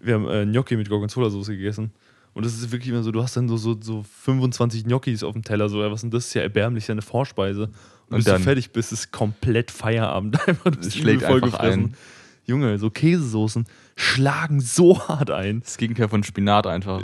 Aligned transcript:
wir 0.00 0.14
haben 0.14 0.28
äh, 0.28 0.46
Gnocchi 0.46 0.76
mit 0.76 0.88
Gorgonzola-Soße 0.88 1.56
gegessen. 1.56 1.92
Und 2.34 2.44
das 2.46 2.54
ist 2.54 2.70
wirklich 2.70 2.90
immer 2.90 3.02
so, 3.02 3.10
du 3.10 3.22
hast 3.22 3.36
dann 3.36 3.48
so, 3.48 3.56
so, 3.56 3.76
so 3.80 4.04
25 4.22 4.84
Gnocchis 4.84 5.22
auf 5.24 5.32
dem 5.32 5.42
Teller, 5.42 5.68
so, 5.68 5.82
ja, 5.82 5.90
was 5.90 6.02
denn 6.02 6.10
das? 6.10 6.26
ist 6.26 6.34
ja 6.34 6.42
erbärmlich, 6.42 6.84
ist 6.84 6.88
ja 6.88 6.92
eine 6.92 7.02
Vorspeise. 7.02 7.62
Und, 7.62 7.70
Und 8.10 8.16
bis 8.18 8.24
dann- 8.26 8.36
du 8.36 8.42
fertig 8.44 8.70
bist, 8.70 8.92
ist 8.92 9.10
komplett 9.12 9.70
Feierabend. 9.70 10.36
Einfach, 10.48 10.70
du 10.70 10.78
bist 10.78 10.96
schlägt 10.96 11.22
übel 11.22 11.42
einfach 11.44 11.60
ein. 11.60 11.94
Junge, 12.44 12.78
so 12.78 12.90
Käsesoßen 12.90 13.66
schlagen 13.96 14.60
so 14.60 15.00
hart 15.08 15.30
ein. 15.30 15.60
Das 15.60 15.76
Gegenteil 15.76 16.08
von 16.08 16.22
Spinat 16.22 16.66
einfach. 16.66 17.02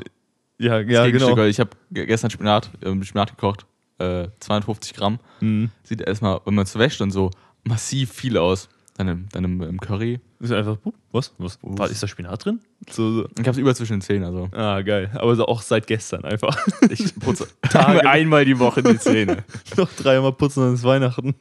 Ja, 0.58 0.78
ja, 0.80 1.10
genau. 1.10 1.36
Ich 1.44 1.58
habe 1.60 1.70
gestern 1.90 2.30
Spinat, 2.30 2.70
äh, 2.80 3.04
Spinat 3.04 3.30
gekocht, 3.30 3.66
äh, 3.98 4.28
250 4.40 4.94
Gramm. 4.94 5.18
Mhm. 5.40 5.70
Sieht 5.82 6.00
erstmal, 6.00 6.40
wenn 6.44 6.54
man 6.54 6.64
es 6.64 6.78
wäscht 6.78 7.00
und 7.00 7.10
so, 7.10 7.30
massiv 7.64 8.12
viel 8.12 8.38
aus. 8.38 8.68
Dann 8.96 9.26
im, 9.32 9.60
im 9.60 9.80
Curry. 9.80 10.20
Ist 10.38 10.52
einfach, 10.52 10.78
was? 11.10 11.34
was? 11.38 11.58
War, 11.62 11.90
ist 11.90 12.00
da 12.00 12.06
Spinat 12.06 12.44
drin? 12.44 12.60
So, 12.88 13.10
so. 13.10 13.24
Ich 13.24 13.40
habe 13.40 13.50
es 13.50 13.58
über 13.58 13.74
zwischen 13.74 13.94
den 13.94 14.02
Zähnen, 14.02 14.22
also. 14.22 14.48
Ah, 14.52 14.82
geil. 14.82 15.10
Aber 15.14 15.34
so 15.34 15.46
auch 15.46 15.62
seit 15.62 15.88
gestern 15.88 16.24
einfach. 16.24 16.56
Ich 16.90 17.12
putze 17.16 17.48
Tage. 17.62 18.08
einmal 18.08 18.44
die 18.44 18.56
Woche 18.60 18.84
die 18.84 18.96
Zähne. 18.96 19.42
Noch 19.76 19.90
dreimal 19.94 20.32
putzen, 20.32 20.60
dann 20.60 20.74
ist 20.74 20.84
Weihnachten. 20.84 21.34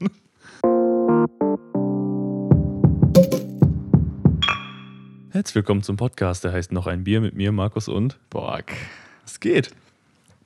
Herzlich 5.30 5.54
willkommen 5.54 5.84
zum 5.84 5.95
Podcast, 5.95 6.44
der 6.44 6.54
heißt 6.54 6.72
Noch 6.72 6.88
ein 6.88 7.04
Bier 7.04 7.22
mit 7.22 7.36
mir, 7.36 7.52
Markus 7.52 7.88
und. 7.88 8.17
Boah, 8.31 8.62
Es 9.26 9.40
geht. 9.40 9.70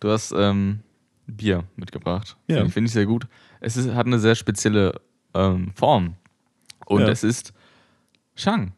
Du 0.01 0.09
hast 0.09 0.33
ähm, 0.37 0.81
Bier 1.25 1.63
mitgebracht. 1.77 2.35
Ja. 2.47 2.57
Finde 2.57 2.67
ich, 2.67 2.73
finde 2.73 2.87
ich 2.87 2.93
sehr 2.93 3.05
gut. 3.05 3.27
Es 3.61 3.77
ist, 3.77 3.93
hat 3.93 4.07
eine 4.07 4.19
sehr 4.19 4.35
spezielle 4.35 4.99
ähm, 5.33 5.71
Form. 5.73 6.15
Und 6.87 7.01
Ja. 7.01 7.09
es 7.09 7.23
ist 7.23 7.53
Shang. 8.35 8.71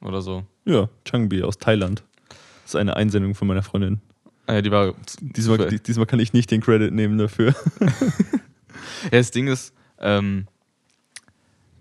Oder 0.00 0.20
so. 0.22 0.44
Ja, 0.64 0.88
Changbi 1.04 1.42
aus 1.42 1.58
Thailand. 1.58 2.02
Das 2.62 2.70
ist 2.72 2.76
eine 2.76 2.96
Einsendung 2.96 3.34
von 3.34 3.48
meiner 3.48 3.62
Freundin. 3.62 4.00
Ah, 4.46 4.54
ja, 4.54 4.62
die 4.62 4.70
war. 4.70 4.94
Diesmal, 5.20 5.58
die- 5.68 5.80
diesmal 5.82 6.06
kann 6.06 6.18
ich 6.20 6.32
nicht 6.32 6.50
den 6.50 6.60
Credit 6.60 6.92
nehmen 6.92 7.18
dafür. 7.18 7.54
Ja, 9.04 9.10
das 9.18 9.30
Ding 9.30 9.46
ist, 9.48 9.74
ähm, 9.98 10.46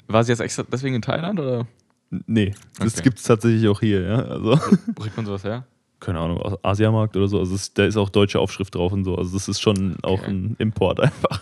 war 0.07 0.23
sie 0.23 0.31
jetzt 0.31 0.39
extra 0.39 0.63
deswegen 0.71 0.95
in 0.95 1.01
Thailand 1.01 1.39
oder 1.39 1.67
nee, 2.27 2.53
das 2.79 2.93
Okay. 2.95 3.03
gibt 3.03 3.17
es 3.19 3.23
tatsächlich 3.23 3.67
auch 3.67 3.79
hier, 3.79 4.01
ja. 4.01 4.15
Also, 4.23 4.51
wo 4.95 5.01
kriegt 5.03 5.15
man 5.17 5.25
sowas 5.25 5.43
her? 5.43 5.65
keine 5.99 6.19
Ahnung, 6.19 6.37
aus 6.41 6.57
Asiamarkt 6.63 7.15
oder 7.15 7.27
so. 7.27 7.37
Also, 7.39 7.53
es, 7.55 7.73
da 7.75 7.85
ist 7.85 7.95
auch 7.95 8.09
deutsche 8.09 8.39
Aufschrift 8.39 8.73
drauf 8.73 8.91
und 8.91 9.03
so. 9.03 9.15
Also, 9.17 9.35
das 9.35 9.47
ist 9.47 9.61
schon 9.61 9.95
auch 10.01 10.21
Okay. 10.23 10.31
ein 10.31 10.55
Import 10.57 10.99
einfach. 10.99 11.41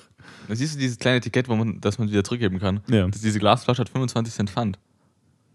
Da 0.50 0.55
siehst 0.55 0.73
du 0.73 0.80
dieses 0.80 0.97
kleine 0.97 1.17
Etikett, 1.17 1.47
wo 1.47 1.55
man, 1.55 1.80
das 1.80 2.00
man 2.00 2.09
wieder 2.09 2.23
zurückgeben 2.23 2.58
kann. 2.58 2.80
Ja. 2.89 3.08
Das, 3.08 3.22
diese 3.22 3.38
Glasflasche 3.38 3.81
hat 3.81 3.89
25 3.89 4.33
Cent 4.33 4.50
Pfand. 4.50 4.80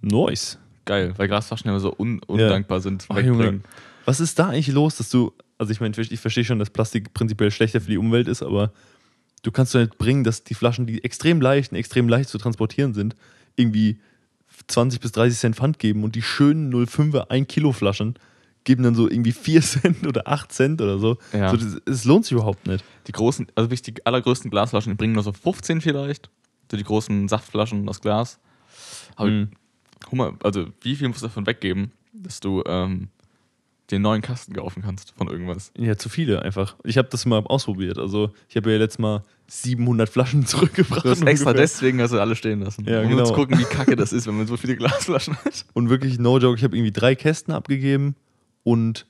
Nice. 0.02 0.56
Geil, 0.84 1.14
weil 1.16 1.26
Glasflaschen 1.26 1.68
immer 1.68 1.80
so 1.80 1.92
un 1.98 2.20
undankbar 2.22 2.80
sind. 2.80 3.04
Ach. 3.08 3.18
Junge. 3.18 3.60
Was 4.04 4.20
ist 4.20 4.38
da 4.38 4.50
eigentlich 4.50 4.68
los, 4.68 4.96
dass 4.98 5.10
du, 5.10 5.32
also 5.58 5.72
ich 5.72 5.80
meine, 5.80 5.96
ich 5.98 6.20
verstehe 6.20 6.44
schon, 6.44 6.60
dass 6.60 6.70
Plastik 6.70 7.12
prinzipiell 7.12 7.50
schlechter 7.50 7.80
für 7.80 7.90
die 7.90 7.98
Umwelt 7.98 8.28
ist, 8.28 8.44
aber 8.44 8.72
du 9.42 9.50
kannst 9.50 9.74
doch 9.74 9.80
nicht 9.80 9.98
bringen, 9.98 10.22
dass 10.22 10.44
die 10.44 10.54
Flaschen, 10.54 10.86
die 10.86 11.02
extrem 11.02 11.40
leicht 11.40 11.72
und 11.72 11.78
extrem 11.78 12.08
leicht 12.08 12.28
zu 12.28 12.38
transportieren 12.38 12.94
sind, 12.94 13.16
irgendwie 13.56 13.98
20 14.68 15.00
bis 15.00 15.10
30 15.10 15.38
Cent 15.40 15.56
Pfand 15.56 15.80
geben 15.80 16.04
und 16.04 16.14
die 16.14 16.22
schönen 16.22 16.72
0,5er 16.72 17.30
1 17.30 17.48
Kilo 17.48 17.72
Flaschen 17.72 18.14
geben 18.64 18.82
dann 18.82 18.94
so 18.94 19.08
irgendwie 19.08 19.32
4 19.32 19.60
Cent 19.62 20.06
oder 20.06 20.26
8 20.28 20.50
Cent 20.52 20.80
oder 20.82 20.98
so. 20.98 21.18
Ja. 21.32 21.50
so 21.50 21.56
das, 21.56 21.76
es 21.86 22.04
lohnt 22.04 22.24
sich 22.24 22.32
überhaupt 22.32 22.66
nicht. 22.66 22.84
Die 23.06 23.12
großen, 23.12 23.46
also 23.54 23.66
wirklich 23.70 23.82
die 23.82 24.04
allergrößten 24.04 24.50
Glasflaschen, 24.50 24.92
die 24.92 24.96
bringen 24.96 25.12
nur 25.14 25.22
so 25.22 25.32
15 25.32 25.80
vielleicht. 25.80 26.30
So 26.70 26.76
die 26.76 26.84
großen 26.84 27.28
Saftflaschen 27.28 27.88
aus 27.88 28.00
Glas. 28.00 28.40
Aber 29.16 29.30
Mhm. 29.30 29.48
Hummer, 30.10 30.34
also 30.42 30.66
wie 30.82 30.96
viel 30.96 31.08
musst 31.08 31.22
du 31.22 31.26
davon 31.26 31.46
weggeben, 31.46 31.90
dass 32.12 32.38
du 32.40 32.62
ähm, 32.66 33.08
den 33.90 34.02
neuen 34.02 34.20
Kasten 34.22 34.52
kaufen 34.54 34.82
kannst 34.82 35.12
von 35.16 35.28
irgendwas? 35.28 35.72
Ja, 35.78 35.96
zu 35.96 36.08
viele 36.08 36.42
einfach. 36.42 36.76
Ich 36.84 36.98
habe 36.98 37.08
das 37.10 37.24
mal 37.26 37.38
ausprobiert. 37.46 37.98
Also 37.98 38.32
ich 38.48 38.56
habe 38.56 38.70
ja 38.72 38.78
letztes 38.78 38.98
Mal 38.98 39.24
700 39.46 40.08
Flaschen 40.08 40.44
zurückgebracht. 40.46 41.04
Du 41.04 41.10
hast 41.10 41.22
extra 41.22 41.50
ungefähr. 41.50 41.54
deswegen 41.54 42.00
hast 42.02 42.12
du 42.12 42.18
alle 42.20 42.36
stehen 42.36 42.60
lassen. 42.60 42.84
Ja, 42.86 43.00
um 43.02 43.08
genau. 43.08 43.24
zu 43.24 43.32
gucken, 43.34 43.58
wie 43.58 43.64
kacke 43.64 43.96
das 43.96 44.12
ist, 44.12 44.26
wenn 44.26 44.36
man 44.36 44.46
so 44.46 44.56
viele 44.56 44.76
Glasflaschen 44.78 45.36
hat. 45.44 45.64
Und 45.74 45.88
wirklich, 45.90 46.18
no 46.18 46.38
joke, 46.38 46.58
ich 46.58 46.64
habe 46.64 46.76
irgendwie 46.76 46.92
drei 46.92 47.14
Kästen 47.14 47.52
abgegeben 47.54 48.14
und 48.64 49.06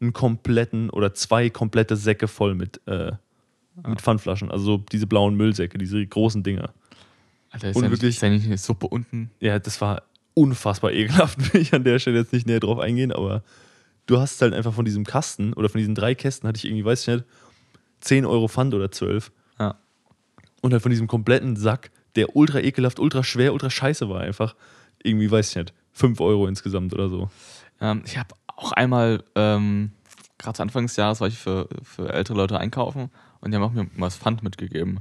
einen 0.00 0.12
kompletten 0.12 0.90
oder 0.90 1.14
zwei 1.14 1.48
komplette 1.50 1.96
Säcke 1.96 2.26
voll 2.28 2.54
mit, 2.54 2.80
äh, 2.86 3.12
mit 3.86 4.00
Pfandflaschen. 4.02 4.50
Also 4.50 4.64
so 4.64 4.78
diese 4.78 5.06
blauen 5.06 5.36
Müllsäcke, 5.36 5.78
diese 5.78 6.04
großen 6.04 6.42
Dinger. 6.42 6.74
Alter, 7.50 7.70
ist 7.70 7.76
Und 7.76 7.84
ja 7.84 7.88
nicht, 7.90 7.98
wirklich- 8.00 8.16
ist 8.16 8.22
ja 8.22 8.28
nicht 8.30 8.46
eine 8.46 8.58
Suppe 8.58 8.88
unten. 8.88 9.30
Ja, 9.40 9.58
das 9.58 9.80
war 9.80 10.02
unfassbar 10.34 10.92
ekelhaft. 10.92 11.38
Will 11.54 11.60
ich 11.60 11.72
an 11.72 11.84
der 11.84 11.98
Stelle 12.00 12.18
jetzt 12.18 12.32
nicht 12.32 12.46
näher 12.46 12.60
drauf 12.60 12.78
eingehen, 12.80 13.12
aber 13.12 13.42
du 14.06 14.18
hast 14.18 14.42
halt 14.42 14.52
einfach 14.52 14.74
von 14.74 14.84
diesem 14.84 15.04
Kasten 15.04 15.52
oder 15.52 15.68
von 15.68 15.78
diesen 15.78 15.94
drei 15.94 16.14
Kästen 16.14 16.48
hatte 16.48 16.58
ich 16.58 16.64
irgendwie, 16.64 16.84
weiß 16.84 17.02
ich 17.02 17.14
nicht, 17.14 17.24
10 18.00 18.26
Euro 18.26 18.48
Pfand 18.48 18.74
oder 18.74 18.90
12. 18.90 19.30
Ja. 19.58 19.76
Und 20.60 20.72
halt 20.72 20.82
von 20.82 20.90
diesem 20.90 21.06
kompletten 21.06 21.56
Sack, 21.56 21.90
der 22.16 22.36
ultra 22.36 22.60
ekelhaft, 22.60 22.98
ultra 22.98 23.22
schwer, 23.24 23.52
ultra 23.52 23.70
scheiße 23.70 24.08
war, 24.08 24.20
einfach 24.20 24.56
irgendwie, 25.02 25.30
weiß 25.30 25.50
ich 25.50 25.56
nicht, 25.56 25.74
5 25.92 26.20
Euro 26.20 26.46
insgesamt 26.46 26.92
oder 26.92 27.08
so. 27.08 27.30
Ähm, 27.80 28.02
ich 28.04 28.18
habe 28.18 28.34
auch 28.56 28.72
einmal, 28.72 29.22
ähm, 29.34 29.92
gerade 30.38 30.56
zu 30.56 30.62
Anfang 30.62 30.84
des 30.86 30.96
Jahres 30.96 31.20
war 31.20 31.28
ich 31.28 31.38
für, 31.38 31.68
für 31.82 32.12
ältere 32.12 32.36
Leute 32.36 32.58
einkaufen 32.58 33.10
und 33.40 33.50
die 33.50 33.56
haben 33.56 33.62
auch 33.64 33.72
mir 33.72 33.86
was 33.96 34.16
Pfand 34.16 34.42
mitgegeben. 34.42 35.00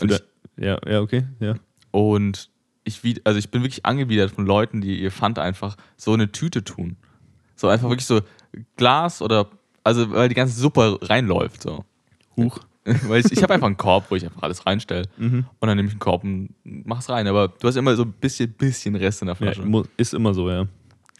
Und 0.00 0.10
ich, 0.10 0.22
ja, 0.56 0.78
ja, 0.88 1.00
okay, 1.00 1.24
ja. 1.40 1.54
und 1.90 2.50
ich, 2.84 3.00
also 3.24 3.38
ich 3.38 3.50
bin 3.50 3.62
wirklich 3.62 3.86
angewidert 3.86 4.30
von 4.30 4.44
Leuten, 4.46 4.80
die 4.80 5.00
ihr 5.00 5.10
Pfand 5.10 5.38
einfach 5.38 5.76
so 5.96 6.12
in 6.14 6.20
eine 6.20 6.32
Tüte 6.32 6.64
tun. 6.64 6.96
So 7.56 7.68
einfach 7.68 7.88
wirklich 7.88 8.06
so 8.06 8.20
Glas 8.76 9.22
oder, 9.22 9.48
also 9.84 10.10
weil 10.10 10.28
die 10.28 10.34
ganze 10.34 10.58
Suppe 10.60 10.98
reinläuft. 11.02 11.62
So. 11.62 11.84
Huch. 12.36 12.58
weil 12.84 13.20
ich, 13.24 13.32
ich 13.32 13.42
habe 13.42 13.54
einfach 13.54 13.66
einen 13.68 13.78
Korb, 13.78 14.10
wo 14.10 14.16
ich 14.16 14.24
einfach 14.24 14.42
alles 14.42 14.66
reinstelle. 14.66 15.08
Mhm. 15.16 15.46
Und 15.58 15.66
dann 15.68 15.76
nehme 15.76 15.86
ich 15.88 15.94
einen 15.94 16.00
Korb 16.00 16.22
und 16.24 16.50
mach's 16.64 17.08
rein. 17.08 17.26
Aber 17.26 17.48
du 17.48 17.66
hast 17.66 17.76
immer 17.76 17.96
so 17.96 18.02
ein 18.02 18.12
bisschen, 18.12 18.52
bisschen 18.52 18.94
Rest 18.96 19.22
in 19.22 19.26
der 19.28 19.34
Ja, 19.36 19.52
Flasche. 19.52 19.62
mu- 19.62 19.84
ist 19.96 20.12
immer 20.12 20.34
so, 20.34 20.50
ja. 20.50 20.66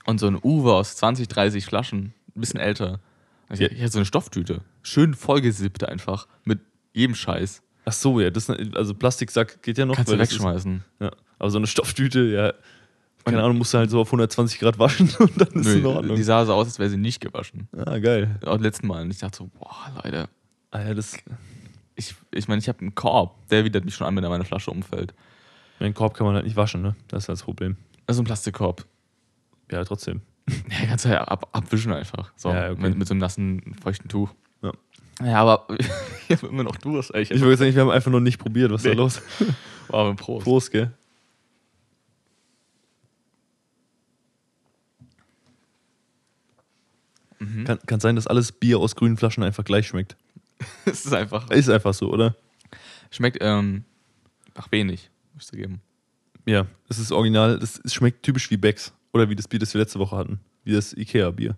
Und 0.06 0.18
so 0.18 0.26
ein 0.26 0.38
Uwe 0.42 0.74
aus 0.74 0.96
20, 0.96 1.28
30 1.28 1.64
Flaschen, 1.64 2.12
ein 2.36 2.40
bisschen 2.40 2.60
älter. 2.60 3.00
Also 3.48 3.62
Ja. 3.62 3.70
Ich 3.70 3.80
hatte 3.80 3.92
so 3.92 3.98
eine 3.98 4.06
Stofftüte. 4.06 4.60
Schön 4.82 5.14
vollgesippt 5.14 5.84
einfach. 5.88 6.26
Mit 6.44 6.60
jedem 6.92 7.14
Scheiß. 7.14 7.62
Ach 7.86 7.92
so, 7.92 8.20
ja, 8.20 8.30
das, 8.30 8.48
also 8.50 8.94
Plastiksack 8.94 9.62
geht 9.62 9.78
ja 9.78 9.84
noch. 9.86 9.96
Kannst 9.96 10.12
du 10.12 10.18
wegschmeißen. 10.18 10.76
Ist, 10.76 10.84
ja. 11.00 11.10
Aber 11.38 11.50
so 11.50 11.58
eine 11.58 11.66
Stofftüte, 11.66 12.20
ja, 12.20 12.52
keine 13.24 13.42
Ahnung, 13.42 13.56
musst 13.58 13.72
du 13.72 13.78
halt 13.78 13.90
so 13.90 14.00
auf 14.00 14.08
120 14.08 14.58
Grad 14.58 14.78
waschen 14.78 15.10
und 15.18 15.40
dann 15.40 15.48
ist 15.48 15.66
es 15.66 15.74
in 15.76 15.82
Nö, 15.82 15.88
Ordnung. 15.88 16.16
die 16.16 16.22
sah 16.22 16.44
so 16.44 16.52
aus, 16.54 16.66
als 16.66 16.78
wäre 16.78 16.90
sie 16.90 16.96
nicht 16.98 17.20
gewaschen. 17.20 17.68
Ah, 17.76 17.98
geil. 17.98 18.38
Auch 18.44 18.58
letzten 18.58 18.86
Mal. 18.86 19.02
Und 19.02 19.10
ich 19.10 19.18
dachte 19.18 19.38
so, 19.38 19.50
boah, 19.58 19.92
Leute. 20.02 20.28
Ah, 20.70 20.82
ja, 20.82 20.94
das, 20.94 21.16
Ich 21.94 22.14
ich, 22.32 22.48
meine, 22.48 22.58
ich 22.60 22.68
habe 22.68 22.80
einen 22.80 22.94
Korb. 22.94 23.48
Der 23.48 23.64
widert 23.64 23.84
mich 23.84 23.94
schon 23.94 24.06
an, 24.06 24.14
wenn 24.16 24.24
er 24.24 24.30
meine 24.30 24.44
Flasche 24.44 24.70
umfällt. 24.70 25.14
den 25.80 25.94
Korb 25.94 26.14
kann 26.14 26.26
man 26.26 26.34
halt 26.36 26.44
nicht 26.44 26.56
waschen, 26.56 26.82
ne? 26.82 26.96
Das 27.08 27.24
ist 27.24 27.28
halt 27.28 27.38
das 27.38 27.44
Problem. 27.44 27.76
Also 28.06 28.20
ein 28.22 28.24
Plastikkorb. 28.26 28.84
Ja, 29.70 29.84
trotzdem. 29.84 30.20
Ja, 30.70 30.86
kannst 30.88 31.04
du 31.06 31.08
ja 31.08 31.24
ab, 31.24 31.48
abwischen 31.52 31.92
einfach. 31.92 32.32
So, 32.36 32.50
Ja, 32.50 32.70
okay. 32.72 32.80
mit, 32.82 32.98
mit 32.98 33.08
so 33.08 33.14
einem 33.14 33.20
nassen, 33.20 33.74
feuchten 33.82 34.08
Tuch. 34.08 34.34
Ja. 34.62 34.72
Ja, 35.24 35.36
aber 35.40 35.66
ich 36.28 36.36
habe 36.36 36.48
immer 36.48 36.64
noch 36.64 36.76
Durst. 36.76 37.14
Ey. 37.14 37.22
Ich 37.22 37.30
würde 37.40 37.56
sagen, 37.56 37.74
wir 37.74 37.80
haben 37.82 37.90
einfach 37.90 38.10
noch 38.10 38.20
nicht 38.20 38.38
probiert, 38.38 38.70
was 38.70 38.82
ist 38.82 38.90
Nee. 38.90 38.94
da 38.96 39.02
los? 39.02 39.22
wow, 39.88 40.14
Prost. 40.16 40.44
Prost, 40.44 40.70
gell? 40.70 40.92
Mhm. 47.38 47.64
Kann, 47.64 47.78
kann 47.86 48.00
sein, 48.00 48.16
dass 48.16 48.26
alles 48.26 48.52
Bier 48.52 48.78
aus 48.78 48.96
grünen 48.96 49.16
Flaschen 49.16 49.42
einfach 49.42 49.64
gleich 49.64 49.86
schmeckt. 49.88 50.16
Es 50.84 51.04
ist 51.04 51.12
einfach. 51.12 51.50
Ist 51.50 51.68
einfach 51.68 51.94
so, 51.94 52.10
oder? 52.10 52.36
Schmeckt 53.10 53.38
ähm, 53.40 53.84
nach 54.56 54.70
wenig, 54.72 55.10
muss 55.34 55.44
ich 55.44 55.50
zugeben. 55.50 55.80
Ja, 56.46 56.66
es 56.88 56.98
ist 56.98 57.12
original. 57.12 57.58
Es 57.62 57.80
schmeckt 57.92 58.22
typisch 58.22 58.50
wie 58.50 58.56
Becks. 58.56 58.92
Oder 59.14 59.30
wie 59.30 59.36
das 59.36 59.48
Bier, 59.48 59.58
das 59.60 59.72
wir 59.72 59.80
letzte 59.80 59.98
Woche 59.98 60.16
hatten. 60.16 60.40
Wie 60.64 60.72
das 60.72 60.92
Ikea-Bier. 60.92 61.56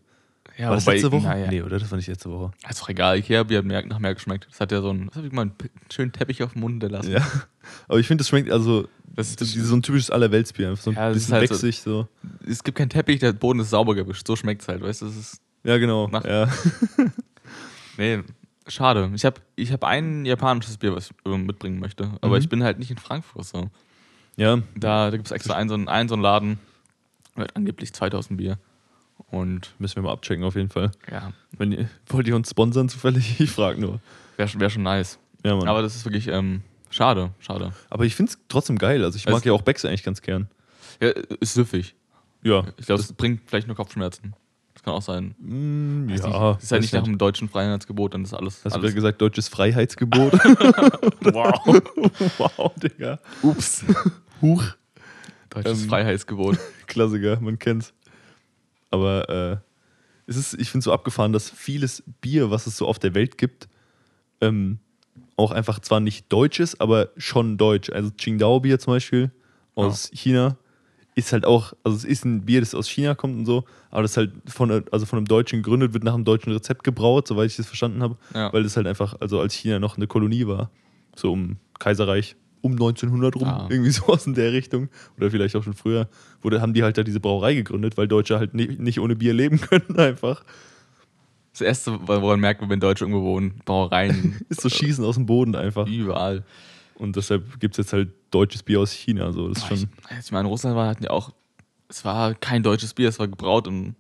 Ja, 0.59 0.69
war 0.69 0.77
das 0.77 0.87
wobei- 0.87 0.95
letzte 0.95 1.11
Woche? 1.13 1.23
Naja. 1.27 1.49
Nee, 1.51 1.63
oder? 1.63 1.79
Das 1.79 1.91
war 1.91 1.97
nicht 1.97 2.07
letzte 2.09 2.31
Woche. 2.31 2.53
Ist 2.69 2.81
doch 2.81 2.89
egal. 2.89 3.19
Ikea-Bier 3.19 3.59
hat 3.59 3.65
mehr, 3.65 3.85
nach 3.87 3.99
mehr 3.99 4.15
geschmeckt. 4.15 4.47
Das 4.51 4.61
hat 4.61 4.71
ja 4.73 4.81
so 4.81 4.91
einen, 4.91 5.09
das 5.09 5.17
hat 5.17 5.33
mal 5.33 5.43
einen 5.43 5.53
schönen 5.93 6.13
Teppich 6.13 6.43
auf 6.43 6.53
dem 6.53 6.61
Mund 6.61 6.75
hinterlassen. 6.75 7.13
Ja. 7.13 7.27
Aber 7.89 7.99
ich 7.99 8.07
finde, 8.07 8.23
das 8.23 8.29
schmeckt 8.29 8.51
also 8.51 8.89
Das 9.15 9.31
ist, 9.31 9.39
so, 9.41 9.65
so 9.65 9.75
ein 9.75 9.83
typisches 9.83 10.11
Allerweltsbier. 10.11 10.77
So 10.77 10.91
ein 10.91 10.97
Ja, 10.97 11.11
bisschen 11.11 11.35
halt 11.35 11.49
so- 11.49 11.55
wechsig. 11.55 11.81
So. 11.83 12.09
es 12.47 12.63
gibt 12.63 12.79
keinen 12.79 12.91
Teppich, 12.91 13.19
der 13.21 13.33
Boden 13.33 13.61
ist 13.61 13.71
sauber 13.71 13.95
gewischt. 13.95 14.27
So 14.27 14.37
schmeckt 14.37 14.63
es 14.63 14.69
halt, 14.69 14.83
weißt 14.83 15.03
du? 15.03 15.11
Ja, 15.65 15.79
genau. 15.79 16.09
Nach- 16.09 16.25
Ja. 16.25 16.49
Nee, 17.99 18.21
schade. 18.69 19.11
Ich 19.15 19.25
habe 19.25 19.41
ich 19.57 19.73
hab 19.73 19.85
ein 19.85 20.27
japanisches 20.27 20.77
Bier, 20.77 20.95
was 20.95 21.11
ich 21.11 21.37
mitbringen 21.39 21.81
möchte. 21.81 22.11
Aber 22.21 22.37
Mhm. 22.37 22.43
ich 22.43 22.49
bin 22.49 22.63
halt 22.63 22.79
nicht 22.79 22.91
in 22.91 22.99
Frankfurt 22.99 23.45
so. 23.47 23.71
ja, 24.37 24.57
Da, 24.77 25.11
da 25.11 25.17
gibt 25.17 25.27
es 25.27 25.33
extra 25.33 25.55
einen 25.55 25.69
so, 25.71 25.75
einen, 25.75 25.89
einen 25.89 26.09
so 26.09 26.15
einen 26.15 26.23
Laden 26.23 26.59
mit 27.37 27.55
angeblich 27.57 27.93
2000 27.93 28.37
Bier. 28.39 28.59
Und 29.31 29.75
müssen 29.79 29.97
wir 29.97 30.03
mal 30.03 30.13
abchecken 30.13 30.45
auf 30.45 30.57
jeden 30.57 30.69
Fall. 30.69 30.91
ja, 31.11 31.33
Wenn 31.57 31.73
ihr, 31.73 31.89
wollt 32.09 32.29
ihr 32.29 32.37
uns 32.37 32.51
sponsern 32.51 32.89
zufällig? 32.89 33.41
Ich 33.41 33.51
frage 33.51 33.81
nur. 33.81 34.01
wäre 34.37 34.49
schon, 34.49 34.61
wär 34.61 34.71
schon 34.71 34.83
nice. 34.83 35.19
Ja, 35.45 35.57
Mann. 35.57 35.69
Aber 35.69 35.81
das 35.83 35.97
ist 35.97 36.05
wirklich 36.05 36.29
ähm, 36.29 36.63
schade, 36.91 37.31
schade. 37.39 37.73
Aber 37.89 38.05
ich 38.05 38.15
finde 38.15 38.33
es 38.33 38.39
trotzdem 38.49 38.77
geil. 38.79 39.03
Also 39.05 39.17
ich 39.17 39.27
Es- 39.27 39.33
mag 39.33 39.45
ja 39.45 39.53
auch 39.53 39.63
Becks 39.63 39.85
eigentlich 39.85 40.03
ganz 40.03 40.21
gern. 40.23 40.49
Ja, 41.01 41.09
ist 41.41 41.55
süffig. 41.55 41.95
Ja, 42.43 42.65
Ich 42.77 42.87
glaube, 42.87 43.01
es 43.03 43.13
bringt 43.13 43.41
vielleicht 43.47 43.67
nur 43.67 43.75
Kopfschmerzen. 43.77 44.35
Das 44.75 44.83
kann 44.83 44.93
auch 44.93 45.03
sein. 45.03 45.35
Mm, 45.39 46.09
ja, 46.11 46.15
nicht. 46.15 46.25
Das 46.25 46.63
ist 46.63 46.73
halt 46.73 46.83
nicht 46.83 46.93
nach 46.95 47.03
dem 47.03 47.17
deutschen 47.19 47.49
Freiheitsgebot, 47.49 48.13
dann 48.15 48.23
ist 48.25 48.35
alles. 48.35 48.57
Hast 48.65 48.77
du 48.77 48.81
alles 48.81 48.83
gerade 48.83 48.95
gesagt, 48.95 49.21
deutsches 49.23 49.49
Freiheitsgebot? 49.49 50.33
wow. 51.23 51.83
wow, 52.39 52.73
Digga. 52.77 53.19
Ups. 53.43 53.85
Huch. 54.43 54.63
Deutsches 55.65 55.83
Ähm. 55.83 55.89
Freiheitsgebot. 55.89 56.59
Klassiker, 56.87 57.41
man 57.41 57.59
kennt's. 57.59 57.93
Aber 58.91 59.29
äh, 59.29 59.57
es 60.27 60.37
ist, 60.37 60.55
ich 60.55 60.71
finde 60.71 60.85
so 60.85 60.93
abgefahren, 60.93 61.33
dass 61.33 61.51
vieles 61.51 62.03
Bier, 62.21 62.51
was 62.51 62.67
es 62.67 62.77
so 62.77 62.87
auf 62.87 62.99
der 62.99 63.15
Welt 63.15 63.39
gibt, 63.39 63.69
ähm, 64.41 64.79
auch 65.37 65.51
einfach 65.53 65.81
zwar 65.81 66.01
nicht 66.01 66.33
deutsch 66.33 66.61
ist, 66.61 66.81
aber 66.81 67.11
schon 67.17 67.59
deutsch. 67.59 67.91
Also 67.91 68.11
Qingdao-Bier 68.17 68.79
zum 68.79 68.95
Beispiel 68.95 69.31
aus 69.75 70.11
China 70.15 70.57
ist 71.15 71.33
halt 71.33 71.45
auch, 71.47 71.73
also 71.85 71.97
es 71.97 72.05
ist 72.05 72.25
ein 72.25 72.45
Bier, 72.45 72.61
das 72.61 72.75
aus 72.75 72.89
China 72.89 73.15
kommt 73.15 73.37
und 73.37 73.47
so, 73.47 73.65
aber 73.91 74.03
das 74.03 74.17
halt 74.17 74.33
von, 74.47 74.71
also 74.93 75.07
von 75.07 75.19
einem 75.19 75.27
Deutschen 75.27 75.63
gegründet, 75.63 75.95
wird 75.95 76.05
nach 76.05 76.15
einem 76.15 76.25
deutschen 76.25 76.53
Rezept 76.53 76.85
gebraut, 76.85 77.27
soweit 77.29 77.51
ich 77.51 77.57
das 77.57 77.67
verstanden 77.67 78.03
habe, 78.03 78.17
Ja. 78.35 78.53
weil 78.53 78.63
das 78.63 78.77
halt 78.77 78.87
einfach, 78.87 79.15
also 79.21 79.41
als 79.41 79.55
China 79.55 79.79
noch 79.79 79.97
eine 79.97 80.07
Kolonie 80.07 80.47
war, 80.47 80.71
so 81.15 81.33
um 81.33 81.57
Kaiserreich, 81.79 82.37
um 82.67 82.73
1900 82.73 83.37
rum, 83.37 83.45
Ah. 83.49 83.67
irgendwie 83.71 83.91
sowas 83.93 84.27
in 84.27 84.35
der 84.35 84.53
Richtung, 84.53 84.89
oder 85.17 85.31
vielleicht 85.31 85.57
auch 85.57 85.63
schon 85.65 85.75
früher, 85.75 86.09
wurde, 86.43 86.61
haben 86.61 86.75
die 86.75 86.83
halt 86.83 86.99
da 86.99 87.03
diese 87.03 87.21
Brauerei 87.21 87.55
gegründet, 87.55 87.97
weil 87.97 88.07
Deutsche 88.09 88.39
halt 88.39 88.55
nicht, 88.55 88.79
nicht 88.79 89.01
ohne 89.01 89.17
Bier 89.17 89.33
leben 89.35 89.61
können 89.61 89.97
einfach. 89.99 90.45
Das 91.53 91.63
erste, 91.63 91.99
woran 92.07 92.41
merkt 92.41 92.61
man, 92.61 92.69
wenn 92.69 92.81
Deutsche 92.81 93.05
irgendwo 93.05 93.23
wohnen, 93.25 93.61
Brauereien. 93.65 94.37
Ist 94.51 94.61
so 94.61 94.69
Schießen 94.69 95.03
aus 95.05 95.15
dem 95.15 95.25
Boden 95.25 95.55
einfach. 95.55 95.87
Überall. 95.87 96.45
Und 96.97 97.17
deshalb 97.17 97.59
gibt 97.61 97.75
es 97.75 97.79
jetzt 97.79 97.93
halt 97.93 98.11
deutsches 98.31 98.63
Bier 98.63 98.81
aus 98.81 98.93
China, 98.93 99.33
so, 99.33 99.49
das 99.49 99.59
ist 99.59 99.71
ich, 99.71 99.81
schon, 99.81 99.89
als 100.09 100.27
ich 100.27 100.33
mal 100.33 100.41
in 100.41 100.47
Russland 100.47 100.77
war, 100.77 100.89
hatten 100.89 101.03
die 101.03 101.09
auch, 101.11 101.31
es 101.89 102.05
war 102.05 102.35
kein 102.35 102.63
deutsches 102.63 102.93
Bier, 102.95 103.09
es 103.09 103.19
war 103.19 103.29
gebraut 103.29 103.67
in, 103.67 103.95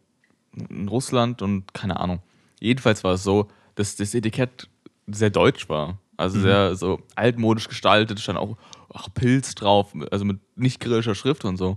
in 0.70 0.88
Russland 0.88 1.42
und 1.42 1.72
keine 1.74 2.00
Ahnung. 2.00 2.20
Jedenfalls 2.60 3.04
war 3.04 3.14
es 3.14 3.22
so, 3.22 3.48
dass 3.74 3.96
das 3.96 4.14
Etikett 4.14 4.68
sehr 5.06 5.28
deutsch 5.30 5.68
war. 5.68 5.98
Also 6.16 6.40
sehr 6.40 6.74
so 6.76 7.00
altmodisch 7.14 7.68
gestaltet, 7.68 8.20
stand 8.20 8.38
auch 8.38 8.56
ach, 8.92 9.08
Pilz 9.14 9.54
drauf, 9.54 9.92
also 10.10 10.24
mit 10.24 10.38
nicht 10.56 10.80
griechischer 10.80 11.14
Schrift 11.14 11.44
und 11.44 11.56
so. 11.56 11.76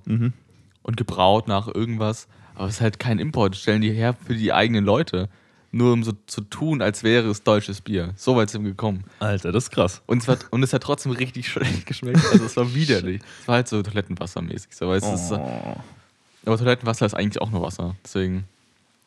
Und 0.82 0.98
gebraut 0.98 1.48
nach 1.48 1.68
irgendwas. 1.68 2.28
Aber 2.56 2.68
es 2.68 2.76
ist 2.76 2.82
halt 2.82 3.00
kein 3.00 3.20
Import, 3.20 3.56
stellen 3.56 3.82
die 3.82 3.92
her 3.92 4.14
für 4.14 4.36
die 4.36 4.54
eigenen 4.54 4.86
Leute. 4.86 5.30
Nur 5.72 5.94
um 5.94 6.04
so 6.04 6.14
zu 6.26 6.42
tun, 6.42 6.82
als 6.82 7.04
wäre 7.04 7.28
es 7.30 7.44
deutsches 7.44 7.82
Bier. 7.82 8.14
So 8.16 8.36
weit 8.36 8.50
sind 8.50 8.64
wir 8.64 8.72
gekommen. 8.72 9.04
Alter, 9.20 9.52
das 9.52 9.66
ist 9.66 9.70
krass. 9.70 10.02
Und 10.08 10.24
es, 10.24 10.28
hat, 10.28 10.48
und 10.52 10.64
es 10.64 10.74
hat 10.74 10.82
trotzdem 10.82 11.12
richtig 11.12 11.48
schlecht 11.52 11.86
geschmeckt. 11.86 12.26
Also 12.32 12.46
es 12.46 12.58
war 12.58 12.74
widerlich. 12.74 13.22
Es 13.42 13.48
war 13.48 13.56
halt 13.56 13.68
so 13.68 13.82
Toilettenwassermäßig. 13.84 14.74
So, 14.76 14.86
aber, 14.86 14.96
es 14.96 15.04
ist, 15.06 15.32
Oh. 15.32 15.76
aber 16.46 16.58
Toilettenwasser 16.58 17.06
ist 17.06 17.14
eigentlich 17.14 17.40
auch 17.42 17.52
nur 17.52 17.62
Wasser. 17.62 17.96
Deswegen, 18.04 18.46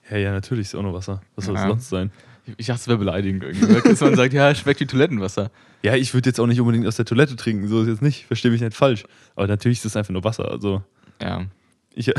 Ja, 0.08 0.18
ja, 0.18 0.30
natürlich 0.32 0.68
ist 0.68 0.74
auch 0.76 0.82
noch 0.82 0.94
Wasser. 0.94 1.20
Was 1.34 1.46
soll 1.46 1.56
es 1.56 1.62
Ja. 1.62 1.68
sonst 1.68 1.88
sein? 1.88 2.12
Ich, 2.46 2.54
ich 2.58 2.66
dachte, 2.66 2.80
es 2.80 2.88
wäre 2.88 2.98
beleidigend 2.98 3.42
irgendwie. 3.44 3.68
Weil 3.68 4.08
man 4.08 4.16
sagt, 4.16 4.32
ja, 4.32 4.54
schmeckt 4.54 4.80
wie 4.80 4.86
Toilettenwasser. 4.86 5.50
Ja, 5.82 5.94
ich 5.96 6.12
würde 6.14 6.28
jetzt 6.28 6.38
auch 6.40 6.46
nicht 6.46 6.60
unbedingt 6.60 6.86
aus 6.86 6.96
der 6.96 7.04
Toilette 7.04 7.36
trinken, 7.36 7.68
so 7.68 7.82
ist 7.82 7.88
jetzt 7.88 8.02
nicht. 8.02 8.26
Verstehe 8.26 8.50
mich 8.50 8.60
nicht 8.60 8.76
falsch. 8.76 9.04
Aber 9.34 9.46
natürlich 9.46 9.78
ist 9.78 9.84
es 9.86 9.96
einfach 9.96 10.12
nur 10.12 10.24
Wasser. 10.24 10.50
Also, 10.50 10.82
Ja. 11.20 11.46
ich, 11.94 12.12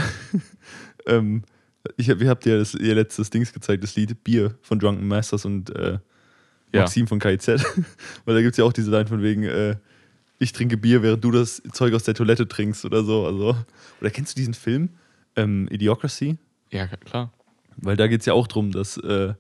ähm, 1.08 1.44
ich 1.98 2.10
hab, 2.10 2.22
ihr 2.22 2.30
habt 2.30 2.46
ja 2.46 2.58
das, 2.58 2.74
ihr 2.76 2.96
letztes 2.96 3.30
Dings 3.30 3.52
gezeigt, 3.54 3.84
das 3.84 3.96
Lied 3.96 4.24
Bier 4.24 4.56
von 4.62 4.80
Drunken 4.80 5.08
Masters 5.08 5.46
und 5.46 5.76
äh, 5.76 6.00
Ja. 6.74 6.82
Maxim 6.82 7.08
von 7.08 7.20
KIZ. 7.20 7.48
Weil 8.26 8.36
da 8.36 8.42
gibt 8.42 8.52
es 8.54 8.58
ja 8.58 8.66
auch 8.66 8.74
diese 8.74 8.92
Line 8.92 9.08
von 9.08 9.22
wegen, 9.22 9.44
äh, 9.44 9.76
ich 10.40 10.52
trinke 10.52 10.78
Bier, 10.78 11.04
während 11.04 11.24
du 11.24 11.32
das 11.32 11.62
Zeug 11.74 11.94
aus 11.94 12.04
der 12.04 12.14
Toilette 12.16 12.48
trinkst 12.48 12.84
oder 12.86 13.04
so. 13.04 13.26
Also, 13.26 13.56
oder 14.02 14.10
kennst 14.10 14.36
du 14.36 14.40
diesen 14.40 14.54
Film? 14.54 14.90
Ähm, 15.36 15.68
Idiocracy? 15.72 16.38
Ja, 16.72 16.88
klar. 16.88 17.32
Weil 17.78 17.96
da 17.98 18.08
geht 18.08 18.22
es 18.22 18.26
ja 18.26 18.34
auch 18.34 18.48
darum, 18.48 18.72
dass, 18.72 18.98
äh, 18.98 19.34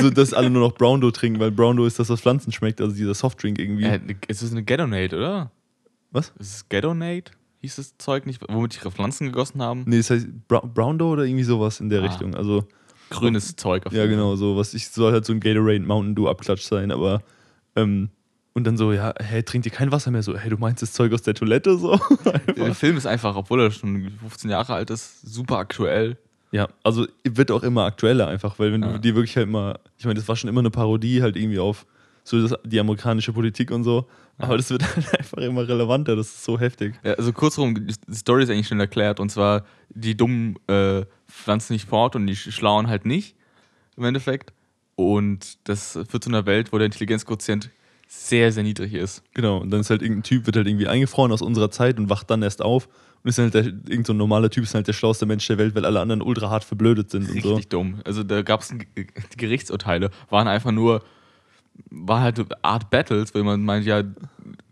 so, 0.00 0.10
dass 0.10 0.32
alle 0.34 0.50
nur 0.50 0.62
noch 0.68 0.74
Browndo 0.74 1.10
trinken, 1.10 1.40
weil 1.40 1.50
Browndo 1.50 1.84
ist 1.86 1.98
das, 1.98 2.08
was 2.10 2.20
Pflanzen 2.20 2.52
schmeckt, 2.52 2.80
also 2.80 2.94
dieser 2.94 3.14
Softdrink 3.14 3.58
irgendwie. 3.58 3.84
Äh, 3.84 4.00
es 4.28 4.42
ist 4.42 4.52
eine 4.52 4.62
Ghettonade, 4.62 5.16
oder? 5.16 5.50
Was? 6.10 6.32
Ist 6.38 6.54
es 6.54 6.68
Ghettonade? 6.68 7.24
Hieß 7.60 7.76
das 7.76 7.96
Zeug 7.98 8.24
nicht, 8.26 8.40
womit 8.48 8.74
die 8.74 8.78
ihre 8.78 8.92
Pflanzen 8.92 9.26
gegossen 9.26 9.60
haben? 9.62 9.84
Nee, 9.86 9.98
das 9.98 10.10
heißt 10.10 10.28
Bra 10.46 10.60
Browndo 10.60 11.10
oder 11.12 11.24
irgendwie 11.24 11.44
sowas 11.44 11.80
in 11.80 11.88
der 11.88 12.00
Ah. 12.02 12.06
Richtung. 12.06 12.34
Also, 12.34 12.66
Grünes 13.10 13.56
Zeug 13.56 13.86
auf 13.86 13.92
ja, 13.92 14.00
jeden 14.02 14.10
Fall. 14.12 14.16
genau, 14.18 14.36
so 14.36 14.56
was 14.56 14.74
ich 14.74 14.88
soll 14.88 15.12
halt 15.12 15.24
so 15.24 15.32
ein 15.32 15.40
Gatorade 15.40 15.80
Mountain 15.80 16.14
Dew 16.14 16.28
Abklatsch 16.28 16.62
sein, 16.62 16.90
aber 16.92 17.22
ähm, 17.74 18.10
und 18.54 18.64
dann 18.64 18.76
so, 18.76 18.92
ja, 18.92 19.14
hey, 19.20 19.42
trinkt 19.42 19.66
ihr 19.66 19.72
kein 19.72 19.92
Wasser 19.92 20.10
mehr? 20.10 20.22
So, 20.22 20.36
hey, 20.36 20.50
du 20.50 20.56
meinst 20.58 20.82
das 20.82 20.92
Zeug 20.92 21.12
aus 21.12 21.22
der 21.22 21.34
Toilette? 21.34 21.78
So. 21.78 21.98
Der 22.56 22.74
Film 22.74 22.96
ist 22.96 23.06
einfach, 23.06 23.36
obwohl 23.36 23.60
er 23.60 23.70
schon 23.70 24.10
15 24.20 24.50
Jahre 24.50 24.74
alt 24.74 24.90
ist, 24.90 25.20
super 25.22 25.58
aktuell. 25.58 26.18
Ja, 26.50 26.68
also 26.82 27.06
wird 27.24 27.50
auch 27.50 27.62
immer 27.62 27.84
aktueller 27.84 28.26
einfach, 28.28 28.58
weil 28.58 28.72
wenn 28.72 28.82
du 28.82 28.88
Ja. 28.88 28.98
dir 28.98 29.14
wirklich 29.14 29.36
halt 29.36 29.48
mal, 29.48 29.78
ich 29.98 30.04
meine, 30.04 30.18
das 30.18 30.28
war 30.28 30.36
schon 30.36 30.48
immer 30.48 30.60
eine 30.60 30.70
Parodie 30.70 31.22
halt 31.22 31.36
irgendwie 31.36 31.58
auf 31.58 31.86
so 32.24 32.40
das, 32.46 32.58
die 32.64 32.78
amerikanische 32.78 33.32
Politik 33.32 33.70
und 33.70 33.84
so, 33.84 34.06
aber 34.38 34.56
das 34.56 34.70
wird 34.70 34.82
halt 34.96 35.18
einfach 35.18 35.38
immer 35.38 35.66
relevanter, 35.66 36.14
das 36.16 36.26
ist 36.28 36.44
so 36.44 36.58
heftig. 36.58 36.94
Ja, 37.02 37.14
also 37.14 37.32
kurzum, 37.32 37.74
die 37.86 38.14
Story 38.14 38.42
ist 38.42 38.50
eigentlich 38.50 38.66
schnell 38.68 38.80
erklärt. 38.80 39.18
Und 39.20 39.30
zwar, 39.30 39.64
die 39.88 40.16
Dummen 40.16 40.56
äh, 40.68 41.04
pflanzen 41.26 41.72
nicht 41.72 41.88
fort 41.88 42.16
und 42.16 42.26
die 42.26 42.36
Schlauen 42.36 42.88
halt 42.88 43.04
nicht, 43.06 43.34
im 43.96 44.04
Endeffekt. 44.04 44.52
Und 44.94 45.58
das 45.68 45.92
führt 46.08 46.24
zu 46.24 46.30
einer 46.30 46.44
Welt, 46.46 46.72
wo 46.72 46.78
der 46.78 46.86
Intelligenzquotient 46.86 47.70
sehr, 48.08 48.52
sehr 48.52 48.62
niedrig 48.62 48.94
ist. 48.94 49.22
Genau, 49.34 49.58
und 49.58 49.70
dann 49.70 49.80
ist 49.80 49.90
halt 49.90 50.02
irgendein 50.02 50.22
Typ, 50.24 50.46
wird 50.46 50.56
halt 50.56 50.66
irgendwie 50.66 50.88
eingefroren 50.88 51.30
aus 51.32 51.42
unserer 51.42 51.70
Zeit 51.70 51.98
und 51.98 52.08
wacht 52.10 52.30
dann 52.30 52.42
erst 52.42 52.62
auf 52.62 52.88
und 53.22 53.28
ist 53.28 53.38
dann 53.38 53.52
halt 53.52 53.54
der, 53.54 53.64
irgend 53.64 54.06
so 54.06 54.12
ein 54.12 54.16
normaler 54.16 54.50
Typ, 54.50 54.64
ist 54.64 54.74
halt 54.74 54.86
der 54.86 54.92
schlauste 54.92 55.26
Mensch 55.26 55.46
der 55.46 55.58
Welt, 55.58 55.74
weil 55.74 55.84
alle 55.84 56.00
anderen 56.00 56.22
ultra 56.22 56.50
hart 56.50 56.64
verblödet 56.64 57.10
sind 57.10 57.28
und 57.28 57.34
Richtig 57.34 57.64
so. 57.64 57.68
dumm. 57.68 58.00
Also 58.04 58.22
da 58.22 58.42
gab 58.42 58.60
es 58.60 58.72
Gerichtsurteile, 59.36 60.10
waren 60.30 60.48
einfach 60.48 60.70
nur, 60.70 61.02
war 61.90 62.20
halt 62.20 62.44
Art 62.62 62.90
Battles, 62.90 63.34
weil 63.34 63.42
man 63.42 63.62
meint, 63.62 63.86
ja, 63.86 64.02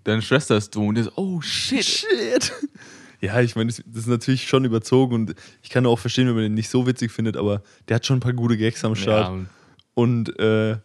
deine 0.05 0.23
Schwester 0.23 0.57
ist 0.57 0.75
dumm. 0.75 0.89
Und 0.89 0.95
der 0.95 1.05
so, 1.05 1.13
oh 1.17 1.41
shit. 1.41 1.85
Shit! 1.85 2.53
Ja, 3.21 3.41
ich 3.41 3.57
meine, 3.57 3.69
das, 3.69 3.83
das 3.87 4.03
ist 4.03 4.09
natürlich 4.09 4.47
schon 4.47 4.65
überzogen 4.65 5.15
und 5.15 5.35
ich 5.63 5.71
kann 5.71 5.87
auch 5.87 5.99
verstehen, 5.99 6.29
wenn 6.29 6.35
man 6.35 6.43
den 6.45 6.55
nicht 6.55 6.69
so 6.69 6.87
witzig 6.87 7.11
findet, 7.11 7.37
aber 7.37 7.63
der 7.89 7.97
hat 7.97 8.07
schon 8.07 8.19
ein 8.19 8.21
paar 8.21 8.35
gute 8.35 8.57
Gags 8.57 8.85
am 8.85 8.95
Start. 8.95 9.35
Ja, 9.35 9.47
Und 9.95 10.39
äh, 10.39 10.77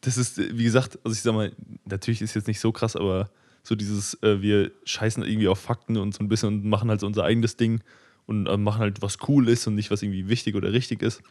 das 0.00 0.16
ist, 0.16 0.38
wie 0.38 0.64
gesagt, 0.64 0.98
also 1.04 1.14
ich 1.14 1.20
sag 1.20 1.34
mal, 1.34 1.52
natürlich 1.84 2.22
ist 2.22 2.34
jetzt 2.34 2.48
nicht 2.48 2.60
so 2.60 2.72
krass, 2.72 2.96
aber 2.96 3.30
so 3.64 3.74
dieses, 3.74 4.14
äh, 4.22 4.40
wir 4.40 4.70
scheißen 4.84 5.24
irgendwie 5.24 5.48
auf 5.48 5.58
Fakten 5.58 5.96
und 5.96 6.14
so 6.14 6.22
ein 6.22 6.28
bisschen 6.28 6.48
und 6.48 6.64
machen 6.66 6.88
halt 6.90 7.00
so 7.00 7.06
unser 7.06 7.24
eigenes 7.24 7.56
Ding 7.56 7.80
und 8.26 8.46
äh, 8.46 8.56
machen 8.56 8.78
halt, 8.80 9.02
was 9.02 9.18
cool 9.26 9.48
ist 9.48 9.66
und 9.66 9.74
nicht, 9.74 9.90
was 9.90 10.02
irgendwie 10.02 10.28
wichtig 10.28 10.54
oder 10.54 10.72
richtig 10.72 11.02
ist. 11.02 11.22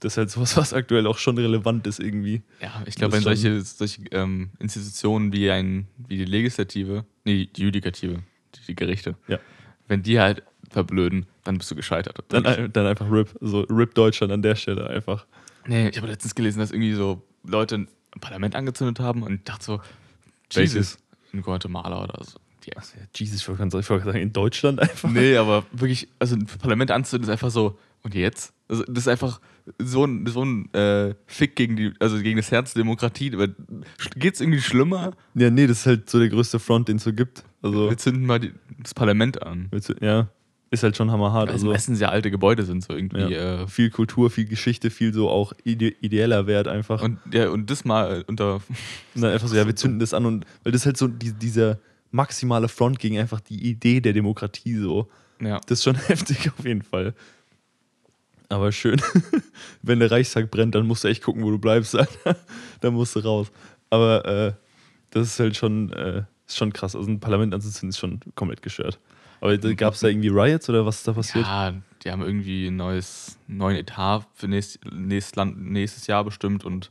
Das 0.00 0.12
ist 0.12 0.16
halt 0.18 0.30
sowas, 0.30 0.56
was 0.58 0.74
aktuell 0.74 1.06
auch 1.06 1.16
schon 1.16 1.38
relevant 1.38 1.86
ist 1.86 2.00
irgendwie. 2.00 2.42
Ja, 2.60 2.82
ich 2.84 2.96
glaube, 2.96 3.14
wenn 3.14 3.22
solche, 3.22 3.62
solche 3.62 4.02
ähm, 4.10 4.50
Institutionen 4.58 5.32
wie, 5.32 5.50
ein, 5.50 5.86
wie 6.08 6.18
die 6.18 6.26
Legislative, 6.26 7.06
nee, 7.24 7.48
die 7.56 7.62
Judikative, 7.62 8.22
die, 8.56 8.60
die 8.66 8.74
Gerichte, 8.76 9.16
Ja. 9.26 9.38
wenn 9.88 10.02
die 10.02 10.20
halt 10.20 10.42
verblöden, 10.70 11.24
dann 11.44 11.56
bist 11.56 11.70
du 11.70 11.76
gescheitert. 11.76 12.18
Dann, 12.28 12.72
dann 12.72 12.86
einfach 12.86 13.10
RIP, 13.10 13.30
so 13.40 13.60
RIP 13.60 13.94
Deutschland 13.94 14.32
an 14.32 14.42
der 14.42 14.56
Stelle 14.56 14.90
einfach. 14.90 15.24
nee, 15.66 15.88
ich 15.88 15.96
habe 15.96 16.08
letztens 16.08 16.34
gelesen, 16.34 16.58
dass 16.58 16.72
irgendwie 16.72 16.92
so 16.92 17.22
Leute 17.44 17.76
ein 17.76 17.88
Parlament 18.20 18.54
angezündet 18.56 18.98
haben 19.00 19.22
und 19.22 19.34
ich 19.34 19.44
dachte 19.44 19.64
so, 19.64 19.80
Welches? 20.52 20.98
In 21.36 21.42
Guatemala 21.42 22.02
oder 22.02 22.24
so. 22.24 22.38
Die, 22.64 22.70
Jesus, 23.14 23.40
ich 23.42 23.48
wollte 23.48 23.68
gerade 23.68 24.04
sagen, 24.04 24.18
in 24.18 24.32
Deutschland 24.32 24.80
einfach. 24.80 25.10
nee, 25.10 25.36
aber 25.36 25.64
wirklich, 25.72 26.08
also 26.18 26.34
ein 26.34 26.46
Parlament 26.46 26.90
anzünden 26.90 27.28
ist 27.28 27.32
einfach 27.32 27.50
so, 27.50 27.78
und 28.02 28.14
jetzt? 28.14 28.52
Also 28.68 28.84
das 28.84 28.98
ist 29.04 29.08
einfach 29.08 29.40
so 29.78 30.04
ein, 30.04 30.26
so 30.26 30.44
ein 30.44 30.72
äh, 30.74 31.14
Fick 31.26 31.56
gegen 31.56 31.76
die, 31.76 31.92
also 31.98 32.20
gegen 32.22 32.36
das 32.36 32.50
Herz 32.50 32.72
der 32.72 32.82
Demokratie. 32.82 33.30
Geht 34.16 34.34
es 34.34 34.40
irgendwie 34.40 34.60
schlimmer? 34.60 35.12
Ja, 35.34 35.50
nee, 35.50 35.66
das 35.66 35.80
ist 35.80 35.86
halt 35.86 36.10
so 36.10 36.18
der 36.18 36.28
größte 36.28 36.58
Front, 36.58 36.88
den 36.88 36.96
es 36.96 37.04
so 37.04 37.12
gibt. 37.12 37.44
Also, 37.62 37.90
Wir 37.90 37.98
zünden 37.98 38.26
mal 38.26 38.38
die, 38.38 38.52
das 38.78 38.94
Parlament 38.94 39.42
an. 39.42 39.68
ja, 40.00 40.28
ist 40.70 40.82
halt 40.82 40.96
schon 40.96 41.10
hammerhart. 41.10 41.48
Also 41.48 41.66
Also, 41.66 41.72
meistens 41.72 42.00
ja 42.00 42.08
alte 42.08 42.30
Gebäude 42.30 42.64
sind 42.64 42.82
so 42.84 42.92
irgendwie. 42.94 43.20
ja, 43.20 43.62
Äh, 43.62 43.68
viel 43.68 43.90
Kultur, 43.90 44.30
viel 44.30 44.46
Geschichte, 44.46 44.90
viel 44.90 45.12
so 45.14 45.30
auch 45.30 45.52
ide 45.64 45.88
ideeller 46.00 46.46
Wert 46.46 46.68
einfach. 46.68 47.02
Und, 47.02 47.18
und, 47.24 47.34
ja, 47.34 47.48
und 47.50 47.70
das 47.70 47.84
mal 47.84 48.24
unter. 48.26 48.60
dann 49.14 49.32
einfach 49.32 49.48
so, 49.48 49.56
ja, 49.56 49.66
wir 49.66 49.76
zünden 49.76 50.00
das 50.00 50.12
an 50.14 50.26
und, 50.26 50.44
weil 50.64 50.72
das 50.72 50.84
halt 50.86 50.96
so 50.96 51.08
die, 51.08 51.32
dieser 51.32 51.78
maximale 52.10 52.68
Front 52.68 52.98
gegen 52.98 53.18
einfach 53.18 53.40
die 53.40 53.68
Idee 53.68 54.00
der 54.00 54.12
Demokratie 54.12 54.76
so. 54.76 55.08
Ja. 55.40 55.60
Das 55.66 55.78
ist 55.78 55.84
schon 55.84 55.96
heftig 56.08 56.50
auf 56.56 56.64
jeden 56.64 56.82
Fall. 56.82 57.14
Aber 58.48 58.70
schön, 58.70 59.00
wenn 59.82 59.98
der 59.98 60.10
Reichstag 60.10 60.50
brennt, 60.50 60.74
dann 60.74 60.86
musst 60.86 61.04
du 61.04 61.08
echt 61.08 61.22
gucken, 61.22 61.42
wo 61.42 61.50
du 61.50 61.58
bleibst. 61.58 61.96
Dann 62.80 62.94
musst 62.94 63.16
du 63.16 63.20
raus. 63.20 63.50
Aber 63.90 64.24
äh, 64.24 64.52
das 65.10 65.26
ist 65.28 65.40
halt 65.40 65.56
schon, 65.56 65.92
äh, 65.92 66.22
ist 66.46 66.56
schon 66.56 66.72
krass. 66.72 66.94
Also 66.94 67.10
ein 67.10 67.18
Parlament 67.18 67.54
anzuzünden 67.54 67.90
ist 67.90 67.98
schon 67.98 68.20
komplett 68.36 68.62
gestört. 68.62 69.00
Aber 69.40 69.56
gab 69.56 69.94
es 69.94 70.00
da 70.00 70.08
irgendwie 70.08 70.28
Riots 70.28 70.68
oder 70.68 70.86
was 70.86 70.98
ist 70.98 71.08
da 71.08 71.12
passiert? 71.12 71.44
ja, 71.46 71.74
die 72.04 72.10
haben 72.10 72.22
irgendwie 72.22 72.68
ein 72.68 72.76
neues, 72.76 73.38
neuen 73.46 73.76
Etat 73.76 74.26
für 74.34 74.48
nächst, 74.48 74.78
nächstes, 74.90 75.36
Land, 75.36 75.60
nächstes 75.60 76.06
Jahr 76.06 76.24
bestimmt 76.24 76.64
und 76.64 76.90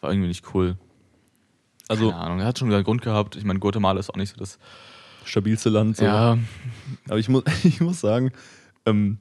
war 0.00 0.10
irgendwie 0.10 0.28
nicht 0.28 0.54
cool. 0.54 0.76
also 1.88 2.10
Keine 2.10 2.22
Ahnung, 2.22 2.40
er 2.40 2.46
hat 2.46 2.58
schon 2.58 2.72
einen 2.72 2.84
Grund 2.84 3.02
gehabt. 3.02 3.36
Ich 3.36 3.44
meine, 3.44 3.58
Guatemala 3.58 4.00
ist 4.00 4.10
auch 4.10 4.16
nicht 4.16 4.30
so 4.30 4.36
das. 4.36 4.58
stabilste 5.24 5.68
Land. 5.68 5.98
So. 5.98 6.04
Ja, 6.04 6.38
Aber 7.08 7.18
ich 7.18 7.28
muss, 7.28 7.44
ich 7.64 7.80
muss 7.80 8.00
sagen, 8.00 8.32
ähm, 8.86 9.18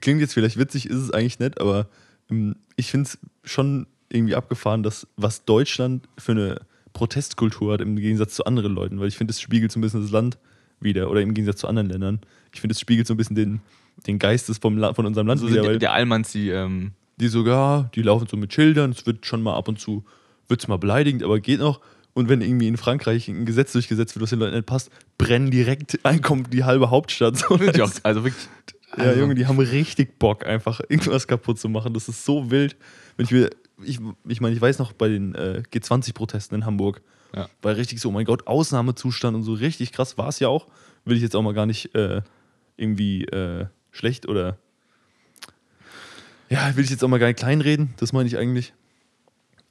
klingt 0.00 0.20
jetzt 0.20 0.34
vielleicht 0.34 0.58
witzig, 0.58 0.88
ist 0.88 0.98
es 0.98 1.10
eigentlich 1.10 1.38
nicht, 1.38 1.60
aber 1.60 1.88
ähm, 2.30 2.56
ich 2.76 2.90
finde 2.90 3.08
es 3.08 3.18
schon 3.44 3.86
irgendwie 4.08 4.34
abgefahren, 4.34 4.82
dass 4.82 5.06
was 5.16 5.44
Deutschland 5.44 6.08
für 6.18 6.32
eine 6.32 6.60
Protestkultur 6.92 7.72
hat 7.72 7.80
im 7.80 7.96
Gegensatz 7.96 8.34
zu 8.34 8.44
anderen 8.44 8.74
Leuten, 8.74 9.00
weil 9.00 9.08
ich 9.08 9.16
finde, 9.16 9.32
es 9.32 9.40
spiegelt 9.40 9.72
so 9.72 9.78
ein 9.78 9.82
bisschen 9.82 10.02
das 10.02 10.10
Land 10.10 10.38
wieder 10.82 11.10
oder 11.10 11.20
im 11.20 11.34
Gegensatz 11.34 11.60
zu 11.60 11.68
anderen 11.68 11.88
Ländern. 11.88 12.20
Ich 12.52 12.60
finde, 12.60 12.72
es 12.72 12.80
spiegelt 12.80 13.06
so 13.06 13.14
ein 13.14 13.16
bisschen 13.16 13.36
den, 13.36 13.60
den 14.06 14.18
Geist 14.18 14.48
des 14.48 14.58
vom 14.58 14.76
La 14.78 14.94
von 14.94 15.06
unserem 15.06 15.26
Land 15.26 15.40
So 15.40 15.48
wieder, 15.48 15.64
weil 15.64 15.74
die, 15.74 15.78
der 15.80 15.92
Allmanns, 15.92 16.32
die, 16.32 16.50
ähm, 16.50 16.92
die 17.16 17.28
sogar, 17.28 17.90
die 17.94 18.02
laufen 18.02 18.26
so 18.28 18.36
mit 18.36 18.52
Schildern, 18.52 18.90
es 18.90 19.06
wird 19.06 19.26
schon 19.26 19.42
mal 19.42 19.54
ab 19.54 19.68
und 19.68 19.78
zu, 19.78 20.04
wird's 20.48 20.68
mal 20.68 20.78
beleidigend, 20.78 21.22
aber 21.22 21.40
geht 21.40 21.60
noch. 21.60 21.80
Und 22.14 22.28
wenn 22.28 22.42
irgendwie 22.42 22.68
in 22.68 22.76
Frankreich 22.76 23.28
ein 23.28 23.46
Gesetz 23.46 23.72
durchgesetzt 23.72 24.14
wird, 24.14 24.22
was 24.22 24.30
den 24.30 24.38
Leuten 24.38 24.54
nicht 24.54 24.66
passt, 24.66 24.90
brennen 25.16 25.50
direkt 25.50 25.98
einkommt 26.04 26.52
die 26.52 26.64
halbe 26.64 26.90
Hauptstadt. 26.90 27.38
So, 27.38 27.54
auch, 27.54 27.90
also 28.02 28.24
wirklich. 28.24 28.48
ja, 28.96 29.04
also, 29.04 29.20
Junge, 29.20 29.34
die 29.34 29.46
haben 29.46 29.58
richtig 29.58 30.18
Bock, 30.18 30.44
einfach 30.44 30.80
irgendwas 30.88 31.26
kaputt 31.26 31.58
zu 31.58 31.68
machen. 31.68 31.94
Das 31.94 32.08
ist 32.08 32.24
so 32.24 32.50
wild. 32.50 32.76
Wenn 33.16 33.24
ich 33.24 33.32
mir, 33.32 33.50
ich, 33.82 33.98
ich 34.28 34.40
meine, 34.40 34.54
ich 34.54 34.60
weiß 34.60 34.78
noch 34.78 34.92
bei 34.92 35.08
den 35.08 35.34
äh, 35.34 35.62
G20-Protesten 35.72 36.56
in 36.56 36.66
Hamburg, 36.66 37.00
Ja. 37.34 37.48
war 37.62 37.76
richtig 37.76 38.00
so, 38.00 38.08
oh 38.08 38.12
mein 38.12 38.24
Gott, 38.24 38.46
Ausnahmezustand 38.46 39.34
und 39.34 39.42
so 39.42 39.54
richtig 39.54 39.92
krass 39.92 40.18
war 40.18 40.28
es 40.28 40.38
ja 40.38 40.48
auch. 40.48 40.66
Will 41.04 41.16
ich 41.16 41.22
jetzt 41.22 41.34
auch 41.34 41.42
mal 41.42 41.54
gar 41.54 41.66
nicht 41.66 41.94
äh, 41.94 42.22
irgendwie 42.76 43.24
äh, 43.24 43.66
schlecht 43.90 44.28
oder 44.28 44.58
ja, 46.48 46.76
will 46.76 46.84
ich 46.84 46.90
jetzt 46.90 47.02
auch 47.02 47.08
mal 47.08 47.18
gar 47.18 47.28
nicht 47.28 47.38
kleinreden, 47.38 47.94
das 47.96 48.12
meine 48.12 48.26
ich 48.26 48.36
eigentlich. 48.36 48.74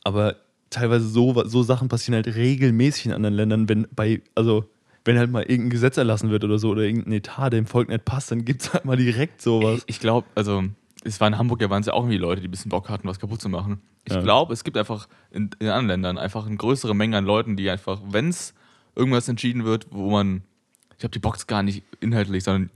Aber 0.04 0.38
teilweise 0.72 1.08
so, 1.08 1.44
so 1.46 1.62
Sachen 1.62 1.90
passieren 1.90 2.16
halt 2.16 2.36
regelmäßig 2.36 3.06
in 3.06 3.12
anderen 3.12 3.36
Ländern, 3.36 3.70
wenn 3.70 3.88
bei, 3.92 4.22
also 4.34 4.66
wenn 5.06 5.20
halt 5.20 5.30
mal 5.30 5.42
irgendein 5.42 5.70
Gesetz 5.70 5.98
erlassen 5.98 6.32
wird 6.32 6.44
oder 6.44 6.58
so 6.58 6.70
oder 6.70 6.82
irgendein 6.82 7.14
Etat 7.14 7.52
dem 7.52 7.68
Volk 7.68 7.90
nicht 7.90 8.06
passt, 8.06 8.32
dann 8.32 8.46
gibt 8.46 8.62
es 8.62 8.74
halt 8.74 8.86
mal 8.86 8.98
direkt 8.98 9.42
sowas. 9.42 9.84
Ich, 9.86 9.96
ich 9.96 10.00
glaube, 10.00 10.28
also 10.34 10.64
es 11.04 11.20
war 11.20 11.28
in 11.28 11.38
Hamburg, 11.38 11.62
ja 11.62 11.70
waren 11.70 11.82
es 11.82 11.88
ja 11.88 11.94
auch 11.94 12.04
irgendwie 12.04 12.18
Leute, 12.18 12.42
die 12.42 12.48
ein 12.48 12.52
bisschen 12.52 12.70
Bock 12.70 12.90
hatten, 12.90 13.08
was 13.08 13.20
kaputt 13.20 13.42
zu 13.42 13.50
machen. 13.50 13.82
Ich 14.06 14.14
Ja. 14.14 14.22
glaube, 14.22 14.54
es 14.54 14.64
gibt 14.64 14.78
einfach 14.78 15.08
in, 15.32 15.50
in 15.60 15.68
anderen 15.68 15.88
Ländern 15.88 16.18
einfach 16.18 16.46
eine 16.46 16.56
größere 16.58 16.96
Menge 16.96 17.18
an 17.18 17.26
Leuten, 17.26 17.56
die 17.58 17.70
einfach, 17.70 18.00
wenn 18.08 18.30
es 18.30 18.54
irgendwas 18.96 19.28
entschieden 19.28 19.64
wird, 19.66 19.88
wo 19.92 20.10
man, 20.12 20.44
ich 20.92 20.98
glaube, 21.00 21.12
die 21.14 21.20
bockt 21.20 21.48
gar 21.48 21.64
nicht 21.64 21.84
inhaltlich, 22.00 22.44
sondern 22.44 22.70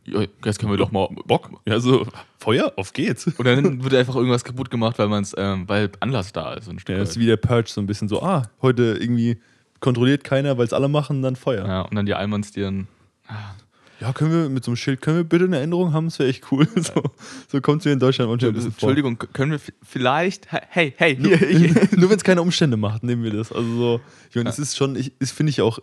jetzt 0.43 0.59
können 0.59 0.71
wir 0.71 0.77
doch 0.77 0.91
mal 0.91 1.07
Bock. 1.25 1.49
Ja, 1.67 1.79
so 1.79 2.07
Feuer, 2.39 2.73
auf 2.75 2.93
geht's. 2.93 3.27
Und 3.27 3.45
dann 3.45 3.83
wird 3.83 3.93
einfach 3.93 4.15
irgendwas 4.15 4.43
kaputt 4.43 4.69
gemacht, 4.71 4.97
weil 4.99 5.07
man 5.07 5.23
es, 5.23 5.33
ähm, 5.37 5.67
weil 5.67 5.91
Anlass 5.99 6.31
da 6.31 6.53
ist. 6.53 6.69
Ein 6.69 6.79
Stück 6.79 6.95
Ja, 6.95 6.99
das 7.01 7.11
ist 7.11 7.19
wie 7.19 7.25
der 7.25 7.37
Purge, 7.37 7.69
so 7.69 7.81
ein 7.81 7.87
bisschen 7.87 8.07
so, 8.07 8.21
ah, 8.23 8.49
heute 8.61 8.97
irgendwie 8.99 9.39
kontrolliert 9.81 10.23
keiner, 10.23 10.57
weil 10.57 10.65
es 10.65 10.73
alle 10.73 10.87
machen, 10.87 11.21
dann 11.21 11.35
Feuer. 11.35 11.67
ja, 11.67 11.81
und 11.81 11.93
dann 11.95 12.05
die 12.05 12.13
Allmanns, 12.15 12.51
die 12.51 12.61
dann. 12.61 12.87
Ja, 14.01 14.11
können 14.11 14.31
wir 14.31 14.49
mit 14.49 14.63
so 14.65 14.71
einem 14.71 14.75
Schild, 14.75 15.01
können 15.01 15.17
wir 15.17 15.23
bitte 15.23 15.45
eine 15.45 15.59
Änderung 15.59 15.93
haben? 15.93 16.07
Das 16.07 16.19
wäre 16.19 16.29
echt 16.29 16.51
cool. 16.51 16.67
So, 16.75 17.01
so 17.49 17.61
kommt 17.61 17.79
es 17.81 17.85
mir 17.85 17.93
in 17.93 17.99
Deutschland 17.99 18.29
manchmal 18.29 18.51
ein 18.51 18.55
bisschen 18.55 18.71
vor. 18.71 18.89
Entschuldigung, 18.89 19.17
können 19.33 19.51
wir 19.53 19.59
vielleicht. 19.83 20.47
Hey, 20.51 20.93
hey, 20.97 21.15
hier. 21.21 21.73
Nur 21.95 22.09
wenn 22.09 22.17
es 22.17 22.23
keine 22.23 22.41
Umstände 22.41 22.75
macht, 22.77 23.03
nehmen 23.03 23.23
wir 23.23 23.31
das. 23.31 23.51
Also 23.51 23.75
so, 23.75 24.01
ich 24.29 24.35
meine, 24.35 24.49
es 24.49 24.59
ist 24.59 24.75
schon, 24.75 24.95
ich, 24.95 25.13
das 25.19 25.31
finde 25.31 25.51
ich 25.51 25.61
auch, 25.61 25.79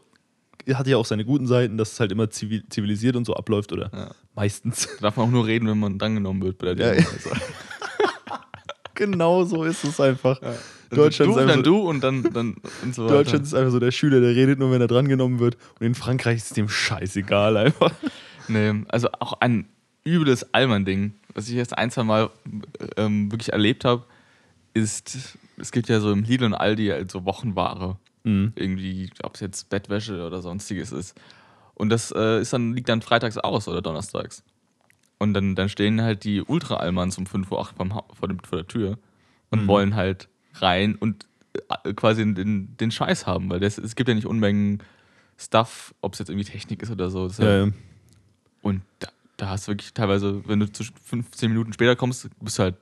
hat 0.75 0.87
ja 0.87 0.97
auch 0.99 1.07
seine 1.07 1.25
guten 1.25 1.47
Seiten, 1.47 1.77
dass 1.79 1.93
es 1.93 2.01
halt 2.01 2.13
immer 2.13 2.29
zivil, 2.31 2.63
zivilisiert 2.69 3.17
und 3.17 3.25
so 3.25 3.35
abläuft 3.35 3.73
oder 3.73 3.91
Ja. 3.95 4.11
meistens. 4.35 4.89
Darf 5.01 5.17
man 5.17 5.27
auch 5.29 5.31
nur 5.31 5.47
reden, 5.47 5.67
wenn 5.69 5.79
man 5.79 5.99
drangenommen 5.99 6.43
wird 6.43 6.59
bei 6.59 6.75
der 6.75 6.95
Ja, 6.95 7.01
ja. 7.01 7.07
Also. 7.09 7.31
genau 8.95 9.45
so 9.45 9.65
ist 9.65 9.85
es 9.85 9.99
einfach. 10.01 10.41
Deutschland 10.97 11.29
du, 11.29 11.33
ist 11.39 11.41
dann 11.41 11.51
einfach, 11.51 11.63
du 11.63 11.79
und 11.79 12.03
dann, 12.03 12.23
dann 12.33 12.57
und 12.83 12.95
so. 12.95 13.09
Deutschland 13.09 13.45
ist 13.45 13.55
einfach 13.55 13.71
so 13.73 13.79
der 13.81 13.91
Schüler, 13.91 14.21
der 14.21 14.35
redet 14.35 14.59
nur, 14.59 14.71
wenn 14.71 14.81
er 14.81 14.89
drangenommen 14.89 15.39
wird. 15.39 15.57
Und 15.81 15.87
in 15.87 15.95
Frankreich 15.95 16.37
ist 16.37 16.57
dem 16.57 16.69
scheißegal 16.69 17.57
einfach. 17.57 17.93
Nee, 18.49 18.85
also 18.89 19.09
auch 19.21 19.35
ein 19.41 19.67
übles 20.05 20.53
Allmann-Ding, 20.53 21.15
was 21.35 21.49
ich 21.49 21.55
jetzt 21.55 21.77
ein, 21.77 21.91
zwei 21.91 22.03
Mal 22.05 22.31
ähm, 22.97 23.31
wirklich 23.31 23.53
erlebt 23.53 23.85
habe, 23.85 24.05
ist, 24.75 25.39
es 25.59 25.71
gibt 25.73 25.89
ja 25.89 26.01
so 26.01 26.11
im 26.13 26.25
Lidl 26.25 26.45
und 26.47 26.55
Aldi 26.55 26.89
halt 26.89 27.11
so 27.11 27.25
Wochenware. 27.25 27.99
Mhm. 28.25 28.53
Irgendwie, 28.55 29.11
ob 29.23 29.35
es 29.35 29.41
jetzt 29.41 29.69
Bettwäsche 29.71 30.27
oder 30.27 30.43
sonstiges 30.43 30.93
ist. 30.93 31.19
Und 31.75 31.91
das 31.91 32.13
äh, 32.17 32.41
ist 32.41 32.53
dann, 32.53 32.75
liegt 32.75 32.89
dann 32.89 33.03
freitags 33.03 33.39
aus 33.39 33.67
oder 33.69 33.83
donnerstags. 33.83 34.45
Und 35.19 35.35
dann, 35.35 35.55
dann 35.55 35.69
stehen 35.69 36.01
halt 36.03 36.25
die 36.25 36.43
Ultra-Allmanns 36.43 37.17
um 37.19 37.25
5.08 37.25 37.51
Uhr 37.53 38.05
vor, 38.19 38.29
dem, 38.29 38.39
vor 38.41 38.59
der 38.59 38.67
Tür 38.67 38.99
und 39.51 39.63
Mhm. 39.63 39.67
wollen 39.69 39.95
halt 39.95 40.29
rein 40.55 40.95
und 40.97 41.27
äh, 41.85 41.93
quasi 41.95 42.23
den, 42.35 42.77
den 42.77 42.91
Scheiß 42.91 43.27
haben, 43.27 43.51
weil 43.51 43.61
das, 43.61 43.79
es 43.79 43.95
gibt 43.97 44.09
ja 44.09 44.15
nicht 44.15 44.27
Unmengen 44.27 44.83
Stuff, 45.39 45.95
ob 46.01 46.13
es 46.13 46.19
jetzt 46.19 46.29
irgendwie 46.29 46.49
Technik 46.51 46.83
ist 46.83 46.91
oder 46.91 47.11
so. 47.11 47.29
Ja 47.43 47.65
Ja, 47.67 47.73
und 48.63 48.83
da, 49.01 49.09
da 49.37 49.49
hast 49.51 49.67
du 49.67 49.73
wirklich 49.73 49.93
teilweise, 49.93 50.47
wenn 50.47 50.61
du 50.61 50.71
zu 50.71 50.85
15 51.05 51.51
Minuten 51.51 51.73
später 51.73 51.97
kommst, 51.97 52.29
bist 52.41 52.59
du 52.59 52.63
halt, 52.65 52.77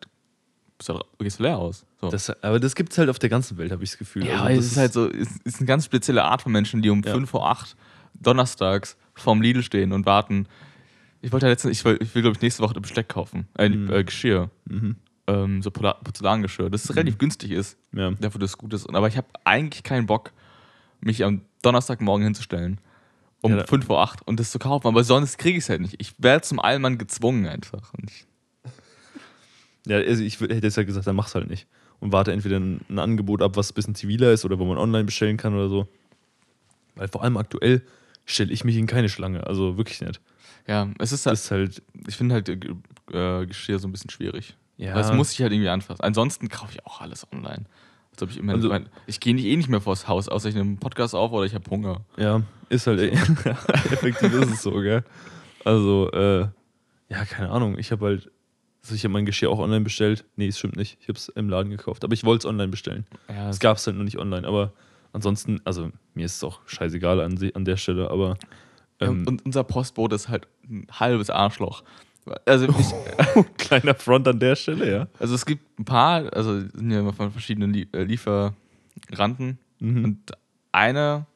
bist 0.76 0.88
du 0.88 0.94
halt 0.94 1.04
gehst 1.18 1.38
du 1.38 1.44
leer 1.44 1.56
aus. 1.58 1.84
So. 2.00 2.10
Das, 2.10 2.28
aber 2.42 2.60
das 2.60 2.74
gibt 2.74 2.92
es 2.92 2.98
halt 2.98 3.08
auf 3.08 3.18
der 3.18 3.30
ganzen 3.30 3.56
Welt, 3.56 3.72
habe 3.72 3.82
ich 3.84 3.90
das 3.90 3.98
Gefühl. 3.98 4.26
ja, 4.26 4.42
Also 4.42 4.56
das 4.56 4.66
es 4.66 4.72
ist 4.72 4.78
halt 4.78 4.92
so, 4.92 5.08
es 5.10 5.28
ist 5.44 5.58
eine 5.58 5.66
ganz 5.66 5.84
spezielle 5.86 6.24
Art 6.24 6.42
von 6.42 6.52
Menschen, 6.52 6.82
die 6.82 6.90
um 6.90 7.02
Ja. 7.02 7.12
5 7.12 7.30
vor 7.30 7.48
8 7.50 7.76
donnerstags 8.14 8.96
vorm 9.14 9.40
Lidl 9.40 9.62
stehen 9.62 9.92
und 9.92 10.04
warten. 10.06 10.46
Ich 11.22 11.32
wollte 11.32 11.46
ja 11.46 11.50
letztens, 11.50 11.78
ich 11.78 11.84
will, 11.84 11.98
ich 12.00 12.14
will 12.14 12.22
glaube 12.22 12.36
ich, 12.36 12.42
nächste 12.42 12.62
Woche 12.62 12.78
Besteck 12.80 13.08
kaufen. 13.08 13.46
Äh, 13.56 13.68
Mhm. 13.70 13.90
äh, 13.90 14.04
Geschirr. 14.04 14.50
Mhm. 14.66 14.96
Ähm, 15.30 15.62
so 15.62 15.70
Porzellangeschirr. 15.70 16.70
Das 16.70 16.94
relativ 16.94 17.18
günstig 17.18 17.50
ist, 17.52 17.76
Ja. 17.92 18.10
dafür, 18.12 18.40
dass 18.40 18.50
es 18.50 18.58
gut 18.58 18.72
ist. 18.72 18.88
Aber 18.88 19.08
ich 19.08 19.16
habe 19.16 19.26
eigentlich 19.44 19.82
keinen 19.82 20.06
Bock, 20.06 20.32
mich 21.00 21.24
am 21.24 21.42
Donnerstagmorgen 21.62 22.24
hinzustellen. 22.24 22.80
Um 23.42 23.52
Ja, 23.52 23.58
da- 23.58 23.66
5 23.66 23.86
vor 23.86 24.00
8 24.02 24.26
und 24.26 24.38
das 24.40 24.50
zu 24.50 24.58
kaufen. 24.58 24.86
Aber 24.86 25.02
sonst 25.04 25.38
kriege 25.38 25.56
ich 25.58 25.64
es 25.64 25.70
halt 25.70 25.80
nicht. 25.80 25.96
Ich 25.98 26.14
werde 26.18 26.42
zum 26.42 26.60
Allmann 26.60 26.98
gezwungen 26.98 27.46
einfach. 27.46 27.92
Ja, 29.86 29.96
also 29.96 30.22
ich 30.22 30.38
hätte 30.40 30.54
jetzt 30.56 30.76
ja 30.76 30.82
gesagt, 30.82 31.06
dann 31.06 31.16
mach's 31.16 31.34
halt 31.34 31.48
nicht. 31.48 31.66
Und 32.00 32.12
warte 32.12 32.32
entweder 32.32 32.58
ein, 32.60 32.80
ein 32.90 32.98
Angebot 32.98 33.40
ab, 33.42 33.56
was 33.56 33.70
ein 33.70 33.74
bisschen 33.74 33.94
ziviler 33.94 34.30
ist 34.32 34.44
oder 34.44 34.58
wo 34.58 34.64
man 34.66 34.76
online 34.78 35.04
bestellen 35.04 35.36
kann 35.38 35.54
oder 35.54 35.68
so. 35.70 35.88
Weil 36.96 37.08
vor 37.08 37.22
allem 37.22 37.36
aktuell 37.38 37.82
stelle 38.26 38.52
ich 38.52 38.62
mich 38.64 38.76
in 38.76 38.86
keine 38.86 39.08
Schlange. 39.08 39.46
Also 39.46 39.76
wirklich 39.78 40.00
nicht. 40.02 40.20
Ja, 40.66 40.88
es 40.98 41.12
ist 41.12 41.24
Das 41.26 41.50
halt, 41.50 41.70
ist 41.70 41.80
halt. 41.80 42.06
ich 42.08 42.16
finde 42.16 42.34
halt 42.34 42.48
äh, 42.50 42.58
äh, 43.42 43.46
Geschirr 43.46 43.78
so 43.78 43.88
ein 43.88 43.92
bisschen 43.92 44.10
schwierig. 44.10 44.54
Ja. 44.80 44.98
Es 44.98 45.12
muss 45.12 45.32
ich 45.32 45.42
halt 45.42 45.52
irgendwie 45.52 45.68
anfassen. 45.68 46.02
Ansonsten 46.02 46.48
kaufe 46.48 46.72
ich 46.72 46.84
auch 46.86 47.00
alles 47.02 47.26
online. 47.32 47.64
Als 48.12 48.22
ob 48.22 48.30
ich 48.30 48.38
immer, 48.38 48.54
Also- 48.54 48.68
mein, 48.70 48.88
ich 49.06 49.20
gehe 49.20 49.34
nicht 49.34 49.44
eh 49.44 49.56
nicht 49.56 49.68
mehr 49.68 49.80
vors 49.80 50.08
Haus, 50.08 50.28
außer 50.28 50.48
ich 50.48 50.54
nehme 50.54 50.68
einen 50.68 50.78
Podcast 50.78 51.14
auf 51.14 51.32
oder 51.32 51.44
ich 51.44 51.54
habe 51.54 51.70
Hunger. 51.70 52.00
Ja, 52.16 52.42
ist 52.70 52.86
halt. 52.86 53.00
effektiv 53.92 54.32
ist 54.32 54.50
es 54.50 54.62
so, 54.62 54.72
gell? 54.72 55.04
Also, 55.64 56.10
äh, 56.12 56.48
ja, 57.08 57.24
keine 57.28 57.50
Ahnung. 57.50 57.76
Ich 57.78 57.92
habe 57.92 58.06
halt. 58.06 58.30
Also 58.82 58.94
ich 58.94 59.04
habe 59.04 59.12
mein 59.12 59.26
Geschirr 59.26 59.50
auch 59.50 59.58
online 59.58 59.82
bestellt. 59.82 60.24
Nee, 60.36 60.46
es 60.48 60.58
stimmt 60.58 60.76
nicht. 60.76 60.96
Ich 61.02 61.08
habe 61.08 61.18
es 61.18 61.28
im 61.28 61.50
Laden 61.50 61.70
gekauft. 61.70 62.02
Aber 62.02 62.14
ich 62.14 62.24
wollte 62.24 62.46
es 62.46 62.50
online 62.50 62.68
bestellen. 62.68 63.06
Ja, 63.28 63.50
Es 63.50 63.58
gab 63.60 63.76
es 63.76 63.86
halt 63.86 63.96
nur 63.96 64.04
nicht 64.06 64.16
online. 64.18 64.48
Aber 64.48 64.72
ansonsten, 65.12 65.60
also 65.64 65.90
mir 66.14 66.24
ist 66.24 66.36
es 66.36 66.44
auch 66.44 66.60
scheißegal 66.64 67.20
an, 67.20 67.38
an 67.54 67.64
der 67.66 67.76
Stelle. 67.76 68.10
Aber. 68.10 68.38
Ähm, 68.98 69.26
und 69.28 69.44
unser 69.44 69.64
Postbote 69.64 70.14
ist 70.14 70.28
halt 70.30 70.46
ein 70.70 70.86
halbes 70.90 71.28
Arschloch. 71.28 71.82
Also, 72.44 72.66
ich, 72.68 73.44
kleiner 73.56 73.94
Front 73.94 74.28
an 74.28 74.38
der 74.38 74.56
Stelle, 74.56 74.90
ja. 74.90 75.06
also 75.18 75.34
es 75.34 75.44
gibt 75.46 75.78
ein 75.78 75.84
paar, 75.84 76.32
also 76.34 76.60
sind 76.60 76.90
ja 76.90 77.00
immer 77.00 77.12
von 77.12 77.30
verschiedenen 77.30 77.74
äh, 77.74 78.02
Lieferanten 78.04 79.58
Mhm. 79.82 80.04
und 80.04 80.32
einer 80.72 81.26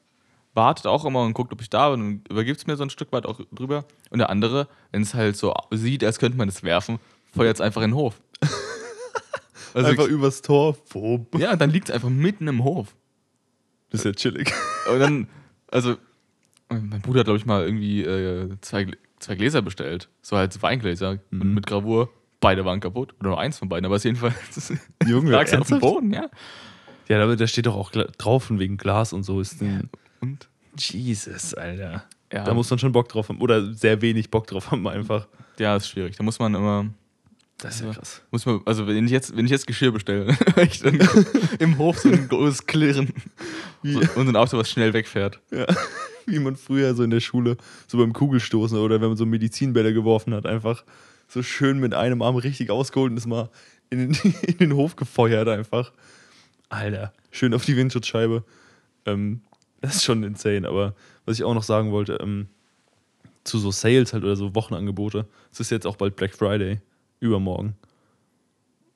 wartet 0.53 0.85
auch 0.85 1.03
immer 1.03 1.23
und 1.23 1.33
guckt, 1.33 1.51
ob 1.51 1.61
ich 1.61 1.69
da 1.69 1.89
bin 1.89 2.01
und 2.01 2.27
übergibt 2.29 2.59
es 2.59 2.67
mir 2.67 2.75
so 2.77 2.83
ein 2.83 2.89
Stück 2.91 3.11
weit 3.11 3.25
auch 3.25 3.41
drüber. 3.51 3.85
Und 4.11 4.19
der 4.19 4.29
andere, 4.29 4.67
wenn 4.91 5.01
es 5.01 5.13
halt 5.15 5.35
so 5.35 5.53
sieht, 5.71 6.03
als 6.03 6.19
könnte 6.19 6.37
man 6.37 6.47
es 6.47 6.61
werfen, 6.63 6.99
feuert 7.33 7.55
es 7.55 7.61
einfach 7.61 7.81
in 7.81 7.89
den 7.91 7.95
Hof. 7.95 8.21
Also 9.73 9.89
Einfach 9.89 10.07
übers 10.07 10.41
Tor. 10.41 10.77
Wo? 10.91 11.27
Ja, 11.37 11.51
und 11.51 11.59
dann 11.59 11.69
liegt 11.69 11.89
es 11.89 11.93
einfach 11.93 12.07
mitten 12.07 12.47
im 12.47 12.63
Hof. 12.63 12.95
Das 13.89 14.01
ist 14.01 14.05
ja 14.05 14.13
chillig. 14.13 14.53
Und 14.89 14.99
dann, 14.99 15.27
also, 15.69 15.97
mein 16.69 17.01
Bruder 17.01 17.19
hat, 17.19 17.25
glaube 17.25 17.39
ich, 17.39 17.45
mal 17.45 17.65
irgendwie 17.65 18.01
äh, 18.01 18.55
zwei, 18.61 18.87
zwei 19.19 19.35
Gläser 19.35 19.61
bestellt. 19.61 20.09
So 20.21 20.37
halt 20.37 20.61
Weingläser. 20.61 21.19
Und 21.31 21.43
Mhm. 21.45 21.53
mit 21.53 21.67
Gravur. 21.67 22.09
Beide 22.41 22.65
waren 22.65 22.79
kaputt. 22.79 23.13
Oder 23.19 23.29
nur 23.29 23.39
eins 23.39 23.57
von 23.57 23.69
beiden. 23.69 23.85
Aber 23.85 23.95
es 23.95 24.01
ist 24.05 24.19
jedenfalls. 24.19 24.73
Junge, 25.07 25.31
lag's 25.31 25.53
auf 25.53 25.67
dem? 25.67 25.79
Boden, 25.79 26.13
ja. 26.13 26.29
Ja, 27.07 27.23
aber 27.23 27.35
da 27.35 27.47
steht 27.47 27.65
doch 27.65 27.75
auch 27.75 27.91
drauf 27.91 28.49
wegen 28.49 28.77
Glas 28.77 29.13
und 29.13 29.23
so. 29.23 29.39
Ist 29.39 29.61
ein 29.61 29.89
Und? 30.21 30.47
Jesus, 30.77 31.53
Alter. 31.53 32.03
Ja, 32.33 32.43
Da 32.43 32.53
muss 32.53 32.69
man 32.69 32.79
schon 32.79 32.91
Bock 32.91 33.07
drauf 33.09 33.29
haben. 33.29 33.39
Oder 33.39 33.73
sehr 33.73 34.01
wenig 34.01 34.29
Bock 34.31 34.47
drauf 34.47 34.71
haben, 34.71 34.87
einfach. 34.87 35.27
ja, 35.59 35.75
ist 35.75 35.87
schwierig. 35.89 36.17
Da 36.17 36.23
muss 36.23 36.39
man 36.39 36.53
immer. 36.55 36.87
Das 37.57 37.75
ist 37.75 37.85
ja 37.85 37.93
krass. 37.93 38.21
Muss 38.31 38.45
man, 38.45 38.59
also 38.65 38.85
wenn 38.85 39.05
ich 39.05 39.11
jetzt, 39.11 39.37
wenn 39.37 39.45
ich 39.45 39.51
jetzt 39.51 39.65
Geschirr 39.65 39.91
bestelle, 39.93 40.35
ich 40.61 40.81
dann 40.81 40.99
im 41.59 41.77
Hof 41.77 41.99
so 41.99 42.09
ein 42.09 42.27
großes 42.27 42.65
Klirren 42.65 43.13
Wie, 43.81 43.95
und 43.95 44.05
so 44.13 44.19
ein 44.21 44.35
Auto, 44.35 44.57
was 44.57 44.69
schnell 44.69 44.91
wegfährt. 44.93 45.39
ja, 45.51 45.65
wie 46.27 46.39
man 46.39 46.55
früher 46.55 46.93
so 46.95 47.03
in 47.03 47.09
der 47.09 47.19
Schule, 47.19 47.57
so 47.87 47.97
beim 47.97 48.13
Kugelstoßen 48.13 48.77
oder 48.77 49.01
wenn 49.01 49.09
man 49.09 49.17
so 49.17 49.25
Medizinbälle 49.25 49.93
geworfen 49.93 50.33
hat, 50.33 50.45
einfach 50.45 50.83
so 51.27 51.41
schön 51.43 51.79
mit 51.79 51.93
einem 51.93 52.21
Arm 52.21 52.35
richtig 52.35 52.69
ausgeholt 52.69 53.11
und 53.11 53.17
ist 53.17 53.27
mal 53.27 53.49
in 53.89 53.99
den, 53.99 54.33
in 54.41 54.57
den 54.57 54.73
Hof 54.73 54.95
gefeuert 54.95 55.47
einfach. 55.47 55.91
Alter, 56.69 57.13
schön 57.31 57.53
auf 57.53 57.65
die 57.65 57.77
Windschutzscheibe. 57.77 58.43
Ähm, 59.05 59.41
das 59.81 59.95
ist 59.97 60.03
schon 60.03 60.23
insane, 60.23 60.67
aber 60.67 60.95
was 61.25 61.37
ich 61.37 61.43
auch 61.43 61.53
noch 61.53 61.63
sagen 61.63 61.91
wollte, 61.91 62.17
ähm, 62.21 62.47
zu 63.43 63.59
so 63.59 63.71
Sales 63.71 64.13
halt 64.13 64.23
oder 64.23 64.35
so 64.35 64.55
Wochenangebote, 64.55 65.27
es 65.51 65.59
ist 65.59 65.69
jetzt 65.69 65.85
auch 65.85 65.95
bald 65.95 66.15
Black 66.15 66.33
Friday, 66.33 66.81
übermorgen. 67.19 67.75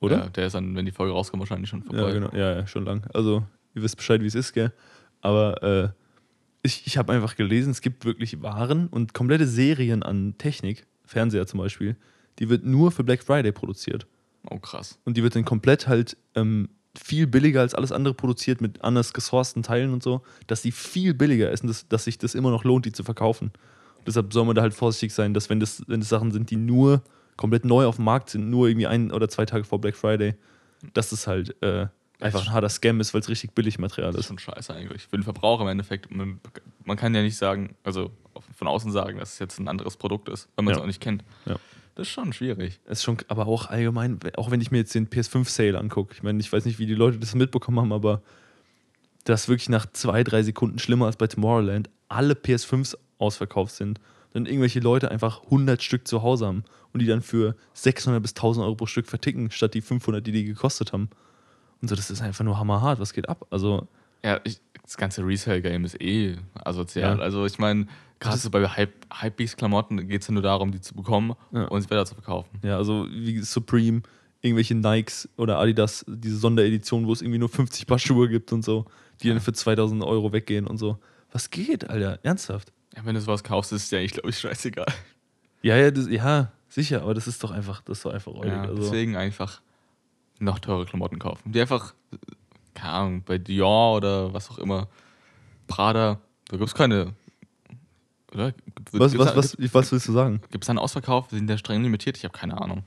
oder? 0.00 0.18
Ja, 0.18 0.28
der 0.28 0.46
ist 0.46 0.54
dann, 0.54 0.74
wenn 0.74 0.84
die 0.84 0.92
Folge 0.92 1.12
rauskommt, 1.12 1.40
wahrscheinlich 1.40 1.70
schon 1.70 1.82
vorbei. 1.82 2.02
Ja, 2.02 2.10
genau. 2.10 2.30
Ja, 2.32 2.56
ja, 2.56 2.66
schon 2.66 2.84
lang. 2.84 3.04
Also, 3.14 3.44
ihr 3.74 3.82
wisst 3.82 3.96
Bescheid, 3.96 4.20
wie 4.20 4.26
es 4.26 4.34
ist, 4.34 4.52
gell? 4.52 4.72
Aber 5.20 5.62
äh, 5.62 5.88
ich, 6.62 6.86
ich 6.86 6.98
habe 6.98 7.12
einfach 7.12 7.36
gelesen, 7.36 7.70
es 7.70 7.80
gibt 7.80 8.04
wirklich 8.04 8.42
Waren 8.42 8.88
und 8.88 9.14
komplette 9.14 9.46
Serien 9.46 10.02
an 10.02 10.34
Technik, 10.38 10.86
Fernseher 11.04 11.46
zum 11.46 11.58
Beispiel, 11.58 11.96
die 12.38 12.48
wird 12.48 12.64
nur 12.64 12.92
für 12.92 13.04
Black 13.04 13.22
Friday 13.22 13.52
produziert. 13.52 14.06
Oh, 14.48 14.58
krass. 14.58 14.98
Und 15.04 15.16
die 15.16 15.22
wird 15.22 15.34
dann 15.36 15.44
komplett 15.44 15.88
halt 15.88 16.16
ähm, 16.34 16.68
viel 16.96 17.26
billiger 17.26 17.60
als 17.60 17.74
alles 17.74 17.92
andere 17.92 18.14
produziert 18.14 18.60
mit 18.60 18.82
anders 18.82 19.12
gesourcten 19.12 19.62
Teilen 19.62 19.92
und 19.92 20.02
so, 20.02 20.22
dass 20.46 20.62
die 20.62 20.72
viel 20.72 21.14
billiger 21.14 21.50
ist 21.50 21.62
und 21.62 21.68
das, 21.68 21.88
dass 21.88 22.04
sich 22.04 22.18
das 22.18 22.34
immer 22.34 22.50
noch 22.50 22.64
lohnt, 22.64 22.86
die 22.86 22.92
zu 22.92 23.04
verkaufen. 23.04 23.52
Deshalb 24.06 24.32
soll 24.32 24.46
man 24.46 24.56
da 24.56 24.62
halt 24.62 24.74
vorsichtig 24.74 25.12
sein, 25.12 25.34
dass 25.34 25.50
wenn 25.50 25.60
das, 25.60 25.82
wenn 25.86 26.00
das 26.00 26.08
Sachen 26.08 26.32
sind, 26.32 26.50
die 26.50 26.56
nur 26.56 27.02
komplett 27.36 27.64
neu 27.64 27.86
auf 27.86 27.96
dem 27.96 28.06
Markt 28.06 28.30
sind, 28.30 28.50
nur 28.50 28.68
irgendwie 28.68 28.86
ein 28.86 29.12
oder 29.12 29.28
zwei 29.28 29.44
Tage 29.44 29.64
vor 29.64 29.80
Black 29.80 29.96
Friday, 29.96 30.34
dass 30.94 31.10
das 31.10 31.26
halt 31.26 31.60
äh, 31.62 31.86
einfach 32.20 32.46
ein 32.46 32.52
harter 32.52 32.68
Scam 32.68 33.00
ist, 33.00 33.14
weil 33.14 33.20
es 33.20 33.28
richtig 33.28 33.52
billig 33.52 33.78
Material 33.78 34.12
Das 34.12 34.20
ist 34.20 34.24
ist. 34.24 34.28
schon 34.28 34.38
scheiße 34.54 34.74
eigentlich. 34.74 35.02
Für 35.08 35.16
den 35.16 35.22
Verbraucher 35.24 35.62
im 35.62 35.68
Endeffekt. 35.68 36.10
Man, 36.14 36.40
man 36.84 36.96
kann 36.96 37.14
ja 37.14 37.22
nicht 37.22 37.36
sagen, 37.36 37.74
also 37.84 38.10
von 38.56 38.68
außen 38.68 38.92
sagen, 38.92 39.18
dass 39.18 39.34
es 39.34 39.38
jetzt 39.38 39.58
ein 39.58 39.68
anderes 39.68 39.96
Produkt 39.96 40.28
ist, 40.28 40.48
wenn 40.56 40.64
man 40.64 40.72
es 40.72 40.78
Ja. 40.78 40.82
auch 40.82 40.86
nicht 40.86 41.00
kennt. 41.00 41.24
Ja. 41.46 41.56
Das 41.96 42.06
ist 42.06 42.12
schon 42.12 42.32
schwierig. 42.32 42.80
Es 42.86 42.98
ist 42.98 43.04
schon, 43.04 43.18
aber 43.28 43.46
auch 43.46 43.66
allgemein, 43.66 44.18
auch 44.36 44.50
wenn 44.50 44.60
ich 44.60 44.70
mir 44.70 44.78
jetzt 44.78 44.94
den 44.94 45.08
PS5-Sale 45.08 45.78
angucke, 45.78 46.14
ich 46.14 46.22
meine, 46.22 46.38
ich 46.40 46.52
weiß 46.52 46.64
nicht, 46.64 46.78
wie 46.78 46.86
die 46.86 46.94
Leute 46.94 47.18
das 47.18 47.34
mitbekommen 47.34 47.80
haben, 47.80 47.92
aber 47.92 48.22
das 49.24 49.48
wirklich 49.48 49.68
nach 49.68 49.86
zwei, 49.92 50.24
drei 50.24 50.42
Sekunden 50.42 50.78
schlimmer 50.78 51.06
als 51.06 51.16
bei 51.16 51.26
Tomorrowland 51.26 51.90
alle 52.08 52.34
PS5s 52.34 52.96
ausverkauft 53.18 53.74
sind. 53.74 54.00
Dann 54.32 54.46
irgendwelche 54.46 54.80
Leute 54.80 55.10
einfach 55.10 55.42
100 55.44 55.82
Stück 55.82 56.06
zu 56.06 56.22
Hause 56.22 56.46
haben 56.46 56.64
und 56.92 57.00
die 57.02 57.06
dann 57.06 57.20
für 57.20 57.56
600 57.74 58.22
bis 58.22 58.30
1000 58.32 58.64
Euro 58.64 58.76
pro 58.76 58.86
Stück 58.86 59.06
verticken, 59.08 59.50
statt 59.50 59.74
die 59.74 59.80
500, 59.82 60.24
die 60.26 60.32
die 60.32 60.44
gekostet 60.44 60.92
haben. 60.92 61.10
Und 61.82 61.88
so, 61.88 61.94
das 61.94 62.10
ist 62.10 62.20
einfach 62.22 62.44
nur 62.44 62.58
hammerhart. 62.58 63.00
Was 63.00 63.12
geht 63.12 63.28
ab? 63.28 63.46
Also, 63.50 63.86
Ja, 64.24 64.40
ich, 64.44 64.60
das 64.82 64.96
ganze 64.96 65.24
Resale-Game 65.26 65.84
ist 65.84 66.00
eh 66.00 66.36
asozial. 66.54 67.16
Ja. 67.18 67.22
Also 67.22 67.46
ich 67.46 67.58
meine, 67.58 67.86
gerade 68.18 68.36
so 68.36 68.50
bei 68.50 68.66
Hype, 68.68 68.92
Hypebeast-Klamotten 69.12 70.08
geht 70.08 70.22
es 70.22 70.28
ja 70.28 70.34
nur 70.34 70.42
darum, 70.42 70.72
die 70.72 70.80
zu 70.80 70.94
bekommen 70.94 71.34
Ja. 71.52 71.64
und 71.68 71.80
sie 71.82 71.90
weiter 71.90 72.04
zu 72.06 72.14
verkaufen. 72.14 72.58
ja, 72.62 72.76
also 72.76 73.06
wie 73.10 73.38
Supreme, 73.40 74.02
irgendwelche 74.42 74.74
Nikes 74.74 75.28
oder 75.36 75.58
Adidas, 75.58 76.04
diese 76.08 76.36
Sonderedition, 76.36 77.06
wo 77.06 77.12
es 77.12 77.22
irgendwie 77.22 77.38
nur 77.38 77.48
50 77.48 77.86
Paar 77.86 77.98
Schuhe 77.98 78.28
gibt 78.28 78.52
und 78.52 78.64
so, 78.64 78.84
die 79.22 79.28
dann 79.28 79.40
für 79.40 79.52
2000 79.52 80.02
Euro 80.02 80.32
weggehen 80.32 80.66
und 80.66 80.78
so. 80.78 80.98
Was 81.32 81.50
geht, 81.50 81.88
Alter? 81.88 82.18
Ernsthaft? 82.22 82.72
Ja, 82.96 83.04
wenn 83.04 83.14
du 83.14 83.20
sowas 83.20 83.44
kaufst, 83.44 83.72
ist 83.72 83.84
es 83.84 83.90
ja 83.90 83.98
eigentlich, 84.00 84.12
glaube 84.12 84.30
ich, 84.30 84.38
scheißegal. 84.38 84.86
Ja, 85.62 85.76
ja, 85.76 85.90
das, 85.90 86.08
ja, 86.08 86.50
sicher, 86.68 87.02
aber 87.02 87.14
das 87.14 87.26
ist 87.28 87.42
doch 87.44 87.50
einfach, 87.52 87.82
das 87.82 87.98
ist 87.98 88.04
doch 88.04 88.12
einfach 88.12 88.32
räudig. 88.32 88.52
Ja, 88.52 88.62
also, 88.62 88.82
deswegen 88.82 89.14
einfach 89.16 89.60
noch 90.40 90.58
teure 90.58 90.84
Klamotten 90.86 91.18
kaufen. 91.18 91.52
Die 91.52 91.60
einfach, 91.60 91.94
keine 92.74 92.92
Ahnung, 92.92 93.22
bei 93.24 93.38
Dior 93.38 93.96
oder 93.96 94.32
was 94.34 94.50
auch 94.50 94.58
immer, 94.58 94.88
Prada, 95.66 96.18
da 96.48 96.56
gibt 96.56 96.68
es 96.68 96.74
keine. 96.74 97.14
Oder? 98.32 98.52
was, 98.92 99.16
was, 99.18 99.26
da, 99.28 99.36
was, 99.36 99.56
was 99.74 99.92
willst 99.92 100.08
du 100.08 100.12
sagen? 100.12 100.40
Gibt 100.50 100.64
es 100.64 100.66
da 100.66 100.72
einen 100.72 100.78
Ausverkauf? 100.78 101.30
Sind 101.30 101.46
der 101.48 101.58
streng 101.58 101.82
limitiert? 101.82 102.16
Ich 102.16 102.24
habe 102.24 102.36
keine 102.36 102.60
Ahnung. 102.60 102.84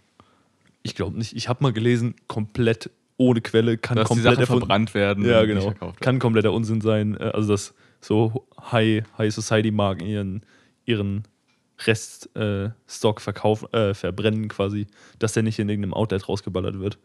Ich 0.84 0.96
glaube 0.96 1.18
nicht. 1.18 1.34
Ich 1.36 1.48
habe 1.50 1.64
mal 1.64 1.74
gelesen, 1.74 2.16
komplett 2.28 2.90
ohne 3.18 3.42
Quelle, 3.42 3.78
kann 3.78 3.96
Dass 3.96 4.06
die 4.10 4.16
komplett 4.16 4.34
Sachen 4.36 4.42
erfunden- 4.42 4.62
verbrannt 4.62 4.94
werden. 4.94 5.26
Ja, 5.26 5.46
genau. 5.46 5.62
verkauft. 5.62 6.02
Kann 6.02 6.20
kompletter 6.20 6.52
Unsinn 6.52 6.82
sein. 6.82 7.16
Äh, 7.18 7.32
Also, 7.34 7.52
dass 7.54 7.74
so 8.02 8.46
High, 8.72 9.04
High 9.18 9.34
Society 9.34 9.72
Marken 9.72 10.06
ihren, 10.06 10.46
ihren 10.86 11.24
Reststock 11.86 13.22
verkaufen, 13.22 13.72
äh, 13.74 13.94
verbrennen 13.94 14.48
quasi, 14.48 14.88
dass 15.20 15.34
der 15.34 15.44
nicht 15.44 15.60
in 15.60 15.70
irgendeinem 15.70 15.94
Outlet 15.94 16.28
rausgeballert 16.28 16.80
wird. 16.80 16.98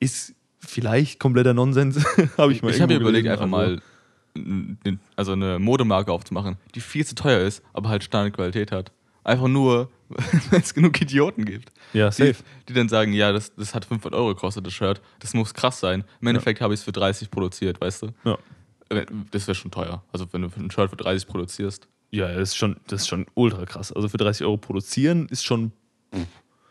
Ist 0.00 0.34
vielleicht 0.58 1.20
kompletter 1.20 1.54
Nonsens. 1.54 2.04
habe 2.36 2.52
ich 2.52 2.62
mal 2.62 2.72
Ich 2.74 2.80
habe 2.80 2.94
mir 2.94 3.00
überlegt, 3.00 3.28
einfach 3.28 3.42
also- 3.44 3.50
mal 3.50 3.80
also 5.16 5.32
eine 5.32 5.58
Modemarke 5.58 6.12
aufzumachen, 6.12 6.56
die 6.74 6.80
viel 6.80 7.04
zu 7.04 7.14
teuer 7.16 7.40
ist, 7.40 7.62
aber 7.72 7.88
halt 7.88 8.04
Standardqualität 8.04 8.70
hat. 8.70 8.92
Einfach 9.24 9.48
nur, 9.48 9.90
wenn 10.50 10.60
es 10.60 10.72
genug 10.72 11.00
Idioten 11.00 11.44
gibt. 11.44 11.72
Ja, 11.92 12.08
Die, 12.10 12.14
safe. 12.14 12.36
die 12.68 12.72
dann 12.72 12.88
sagen, 12.88 13.12
ja, 13.12 13.32
das, 13.32 13.54
das 13.56 13.74
hat 13.74 13.84
500 13.84 14.18
Euro 14.18 14.28
gekostet, 14.34 14.64
das 14.64 14.72
Shirt. 14.72 15.02
Das 15.18 15.34
muss 15.34 15.52
krass 15.52 15.80
sein. 15.80 16.04
Im 16.20 16.28
Endeffekt 16.28 16.60
habe 16.60 16.72
ich 16.72 16.80
es 16.80 16.84
für 16.84 16.92
30 16.92 17.30
produziert, 17.30 17.80
weißt 17.80 18.02
du? 18.02 18.08
Ja. 18.24 18.38
Äh, 18.88 19.04
Das 19.32 19.46
wäre 19.48 19.54
schon 19.56 19.70
teuer. 19.72 20.02
Also 20.12 20.26
wenn 20.32 20.42
du 20.42 20.48
ein 20.56 20.70
Shirt 20.70 20.90
für 20.90 20.96
30 20.96 21.26
produzierst. 21.28 21.88
Ja, 22.12 22.28
das 22.28 22.50
ist 22.50 22.56
schon, 22.56 22.76
das 22.86 23.02
ist 23.02 23.08
schon 23.08 23.26
ultra 23.34 23.66
krass. 23.66 23.92
Also 23.92 24.08
für 24.08 24.16
30 24.16 24.46
Euro 24.46 24.56
produzieren 24.56 25.26
ist 25.28 25.44
schon. 25.44 25.72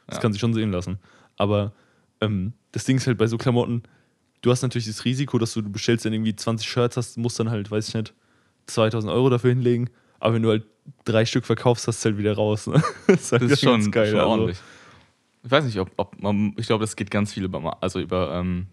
Das 0.07 0.15
Ja. 0.15 0.21
kann 0.21 0.31
sich 0.33 0.39
schon 0.39 0.53
sehen 0.53 0.71
lassen. 0.71 0.97
Aber 1.37 1.73
ähm, 2.21 2.53
das 2.71 2.83
Ding 2.85 2.97
ist 2.97 3.07
halt 3.07 3.17
bei 3.17 3.27
so 3.27 3.37
Klamotten, 3.37 3.83
du 4.41 4.51
hast 4.51 4.61
natürlich 4.61 4.87
das 4.87 5.05
Risiko, 5.05 5.37
dass 5.37 5.53
du, 5.53 5.61
du 5.61 5.69
bestellst 5.71 6.05
dann 6.05 6.13
irgendwie 6.13 6.35
20 6.35 6.67
Shirts 6.67 6.97
hast, 6.97 7.17
musst 7.17 7.39
dann 7.39 7.49
halt, 7.49 7.69
weiß 7.71 7.87
ich 7.89 7.93
nicht, 7.95 8.13
2000 8.67 9.11
Euro 9.11 9.29
dafür 9.29 9.49
hinlegen. 9.51 9.89
Aber 10.19 10.33
wenn 10.35 10.43
du 10.43 10.49
halt 10.49 10.63
drei 11.05 11.25
Stück 11.25 11.45
verkaufst, 11.45 11.87
hast 11.87 12.03
du 12.03 12.09
halt 12.09 12.17
wieder 12.17 12.33
raus. 12.35 12.67
Ne? 12.67 12.81
Das 13.07 13.21
ist, 13.21 13.31
halt 13.31 13.41
Das 13.43 13.51
ist 13.51 13.61
schon, 13.61 13.91
geil. 13.91 14.09
schon 14.11 14.19
also. 14.19 14.29
ordentlich. 14.31 14.57
Ich 15.43 15.51
weiß 15.51 15.63
nicht, 15.65 15.79
ob, 15.79 15.91
ob 15.97 16.21
man, 16.21 16.53
ich 16.57 16.67
glaube, 16.67 16.83
das 16.83 16.95
geht 16.95 17.09
ganz 17.09 17.33
viel 17.33 17.43
über, 17.45 17.77
also 17.81 17.99
über, 17.99 18.33
ähm, 18.35 18.67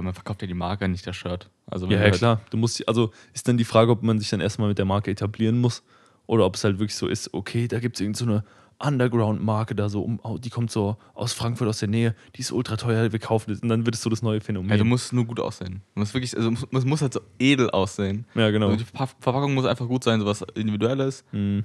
man 0.00 0.12
verkauft 0.14 0.42
ja 0.42 0.48
die 0.48 0.54
Marke, 0.54 0.88
nicht 0.88 1.06
das 1.06 1.14
Shirt. 1.16 1.48
Also 1.66 1.86
Ja, 1.86 1.92
ja, 1.92 1.98
halt- 2.00 2.14
klar. 2.14 2.40
Du 2.50 2.56
musst, 2.56 2.86
also 2.88 3.12
ist 3.32 3.46
dann 3.46 3.56
die 3.56 3.64
Frage, 3.64 3.92
ob 3.92 4.02
man 4.02 4.18
sich 4.18 4.28
dann 4.30 4.40
erstmal 4.40 4.68
mit 4.68 4.78
der 4.78 4.84
Marke 4.84 5.10
etablieren 5.10 5.60
muss 5.60 5.82
oder 6.26 6.44
ob 6.44 6.56
es 6.56 6.64
halt 6.64 6.78
wirklich 6.78 6.96
so 6.96 7.06
ist, 7.06 7.32
okay, 7.34 7.68
da 7.68 7.78
gibt 7.78 7.96
es 7.96 8.00
irgend 8.00 8.16
so 8.16 8.24
eine 8.24 8.44
Underground-Marke 8.84 9.74
da 9.74 9.88
so, 9.88 10.02
um, 10.02 10.20
die 10.40 10.50
kommt 10.50 10.70
so 10.70 10.96
aus 11.14 11.32
Frankfurt 11.32 11.68
aus 11.68 11.78
der 11.78 11.88
Nähe, 11.88 12.14
die 12.36 12.40
ist 12.40 12.52
ultra 12.52 12.76
teuer, 12.76 13.12
wir 13.12 13.18
kaufen 13.18 13.50
das 13.50 13.60
und 13.60 13.68
dann 13.68 13.86
wird 13.86 13.94
es 13.94 14.02
so 14.02 14.10
das 14.10 14.22
neue 14.22 14.40
Phänomen. 14.40 14.70
Ja, 14.70 14.76
du 14.76 14.84
musst 14.84 15.12
nur 15.12 15.24
gut 15.24 15.38
aussehen. 15.40 15.82
Du 15.94 16.00
musst 16.00 16.14
wirklich, 16.14 16.36
also 16.36 16.50
es 16.72 16.84
muss 16.84 17.00
halt 17.02 17.12
so 17.12 17.20
edel 17.38 17.70
aussehen. 17.70 18.26
Ja, 18.34 18.50
genau. 18.50 18.66
Also 18.70 18.78
die 18.78 18.84
Ver- 18.84 19.08
Verpackung 19.20 19.54
muss 19.54 19.64
einfach 19.66 19.86
gut 19.88 20.02
sein, 20.04 20.20
sowas 20.20 20.44
Individuelles. 20.54 21.24
Mhm. 21.32 21.64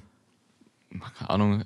Keine 1.18 1.30
Ahnung. 1.30 1.64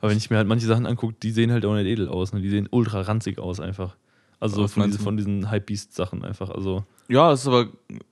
Aber 0.00 0.10
wenn 0.10 0.16
ich 0.18 0.30
mir 0.30 0.36
halt 0.38 0.48
manche 0.48 0.66
Sachen 0.66 0.86
angucke, 0.86 1.14
die 1.22 1.30
sehen 1.30 1.52
halt 1.52 1.64
auch 1.66 1.74
nicht 1.74 1.86
edel 1.86 2.08
aus, 2.08 2.32
ne? 2.32 2.40
die 2.40 2.48
sehen 2.48 2.68
ultra 2.70 3.02
ranzig 3.02 3.38
aus 3.38 3.60
einfach. 3.60 3.96
Also 4.38 4.66
von, 4.68 4.84
diese, 4.84 4.98
von 4.98 5.16
diesen 5.18 5.50
Hypebeast-Sachen 5.50 6.24
einfach. 6.24 6.48
Also, 6.48 6.84
Ja, 7.08 7.30
es 7.32 7.40
ist 7.42 7.46
aber, 7.46 7.66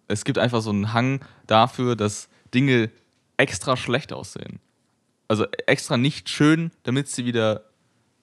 es 0.09 0.25
gibt 0.27 0.37
einfach 0.38 0.61
so 0.61 0.68
einen 0.68 0.92
Hang 0.92 1.21
dafür, 1.47 1.97
dass 1.97 2.29
Dinge 2.53 2.90
extra 3.38 3.77
schlecht 3.79 4.12
aussehen. 4.12 4.59
Also 5.29 5.47
extra 5.67 5.97
nicht 5.97 6.29
schön, 6.29 6.71
damit 6.83 7.09
sie 7.09 7.25
wieder 7.25 7.64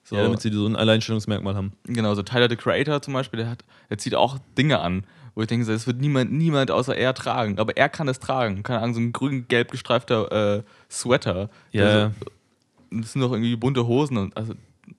so, 0.02 0.14
ja, 0.14 0.22
damit 0.22 0.40
sie 0.40 0.52
so 0.52 0.66
ein 0.66 0.76
Alleinstellungsmerkmal 0.76 1.56
haben. 1.56 1.72
genau, 1.84 2.14
so 2.14 2.22
Tyler 2.22 2.48
the 2.48 2.56
Creator 2.56 3.02
zum 3.02 3.14
Beispiel, 3.14 3.38
der 3.38 3.50
hat, 3.50 3.64
der 3.90 3.98
zieht 3.98 4.14
auch 4.14 4.38
Dinge 4.56 4.78
an, 4.78 5.04
wo 5.34 5.42
ich 5.42 5.48
denke, 5.48 5.66
das 5.66 5.86
wird 5.88 6.00
niemand, 6.00 6.32
niemand 6.32 6.70
außer 6.70 6.96
er 6.96 7.12
tragen. 7.12 7.58
Aber 7.58 7.76
er 7.76 7.88
kann 7.88 8.06
es 8.06 8.20
tragen. 8.20 8.62
Keine 8.62 8.80
Ahnung, 8.80 8.94
so 8.94 9.00
ein 9.00 9.12
grün-gelb 9.12 9.70
gestreifter 9.72 10.58
äh, 10.58 10.62
Sweater. 10.88 11.50
Ja, 11.72 11.84
ja. 11.84 12.10
so, 12.20 13.00
das 13.00 13.12
sind 13.12 13.20
doch 13.20 13.32
irgendwie 13.32 13.56
bunte 13.56 13.86
Hosen 13.86 14.16
und 14.16 14.36
also, 14.36 14.54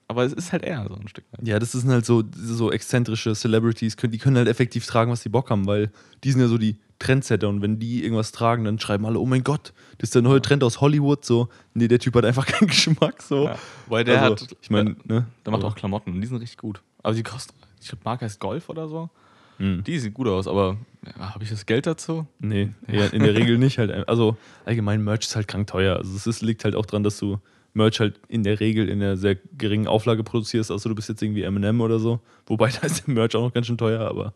aber 0.06 0.24
es 0.24 0.32
ist 0.32 0.52
halt 0.52 0.64
er 0.64 0.86
so 0.88 0.94
ein 0.94 1.08
Stück 1.08 1.24
weit. 1.32 1.46
Ja, 1.46 1.58
das 1.58 1.72
sind 1.72 1.90
halt 1.90 2.06
so, 2.06 2.22
so 2.34 2.70
exzentrische 2.72 3.34
Celebrities, 3.34 3.96
die 3.96 4.18
können 4.18 4.36
halt 4.36 4.48
effektiv 4.48 4.86
tragen, 4.86 5.10
was 5.10 5.22
sie 5.22 5.28
Bock 5.28 5.50
haben, 5.50 5.66
weil 5.66 5.90
die 6.24 6.32
sind 6.32 6.40
ja 6.40 6.48
so 6.48 6.58
die 6.58 6.76
Trendsetter 6.98 7.48
und 7.48 7.62
wenn 7.62 7.78
die 7.78 8.02
irgendwas 8.02 8.32
tragen, 8.32 8.64
dann 8.64 8.78
schreiben 8.78 9.06
alle, 9.06 9.18
oh 9.18 9.26
mein 9.26 9.44
Gott, 9.44 9.72
das 9.98 10.08
ist 10.08 10.14
der 10.14 10.22
neue 10.22 10.42
Trend 10.42 10.64
aus 10.64 10.80
Hollywood, 10.80 11.24
so. 11.24 11.48
Nee, 11.74 11.88
der 11.88 11.98
Typ 11.98 12.14
hat 12.16 12.24
einfach 12.24 12.46
keinen 12.46 12.68
Geschmack, 12.68 13.22
so. 13.22 13.44
Ja, 13.44 13.58
weil 13.86 14.04
der 14.04 14.22
also, 14.22 14.44
hat, 14.46 14.56
ich 14.60 14.70
meine, 14.70 14.96
ne? 15.04 15.26
der 15.44 15.52
macht 15.52 15.62
aber- 15.62 15.72
auch 15.72 15.76
Klamotten 15.76 16.12
und 16.12 16.20
die 16.20 16.26
sind 16.26 16.38
richtig 16.38 16.58
gut. 16.58 16.82
Aber 17.02 17.14
die 17.14 17.22
kosten, 17.22 17.54
ich 17.80 17.88
glaube, 17.88 18.02
Marke 18.04 18.24
heißt 18.24 18.40
Golf 18.40 18.68
oder 18.68 18.88
so. 18.88 19.10
Hm. 19.58 19.82
Die 19.84 19.98
sieht 19.98 20.14
gut 20.14 20.28
aus, 20.28 20.46
aber 20.46 20.76
ja, 21.04 21.34
habe 21.34 21.44
ich 21.44 21.50
das 21.50 21.66
Geld 21.66 21.86
dazu? 21.86 22.26
Nee, 22.38 22.70
eher 22.86 23.12
in 23.12 23.22
der 23.22 23.34
Regel 23.34 23.58
nicht 23.58 23.78
halt. 23.78 24.08
Also 24.08 24.36
allgemein 24.64 25.02
Merch 25.02 25.26
ist 25.26 25.36
halt 25.36 25.48
krank 25.48 25.66
teuer. 25.66 25.96
Also 25.96 26.30
es 26.30 26.42
liegt 26.42 26.64
halt 26.64 26.76
auch 26.76 26.86
dran, 26.86 27.02
dass 27.02 27.18
du 27.18 27.38
Merch 27.78 28.00
halt 28.00 28.20
in 28.28 28.42
der 28.42 28.60
Regel 28.60 28.88
in 28.88 29.00
einer 29.02 29.16
sehr 29.16 29.36
geringen 29.56 29.86
Auflage 29.86 30.22
produzierst. 30.22 30.70
Also 30.70 30.88
du 30.88 30.94
bist 30.94 31.08
jetzt 31.08 31.22
irgendwie 31.22 31.42
Eminem 31.42 31.80
oder 31.80 31.98
so. 31.98 32.20
Wobei 32.46 32.70
da 32.80 32.86
ist 32.86 33.06
der 33.06 33.14
Merch 33.14 33.34
auch 33.34 33.42
noch 33.42 33.54
ganz 33.54 33.66
schön 33.66 33.78
teuer, 33.78 34.06
aber 34.06 34.34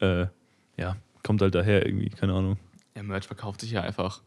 äh, 0.00 0.26
ja, 0.80 0.96
kommt 1.24 1.42
halt 1.42 1.54
daher 1.54 1.84
irgendwie, 1.84 2.10
keine 2.10 2.34
Ahnung. 2.34 2.58
Ja, 2.94 3.02
Merch 3.02 3.26
verkauft 3.26 3.62
sich 3.62 3.72
ja 3.72 3.82
einfach. 3.82 4.22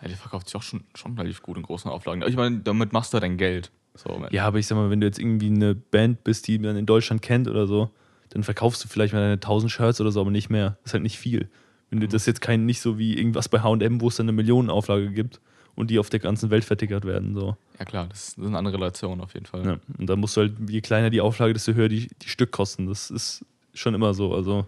Ja, 0.00 0.08
die 0.08 0.14
verkauft 0.14 0.48
sich 0.48 0.56
auch 0.56 0.62
schon, 0.62 0.84
schon 0.94 1.18
relativ 1.18 1.42
gut 1.42 1.56
in 1.56 1.62
großen 1.64 1.90
Auflagen. 1.90 2.22
Aber 2.22 2.30
ich 2.30 2.36
meine, 2.36 2.60
damit 2.60 2.92
machst 2.92 3.12
du 3.12 3.20
dein 3.20 3.36
Geld. 3.36 3.70
So, 3.94 4.24
Ja, 4.30 4.46
aber 4.46 4.58
ich 4.58 4.66
sag 4.68 4.76
mal, 4.76 4.90
wenn 4.90 5.00
du 5.00 5.06
jetzt 5.06 5.18
irgendwie 5.18 5.48
eine 5.48 5.74
Band 5.74 6.22
bist, 6.22 6.46
die 6.46 6.58
man 6.58 6.76
in 6.76 6.86
Deutschland 6.86 7.20
kennt 7.20 7.48
oder 7.48 7.66
so, 7.66 7.90
dann 8.30 8.44
verkaufst 8.44 8.84
du 8.84 8.88
vielleicht 8.88 9.12
mal 9.12 9.20
deine 9.20 9.34
1000 9.34 9.72
Shirts 9.72 10.00
oder 10.00 10.12
so, 10.12 10.20
aber 10.20 10.30
nicht 10.30 10.50
mehr. 10.50 10.78
Das 10.82 10.90
ist 10.90 10.92
halt 10.94 11.02
nicht 11.02 11.18
viel. 11.18 11.50
Wenn 11.90 11.98
du 11.98 12.06
das 12.06 12.26
jetzt 12.26 12.40
kein, 12.40 12.64
nicht 12.64 12.80
so 12.80 12.98
wie 12.98 13.16
irgendwas 13.18 13.48
bei 13.48 13.60
HM, 13.60 14.00
wo 14.00 14.08
es 14.08 14.16
dann 14.16 14.26
eine 14.26 14.32
Millionenauflage 14.32 15.10
gibt 15.10 15.40
und 15.78 15.90
die 15.90 16.00
auf 16.00 16.10
der 16.10 16.18
ganzen 16.18 16.50
Welt 16.50 16.64
vertickert 16.64 17.04
werden. 17.04 17.34
So. 17.34 17.56
Ja, 17.78 17.84
klar, 17.84 18.08
das 18.08 18.34
eine 18.36 18.58
andere 18.58 18.74
Relation 18.74 19.20
auf 19.20 19.34
jeden 19.34 19.46
Fall. 19.46 19.64
Ja. 19.64 19.78
Und 19.96 20.06
dann 20.08 20.18
musst 20.18 20.36
du 20.36 20.40
halt, 20.40 20.54
je 20.68 20.80
kleiner 20.80 21.08
die 21.08 21.20
Auflage, 21.20 21.52
desto 21.52 21.72
höher 21.72 21.88
die, 21.88 22.08
die 22.20 22.28
Stückkosten. 22.28 22.88
Das 22.88 23.10
ist 23.12 23.44
schon 23.74 23.94
immer 23.94 24.12
so. 24.12 24.34
Also, 24.34 24.66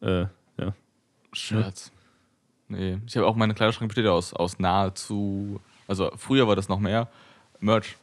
äh, 0.00 0.26
ja. 0.58 0.74
Shirts. 1.32 1.90
Nee, 2.68 2.98
ich 3.04 3.16
habe 3.16 3.26
auch 3.26 3.34
meine 3.34 3.52
Kleiderschrank 3.52 3.88
besteht 3.88 4.04
ja 4.04 4.12
aus, 4.12 4.32
aus 4.32 4.60
nahezu. 4.60 5.60
Also 5.88 6.12
früher 6.16 6.46
war 6.46 6.54
das 6.54 6.68
noch 6.68 6.78
mehr 6.78 7.08
Merch. 7.58 7.96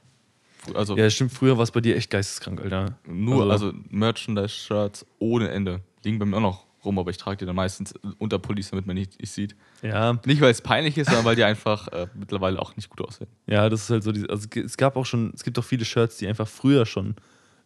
Also 0.74 0.98
Ja, 0.98 1.10
stimmt, 1.10 1.32
früher 1.32 1.56
war 1.56 1.64
es 1.64 1.72
bei 1.72 1.80
dir 1.80 1.96
echt 1.96 2.10
geisteskrank, 2.10 2.60
Alter. 2.60 2.98
nur, 3.08 3.50
also- 3.50 3.68
also, 3.68 3.78
Merchandise-Shirts 3.92 5.06
ohne 5.20 5.50
Ende. 5.52 5.80
Liegen 6.04 6.20
bei 6.20 6.26
mir 6.26 6.36
auch 6.38 6.42
noch 6.42 6.65
rum, 6.86 7.00
aber 7.00 7.10
ich 7.12 7.18
trage 7.18 7.38
die 7.38 7.46
dann 7.46 7.56
meistens 7.56 7.94
unter 8.18 8.40
Pullis, 8.40 8.70
damit 8.70 8.86
man 8.86 8.96
nicht, 8.96 9.20
nicht 9.20 9.32
sieht. 9.32 9.56
Ja, 9.82 10.20
Nicht, 10.26 10.42
weil 10.42 10.52
es 10.52 10.62
peinlich 10.62 10.98
ist, 10.98 11.08
sondern 11.08 11.26
weil 11.26 11.36
die 11.36 11.44
einfach 11.44 11.88
äh, 11.90 12.08
mittlerweile 12.14 12.60
auch 12.62 12.76
nicht 12.76 12.90
gut 12.90 13.02
aussehen. 13.02 13.28
ja, 13.48 13.70
das 13.70 13.84
ist 13.84 13.90
halt 13.90 14.04
so, 14.04 14.12
die, 14.12 14.30
also 14.30 14.48
es 14.54 14.78
gab 14.78 14.96
auch 14.96 15.06
schon, 15.06 15.32
es 15.34 15.44
gibt 15.44 15.58
auch 15.60 15.64
viele 15.64 15.86
Shirts, 15.86 16.18
die 16.18 16.28
einfach 16.28 16.48
früher 16.48 16.86
schon, 16.86 17.16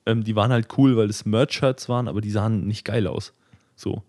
ähm, 0.06 0.24
die 0.24 0.36
waren 0.36 0.52
halt 0.52 0.68
cool, 0.78 0.98
weil 0.98 1.10
es 1.10 1.26
Merch-Shirts 1.26 1.90
waren, 1.90 2.08
aber 2.08 2.22
die 2.22 2.32
sahen 2.32 2.66
nicht 2.66 2.86
geil 2.86 3.08
aus. 3.08 3.34
So. 3.76 4.04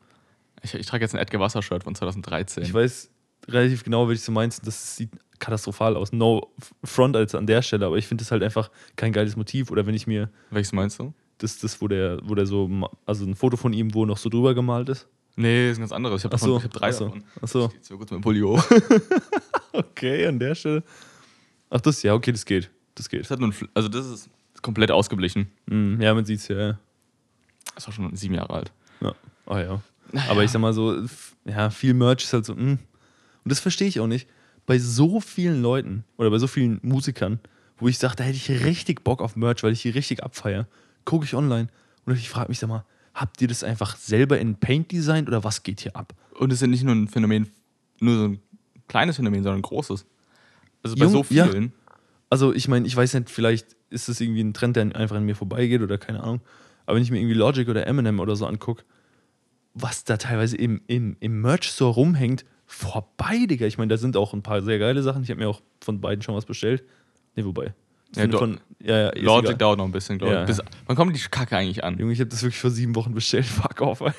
Ich, 0.62 0.74
ich 0.74 0.86
trage 0.86 1.04
jetzt 1.04 1.14
ein 1.14 1.20
Edgar 1.20 1.40
Wasser-Shirt 1.40 1.84
von 1.84 1.94
2013. 1.94 2.62
Ich 2.62 2.74
weiß 2.74 3.10
relativ 3.48 3.84
genau, 3.84 4.08
welches 4.08 4.24
du 4.26 4.32
meinst, 4.32 4.66
das 4.66 4.96
sieht 4.96 5.10
katastrophal 5.38 5.96
aus. 5.96 6.12
No 6.12 6.52
front 6.84 7.16
als 7.16 7.34
an 7.34 7.46
der 7.46 7.62
Stelle, 7.62 7.86
aber 7.86 7.96
ich 7.96 8.06
finde 8.06 8.22
das 8.22 8.30
halt 8.30 8.42
einfach 8.42 8.70
kein 8.96 9.12
geiles 9.12 9.36
Motiv. 9.36 9.70
Oder 9.70 9.86
wenn 9.86 9.94
ich 9.94 10.06
mir 10.06 10.30
Welches 10.50 10.72
meinst 10.72 10.98
du? 10.98 11.14
Das, 11.42 11.59
das 11.59 11.81
wo 11.81 11.88
der, 11.88 12.18
wo 12.22 12.35
der 12.35 12.46
so, 12.46 12.70
also 13.07 13.24
ein 13.24 13.35
Foto 13.35 13.57
von 13.57 13.72
ihm, 13.72 13.94
wo 13.94 14.07
noch 14.07 14.18
so 14.18 14.29
drüber 14.29 14.55
gemalt 14.55 14.88
ist. 14.88 15.09
Nee, 15.37 15.68
das 15.68 15.72
ist 15.72 15.79
ein 15.79 15.81
ganz 15.83 15.92
anderes. 15.92 16.20
Ich 16.20 16.24
habe 16.24 16.38
so, 16.38 16.62
hab 16.62 16.70
drei 16.70 16.88
ach 16.88 16.92
so, 16.92 17.05
davon. 17.07 17.24
ach 17.40 17.48
so. 17.48 17.72
Ich 17.83 17.90
mal 17.90 17.96
kurz 17.96 18.11
mein 18.11 18.20
Pulli 18.20 18.40
hoch. 18.40 18.62
Okay, 19.72 20.26
an 20.26 20.38
der 20.38 20.55
Stelle. 20.57 20.83
Ach, 21.70 21.81
das, 21.81 22.03
ja, 22.03 22.14
okay, 22.14 22.33
das 22.33 22.44
geht. 22.44 22.70
Das 22.96 23.09
geht. 23.09 23.20
Das 23.20 23.31
hat 23.31 23.38
Fl- 23.38 23.68
also 23.72 23.88
das 23.88 24.07
ist 24.07 24.31
komplett 24.62 24.90
ausgeblichen. 24.90 25.48
Mm, 25.66 26.00
ja, 26.00 26.12
man 26.12 26.24
sieht's 26.24 26.48
ja. 26.48 26.59
ja. 26.59 26.79
Das 27.76 27.87
war 27.87 27.94
schon 27.94 28.14
sieben 28.16 28.35
Jahre 28.35 28.53
alt. 28.53 28.72
Ja. 29.00 29.14
Oh 29.46 29.57
ja. 29.57 29.81
Aber 30.29 30.42
ich 30.42 30.50
sag 30.50 30.61
mal 30.61 30.72
so, 30.72 31.05
ja, 31.44 31.70
viel 31.70 31.94
Merch 31.94 32.24
ist 32.24 32.33
halt 32.33 32.44
so, 32.44 32.55
mm. 32.55 32.79
Und 32.79 32.79
das 33.44 33.61
verstehe 33.61 33.87
ich 33.88 34.00
auch 34.00 34.09
nicht. 34.09 34.29
Bei 34.66 34.79
so 34.79 35.20
vielen 35.20 35.62
Leuten 35.62 36.05
oder 36.16 36.31
bei 36.31 36.38
so 36.38 36.46
vielen 36.48 36.81
Musikern, 36.83 37.38
wo 37.79 37.88
ich 37.88 37.98
sage, 37.98 38.16
da 38.16 38.24
hätte 38.24 38.37
ich 38.37 38.50
richtig 38.64 39.05
Bock 39.05 39.22
auf 39.22 39.37
Merch, 39.37 39.62
weil 39.62 39.72
ich 39.72 39.83
die 39.83 39.90
richtig 39.90 40.22
abfeier, 40.22 40.66
gucke 41.04 41.24
ich 41.24 41.34
online 41.34 41.68
und 42.06 42.14
ich 42.14 42.28
frage 42.28 42.48
mich, 42.48 42.58
sag 42.58 42.68
mal, 42.68 42.84
habt 43.14 43.40
ihr 43.42 43.48
das 43.48 43.64
einfach 43.64 43.96
selber 43.96 44.38
in 44.38 44.56
Paint 44.56 44.92
designt 44.92 45.28
oder 45.28 45.44
was 45.44 45.62
geht 45.62 45.80
hier 45.80 45.96
ab? 45.96 46.14
Und 46.38 46.50
es 46.50 46.56
ist 46.56 46.62
ja 46.62 46.66
nicht 46.68 46.84
nur 46.84 46.94
ein 46.94 47.08
Phänomen, 47.08 47.50
nur 48.00 48.16
so 48.16 48.24
ein 48.24 48.40
kleines 48.88 49.16
Phänomen, 49.16 49.42
sondern 49.42 49.60
ein 49.60 49.62
großes. 49.62 50.06
Also 50.82 50.96
bei 50.96 51.04
Jung- 51.04 51.12
so 51.12 51.34
ja. 51.34 51.46
vielen. 51.46 51.72
Also, 52.30 52.54
ich 52.54 52.68
meine, 52.68 52.86
ich 52.86 52.94
weiß 52.96 53.14
nicht, 53.14 53.28
vielleicht 53.28 53.76
ist 53.90 54.08
das 54.08 54.20
irgendwie 54.20 54.42
ein 54.42 54.54
Trend, 54.54 54.76
der 54.76 54.94
einfach 54.94 55.16
an 55.16 55.24
mir 55.24 55.34
vorbeigeht 55.34 55.82
oder 55.82 55.98
keine 55.98 56.22
Ahnung. 56.22 56.40
Aber 56.86 56.96
wenn 56.96 57.02
ich 57.02 57.10
mir 57.10 57.18
irgendwie 57.18 57.34
Logic 57.34 57.68
oder 57.68 57.86
Eminem 57.86 58.20
oder 58.20 58.36
so 58.36 58.46
angucke, 58.46 58.84
was 59.74 60.04
da 60.04 60.16
teilweise 60.16 60.56
im, 60.56 60.80
im, 60.86 61.16
im 61.20 61.40
Merch-Store 61.40 61.92
rumhängt, 61.92 62.44
vorbei, 62.66 63.46
Digga. 63.46 63.66
Ich 63.66 63.78
meine, 63.78 63.88
da 63.88 63.96
sind 63.96 64.16
auch 64.16 64.32
ein 64.32 64.42
paar 64.42 64.62
sehr 64.62 64.78
geile 64.78 65.02
Sachen. 65.02 65.24
Ich 65.24 65.30
habe 65.30 65.40
mir 65.40 65.48
auch 65.48 65.60
von 65.80 66.00
beiden 66.00 66.22
schon 66.22 66.36
was 66.36 66.44
bestellt. 66.44 66.84
Ne, 67.34 67.44
wobei. 67.44 67.74
Ja, 68.16 68.28
Von- 68.36 68.60
ja, 68.82 69.12
ja, 69.14 69.22
Logic 69.22 69.58
dauert 69.58 69.78
noch 69.78 69.84
ein 69.84 69.92
bisschen, 69.92 70.18
glaube 70.18 70.34
Ja. 70.34 70.40
ich. 70.42 70.46
Bis, 70.48 70.60
wann 70.86 70.96
kommt 70.96 71.14
die 71.14 71.20
Kacke 71.20 71.56
eigentlich 71.56 71.84
an? 71.84 71.98
Junge, 71.98 72.12
ich 72.12 72.20
habe 72.20 72.30
das 72.30 72.42
wirklich 72.42 72.60
vor 72.60 72.70
sieben 72.70 72.94
Wochen 72.96 73.14
bestellt. 73.14 73.44
Fuck 73.46 73.80
off, 73.82 74.00
ey. 74.00 74.12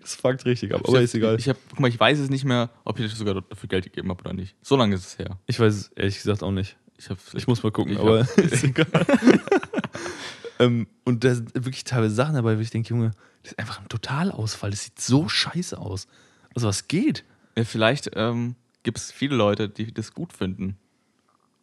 Das 0.00 0.14
fuckt 0.16 0.44
richtig 0.46 0.74
ab. 0.74 0.80
Aber 0.86 0.98
ich, 0.98 1.04
ist 1.04 1.14
egal. 1.14 1.36
Ich, 1.38 1.48
hab, 1.48 1.56
guck 1.70 1.80
mal, 1.80 1.88
ich 1.88 2.00
weiß 2.00 2.18
es 2.18 2.30
nicht 2.30 2.44
mehr, 2.44 2.70
ob 2.84 2.98
ich 2.98 3.12
sogar 3.14 3.34
dafür 3.42 3.68
Geld 3.68 3.84
gegeben 3.84 4.08
habe 4.08 4.20
oder 4.22 4.32
nicht. 4.32 4.56
So 4.62 4.76
lange 4.76 4.94
ist 4.96 5.06
es 5.06 5.18
her. 5.18 5.38
Ich 5.46 5.60
weiß 5.60 5.74
es 5.74 5.88
ehrlich 5.92 6.16
gesagt 6.16 6.42
auch 6.42 6.50
nicht. 6.50 6.76
Ich, 6.98 7.10
hab, 7.10 7.18
Ich 7.34 7.46
muss 7.46 7.62
mal 7.62 7.70
gucken, 7.70 7.92
ich 7.92 7.98
aber 7.98 8.20
hab- 8.26 8.38
ist 8.38 8.64
egal. 8.64 8.86
ähm, 10.58 10.86
und 11.04 11.24
da 11.24 11.34
sind 11.34 11.54
wirklich 11.54 11.84
teilweise 11.84 12.14
Sachen 12.14 12.34
dabei, 12.34 12.56
wo 12.56 12.60
ich 12.60 12.70
denke, 12.70 12.88
Junge, 12.90 13.10
das 13.42 13.52
ist 13.52 13.58
einfach 13.58 13.80
ein 13.80 13.88
Totalausfall. 13.88 14.70
Das 14.70 14.84
sieht 14.84 14.98
so 15.00 15.28
scheiße 15.28 15.78
aus. 15.78 16.06
Also 16.54 16.68
was 16.68 16.88
geht? 16.88 17.24
Ja, 17.56 17.64
vielleicht 17.64 18.10
ähm, 18.14 18.56
gibt 18.82 18.98
es 18.98 19.12
viele 19.12 19.36
Leute, 19.36 19.68
die 19.68 19.92
das 19.92 20.14
gut 20.14 20.32
finden. 20.32 20.78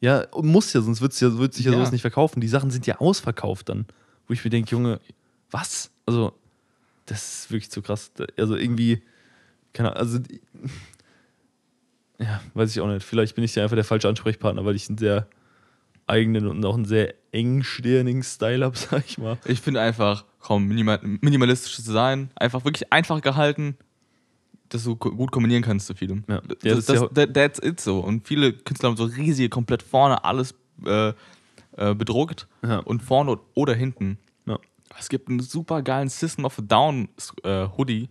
Ja, 0.03 0.27
muss 0.41 0.73
ja, 0.73 0.81
sonst 0.81 0.99
wird's 0.99 1.21
ja, 1.21 1.37
wird 1.37 1.53
sich 1.53 1.65
ja, 1.65 1.71
Ja. 1.71 1.77
sowas 1.77 1.93
nicht 1.93 2.01
verkaufen. 2.01 2.41
Die 2.41 2.49
Sachen 2.49 2.71
sind 2.71 2.85
ja 2.85 2.99
ausverkauft 2.99 3.69
dann. 3.69 3.85
Wo 4.27 4.33
ich 4.33 4.43
mir 4.43 4.49
denke, 4.49 4.71
Junge, 4.71 4.99
was? 5.49 5.91
Also, 6.05 6.33
das 7.05 7.43
ist 7.45 7.51
wirklich 7.51 7.71
zu 7.71 7.81
krass. 7.81 8.11
Also 8.37 8.57
irgendwie, 8.57 9.01
keine 9.71 9.91
Ahnung, 9.95 9.99
also, 10.01 10.19
ja, 12.19 12.41
weiß 12.53 12.71
ich 12.71 12.81
auch 12.81 12.87
nicht. 12.87 13.05
Vielleicht 13.05 13.33
bin 13.35 13.45
ich 13.45 13.55
ja 13.55 13.63
einfach 13.63 13.77
der 13.77 13.85
falsche 13.85 14.09
Ansprechpartner, 14.09 14.65
weil 14.65 14.75
ich 14.75 14.89
einen 14.89 14.97
sehr 14.97 15.25
eigenen 16.05 16.47
und 16.47 16.65
auch 16.65 16.75
einen 16.75 16.83
sehr 16.83 17.13
engstirnigen 17.31 18.23
Style 18.23 18.65
habe, 18.65 18.77
sag 18.77 19.05
ich 19.07 19.17
mal. 19.17 19.37
Ich 19.45 19.61
finde 19.61 19.79
einfach, 19.79 20.25
komm, 20.39 20.65
minimal, 20.67 20.99
minimalistisches 21.01 21.85
Design, 21.85 22.29
einfach 22.35 22.65
wirklich 22.65 22.91
einfach 22.91 23.21
gehalten, 23.21 23.77
dass 24.73 24.83
du 24.83 24.95
gut 24.95 25.31
kombinieren 25.31 25.63
kannst 25.63 25.87
zu 25.87 25.95
vielem. 25.95 26.23
Ja. 26.27 26.41
Das, 26.41 26.57
Ja, 26.63 26.75
das, 26.75 26.85
das 26.85 26.99
that- 27.13 27.33
that's 27.33 27.59
it 27.63 27.79
so. 27.79 27.99
Und 27.99 28.27
viele 28.27 28.53
Künstler 28.53 28.89
haben 28.89 28.97
so 28.97 29.05
riesige, 29.05 29.49
komplett 29.49 29.83
vorne 29.83 30.23
alles 30.23 30.53
äh, 30.85 31.13
äh, 31.77 31.95
bedruckt 31.95 32.47
Ja. 32.63 32.79
und 32.79 33.01
vorne 33.03 33.37
oder 33.53 33.73
hinten. 33.73 34.17
Ja. 34.45 34.57
Es 34.99 35.09
gibt 35.09 35.29
einen 35.29 35.39
super 35.39 35.81
geilen 35.81 36.09
System 36.09 36.45
of 36.45 36.59
a 36.59 36.61
Down 36.61 37.09
äh, 37.43 37.67
Hoodie, 37.77 38.09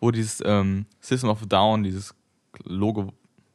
wo 0.00 0.10
dieses 0.10 0.42
ähm, 0.44 0.86
System 1.00 1.30
of 1.30 1.42
a 1.42 1.46
Down, 1.46 1.82
dieses 1.82 2.14
Logo, 2.64 3.12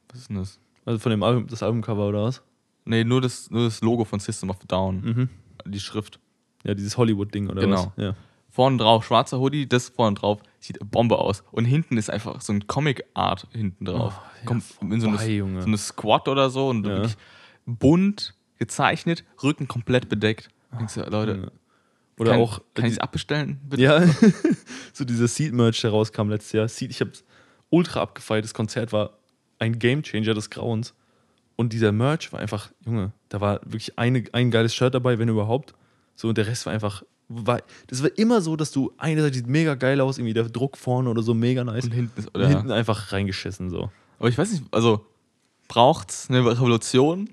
was 0.10 0.20
ist 0.22 0.30
denn 0.30 0.38
das? 0.38 0.60
Also 0.86 1.00
von 1.00 1.10
dem 1.12 1.22
Album, 1.24 1.48
das 1.48 1.62
Albumcover 1.64 2.08
oder 2.08 2.24
was? 2.24 2.42
Nee, 2.86 3.04
nur 3.04 3.22
das, 3.22 3.50
nur 3.52 3.66
das 3.66 3.82
Logo 3.82 4.04
von 4.06 4.20
System 4.20 4.50
of 4.50 4.58
a 4.62 4.66
Down. 4.68 5.02
Mhm. 5.02 5.30
Die 5.72 5.80
Schrift. 5.80 6.20
Ja, 6.64 6.74
dieses 6.74 6.98
Hollywood-Ding 6.98 7.50
oder 7.50 7.62
Genau. 7.62 7.92
was? 7.96 8.04
Ja. 8.04 8.16
Vorne 8.52 8.78
drauf, 8.78 9.06
schwarzer 9.06 9.40
Hoodie, 9.40 9.66
das 9.68 9.90
vorne 9.90 10.16
drauf, 10.16 10.42
sieht 10.60 10.78
Bombe 10.92 11.18
aus. 11.18 11.42
Und 11.52 11.64
hinten 11.64 11.96
ist 11.98 12.10
einfach 12.10 12.42
so 12.42 12.52
ein 12.52 12.68
Comic-Art 12.68 13.48
hinten 13.54 13.86
drauf. 13.86 14.14
Oh, 14.18 14.30
ja, 14.42 14.46
Kommt 14.46 14.64
in 14.82 15.00
so 15.00 15.08
eine, 15.08 15.18
so 15.62 15.68
eine 15.68 15.78
Squad 15.78 16.28
oder 16.28 16.50
so 16.50 16.68
und 16.68 16.86
Ja. 16.86 16.96
wirklich 16.96 17.16
bunt 17.66 18.36
gezeichnet, 18.58 19.24
Rücken 19.42 19.70
komplett 19.70 20.10
bedeckt. 20.10 20.50
Denkst 20.78 20.96
du, 20.96 21.02
Leute. 21.04 21.52
Oder 22.20 22.32
kann, 22.32 22.42
auch. 22.42 22.62
kann 22.74 22.86
ich 22.86 22.94
es 22.94 23.00
abbestellen? 23.00 23.60
Bitte? 23.64 23.82
Ja, 23.82 24.04
so 24.94 25.06
dieser 25.06 25.28
Seed-Merch, 25.28 25.80
der 25.82 25.92
rauskam 25.92 26.30
letztes 26.30 26.52
Jahr. 26.52 26.68
Seed, 26.68 26.92
ich 26.92 27.00
habe 27.00 27.12
ultra 27.70 28.02
abgefeiert. 28.02 28.44
Das 28.44 28.54
Konzert 28.54 28.92
war 28.92 29.18
ein 29.60 29.80
Gamechanger 29.80 30.34
des 30.34 30.50
Grauens. 30.50 30.94
Und 31.56 31.74
dieser 31.74 31.92
Merch 31.92 32.34
war 32.34 32.40
einfach, 32.42 32.70
Junge, 32.86 33.14
da 33.30 33.40
war 33.40 33.62
wirklich 33.64 33.98
eine, 33.98 34.24
ein 34.34 34.52
geiles 34.52 34.76
Shirt 34.76 34.94
dabei, 34.94 35.20
wenn 35.20 35.30
überhaupt. 35.30 35.74
So, 36.16 36.28
und 36.28 36.38
der 36.38 36.48
Rest 36.48 36.66
war 36.66 36.74
einfach. 36.74 37.04
War, 37.34 37.62
das 37.88 38.04
war 38.04 38.10
immer 38.18 38.42
so, 38.42 38.56
dass 38.56 38.72
du 38.72 38.92
eine 38.98 39.22
Seite 39.22 39.36
sieht 39.36 39.48
mega 39.48 39.76
geil 39.76 40.02
aus, 40.02 40.18
irgendwie 40.18 40.34
der 40.34 40.50
Druck 40.50 40.78
vorne 40.78 41.10
oder 41.10 41.22
so 41.24 41.34
mega 41.34 41.64
nice. 41.64 41.86
Und 41.86 41.92
hinten 41.94 42.20
ist, 42.20 42.28
Und 42.28 42.36
oder? 42.36 42.48
hinten 42.50 42.72
einfach 42.72 43.12
reingeschissen 43.12 43.70
so. 43.70 43.90
Aber 44.20 44.30
ich 44.30 44.38
weiß 44.38 44.52
nicht, 44.52 44.64
also 44.72 45.06
braucht's 45.68 46.30
eine 46.30 46.46
Revolution, 46.46 47.30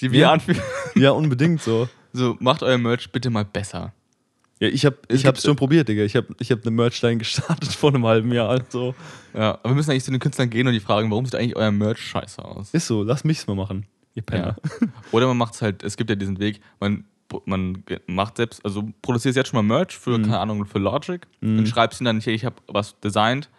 die 0.00 0.10
wir 0.12 0.20
Ja. 0.20 0.32
anführen? 0.32 0.60
Ja, 0.96 1.10
unbedingt 1.10 1.60
so. 1.62 1.88
So, 2.12 2.36
macht 2.40 2.62
euer 2.62 2.78
Merch 2.78 3.12
bitte 3.12 3.28
mal 3.30 3.44
besser. 3.44 3.92
Ja, 4.58 4.68
ich 4.68 4.86
habe 4.86 4.96
ich 5.08 5.26
hab's 5.26 5.42
schon 5.42 5.54
probiert, 5.56 5.86
Digga. 5.88 6.02
Ich 6.04 6.16
habe 6.16 6.28
ich 6.40 6.50
hab 6.50 6.62
eine 6.62 6.70
Merchline 6.70 7.18
gestartet 7.18 7.70
vor 7.74 7.90
einem 7.90 8.06
halben 8.06 8.32
Jahr. 8.32 8.48
Also. 8.48 8.94
Ja, 9.34 9.50
aber 9.62 9.68
wir 9.70 9.74
müssen 9.74 9.90
eigentlich 9.90 10.04
zu 10.04 10.10
den 10.10 10.20
Künstlern 10.20 10.48
gehen 10.48 10.66
und 10.66 10.72
die 10.72 10.80
fragen, 10.80 11.10
warum 11.10 11.26
sieht 11.26 11.34
eigentlich 11.34 11.56
euer 11.56 11.70
Merch 11.70 11.98
scheiße 12.00 12.42
aus? 12.42 12.70
Ist 12.72 12.86
so, 12.86 13.02
lass 13.02 13.22
mich's 13.24 13.46
mal 13.46 13.54
machen. 13.54 13.84
Ihr 14.14 14.22
Penner. 14.22 14.56
Ja. 14.80 14.88
Oder 15.12 15.26
man 15.26 15.36
macht 15.36 15.54
es 15.54 15.60
halt, 15.60 15.82
es 15.82 15.98
gibt 15.98 16.08
ja 16.08 16.16
diesen 16.16 16.38
Weg, 16.38 16.60
man, 16.80 17.04
man 17.44 17.82
macht 18.06 18.36
selbst, 18.36 18.64
also 18.64 18.88
produzierst 19.02 19.36
jetzt 19.36 19.48
schon 19.50 19.64
mal 19.66 19.76
Merch 19.76 19.96
für, 19.96 20.20
keine 20.20 20.38
Ahnung, 20.38 20.64
für 20.66 20.78
Logic 20.78 21.26
Mhm. 21.40 21.58
und 21.58 21.66
schreibst 21.68 22.00
ihnen 22.00 22.06
dann, 22.06 22.20
hey, 22.20 22.34
ich 22.34 22.44
habe 22.44 22.56
was 22.68 22.98
designt, 23.00 23.50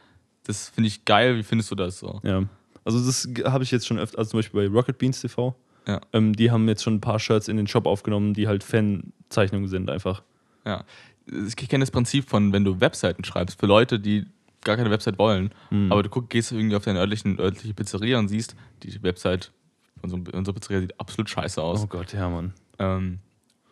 das 0.43 0.69
finde 0.69 0.87
ich 0.87 1.03
geil, 1.05 1.37
wie 1.37 1.43
findest 1.43 1.69
du 1.71 1.75
das 1.75 1.99
so? 1.99 2.19
Ja, 2.23 2.43
also 2.85 3.05
das 3.05 3.27
habe 3.45 3.63
ich 3.63 3.71
jetzt 3.71 3.85
schon 3.85 3.99
öfter, 3.99 4.17
also 4.19 4.31
zum 4.31 4.37
Beispiel 4.39 4.69
bei 4.69 4.73
Rocket 4.75 4.97
Beans 4.97 5.19
TV. 5.21 5.55
Ja. 5.87 6.01
Ähm, 6.13 6.33
die 6.33 6.51
haben 6.51 6.67
jetzt 6.67 6.83
schon 6.83 6.95
ein 6.95 7.01
paar 7.01 7.19
Shirts 7.19 7.47
in 7.47 7.57
den 7.57 7.67
Shop 7.67 7.85
aufgenommen, 7.85 8.33
die 8.33 8.47
halt 8.47 8.63
Fanzeichnungen 8.63 9.67
sind 9.67 9.89
einfach. 9.89 10.23
Ja. 10.65 10.83
Ich 11.25 11.55
kenne 11.55 11.81
das 11.81 11.91
Prinzip 11.91 12.29
von, 12.29 12.53
wenn 12.53 12.63
du 12.63 12.79
Webseiten 12.79 13.23
schreibst, 13.25 13.59
für 13.59 13.65
Leute, 13.65 13.99
die 13.99 14.25
gar 14.63 14.75
keine 14.77 14.91
Website 14.91 15.17
wollen, 15.19 15.51
Mhm. 15.69 15.91
aber 15.91 16.03
du 16.03 16.09
guck, 16.09 16.29
gehst 16.29 16.51
irgendwie 16.51 16.75
auf 16.75 16.83
deine 16.83 16.99
örtlichen, 16.99 17.39
örtliche 17.39 17.73
Pizzeria 17.73 18.19
und 18.19 18.27
siehst, 18.29 18.55
die 18.83 19.01
Website 19.03 19.51
von 19.99 20.09
so, 20.09 20.17
unserer 20.33 20.53
Pizzeria 20.55 20.81
sieht 20.81 20.99
absolut 20.99 21.29
scheiße 21.29 21.61
aus. 21.61 21.83
Oh 21.83 21.87
Gott, 21.87 22.13
ja, 22.13 22.29
Mann. 22.29 22.53
Ähm, 22.79 23.19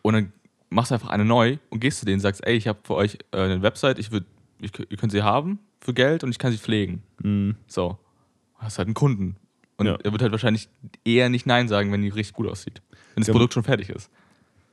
und 0.06 0.13
dann 0.13 0.34
machst 0.70 0.91
du 0.91 0.96
einfach 0.96 1.10
eine 1.10 1.26
neu 1.26 1.58
und 1.70 1.80
gehst 1.80 2.00
zu 2.00 2.06
denen 2.06 2.15
und 2.15 2.22
sagst, 2.22 2.46
ey, 2.46 2.56
ich 2.56 2.68
habe 2.68 2.80
für 2.84 2.96
euch 2.96 3.18
äh, 3.32 3.38
eine 3.39 3.62
Website, 3.62 4.00
ich 4.00 4.12
würd, 4.12 4.26
ich, 4.60 4.72
ihr 4.89 4.98
könnt 4.98 5.12
sie 5.12 5.24
haben 5.24 5.60
für 5.82 5.94
Geld 5.94 6.24
und 6.24 6.32
ich 6.32 6.39
kann 6.39 6.52
sie 6.52 6.58
pflegen. 6.58 7.04
Mhm. 7.22 7.56
So. 7.68 7.98
Hast 8.58 8.78
halt 8.78 8.88
einen 8.88 8.94
Kunden. 8.96 9.36
Und 9.78 9.88
Ja. 9.88 9.98
er 10.04 10.12
wird 10.12 10.22
halt 10.22 10.32
wahrscheinlich 10.32 10.70
eher 11.04 11.30
nicht 11.30 11.46
Nein 11.46 11.68
sagen, 11.68 11.91
wenn 11.91 12.02
die 12.02 12.10
richtig 12.10 12.34
gut 12.36 12.48
aussieht. 12.48 12.82
Wenn 13.13 13.22
das 13.22 13.28
Ja. 13.28 13.34
Produkt 13.34 13.54
schon 13.54 13.63
fertig 13.63 13.89
ist. 13.89 14.10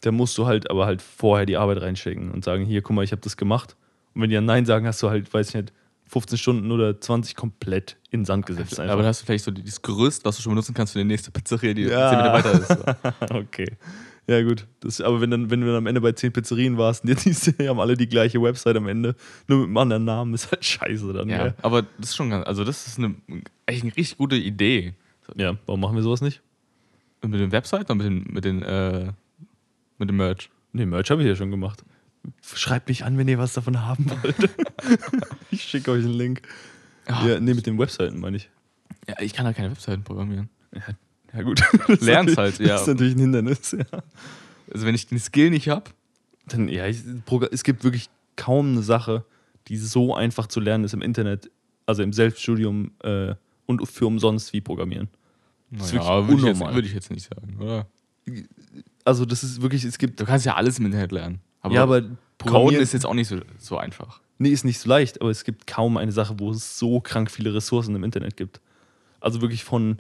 Da 0.02 0.12
musst 0.12 0.36
du 0.38 0.46
halt 0.46 0.70
aber 0.70 0.86
halt 0.86 1.02
vorher 1.02 1.46
die 1.46 1.56
Arbeit 1.56 1.80
reinschicken 1.80 2.30
und 2.30 2.44
sagen, 2.44 2.64
hier, 2.64 2.82
guck 2.82 2.94
mal, 2.96 3.02
ich 3.04 3.12
habe 3.12 3.22
das 3.22 3.36
gemacht. 3.36 3.76
Und 4.14 4.22
wenn 4.22 4.30
die 4.30 4.34
dann 4.36 4.44
Nein 4.44 4.66
sagen, 4.66 4.86
hast 4.86 5.02
du 5.02 5.10
halt, 5.10 5.32
weiß 5.32 5.48
ich 5.50 5.54
nicht, 5.54 5.72
15 6.08 6.36
Stunden 6.38 6.70
oder 6.70 7.00
20 7.00 7.36
komplett 7.36 7.96
in 8.10 8.24
Sand 8.24 8.44
gesetzt. 8.46 8.78
Aber 8.78 8.96
dann 8.98 9.06
hast 9.06 9.22
du 9.22 9.26
vielleicht 9.26 9.44
so 9.44 9.50
dieses 9.50 9.80
Gerüst, 9.80 10.24
was 10.26 10.36
du 10.36 10.42
schon 10.42 10.52
benutzen 10.52 10.74
kannst 10.74 10.92
für 10.92 10.98
die 10.98 11.04
nächste 11.06 11.30
Pizzeria, 11.30 11.72
die 11.72 11.82
Ja. 11.82 12.10
10 12.10 12.18
Meter 12.18 12.32
weiter 12.34 12.52
ist. 12.52 13.28
So. 13.28 13.34
okay. 13.38 13.76
Ja, 14.28 14.40
gut. 14.42 14.66
Das, 14.80 15.00
aber 15.00 15.20
wenn, 15.20 15.30
dann, 15.30 15.50
wenn 15.50 15.60
du 15.60 15.66
dann 15.66 15.76
am 15.76 15.86
Ende 15.86 16.00
bei 16.00 16.12
10 16.12 16.32
Pizzerien 16.32 16.78
warst 16.78 17.02
und 17.02 17.10
jetzt 17.10 17.22
siehst 17.24 17.46
du, 17.46 17.52
die 17.52 17.68
haben 17.68 17.80
alle 17.80 17.96
die 17.96 18.08
gleiche 18.08 18.40
Website 18.40 18.76
am 18.76 18.86
Ende, 18.86 19.16
nur 19.48 19.58
mit 19.58 19.66
einem 19.66 19.76
anderen 19.76 20.04
Namen, 20.04 20.34
ist 20.34 20.50
halt 20.50 20.64
scheiße 20.64 21.12
dann. 21.12 21.28
Ja, 21.28 21.46
Ja, 21.46 21.54
aber 21.62 21.82
das 21.98 22.10
ist 22.10 22.16
schon 22.16 22.30
ganz, 22.30 22.46
also 22.46 22.64
das 22.64 22.86
ist 22.86 22.98
eine, 22.98 23.14
eigentlich 23.66 23.82
eine 23.82 23.96
richtig 23.96 24.18
gute 24.18 24.36
Idee. 24.36 24.94
ja 25.34 25.56
warum 25.66 25.80
machen 25.80 25.96
wir 25.96 26.02
sowas 26.02 26.20
nicht? 26.20 26.40
Mit 27.24 27.40
den 27.40 27.52
Webseiten 27.52 27.90
und 27.92 27.98
mit 27.98 28.06
den, 28.06 28.22
mit 28.32 28.44
den, 28.44 28.62
äh, 28.62 29.12
Mit 29.98 30.08
dem 30.08 30.16
Merch. 30.16 30.50
Nee, 30.72 30.86
Merch 30.86 31.10
habe 31.10 31.22
ich 31.22 31.28
ja 31.28 31.36
schon 31.36 31.50
gemacht. 31.50 31.84
Schreibt 32.42 32.88
mich 32.88 33.04
an, 33.04 33.18
wenn 33.18 33.28
ihr 33.28 33.38
was 33.38 33.52
davon 33.52 33.84
haben 33.84 34.10
wollt. 34.10 34.36
ich 35.50 35.62
schicke 35.62 35.90
euch 35.90 36.04
einen 36.04 36.14
Link. 36.14 36.42
Ja. 37.08 37.26
Ja, 37.26 37.40
nee, 37.40 37.54
mit 37.54 37.66
den 37.66 37.78
Webseiten 37.78 38.20
meine 38.20 38.36
ich. 38.36 38.48
Ja, 39.08 39.20
ich 39.20 39.34
kann 39.34 39.46
halt 39.46 39.56
keine 39.56 39.70
Webseiten 39.70 40.04
programmieren. 40.04 40.48
Ja, 40.74 40.94
ja 41.34 41.42
gut. 41.42 41.62
Das 41.86 41.88
ist 41.88 42.02
Lern's 42.02 42.36
natürlich- 42.36 42.36
halt, 42.36 42.60
ja. 42.60 42.66
Das 42.74 42.82
ist 42.82 42.86
natürlich 42.88 43.14
ein 43.16 43.20
Hindernis, 43.20 43.72
ja. 43.72 43.84
Also 44.72 44.86
wenn 44.86 44.94
ich 44.94 45.06
den 45.06 45.18
Skill 45.18 45.50
nicht 45.50 45.68
habe, 45.68 45.90
Dann, 46.46 46.68
ja, 46.68 46.86
ich, 46.86 46.98
es 47.50 47.62
gibt 47.64 47.84
wirklich 47.84 48.08
kaum 48.36 48.72
eine 48.72 48.82
Sache, 48.82 49.24
die 49.68 49.76
so 49.76 50.14
einfach 50.14 50.46
zu 50.46 50.60
lernen 50.60 50.84
ist 50.84 50.94
im 50.94 51.02
Internet, 51.02 51.50
also 51.86 52.02
im 52.02 52.12
Selbststudium 52.12 52.92
äh, 53.02 53.34
und 53.66 53.86
für 53.86 54.06
umsonst 54.06 54.52
wie 54.52 54.60
Programmieren. 54.60 55.08
Das 55.70 55.86
ist 55.86 55.94
naja, 55.94 56.26
wirklich 56.26 56.28
würde 56.28 56.40
ich, 56.40 56.46
jetzt, 56.46 56.54
unnormal. 56.56 56.74
würde 56.74 56.88
ich 56.88 56.94
jetzt 56.94 57.10
nicht 57.10 57.28
sagen, 57.28 57.56
oder? 57.60 57.86
Also 59.04 59.24
das 59.24 59.42
ist 59.42 59.62
wirklich, 59.62 59.84
es 59.84 59.98
gibt, 59.98 60.20
Du 60.20 60.24
kannst 60.24 60.46
ja 60.46 60.54
alles 60.54 60.78
im 60.78 60.86
Internet 60.86 61.12
lernen. 61.12 61.40
Aber, 61.60 61.74
ja, 61.74 61.82
aber 61.82 62.02
Programmieren 62.38 62.82
ist 62.82 62.92
jetzt 62.92 63.06
auch 63.06 63.14
nicht 63.14 63.28
so, 63.28 63.38
so 63.58 63.76
einfach. 63.78 64.20
Nee, 64.38 64.50
ist 64.50 64.64
nicht 64.64 64.78
so 64.80 64.88
leicht, 64.88 65.20
aber 65.20 65.30
es 65.30 65.44
gibt 65.44 65.66
kaum 65.66 65.96
eine 65.96 66.10
Sache, 66.12 66.34
wo 66.38 66.50
es 66.50 66.78
so 66.78 67.00
krank 67.00 67.30
viele 67.30 67.54
Ressourcen 67.54 67.94
im 67.94 68.02
Internet 68.04 68.36
gibt. 68.36 68.60
Also 69.20 69.40
wirklich 69.40 69.62
von 69.64 69.98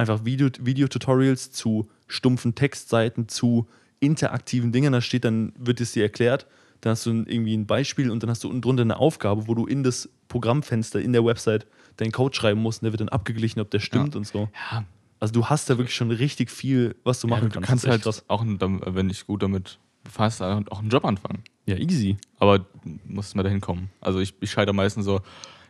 einfach 0.00 0.24
Video, 0.24 0.48
Videotutorials 0.60 1.52
zu 1.52 1.88
stumpfen 2.06 2.54
Textseiten 2.54 3.28
zu 3.28 3.68
interaktiven 4.00 4.72
Dingen. 4.72 4.92
Da 4.92 5.00
steht 5.00 5.24
dann, 5.24 5.52
wird 5.58 5.80
es 5.80 5.92
dir 5.92 6.02
erklärt, 6.02 6.46
dann 6.80 6.92
hast 6.92 7.06
du 7.06 7.10
irgendwie 7.10 7.54
ein 7.56 7.66
Beispiel 7.66 8.10
und 8.10 8.22
dann 8.22 8.30
hast 8.30 8.42
du 8.44 8.48
unten 8.48 8.62
drunter 8.62 8.82
eine 8.82 8.96
Aufgabe, 8.96 9.46
wo 9.46 9.54
du 9.54 9.66
in 9.66 9.82
das 9.82 10.08
Programmfenster 10.28 11.00
in 11.00 11.12
der 11.12 11.24
Website 11.24 11.66
deinen 11.98 12.12
Code 12.12 12.34
schreiben 12.34 12.60
musst 12.62 12.80
und 12.80 12.86
der 12.86 12.92
wird 12.92 13.00
dann 13.00 13.10
abgeglichen, 13.10 13.60
ob 13.60 13.70
der 13.70 13.80
stimmt 13.80 14.16
und 14.16 14.26
so. 14.26 14.48
Ja, 14.72 14.84
Also 15.18 15.34
du 15.34 15.46
hast 15.46 15.68
da 15.68 15.76
wirklich 15.76 15.94
schon 15.94 16.10
richtig 16.10 16.50
viel, 16.50 16.96
was 17.04 17.20
du 17.20 17.28
ja 17.28 17.34
machen 17.34 17.48
du, 17.48 17.48
du 17.48 17.54
kannst. 17.60 17.84
kannst 17.84 18.06
Das 18.06 18.24
halt 18.26 18.30
auch, 18.30 18.44
wenn 18.86 19.08
dich 19.08 19.26
gut 19.26 19.42
damit 19.42 19.78
befasst, 20.02 20.40
auch 20.40 20.78
einen 20.78 20.88
Job 20.88 21.04
anfangen. 21.04 21.44
Ja, 21.66 21.76
easy. 21.76 22.16
Aber 22.38 22.60
du 22.60 22.66
musst 23.04 23.36
mal 23.36 23.42
dahin 23.42 23.60
kommen. 23.60 23.90
Also 24.00 24.20
ich, 24.20 24.34
ich 24.40 24.50
scheitere 24.50 24.74
meistens 24.74 25.04
so 25.04 25.16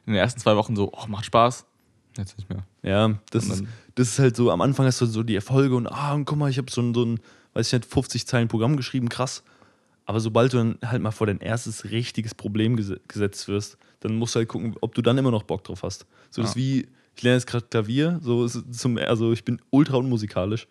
in 0.07 0.13
den 0.13 0.17
ersten 0.17 0.41
zwei 0.41 0.57
Wochen 0.57 0.77
so, 0.77 0.93
oh, 0.93 1.07
macht 1.09 1.25
Spaß. 1.25 1.67
Jetzt 2.17 2.39
nicht 2.39 2.49
mehr. 2.49 2.65
Ja, 2.83 3.19
das 3.31 3.47
ist, 3.47 3.65
das 4.01 4.09
ist 4.09 4.19
halt 4.19 4.35
so, 4.35 4.51
am 4.51 4.63
Anfang 4.63 4.87
hast 4.87 5.01
du 5.01 5.07
so 5.07 5.23
die 5.23 5.35
Erfolge 5.35 5.77
und 5.77 5.87
ah, 5.87 6.15
und 6.15 6.25
guck 6.25 6.39
mal, 6.39 6.51
ich 6.51 6.57
habe 6.57 6.71
so 6.71 6.81
ein, 6.81 6.95
so 6.95 7.05
ein, 7.05 7.21
weiß 7.53 7.67
ich 7.67 7.73
nicht, 7.73 7.85
50 7.85 8.27
Zeilen 8.27 8.49
Programm 8.49 8.77
geschrieben, 8.77 9.09
krass. 9.11 9.43
Aber 10.07 10.21
sobald 10.21 10.53
du 10.53 10.57
dann 10.57 10.79
halt 10.85 11.03
mal 11.03 11.11
vor 11.11 11.27
dein 11.27 11.39
erstes 11.39 11.91
richtiges 11.91 12.35
Problem 12.35 12.77
gese 12.77 13.01
gesetzt 13.07 13.47
wirst, 13.47 13.77
dann 14.01 14.17
musst 14.17 14.35
du 14.35 14.39
halt 14.39 14.49
gucken, 14.49 14.75
ob 14.81 14.95
du 14.95 15.03
dann 15.03 15.19
immer 15.19 15.31
noch 15.31 15.43
Bock 15.43 15.65
drauf 15.65 15.83
hast. 15.83 16.07
So 16.31 16.41
das 16.41 16.53
ist 16.53 16.57
Ja. 16.57 16.63
wie, 16.63 16.89
ich 17.15 17.23
lerne 17.23 17.37
jetzt 17.37 17.47
gerade 17.47 17.67
Klavier, 17.67 18.19
so 18.23 18.45
es 18.45 18.59
zum, 18.71 18.97
also 18.97 19.33
ich 19.33 19.45
bin 19.45 19.61
ultra 19.71 19.99
unmusikalisch. 19.99 20.67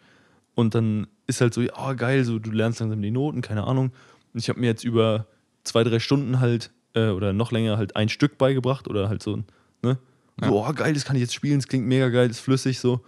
Und 0.56 0.74
dann 0.74 1.08
ist 1.28 1.40
halt 1.40 1.54
so, 1.54 1.62
ja, 1.62 1.72
oh, 1.78 1.96
geil, 1.96 2.26
so 2.26 2.40
du 2.40 2.50
lernst 2.52 2.80
langsam 2.80 3.02
die 3.02 3.12
Noten, 3.12 3.42
keine 3.42 3.66
Ahnung. 3.66 3.92
Und 4.34 4.40
ich 4.40 4.50
habe 4.50 4.60
mir 4.60 4.66
jetzt 4.66 4.84
über 4.84 5.28
zwei, 5.64 5.84
drei 5.84 6.00
Stunden 6.00 6.40
halt, 6.40 6.72
äh, 6.96 7.10
oder 7.10 7.32
noch 7.32 7.52
länger 7.52 7.78
halt 7.78 7.96
ein 7.96 8.10
Stück 8.10 8.40
beigebracht 8.40 8.88
oder 8.88 9.08
halt 9.08 9.22
so, 9.22 9.44
ne? 9.84 10.00
So, 10.42 10.66
oh 10.66 10.74
geil, 10.74 10.94
das 10.94 11.06
kann 11.06 11.16
ich 11.16 11.22
jetzt 11.22 11.34
spielen, 11.34 11.60
das 11.60 11.68
klingt 11.68 11.86
mega 11.86 12.10
geil, 12.10 12.28
das 12.28 12.38
ist 12.38 12.44
flüssig 12.44 12.80
so. 12.80 13.02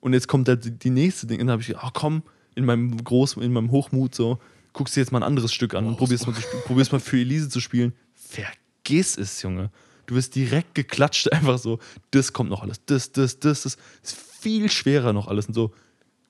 Und 0.00 0.12
jetzt 0.12 0.28
kommt 0.28 0.48
halt 0.48 0.82
die- 0.84 0.90
nächste 0.90 1.26
Ding. 1.26 1.40
Und 1.40 1.46
dann 1.48 1.52
habe 1.52 1.62
ich 1.62 1.68
gedacht, 1.68 1.84
ach 1.86 1.92
komm, 1.92 2.22
in 2.54 2.64
meinem 2.64 3.02
Groß, 3.02 3.36
in 3.38 3.52
meinem 3.52 3.70
Hochmut 3.70 4.14
so, 4.14 4.38
guckst 4.72 4.96
dir 4.96 5.00
jetzt 5.00 5.10
mal 5.12 5.18
ein 5.20 5.24
anderes 5.24 5.52
Stück 5.52 5.74
an 5.74 5.86
und 5.86 5.96
probierst 5.96 6.26
mal, 6.26 6.34
probierst 6.66 6.92
mal 6.92 7.00
für 7.00 7.18
Elise 7.18 7.48
zu 7.48 7.60
spielen. 7.60 7.92
Vergiss 8.14 9.16
es, 9.18 9.42
Junge. 9.42 9.70
Du 10.06 10.14
wirst 10.14 10.34
direkt 10.34 10.74
geklatscht, 10.74 11.28
einfach 11.32 11.58
so, 11.58 11.78
das 12.10 12.32
kommt 12.32 12.50
noch 12.50 12.62
alles, 12.62 12.84
das, 12.86 13.12
das, 13.12 13.38
das, 13.40 13.62
das 13.62 13.76
ist 14.02 14.16
viel 14.40 14.70
schwerer 14.70 15.12
noch 15.12 15.26
alles. 15.28 15.46
Und 15.46 15.54
so, 15.54 15.72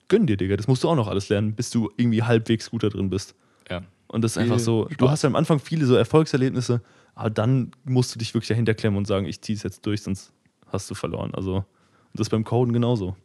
gönn 0.07 0.25
dir, 0.27 0.37
Digga, 0.37 0.57
das 0.57 0.67
musst 0.67 0.83
du 0.83 0.89
auch 0.89 0.95
noch 0.95 1.07
alles 1.07 1.29
lernen, 1.29 1.53
bis 1.55 1.69
du 1.69 1.91
irgendwie 1.97 2.23
halbwegs 2.23 2.69
gut 2.71 2.83
da 2.83 2.89
drin 2.89 3.09
bist. 3.09 3.35
Ja. 3.69 3.83
Und 4.07 4.23
das 4.23 4.31
ist 4.31 4.37
einfach 4.39 4.59
so, 4.59 4.85
du 4.85 4.93
Spaß. 4.95 5.09
hast 5.11 5.21
ja 5.23 5.27
am 5.29 5.35
Anfang 5.35 5.59
viele 5.59 5.85
so 5.85 5.95
Erfolgserlebnisse, 5.95 6.81
aber 7.15 7.29
dann 7.29 7.71
musst 7.85 8.13
du 8.15 8.19
dich 8.19 8.33
wirklich 8.33 8.47
dahinter 8.47 8.73
klemmen 8.73 8.97
und 8.97 9.05
sagen, 9.05 9.25
ich 9.27 9.41
ziehe 9.41 9.55
es 9.55 9.63
jetzt 9.63 9.85
durch, 9.85 10.01
sonst 10.01 10.31
hast 10.67 10.89
du 10.89 10.95
verloren. 10.95 11.33
Also, 11.35 11.57
und 11.57 11.65
das 12.15 12.25
ist 12.25 12.31
beim 12.31 12.43
Coden 12.43 12.73
genauso. 12.73 13.15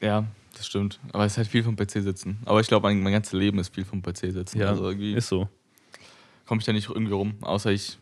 Ja, 0.00 0.24
das 0.56 0.66
stimmt. 0.66 0.98
Aber 1.12 1.24
es 1.24 1.32
ist 1.32 1.38
halt 1.38 1.48
viel 1.48 1.62
vom 1.62 1.76
PC 1.76 2.02
sitzen. 2.02 2.38
Aber 2.44 2.60
ich 2.60 2.66
glaube, 2.68 2.86
mein, 2.88 3.02
mein 3.02 3.12
ganzes 3.12 3.32
Leben 3.32 3.58
ist 3.58 3.74
viel 3.74 3.84
vom 3.84 4.02
PC 4.02 4.32
sitzen. 4.32 4.62
also 4.62 4.88
irgendwie 4.88 5.12
ist 5.14 5.28
so. 5.28 5.48
komme 6.46 6.60
ich 6.60 6.66
da 6.66 6.72
nicht 6.72 6.88
irgendwie 6.88 7.12
rum, 7.12 7.34
außer 7.42 7.70
ich. 7.70 7.98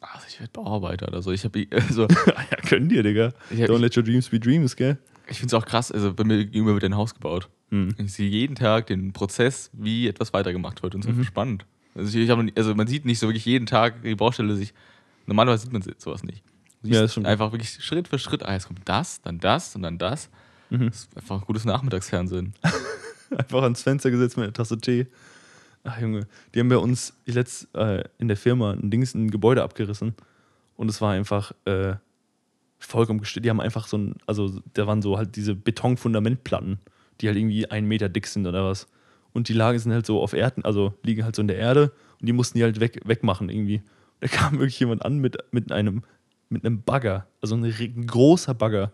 Also 0.00 0.26
ich 0.28 0.38
werde 0.40 0.52
Bauarbeiter 0.52 1.08
oder 1.08 1.22
so. 1.22 1.32
Ich 1.32 1.44
habe 1.44 1.66
also, 1.70 2.02
ja, 2.26 2.56
können 2.68 2.88
dir, 2.88 3.02
Digga. 3.02 3.32
Ich 3.50 3.62
hab- 3.62 3.70
Don't 3.70 3.78
let 3.78 3.96
your 3.96 4.02
dreams 4.02 4.28
be 4.28 4.38
dreams, 4.40 4.76
gell? 4.76 4.98
ich 5.28 5.38
finde 5.40 5.56
es 5.56 5.60
auch 5.60 5.66
krass, 5.66 5.90
also 5.90 6.14
bei 6.14 6.22
mir 6.22 6.44
gegenüber 6.44 6.74
wird 6.74 6.84
ein 6.84 6.94
Haus 6.94 7.12
gebaut. 7.14 7.48
Hm. 7.70 7.94
Ich 7.98 8.12
sehe 8.12 8.28
jeden 8.28 8.54
Tag 8.54 8.86
den 8.86 9.12
Prozess, 9.12 9.70
wie 9.72 10.06
etwas 10.06 10.32
weitergemacht 10.32 10.84
wird 10.84 10.94
und 10.94 11.04
Mhm. 11.04 11.16
so 11.16 11.24
spannend. 11.24 11.64
Also, 11.96 12.16
ich, 12.16 12.24
ich 12.24 12.30
hab, 12.30 12.38
also 12.56 12.74
man 12.76 12.86
sieht 12.86 13.04
nicht 13.04 13.18
so 13.18 13.26
wirklich 13.26 13.44
jeden 13.44 13.66
Tag 13.66 14.02
die 14.02 14.14
Baustelle 14.14 14.54
sich. 14.54 14.72
Normalerweise 15.26 15.64
sieht 15.64 15.72
man 15.72 15.82
sowas 15.98 16.22
nicht. 16.22 16.44
Ja, 16.84 17.04
einfach 17.24 17.50
wirklich 17.50 17.70
Schritt 17.82 18.06
für 18.06 18.20
Schritt, 18.20 18.44
ah, 18.44 18.52
jetzt 18.52 18.68
kommt 18.68 18.82
das, 18.84 19.20
dann 19.22 19.40
das 19.40 19.74
und 19.74 19.82
dann 19.82 19.98
das. 19.98 20.30
Mhm. 20.70 20.86
Das 20.86 20.96
ist 20.96 21.16
einfach 21.16 21.40
ein 21.40 21.46
gutes 21.46 21.64
Nachmittagsfernsehen. 21.64 22.54
Einfach 23.36 23.62
ans 23.62 23.82
Fenster 23.82 24.10
gesetzt 24.10 24.36
mit 24.36 24.44
einer 24.44 24.52
Tasse 24.52 24.78
Tee. 24.78 25.06
Ach, 25.82 26.00
Junge, 26.00 26.26
die 26.54 26.60
haben 26.60 26.68
bei 26.68 26.78
uns 26.78 27.12
letzt 27.26 27.74
äh, 27.74 28.04
in 28.18 28.28
der 28.28 28.36
Firma 28.36 28.72
ein 28.72 28.90
Dings, 28.90 29.14
ein 29.14 29.30
Gebäude 29.30 29.62
abgerissen. 29.62 30.14
Und 30.76 30.88
es 30.88 31.00
war 31.00 31.12
einfach 31.12 31.52
äh, 31.64 31.94
vollkommen 32.78 33.20
gestört. 33.20 33.44
Die 33.44 33.50
haben 33.50 33.60
einfach 33.60 33.88
so 33.88 33.98
ein, 33.98 34.14
also 34.26 34.60
da 34.74 34.86
waren 34.86 35.02
so 35.02 35.18
halt 35.18 35.34
diese 35.36 35.54
Betonfundamentplatten, 35.54 36.78
die 37.20 37.26
halt 37.26 37.36
irgendwie 37.36 37.68
einen 37.68 37.88
Meter 37.88 38.08
dick 38.08 38.26
sind 38.28 38.46
oder 38.46 38.64
was. 38.64 38.86
Und 39.32 39.48
die 39.48 39.54
lagen 39.54 39.78
sind 39.78 39.92
halt 39.92 40.06
so 40.06 40.22
auf 40.22 40.32
Erden, 40.32 40.64
also 40.64 40.94
liegen 41.02 41.24
halt 41.24 41.36
so 41.36 41.42
in 41.42 41.48
der 41.48 41.58
Erde 41.58 41.92
und 42.20 42.26
die 42.26 42.32
mussten 42.32 42.58
die 42.58 42.64
halt 42.64 42.78
weg, 42.80 43.00
wegmachen 43.04 43.48
irgendwie. 43.48 43.78
Und 43.78 43.84
da 44.20 44.28
kam 44.28 44.52
wirklich 44.58 44.78
jemand 44.78 45.04
an 45.04 45.18
mit, 45.18 45.36
mit 45.50 45.72
einem 45.72 46.02
mit 46.48 46.64
einem 46.64 46.82
Bagger, 46.82 47.26
also 47.40 47.56
ein, 47.56 47.64
ein 47.64 48.06
großer 48.06 48.54
Bagger, 48.54 48.92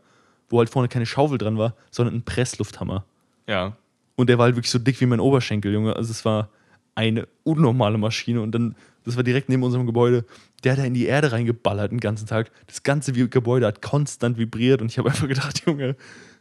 wo 0.53 0.59
halt 0.59 0.71
vorne 0.71 0.89
keine 0.89 1.07
Schaufel 1.07 1.39
dran 1.39 1.59
war, 1.59 1.75
sondern 1.91 2.15
ein 2.15 2.23
Presslufthammer. 2.23 3.05
Ja. 3.49 3.77
Und 4.15 4.29
der 4.29 4.39
war 4.39 4.45
halt 4.45 4.57
wirklich 4.57 4.71
so 4.71 4.79
dick 4.79 5.01
wie 5.01 5.07
mein 5.07 5.19
Oberschenkel, 5.19 5.73
Junge. 5.73 5.97
Also 5.97 6.11
es 6.11 6.25
war 6.25 6.51
eine 6.95 7.27
unnormale 7.43 7.99
Maschine. 7.99 8.43
Und 8.43 8.53
dann, 8.53 8.77
das 9.05 9.17
war 9.17 9.23
direkt 9.23 9.49
neben 9.49 9.63
unserem 9.63 9.87
Gebäude, 9.87 10.25
der 10.63 10.73
hat 10.73 10.79
da 10.79 10.85
in 10.85 10.95
die 10.95 11.07
Erde 11.07 11.33
reingeballert 11.33 11.91
den 11.91 12.01
ganzen 12.01 12.27
Tag. 12.27 12.51
Das 12.67 12.83
ganze 12.83 13.13
Gebäude 13.13 13.67
hat 13.67 13.83
konstant 13.83 14.39
vibriert 14.39 14.83
und 14.83 14.91
ich 14.91 14.99
habe 14.99 15.09
einfach 15.11 15.27
gedacht, 15.27 15.63
Junge, 15.67 15.97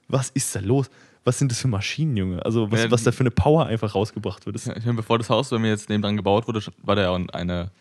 was 0.07 0.29
ist 0.31 0.53
da 0.55 0.59
los? 0.59 0.89
Was 1.23 1.37
sind 1.39 1.51
das 1.51 1.61
für 1.61 1.67
Maschinen, 1.67 2.17
Junge? 2.17 2.43
Also 2.43 2.69
was, 2.71 2.83
Ja, 2.83 2.91
was 2.91 3.03
da 3.03 3.11
für 3.11 3.21
eine 3.21 3.31
Power 3.31 3.67
einfach 3.67 3.95
rausgebracht 3.95 4.45
wird. 4.45 4.63
Ja, 4.65 4.75
Ich 4.75 4.85
meine, 4.85 4.97
bevor 4.97 5.17
das 5.17 5.29
Haus 5.29 5.49
bei 5.49 5.59
mir 5.59 5.69
jetzt 5.69 5.87
nebendran 5.87 6.17
gebaut 6.17 6.47
wurde, 6.47 6.61
war 6.83 6.95
da 6.95 7.03
ja 7.03 7.09
auch 7.11 7.21
eine, 7.33 7.71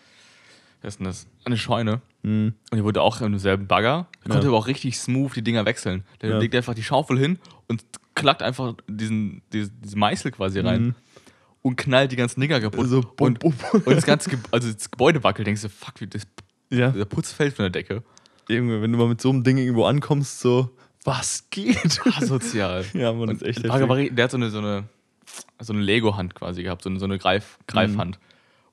wie 0.81 0.87
heißt 0.87 0.99
denn 1.01 1.07
das? 1.07 1.27
Eine 1.45 1.57
Scheune. 1.57 2.01
Hm. 2.23 2.55
Und 2.71 2.77
die 2.79 2.85
wurde 2.85 3.03
auch 3.03 3.21
in 3.21 3.33
demselben 3.33 3.66
Bagger. 3.66 4.07
Der 4.25 4.31
konnte 4.31 4.47
Ja. 4.47 4.51
aber 4.51 4.59
auch 4.59 4.66
richtig 4.66 4.99
smooth 4.99 5.35
die 5.35 5.43
Dinger 5.43 5.64
wechseln. 5.64 6.05
Der 6.23 6.31
Ja. 6.31 6.38
legt 6.38 6.55
einfach 6.55 6.75
die 6.75 6.83
Schaufel 6.83 7.19
hin 7.19 7.38
und 7.69 7.83
klackt 8.14 8.43
einfach 8.43 8.75
diesen, 8.88 9.43
diese, 9.53 9.71
diese 9.71 9.97
Meißel 9.99 10.31
quasi 10.33 10.61
rein 10.61 10.83
Mhm. 10.83 10.95
und 11.62 11.77
knallt 11.77 12.12
die 12.12 12.16
ganzen 12.16 12.40
Dinger 12.40 12.61
kaputt. 12.61 12.88
So, 12.88 13.01
bum, 13.01 13.29
und, 13.29 13.38
bum. 13.38 13.55
und 13.73 13.87
das 13.88 14.05
ganze 14.05 14.31
Ge 14.31 14.38
also 14.51 14.71
das 14.73 14.90
Gebäude 14.90 15.23
wackelt, 15.25 15.47
denkst 15.47 15.62
du, 15.62 15.69
fuck, 15.69 16.01
wie 16.01 16.07
das, 16.07 16.23
ja, 16.71 16.90
der 16.90 17.05
Putz 17.05 17.33
fällt 17.33 17.55
von 17.55 17.64
der 17.64 17.71
Decke. 17.71 18.03
Junge, 18.49 18.83
wenn 18.83 18.90
du 18.93 18.99
mal 18.99 19.09
mit 19.09 19.21
so 19.21 19.31
einem 19.31 19.45
Ding 19.45 19.59
irgendwo 19.59 19.85
ankommst, 19.85 20.40
so, 20.40 20.71
was 21.05 21.47
geht? 21.51 22.01
Asozial. 22.16 22.85
ja, 22.95 23.12
man, 23.12 23.29
das 23.29 23.29
Und 23.29 23.43
ist 23.43 23.43
echt 23.43 23.64
der 23.64 23.88
war, 23.88 23.97
der 23.97 24.25
hat 24.25 24.31
so 24.31 24.37
eine, 24.37 24.51
so 24.51 24.59
eine, 24.59 24.85
so 25.61 25.73
eine 25.73 25.83
Lego-Hand 25.83 26.35
quasi 26.35 26.62
gehabt, 26.62 26.83
so 26.83 26.90
eine, 26.90 26.99
so 26.99 27.05
eine 27.07 27.19
Greif, 27.19 27.59
Greifhand. 27.66 28.19
Mhm. 28.19 28.25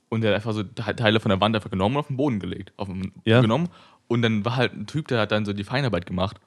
Und 0.09 0.21
der 0.21 0.31
hat 0.31 0.35
einfach 0.37 0.53
so 0.53 0.63
Te- 0.63 0.95
Teile 0.95 1.19
von 1.19 1.29
der 1.29 1.41
Wand 1.41 1.55
einfach 1.55 1.69
genommen 1.69 1.95
und 1.95 1.99
auf 2.01 2.07
den 2.07 2.17
Boden 2.17 2.39
gelegt. 2.39 2.71
Auf 2.77 2.87
den 2.87 3.11
Ja. 3.25 3.41
genommen. 3.41 3.69
Und 4.07 4.21
dann 4.21 4.45
war 4.45 4.55
halt 4.55 4.73
ein 4.73 4.87
Typ, 4.87 5.07
der 5.09 5.19
hat 5.19 5.31
dann 5.31 5.45
so 5.45 5.51
die 5.53 5.63
Feinarbeit 5.65 6.05
gemacht. 6.05 6.37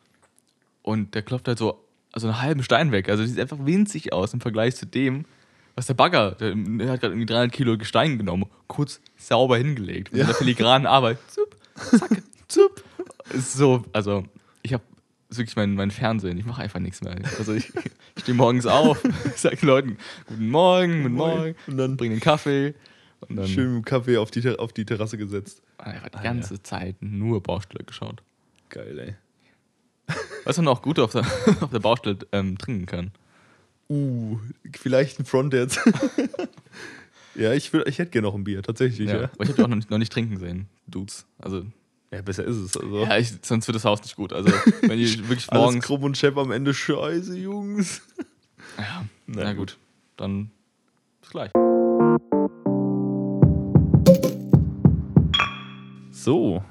Und 0.82 1.14
der 1.14 1.22
klopft 1.22 1.46
halt 1.48 1.58
so 1.58 1.84
also 2.12 2.26
einen 2.26 2.40
halben 2.42 2.62
Stein 2.62 2.90
weg. 2.90 3.08
Also 3.08 3.24
sieht 3.24 3.38
einfach 3.38 3.58
winzig 3.64 4.12
aus 4.12 4.32
im 4.34 4.40
Vergleich 4.40 4.74
zu 4.76 4.86
dem, 4.86 5.26
was 5.76 5.86
der 5.86 5.94
Bagger, 5.94 6.32
der, 6.32 6.54
der 6.56 6.90
hat 6.90 7.00
gerade 7.00 7.12
irgendwie 7.14 7.26
300 7.26 7.52
Kilo 7.52 7.78
Gestein 7.78 8.18
genommen, 8.18 8.46
kurz 8.66 9.00
sauber 9.16 9.58
hingelegt. 9.58 10.10
Mit 10.12 10.20
Ja. 10.20 10.24
einer 10.26 10.34
filigranen 10.34 10.86
Arbeit. 10.86 11.18
Zup, 11.28 11.54
zack, 11.76 12.22
zup. 12.48 12.82
So, 13.36 13.84
also 13.92 14.24
ich 14.62 14.72
habe 14.72 14.82
wirklich 15.28 15.54
mein, 15.54 15.74
mein 15.74 15.90
Fernsehen, 15.92 16.36
ich 16.38 16.44
mache 16.46 16.62
einfach 16.62 16.80
nichts 16.80 17.00
mehr. 17.02 17.14
Also 17.38 17.54
ich, 17.54 17.70
ich 18.16 18.22
stehe 18.22 18.34
morgens 18.36 18.66
auf, 18.66 19.00
sage 19.36 19.64
Leuten, 19.64 19.96
guten 20.26 20.48
Morgen, 20.50 21.02
guten 21.04 21.14
Morgen, 21.14 21.54
Und 21.68 21.76
dann 21.76 21.96
bring 21.96 22.10
den 22.10 22.20
Kaffee. 22.20 22.74
Und 23.28 23.36
dann 23.36 23.46
schön 23.48 23.74
mit 23.74 23.82
dem 23.82 23.84
Kaffee 23.84 24.16
auf 24.16 24.30
die, 24.30 24.48
auf 24.58 24.72
die 24.72 24.84
Terrasse 24.84 25.18
gesetzt. 25.18 25.62
einfach 25.78 26.08
die 26.08 26.16
Ah, 26.18 26.22
ganze 26.22 26.62
Zeit 26.62 26.96
nur 27.00 27.42
Baustelle 27.42 27.84
geschaut. 27.84 28.22
Geil, 28.70 28.98
ey. 28.98 30.16
Was 30.44 30.56
man 30.56 30.68
auch 30.68 30.82
gut 30.82 30.98
auf 30.98 31.12
der, 31.12 31.20
auf 31.60 31.70
der 31.70 31.78
Baustelle 31.80 32.18
ähm, 32.32 32.56
trinken 32.58 32.86
kann. 32.86 33.10
Uh, 33.88 34.38
vielleicht 34.78 35.18
ein 35.20 35.24
Front 35.26 35.52
jetzt. 35.52 35.80
ja, 37.34 37.52
ich, 37.52 37.72
will, 37.72 37.84
ich 37.86 37.98
hätte 37.98 38.10
gerne 38.12 38.28
noch 38.28 38.34
ein 38.34 38.44
Bier, 38.44 38.62
tatsächlich. 38.62 39.08
Ja, 39.08 39.14
Ja. 39.16 39.22
ja. 39.22 39.30
Aber 39.34 39.42
ich 39.42 39.48
habe 39.50 39.56
die 39.56 39.62
auch 39.64 39.68
noch 39.68 39.76
nicht, 39.76 39.90
noch 39.90 39.98
nicht 39.98 40.12
trinken 40.12 40.38
sehen, 40.38 40.66
Dudes. 40.86 41.26
Also, 41.38 41.64
besser 42.24 42.44
ist 42.44 42.56
es. 42.56 42.76
Also. 42.76 43.02
ja, 43.04 43.18
ich, 43.18 43.32
sonst 43.42 43.66
wird 43.68 43.74
das 43.76 43.84
Haus 43.84 44.00
nicht 44.02 44.16
gut. 44.16 44.32
Also, 44.32 44.50
wenn 44.82 44.98
ihr 44.98 45.08
wirklich 45.28 45.50
Alles 45.50 45.60
morgens. 45.62 45.84
krumm 45.84 46.04
und 46.04 46.16
schepp 46.16 46.36
am 46.36 46.50
Ende. 46.52 46.72
Scheiße, 46.72 47.36
Jungs. 47.36 48.00
Ja, 48.78 49.04
Na 49.26 49.44
na 49.44 49.52
gut, 49.52 49.76
dann 50.16 50.50
bis 51.20 51.30
gleich. 51.30 51.50
So. 56.24 56.62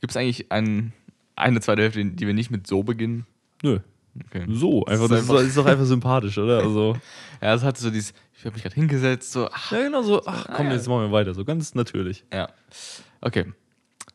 Gibt 0.00 0.10
es 0.12 0.16
eigentlich 0.16 0.50
ein, 0.52 0.92
eine 1.36 1.60
zweite 1.60 1.82
Hälfte, 1.82 2.04
die 2.04 2.26
wir 2.26 2.34
nicht 2.34 2.50
mit 2.50 2.66
so 2.66 2.82
beginnen? 2.82 3.26
Nö. 3.62 3.80
Okay. 4.26 4.46
So. 4.48 4.84
Einfach, 4.86 5.08
das, 5.08 5.22
ist 5.22 5.30
doch- 5.30 5.40
ist 5.40 5.56
doch 5.56 5.66
einfach 5.66 5.84
sympathisch, 5.84 6.38
oder? 6.38 6.58
Also. 6.60 6.96
Ja, 7.42 7.52
es 7.54 7.62
hat 7.62 7.76
so 7.76 7.90
dieses, 7.90 8.14
ich 8.38 8.44
habe 8.46 8.54
mich 8.54 8.62
gerade 8.62 8.74
hingesetzt, 8.74 9.30
so, 9.30 9.48
ach, 9.52 9.70
Ja, 9.72 9.82
genau 9.82 10.00
so. 10.02 10.22
Ach 10.24 10.46
komm, 10.54 10.66
ja. 10.68 10.72
jetzt 10.72 10.88
machen 10.88 11.02
wir 11.02 11.12
weiter. 11.12 11.34
So 11.34 11.44
ganz 11.44 11.74
natürlich. 11.74 12.24
ja. 12.32 12.48
Okay. 13.20 13.52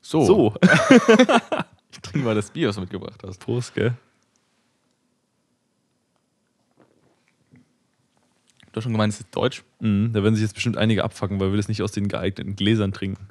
So, 0.02 0.26
So. 0.26 0.54
ich 1.92 2.00
trinke 2.02 2.26
mal 2.26 2.34
das 2.34 2.50
Bier, 2.50 2.70
was 2.70 2.76
du 2.76 2.82
mitgebracht 2.82 3.22
hast. 3.24 3.40
Prost, 3.40 3.76
gell? 3.76 3.94
Du 8.72 8.78
hast 8.78 8.84
schon 8.84 8.94
gemeint, 8.94 9.14
es 9.14 9.20
ist 9.20 9.36
deutsch. 9.36 9.64
Mhm, 9.82 10.14
da 10.14 10.24
werden 10.24 10.34
sich 10.36 10.44
jetzt 10.44 10.54
bestimmt 10.54 10.78
einige 10.78 11.04
abfacken, 11.04 11.40
weil 11.40 11.52
wir 11.52 11.58
das 11.58 11.68
nicht 11.68 11.82
aus 11.84 11.92
den 11.92 12.08
geeigneten 12.08 12.56
Gläsern 12.56 12.94
trinken. 12.94 13.28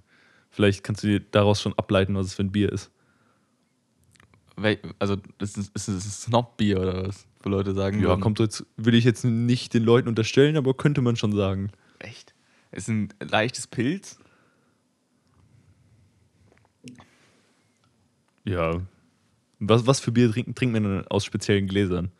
Vielleicht 0.60 0.84
kannst 0.84 1.02
du 1.02 1.06
dir 1.06 1.20
daraus 1.20 1.62
schon 1.62 1.72
ableiten, 1.78 2.14
was 2.14 2.26
es 2.26 2.34
für 2.34 2.42
ein 2.42 2.52
Bier 2.52 2.70
ist. 2.70 2.90
Also, 4.98 5.16
ist 5.38 5.56
es 5.56 5.68
ist 5.68 5.88
es 5.88 6.04
ein 6.04 6.10
Snob-Bier 6.10 6.78
oder 6.78 7.08
was? 7.08 7.26
Wo 7.42 7.48
Leute 7.48 7.72
sagen, 7.72 8.02
Ja, 8.02 8.14
kommt 8.16 8.40
jetzt, 8.40 8.66
will 8.76 8.94
ich 8.94 9.04
jetzt 9.04 9.24
nicht 9.24 9.72
den 9.72 9.84
Leuten 9.84 10.06
unterstellen, 10.06 10.58
aber 10.58 10.74
könnte 10.74 11.00
man 11.00 11.16
schon 11.16 11.32
sagen. 11.32 11.70
Echt? 11.98 12.34
Es 12.72 12.82
ist 12.82 12.88
ein 12.88 13.08
leichtes 13.20 13.66
Pilz. 13.68 14.18
Ja. 18.44 18.82
Was, 19.60 19.86
was 19.86 19.98
für 19.98 20.12
Bier 20.12 20.30
trinken, 20.30 20.54
trinkt 20.54 20.74
man 20.74 20.82
denn 20.82 21.08
aus 21.08 21.24
speziellen 21.24 21.68
Gläsern? 21.68 22.12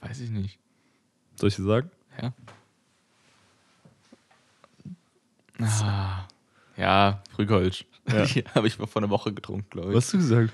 Weiß 0.00 0.18
ich 0.18 0.30
nicht. 0.30 0.58
Soll 1.36 1.50
ich 1.50 1.54
dir 1.54 1.62
sagen? 1.62 1.88
Ja. 2.20 2.34
Ah, 5.62 6.26
ja, 6.76 7.22
Frühkolsch. 7.34 7.84
Ja. 8.10 8.24
Habe 8.54 8.66
ich 8.66 8.74
vor 8.74 8.88
einer 8.96 9.10
Woche 9.10 9.32
getrunken, 9.32 9.66
glaube 9.70 9.90
ich. 9.90 9.94
Was 9.96 10.06
hast 10.06 10.14
du 10.14 10.18
gesagt? 10.18 10.52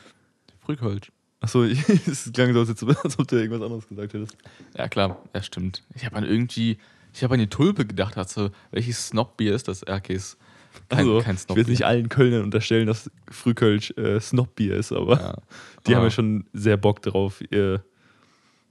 Frühkolsch. 0.61 1.11
Achso, 1.41 1.63
es 1.65 2.31
klang 2.35 2.53
so, 2.53 2.61
als 2.61 2.69
jetzt- 2.69 2.83
als 2.85 3.19
ob 3.19 3.29
du 3.29 3.37
irgendwas 3.37 3.63
anderes 3.63 3.89
gesagt 3.89 4.13
hättest. 4.13 4.37
Ja, 4.77 4.89
klar, 4.89 5.19
ja, 5.35 5.43
stimmt. 5.43 5.83
Ich 5.95 6.05
habe 6.05 6.17
an 6.17 6.25
irgendwie, 6.25 6.77
ich 7.15 7.23
habe 7.25 7.35
an 7.35 7.41
die 7.41 7.47
Tulpe 7.47 7.87
gedacht, 7.87 8.17
hat 8.17 8.29
so, 8.29 8.51
welches 8.73 9.09
Snobbier 9.09 9.55
ist 9.55 9.69
das? 9.69 9.83
Ja, 9.87 9.97
okay, 9.97 10.15
ist 10.15 10.37
kein, 10.91 10.99
also, 10.99 11.21
kein 11.21 11.23
ich 11.23 11.27
will 11.29 11.39
Snobbier. 11.39 11.65
nicht 11.69 11.87
allen 11.87 12.09
Kölnern 12.11 12.43
unterstellen, 12.43 12.87
dass 12.87 13.11
Frühkölsch 13.31 13.93
äh, 13.97 14.21
Snobbier 14.21 14.77
ist, 14.77 14.93
aber 14.93 15.19
Ja. 15.21 15.37
die 15.87 15.95
haben 15.95 16.03
Ah. 16.03 16.07
ja 16.07 16.11
schon 16.11 16.47
sehr 16.53 16.77
Bock 16.77 17.01
drauf, 17.01 17.43
ihr, 17.51 17.83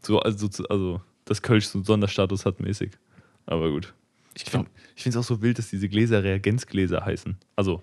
so, 0.03 0.19
also, 0.19 0.47
so- 0.51 0.65
also 0.67 1.01
dass 1.23 1.41
Kölsch 1.41 1.65
so 1.67 1.79
einen 1.79 1.85
Sonderstatus 1.85 2.45
hat 2.45 2.59
mäßig. 2.59 2.91
Aber 3.47 3.71
gut. 3.71 3.93
Ich 4.35 4.43
Ich 4.43 4.49
finde 4.49 4.69
es 5.05 5.17
auch 5.17 5.23
so 5.23 5.41
wild, 5.41 5.57
dass 5.57 5.69
diese 5.69 5.87
Gläser 5.89 6.23
Reagenzgläser 6.23 7.05
heißen. 7.05 7.37
Also 7.55 7.81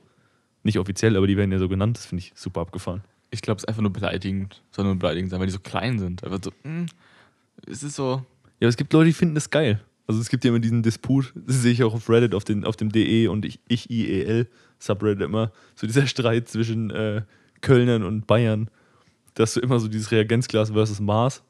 nicht 0.63 0.79
offiziell, 0.79 1.17
aber 1.17 1.27
die 1.27 1.37
werden 1.37 1.51
ja 1.51 1.59
so 1.59 1.69
genannt. 1.69 1.97
Das 1.97 2.07
finde 2.07 2.21
ich 2.23 2.33
super 2.35 2.61
abgefahren. 2.61 3.03
ich 3.31 3.43
glaube, 3.43 3.57
es 3.59 3.65
ist 3.65 3.69
einfach 3.69 3.83
nur 3.83 3.93
beleidigend, 3.93 4.63
soll 4.71 4.85
nur 4.85 4.97
beleidigend 4.97 5.31
sein, 5.31 5.41
weil 5.41 5.47
die 5.47 5.53
so 5.53 5.59
klein 5.59 5.99
sind. 5.99 6.23
Einfach 6.23 6.41
so, 6.43 6.53
mh, 6.63 6.87
es 7.67 7.83
ist 7.83 7.97
so, 7.97 8.25
Ja, 8.61 8.67
aber 8.67 8.69
es 8.69 8.77
gibt 8.77 8.93
Leute, 8.93 9.07
die 9.07 9.13
finden 9.13 9.35
das 9.35 9.51
geil. 9.51 9.81
Also 10.07 10.21
es 10.21 10.29
gibt 10.29 10.45
ja 10.45 10.51
immer 10.51 10.61
diesen 10.61 10.83
Disput, 10.83 11.33
das 11.35 11.63
sehe 11.63 11.73
ich 11.73 11.83
auch 11.85 11.95
auf 11.95 12.11
Reddit, 12.11 12.35
auf, 12.35 12.45
den, 12.45 12.65
auf 12.65 12.77
dem 12.77 12.91
DE 12.91 13.29
und 13.29 13.45
ich, 13.45 13.61
ich 13.69 13.89
IEL 13.89 14.49
Subreddit 14.79 15.23
immer, 15.23 15.53
so 15.75 15.87
dieser 15.87 16.07
Streit 16.13 16.49
zwischen 16.49 16.91
äh, 16.91 17.23
Kölnern 17.61 18.03
und 18.03 18.27
Bayern, 18.27 18.69
dass 19.35 19.55
du 19.55 19.61
immer 19.61 19.79
so 19.79 19.89
dieses 19.89 20.11
Reagenzglas 20.11 20.71
versus 20.71 21.01
Mars 21.01 21.43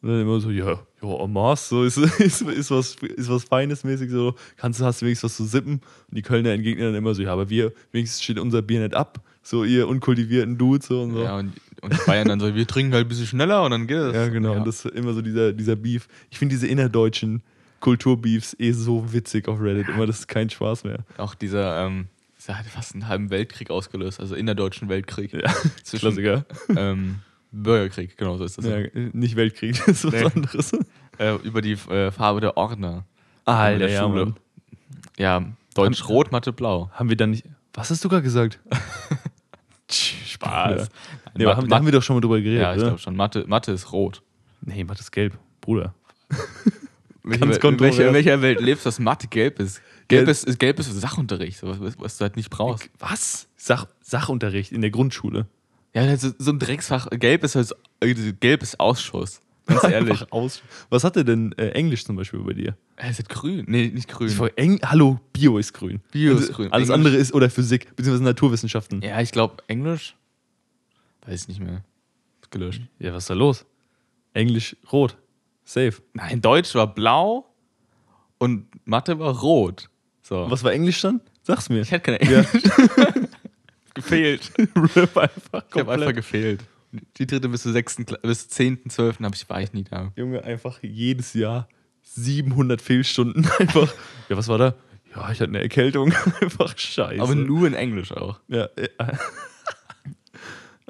und 0.00 0.08
dann 0.10 0.22
immer 0.22 0.40
so, 0.40 0.50
ja, 0.50 0.86
ja, 1.04 1.26
Mars, 1.26 1.68
so 1.68 1.84
ist, 1.84 1.96
ist, 2.20 2.42
ist, 2.42 2.70
was, 2.70 2.94
ist 2.96 3.28
was 3.30 3.44
Feines 3.44 3.84
mäßig, 3.84 4.10
so 4.10 4.34
kannst 4.56 4.80
du, 4.80 4.84
hast 4.84 5.02
du 5.02 5.06
wenigstens 5.06 5.30
was 5.30 5.36
zu 5.36 5.44
sippen 5.44 5.74
und 6.08 6.16
die 6.16 6.22
Kölner 6.22 6.50
entgegnen 6.50 6.86
dann 6.86 6.94
immer 6.94 7.14
so, 7.14 7.22
ja, 7.22 7.32
aber 7.32 7.48
wir, 7.50 7.72
wenigstens 7.92 8.22
steht 8.22 8.38
unser 8.38 8.62
Bier 8.62 8.80
nicht 8.80 8.94
ab, 8.94 9.20
so 9.42 9.64
ihr 9.64 9.86
unkultivierten 9.88 10.56
Dudes 10.58 10.86
so 10.88 11.02
und 11.02 11.12
so. 11.14 11.22
ja, 11.22 11.36
und, 11.38 11.52
und 11.82 11.92
die 11.92 11.98
Bayern 12.06 12.28
dann 12.28 12.40
so, 12.40 12.54
wir 12.54 12.66
trinken 12.66 12.94
halt 12.94 13.06
ein 13.06 13.08
bisschen 13.08 13.26
schneller 13.26 13.62
und 13.64 13.70
dann 13.72 13.86
geht 13.86 13.98
es. 13.98 14.14
Ja, 14.14 14.28
genau. 14.28 14.54
Und 14.54 14.66
das 14.66 14.84
ist 14.84 14.94
immer 14.94 15.12
so 15.12 15.20
dieser, 15.20 15.52
dieser 15.52 15.76
Beef. 15.76 16.08
Ich 16.30 16.38
finde 16.38 16.54
diese 16.54 16.66
innerdeutschen 16.66 17.42
Kulturbeefs 17.80 18.56
eh 18.58 18.72
so 18.72 19.12
witzig 19.12 19.46
auf 19.48 19.60
Reddit. 19.60 19.88
Immer, 19.88 20.06
das 20.06 20.20
ist 20.20 20.28
kein 20.28 20.48
Spaß 20.48 20.84
mehr. 20.84 21.00
Auch 21.18 21.34
dieser, 21.34 21.84
ähm, 21.84 22.06
das 22.36 22.56
hat 22.56 22.64
fast 22.64 22.94
einen 22.94 23.08
halben 23.08 23.28
Weltkrieg 23.28 23.68
ausgelöst, 23.70 24.20
also 24.20 24.34
innerdeutschen 24.34 24.88
Weltkrieg. 24.88 25.34
Ja, 25.34 25.52
Zwischen, 25.82 26.00
Klassiker. 26.14 26.46
ähm, 26.74 27.16
Bürgerkrieg, 27.52 28.16
genau 28.16 28.38
so 28.38 28.44
ist 28.44 28.56
das. 28.56 28.64
Ja, 28.64 28.78
nicht 29.12 29.36
Weltkrieg, 29.36 29.76
das 29.86 30.02
ist 30.02 30.04
was 30.06 30.12
Nee. 30.14 30.24
anderes. 30.34 30.72
Äh, 31.18 31.34
über 31.36 31.62
die 31.62 31.72
äh, 31.72 32.10
Farbe 32.10 32.40
der 32.40 32.56
Ordner. 32.56 33.04
Alter, 33.44 33.72
in 33.74 33.78
der 33.80 33.90
ja, 33.90 34.02
Schule. 34.02 34.24
Mann. 34.26 34.36
Ja, 35.18 35.44
Deutsch 35.74 36.08
rot, 36.08 36.32
Mathe 36.32 36.52
blau. 36.52 36.90
Haben 36.92 37.08
wir 37.08 37.16
dann 37.16 37.30
nicht. 37.30 37.44
Was 37.72 37.90
hast 37.90 38.04
du 38.04 38.08
gerade 38.08 38.22
gesagt? 38.22 38.58
Spaß. 39.90 40.88
Nee, 41.36 41.44
Mathe- 41.44 41.56
haben, 41.56 41.68
da 41.68 41.76
haben 41.76 41.84
wir 41.84 41.92
doch 41.92 42.02
schon 42.02 42.16
mal 42.16 42.20
drüber 42.20 42.40
geredet, 42.40 42.62
ja, 42.62 42.74
ich 42.74 42.80
glaube 42.80 42.98
schon. 42.98 43.16
Mathe, 43.16 43.44
Mathe 43.46 43.72
ist 43.72 43.92
rot. 43.92 44.22
Nee, 44.62 44.84
Mathe 44.84 45.00
ist 45.00 45.10
gelb, 45.12 45.36
Bruder. 45.60 45.94
Welcher, 47.26 47.64
in, 47.64 47.80
welcher, 47.80 48.08
in 48.08 48.14
welcher 48.14 48.42
Welt 48.42 48.60
lebst 48.60 48.84
du, 48.84 48.88
dass 48.88 48.98
Mathe 48.98 49.28
gelb 49.28 49.58
ist? 49.58 49.80
Gelb 50.08 50.26
Ja. 50.26 50.30
ist, 50.30 50.44
ist, 50.44 50.58
gelb 50.58 50.78
ist 50.78 50.92
Sachunterricht, 50.92 51.62
was, 51.62 51.78
was 51.98 52.18
du 52.18 52.22
halt 52.22 52.36
nicht 52.36 52.50
brauchst. 52.50 52.90
Was? 52.98 53.48
Sach 53.56 53.86
Sachunterricht 54.02 54.72
in 54.72 54.82
der 54.82 54.90
Grundschule. 54.90 55.46
Ja, 55.94 56.02
ist 56.02 56.34
so 56.38 56.50
ein 56.50 56.58
Drecksfach. 56.58 57.08
Gelb 57.10 57.44
ist 57.44 57.54
halt 57.54 57.72
äh, 58.00 58.14
gelb 58.14 58.62
ist 58.62 58.78
Ausschuss. 58.78 59.40
Ganz 59.66 59.84
ehrlich. 59.84 60.30
Aus. 60.32 60.62
Was 60.90 61.04
hatte 61.04 61.24
denn 61.24 61.52
äh, 61.56 61.68
Englisch 61.70 62.04
zum 62.04 62.16
Beispiel 62.16 62.40
bei 62.40 62.52
dir? 62.52 62.76
Es 62.96 63.18
ist 63.18 63.28
grün. 63.30 63.64
Nee, 63.66 63.88
nicht 63.88 64.08
grün. 64.08 64.28
Ich 64.28 64.34
frage, 64.34 64.56
Eng 64.58 64.78
Hallo, 64.84 65.18
Bio 65.32 65.56
ist 65.58 65.72
grün. 65.72 66.00
Bio 66.12 66.34
ist 66.36 66.48
Und 66.50 66.54
grün. 66.56 66.72
Alles 66.72 66.88
Englisch- 66.90 66.94
andere 66.94 67.16
ist, 67.16 67.32
oder 67.32 67.48
Physik, 67.48 67.96
beziehungsweise 67.96 68.24
Naturwissenschaften. 68.24 69.00
Ja, 69.02 69.20
ich 69.20 69.32
glaube 69.32 69.62
Englisch. 69.68 70.16
Weiß 71.26 71.42
ich 71.42 71.48
nicht 71.48 71.60
mehr. 71.60 71.82
Ist 72.42 72.50
gelöscht. 72.50 72.82
Ja, 72.98 73.14
was 73.14 73.24
ist 73.24 73.30
da 73.30 73.34
los? 73.34 73.64
Englisch 74.34 74.76
rot. 74.92 75.16
Safe. 75.64 75.94
Nein, 76.12 76.42
Deutsch 76.42 76.74
war 76.74 76.92
blau 76.94 77.46
und 78.38 78.66
Mathe 78.86 79.18
war 79.18 79.34
rot. 79.40 79.88
So. 80.22 80.50
Was 80.50 80.62
war 80.62 80.72
Englisch 80.72 81.00
dann? 81.00 81.22
Sag's 81.42 81.70
mir. 81.70 81.80
Ich 81.80 81.90
hätte 81.90 82.18
keine 82.18 82.30
Ja. 82.30 82.40
Englisch. 82.42 82.62
gefehlt. 83.94 84.52
Rip 84.76 85.16
einfach 85.16 85.30
Ich 85.42 85.52
habe 85.52 85.68
komplett. 85.70 85.88
einfach 86.00 86.14
gefehlt. 86.14 86.60
Die 87.18 87.26
dritte 87.26 87.48
bis 87.48 87.62
zur 87.62 87.72
sechsten, 87.72 88.04
Kla- 88.04 88.20
bis 88.22 88.42
zur 88.42 88.50
zehnten, 88.50 88.90
zwölften 88.90 89.24
habe 89.24 89.34
ich, 89.34 89.48
war 89.48 89.60
ich 89.60 89.72
nie 89.72 89.84
da. 89.84 90.12
Junge, 90.16 90.44
einfach 90.44 90.78
jedes 90.82 91.34
Jahr 91.34 91.68
700 92.02 92.80
Fehlstunden. 92.82 93.46
Einfach. 93.58 93.92
Ja, 94.28 94.36
was 94.36 94.48
war 94.48 94.58
da? 94.58 94.74
Ja, 95.14 95.30
ich 95.30 95.40
hatte 95.40 95.44
eine 95.44 95.60
Erkältung. 95.62 96.12
einfach 96.40 96.76
scheiße. 96.76 97.22
Aber 97.22 97.34
nur 97.34 97.66
in 97.66 97.74
Englisch 97.74 98.12
auch. 98.12 98.40
Ja. 98.48 98.64
äh, 98.76 98.88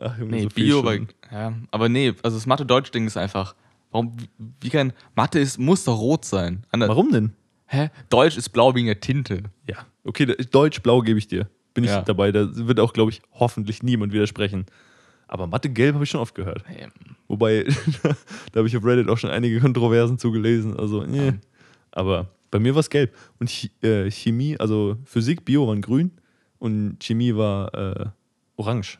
Ach, 0.00 0.18
Junge, 0.18 0.30
Nee, 0.32 0.42
so 0.42 0.48
Bio. 0.48 0.82
Fehlstunden. 0.82 1.14
Ja, 1.30 1.52
aber 1.70 1.88
nee, 1.88 2.12
also 2.22 2.36
das 2.36 2.46
Mathe-Deutsch-Ding 2.46 3.06
ist 3.06 3.16
einfach. 3.16 3.54
Warum, 3.90 4.16
wie, 4.60 4.70
kann. 4.70 4.92
Mathe 5.14 5.38
ist, 5.38 5.58
muss 5.58 5.84
doch 5.84 5.98
rot 5.98 6.24
sein. 6.24 6.66
Ander- 6.72 6.88
Warum 6.88 7.12
denn? 7.12 7.32
Hä? 7.66 7.90
Deutsch 8.10 8.36
ist 8.36 8.48
blau 8.50 8.74
wegen 8.74 8.86
der 8.86 9.00
Tinte. 9.00 9.44
Ja. 9.68 9.86
Okay, 10.04 10.26
Deutsch-Blau 10.26 11.00
gebe 11.02 11.18
ich 11.18 11.28
dir. 11.28 11.48
Bin 11.74 11.84
ich 11.84 11.90
Ja. 11.90 12.02
dabei. 12.02 12.30
Da 12.32 12.48
wird 12.66 12.80
auch, 12.80 12.92
glaube 12.92 13.10
ich, 13.12 13.22
hoffentlich 13.32 13.82
niemand 13.82 14.12
widersprechen. 14.12 14.66
Aber 15.26 15.46
Mathe-Gelb 15.46 15.94
habe 15.94 16.04
ich 16.04 16.10
schon 16.10 16.20
oft 16.20 16.34
gehört. 16.34 16.64
Ähm, 16.68 16.90
Wobei, 17.28 17.64
da 18.52 18.58
habe 18.58 18.68
ich 18.68 18.76
auf 18.76 18.84
Reddit 18.84 19.08
auch 19.08 19.18
schon 19.18 19.30
einige 19.30 19.60
Kontroversen 19.60 20.18
zugelesen. 20.18 20.76
Also, 20.76 21.02
nee. 21.04 21.26
Ja. 21.26 21.32
Aber 21.92 22.28
bei 22.50 22.58
mir 22.58 22.74
war 22.74 22.80
es 22.80 22.90
gelb. 22.90 23.14
Und 23.38 23.50
äh, 23.82 24.10
Chemie, 24.10 24.56
also 24.58 24.96
Physik, 25.04 25.44
Bio 25.44 25.66
waren 25.66 25.80
grün 25.80 26.12
und 26.58 26.98
Chemie 27.00 27.34
war 27.34 27.74
äh, 27.74 28.06
orange. 28.56 28.98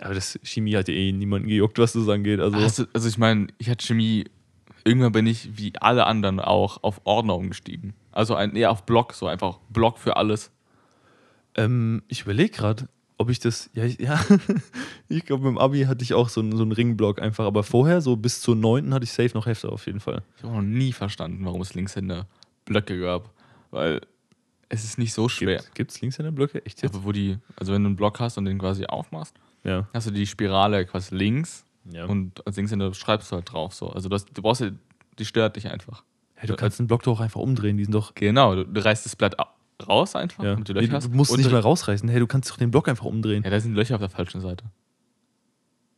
Aber 0.00 0.14
das 0.14 0.38
Chemie 0.42 0.74
hat 0.76 0.88
ja 0.88 0.94
eh 0.94 1.12
niemanden 1.12 1.48
gejuckt, 1.48 1.78
was 1.78 1.92
das 1.92 2.08
angeht. 2.08 2.40
Also, 2.40 2.58
du, 2.58 2.88
also 2.92 3.08
ich 3.08 3.18
meine, 3.18 3.46
ich 3.58 3.70
hatte 3.70 3.86
Chemie, 3.86 4.24
irgendwann 4.84 5.12
bin 5.12 5.26
ich 5.26 5.56
wie 5.56 5.72
alle 5.80 6.06
anderen 6.06 6.40
auch 6.40 6.82
auf 6.82 7.00
Ordner 7.04 7.36
umgestiegen. 7.36 7.94
Also 8.12 8.34
ein, 8.34 8.54
eher 8.56 8.70
auf 8.70 8.84
Block, 8.84 9.12
so 9.12 9.26
einfach 9.26 9.60
Block 9.70 9.98
für 9.98 10.16
alles. 10.16 10.50
ähm, 11.54 12.02
ich 12.08 12.22
überlege 12.22 12.50
gerade, 12.50 12.88
ob 13.18 13.30
ich 13.30 13.38
das. 13.38 13.70
Ja, 13.74 13.84
ich, 13.84 13.98
ja. 14.00 14.20
ich 15.08 15.24
glaube, 15.24 15.48
im 15.48 15.58
Abi 15.58 15.84
hatte 15.84 16.02
ich 16.02 16.14
auch 16.14 16.28
so 16.28 16.40
einen, 16.40 16.56
so 16.56 16.62
einen 16.62 16.72
Ringblock 16.72 17.20
einfach. 17.20 17.44
Aber 17.46 17.62
vorher, 17.62 18.00
so 18.00 18.16
bis 18.16 18.40
zur 18.40 18.56
9. 18.56 18.92
hatte 18.92 19.04
ich 19.04 19.12
safe 19.12 19.30
noch 19.34 19.46
Hefte 19.46 19.70
auf 19.70 19.86
jeden 19.86 20.00
Fall. 20.00 20.22
Ich 20.36 20.42
habe 20.42 20.54
noch 20.54 20.62
nie 20.62 20.92
verstanden, 20.92 21.44
warum 21.44 21.60
es 21.60 21.74
Linkshänder 21.74 22.26
Blöcke 22.64 22.98
gab. 23.00 23.30
Weil 23.70 24.00
es 24.68 24.84
ist 24.84 24.98
nicht 24.98 25.12
so 25.12 25.28
schwer. 25.28 25.62
Gibt 25.74 25.90
es 25.92 26.00
Linkshänder-Blöcke? 26.00 26.64
Echt 26.64 26.82
jetzt? 26.82 26.94
Aber 26.94 27.04
wo 27.04 27.12
die, 27.12 27.38
also 27.56 27.72
wenn 27.72 27.82
du 27.82 27.88
einen 27.88 27.96
Block 27.96 28.18
hast 28.20 28.38
und 28.38 28.44
den 28.46 28.58
quasi 28.58 28.86
aufmachst, 28.86 29.34
Ja. 29.62 29.86
hast 29.92 30.06
du 30.06 30.10
die 30.10 30.26
Spirale 30.26 30.84
quasi 30.86 31.14
links 31.14 31.64
ja. 31.90 32.06
und 32.06 32.44
als 32.46 32.56
Linkshänder 32.56 32.92
schreibst 32.94 33.30
du 33.30 33.36
halt 33.36 33.52
drauf. 33.52 33.74
So. 33.74 33.90
Also 33.90 34.08
du, 34.08 34.14
hast, 34.14 34.26
du 34.36 34.42
brauchst 34.42 34.62
ja, 34.62 34.70
die 35.18 35.24
stört 35.24 35.56
dich 35.56 35.68
einfach. 35.70 36.02
hey, 36.34 36.48
du 36.48 36.56
kannst 36.56 36.78
den 36.80 36.86
Block 36.88 37.02
doch 37.04 37.12
auch 37.18 37.20
einfach 37.20 37.40
umdrehen. 37.40 37.76
Die 37.76 37.84
sind 37.84 37.94
doch. 37.94 38.14
Genau, 38.14 38.54
du, 38.56 38.64
du 38.66 38.84
reißt 38.84 39.04
das 39.04 39.14
Blatt 39.14 39.38
au- 39.38 39.46
raus 39.86 40.14
einfach, 40.16 40.42
Ja. 40.44 40.52
damit 40.52 40.68
du 40.68 40.72
Nee, 40.74 40.80
Löcher 40.80 40.94
hast. 40.94 41.06
du 41.06 41.10
musst 41.10 41.30
und 41.32 41.38
nicht 41.38 41.50
mal 41.50 41.60
rausreißen. 41.60 42.08
Hey, 42.08 42.20
du 42.20 42.26
kannst 42.26 42.50
doch 42.50 42.56
den 42.56 42.70
Block 42.70 42.88
einfach 42.88 43.04
umdrehen. 43.04 43.42
Ja, 43.44 43.50
da 43.50 43.58
sind 43.60 43.74
Löcher 43.74 43.94
auf 43.96 44.00
der 44.00 44.10
falschen 44.10 44.40
Seite. 44.40 44.64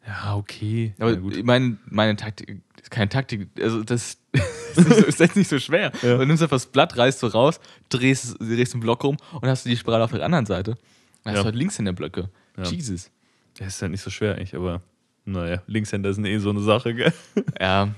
Ja, 0.07 0.37
okay. 0.37 0.95
Aber 0.99 1.11
ja, 1.13 1.17
gut. 1.19 1.43
mein, 1.45 1.79
meine 1.87 2.15
Taktik 2.17 2.61
ist 2.81 2.91
keine 2.91 3.09
Taktik. 3.09 3.49
Also 3.61 3.83
das 3.83 4.19
ist, 4.33 4.77
nicht 4.77 4.89
so, 4.99 5.05
ist 5.05 5.21
echt 5.21 5.37
nicht 5.37 5.49
so 5.49 5.59
schwer. 5.59 5.91
Ja. 6.03 6.17
Du 6.19 6.25
nimmst 6.27 6.43
einfach 6.43 6.57
das 6.57 6.67
Blatt, 6.67 6.97
reißt 6.97 7.19
so 7.21 7.27
raus, 7.27 7.59
drehst, 7.89 8.37
drehst 8.39 8.75
den 8.75 8.81
Block 8.81 9.03
rum 9.03 9.17
und 9.33 9.49
hast 9.49 9.65
du 9.65 9.69
die 9.69 9.77
Spirale 9.77 10.05
auf 10.05 10.13
der 10.13 10.25
anderen 10.25 10.47
Seite. 10.47 10.77
Dann 11.25 11.35
hast 11.35 11.41
du 11.41 11.45
halt 11.47 11.57
links 11.57 11.79
in 11.79 11.85
der 11.87 11.93
Blöcke. 11.93 12.31
Jesus. 12.63 13.11
Das 13.59 13.69
ist 13.69 13.83
ja 13.83 13.89
nicht 13.89 14.03
so 14.03 14.11
schwer 14.11 14.37
eigentlich, 14.37 14.55
aber 14.55 14.81
naja, 15.25 15.61
Linkshänder 15.67 16.15
sind 16.15 16.25
eh 16.27 16.39
so 16.39 16.51
eine 16.51 16.61
Sache, 16.61 16.95
gell? 16.95 17.13
Ja, 17.61 17.89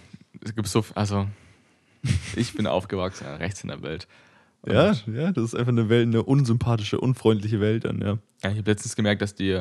es 0.43 0.55
gibt 0.55 0.66
so, 0.68 0.83
also 0.95 1.29
ich 2.37 2.55
bin 2.55 2.66
aufgewachsen 2.66 3.26
in 3.26 3.35
rechts 3.35 3.62
in 3.64 3.70
Und, 4.63 4.73
Ja, 4.73 4.93
ja, 5.07 5.33
das 5.33 5.45
ist 5.45 5.55
einfach 5.55 5.73
eine 5.73 5.89
Welt, 5.89 6.07
eine 6.07 6.23
unsympathische, 6.23 7.01
unfreundliche 7.01 7.61
Welt 7.61 7.85
dann, 7.85 8.01
ja. 8.01 8.19
ja, 8.43 8.51
ich 8.51 8.59
habe 8.59 8.71
letztens 8.71 8.97
gemerkt, 8.97 9.23
dass 9.23 9.35
die, 9.35 9.61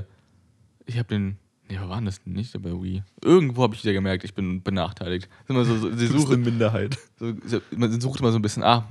ich 0.86 0.98
habe 0.98 1.08
den, 1.08 1.38
nee, 1.70 1.78
wo 1.82 1.90
war 1.90 1.98
denn 1.98 2.06
das 2.06 2.24
denn 2.24 2.34
nicht 2.34 2.54
bei 2.62 2.72
Wii? 2.72 3.04
Irgendwo 3.24 3.64
habe 3.64 3.76
ich 3.76 3.84
wieder 3.84 3.94
gemerkt, 3.94 4.24
ich 4.24 4.34
bin 4.34 4.64
benachteiligt. 4.64 5.30
Immer 5.48 5.66
so, 5.66 5.78
so, 5.78 5.90
bist 5.90 6.12
Suche, 6.12 6.34
eine 6.34 6.44
Minderheit. 6.44 6.98
so, 7.18 7.34
man 7.76 8.00
sucht 8.02 8.20
immer 8.20 8.32
so 8.32 8.40
ein 8.40 8.42
bisschen, 8.42 8.64
ah, 8.64 8.88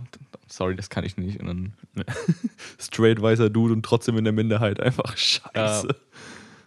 sorry, 0.47 0.77
das 0.77 0.91
kann 0.91 1.05
ich 1.05 1.17
nicht. 1.17 1.41
Und 1.41 1.47
dann, 1.47 1.73
Straight 2.79 3.21
weißer 3.21 3.51
Dude 3.51 3.73
und 3.73 3.85
trotzdem 3.85 4.17
in 4.19 4.25
der 4.25 4.33
Minderheit. 4.33 4.81
Einfach 4.81 5.17
scheiße. 5.17 5.89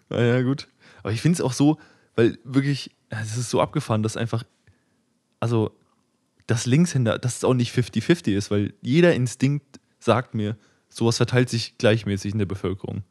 Naja, 0.09 0.41
gut. 0.41 0.67
Aber 1.03 1.11
ich 1.11 1.21
finde 1.21 1.35
es 1.35 1.41
auch 1.41 1.53
so, 1.53 1.77
weil 2.15 2.37
wirklich, 2.43 2.91
es 3.09 3.37
ist 3.37 3.49
so 3.49 3.61
abgefahren, 3.61 4.03
dass 4.03 4.17
einfach, 4.17 4.43
also, 5.39 5.71
das 6.49 6.65
Linkshänder, 6.65 7.19
dass 7.19 7.37
es 7.37 7.43
auch 7.43 7.53
nicht 7.53 7.73
50-50 7.75 8.33
ist, 8.35 8.49
weil 8.51 8.73
jeder 8.81 9.13
Instinkt 9.13 9.79
sagt 9.99 10.33
mir, 10.33 10.57
sowas 10.89 11.17
verteilt 11.17 11.49
sich 11.49 11.77
gleichmäßig 11.77 12.31
in 12.33 12.39
der 12.39 12.45
Bevölkerung. 12.45 13.03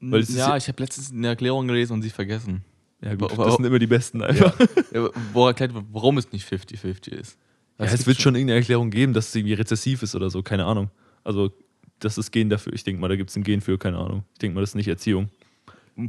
Ist 0.00 0.30
ja, 0.30 0.50
ja- 0.50 0.56
ich 0.56 0.68
habe 0.68 0.82
letztens 0.82 1.10
eine 1.10 1.28
Erklärung 1.28 1.66
gelesen 1.66 1.94
und 1.94 2.02
sie 2.02 2.10
vergessen. 2.10 2.62
Ja, 3.02 3.14
gut, 3.14 3.32
Aber- 3.32 3.46
das 3.46 3.56
sind 3.56 3.64
immer 3.64 3.78
die 3.78 3.86
Besten 3.86 4.22
einfach. 4.22 4.54
Ja, 4.92 5.08
wo 5.32 5.46
erklärt 5.46 5.74
wird, 5.74 5.84
warum 5.92 6.18
es 6.18 6.30
nicht 6.32 6.46
50-50 6.50 7.08
ist. 7.12 7.38
Ja, 7.78 7.86
es 7.86 8.06
wird 8.06 8.20
schon 8.20 8.34
irgendeine 8.34 8.60
Erklärung 8.60 8.90
geben, 8.90 9.12
dass 9.12 9.28
es 9.28 9.34
irgendwie 9.34 9.52
rezessiv 9.54 10.02
ist 10.02 10.14
oder 10.14 10.30
so, 10.30 10.42
keine 10.42 10.64
Ahnung. 10.64 10.90
Also, 11.24 11.52
das 11.98 12.16
ist 12.18 12.30
Gen 12.30 12.48
dafür. 12.48 12.72
Ich 12.72 12.84
denke 12.84 13.00
mal, 13.00 13.08
da 13.08 13.16
gibt 13.16 13.30
es 13.30 13.36
ein 13.36 13.42
Gen 13.42 13.60
für, 13.60 13.76
keine 13.78 13.98
Ahnung. 13.98 14.22
Ich 14.34 14.38
denke 14.38 14.54
mal, 14.54 14.60
das 14.62 14.70
ist 14.70 14.74
nicht 14.76 14.88
Erziehung. 14.88 15.28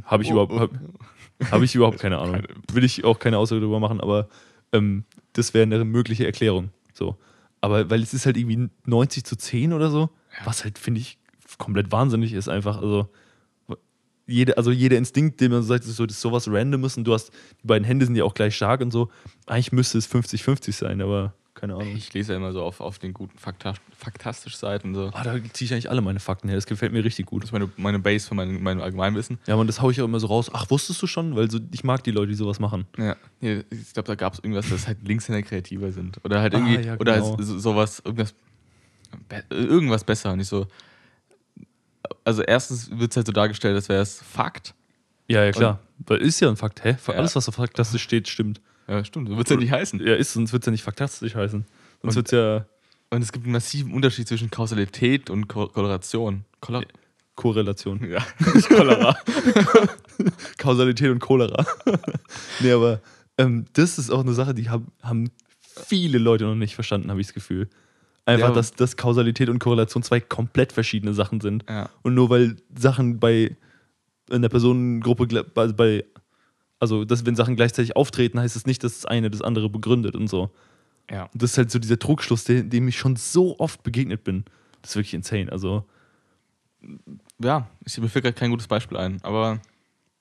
Habe 0.04 0.22
ich, 0.22 0.30
Oh, 0.30 0.32
überhaupt, 0.44 0.52
hab, 1.40 1.50
hab 1.52 1.62
ich 1.62 1.74
überhaupt 1.74 1.98
keine 1.98 2.18
Ahnung. 2.20 2.42
Will 2.72 2.84
ich 2.84 3.04
auch 3.04 3.18
keine 3.18 3.36
Aussage 3.38 3.60
darüber 3.60 3.80
machen, 3.80 4.00
aber 4.00 4.28
ähm, 4.72 5.04
das 5.32 5.54
wäre 5.54 5.62
eine 5.62 5.84
mögliche 5.84 6.26
Erklärung. 6.26 6.70
So. 6.92 7.16
Aber 7.60 7.90
weil 7.90 8.02
es 8.02 8.14
ist 8.14 8.26
halt 8.26 8.36
irgendwie 8.36 8.68
90 8.86 9.24
zu 9.24 9.36
10 9.36 9.72
oder 9.72 9.90
so, 9.90 10.10
was 10.44 10.64
halt, 10.64 10.78
finde 10.78 11.00
ich, 11.00 11.18
komplett 11.58 11.90
wahnsinnig 11.90 12.32
ist 12.32 12.48
einfach. 12.48 12.80
Also, 12.80 13.08
jede, 14.26 14.56
also 14.58 14.70
jeder 14.70 14.98
Instinkt, 14.98 15.40
den 15.40 15.50
man 15.50 15.62
so 15.62 15.68
sagt, 15.68 15.84
ist 15.84 15.96
so, 15.96 16.06
das 16.06 16.16
ist 16.16 16.22
sowas 16.22 16.48
Randomes 16.48 16.96
und 16.96 17.04
du 17.04 17.14
hast, 17.14 17.32
die 17.62 17.66
beiden 17.66 17.84
Hände 17.84 18.04
sind 18.04 18.14
ja 18.14 18.24
auch 18.24 18.34
gleich 18.34 18.54
stark 18.54 18.82
und 18.82 18.92
so. 18.92 19.08
Eigentlich 19.46 19.72
müsste 19.72 19.98
es 19.98 20.08
50-50 20.08 20.72
sein, 20.72 21.00
aber 21.00 21.34
keine 21.58 21.74
Ahnung. 21.74 21.94
Ich 21.96 22.12
lese 22.14 22.32
ja 22.32 22.38
immer 22.38 22.52
so 22.52 22.62
auf, 22.62 22.80
auf 22.80 22.98
den 22.98 23.12
guten 23.12 23.36
Fakta 23.38 23.74
Faktastisch-Seiten 23.96 24.94
so. 24.94 25.10
Ah, 25.12 25.24
da 25.24 25.34
ziehe 25.52 25.66
ich 25.66 25.72
eigentlich 25.72 25.90
alle 25.90 26.00
meine 26.00 26.20
Fakten 26.20 26.48
her. 26.48 26.56
Das 26.56 26.66
gefällt 26.66 26.92
mir 26.92 27.04
richtig 27.04 27.26
gut. 27.26 27.42
Das 27.42 27.48
ist 27.48 27.52
meine, 27.52 27.68
meine 27.76 27.98
Base 27.98 28.28
für 28.28 28.34
mein, 28.34 28.62
mein 28.62 28.80
Allgemeinwissen. 28.80 29.38
Ja, 29.46 29.56
und 29.56 29.66
das 29.66 29.80
haue 29.82 29.92
ich 29.92 30.00
auch 30.00 30.04
immer 30.04 30.20
so 30.20 30.28
raus. 30.28 30.50
Ach, 30.52 30.70
wusstest 30.70 31.02
du 31.02 31.06
schon? 31.06 31.34
Weil 31.36 31.50
so, 31.50 31.58
ich 31.72 31.84
mag 31.84 32.04
die 32.04 32.10
Leute, 32.12 32.28
die 32.28 32.34
sowas 32.36 32.60
machen. 32.60 32.86
Ja. 32.96 33.16
Ich 33.40 33.92
glaube, 33.92 34.06
da 34.06 34.14
gab 34.14 34.34
es 34.34 34.38
irgendwas, 34.38 34.68
dass 34.70 34.86
halt 34.86 34.98
Linkshänder 35.06 35.42
kreativer 35.42 35.92
sind. 35.92 36.24
Oder 36.24 36.40
halt 36.40 36.54
Ah, 36.54 36.58
irgendwie, 36.58 36.86
ja, 36.86 36.94
oder 36.96 37.14
genau. 37.14 37.36
halt 37.36 37.46
so, 37.46 37.58
sowas, 37.58 38.00
irgendwas, 38.04 38.34
irgendwas 39.50 40.04
besser. 40.04 40.36
Nicht 40.36 40.48
so. 40.48 40.66
Also, 42.24 42.42
erstens 42.42 42.90
wird 42.90 43.10
es 43.10 43.16
halt 43.16 43.26
so 43.26 43.32
dargestellt, 43.32 43.74
als 43.74 43.88
wäre 43.88 44.02
es 44.02 44.20
Fakt. 44.22 44.74
Ja, 45.26 45.44
ja, 45.44 45.52
klar. 45.52 45.80
Weil 46.06 46.18
ist 46.18 46.40
ja 46.40 46.48
ein 46.48 46.56
Fakt. 46.56 46.84
Hä? 46.84 46.94
Für 46.94 47.12
Ja. 47.12 47.18
Alles, 47.18 47.34
was 47.36 47.48
auf 47.48 47.56
Faktastisch 47.56 48.02
steht, 48.02 48.28
stimmt. 48.28 48.60
Ja, 48.88 49.04
stimmt. 49.04 49.28
So 49.28 49.36
wird 49.36 49.46
es 49.46 49.50
ja 49.54 49.56
nicht 49.60 49.72
heißen. 49.72 50.00
Ja, 50.06 50.14
ist, 50.14 50.32
sonst 50.32 50.52
wird 50.52 50.62
es 50.62 50.66
ja 50.66 50.72
nicht 50.72 50.82
faktastisch 50.82 51.34
heißen. 51.34 51.64
Sonst 52.02 52.16
Und- 52.16 52.16
wird 52.16 52.26
es 52.26 52.32
ja 52.32 52.66
Und 53.10 53.22
es 53.22 53.32
gibt 53.32 53.44
einen 53.44 53.52
massiven 53.52 53.92
Unterschied 53.92 54.26
zwischen 54.28 54.50
Kausalität 54.50 55.30
und 55.30 55.46
Ko 55.48 55.66
Korrelation. 55.68 56.44
Kolla 56.60 56.82
Korrelation. 57.36 58.00
ja, 58.10 58.24
nicht 58.54 58.68
Cholera. 58.68 59.16
Kausalität 60.58 61.10
und 61.10 61.20
Cholera. 61.20 61.64
nee, 62.60 62.72
aber 62.72 63.00
ähm, 63.38 63.66
das 63.74 63.98
ist 63.98 64.10
auch 64.10 64.20
eine 64.20 64.32
Sache, 64.32 64.54
die 64.54 64.68
hab, 64.68 64.82
haben 65.02 65.30
viele 65.60 66.18
Leute 66.18 66.44
noch 66.44 66.54
nicht 66.54 66.74
verstanden, 66.74 67.10
habe 67.10 67.20
ich 67.20 67.28
das 67.28 67.34
Gefühl. 67.34 67.68
Einfach, 68.24 68.48
Ja. 68.48 68.54
dass, 68.54 68.72
dass 68.74 68.96
Kausalität 68.96 69.48
und 69.48 69.58
Korrelation 69.58 70.02
zwei 70.02 70.20
komplett 70.20 70.72
verschiedene 70.72 71.14
Sachen 71.14 71.40
sind. 71.40 71.64
ja. 71.68 71.88
Und 72.02 72.14
nur 72.14 72.28
weil 72.30 72.56
Sachen 72.76 73.18
bei 73.20 73.56
in 74.30 74.42
der 74.42 74.48
Personengruppe 74.50 75.44
bei, 75.54 75.68
bei 75.68 76.04
also 76.80 77.04
dass 77.04 77.26
wenn 77.26 77.36
Sachen 77.36 77.56
gleichzeitig 77.56 77.96
auftreten, 77.96 78.38
heißt 78.40 78.56
es 78.56 78.66
nicht, 78.66 78.84
dass 78.84 79.00
das 79.00 79.06
eine 79.06 79.30
das 79.30 79.42
andere 79.42 79.68
begründet 79.68 80.14
und 80.14 80.28
so. 80.28 80.50
ja. 81.10 81.24
Und 81.32 81.42
das 81.42 81.52
ist 81.52 81.58
halt 81.58 81.70
so 81.70 81.78
dieser 81.78 81.98
Trugschluss, 81.98 82.44
dem, 82.44 82.70
dem 82.70 82.88
ich 82.88 82.98
schon 82.98 83.16
so 83.16 83.58
oft 83.58 83.82
begegnet 83.82 84.24
bin. 84.24 84.44
Das 84.82 84.92
ist 84.92 84.96
wirklich 84.96 85.14
insane. 85.14 85.50
Also, 85.50 85.84
Ja, 87.42 87.68
ich, 87.84 87.98
mir 87.98 88.08
fällt 88.08 88.24
gerade 88.24 88.34
kein 88.34 88.50
gutes 88.50 88.68
Beispiel 88.68 88.96
ein, 88.96 89.18
aber 89.22 89.60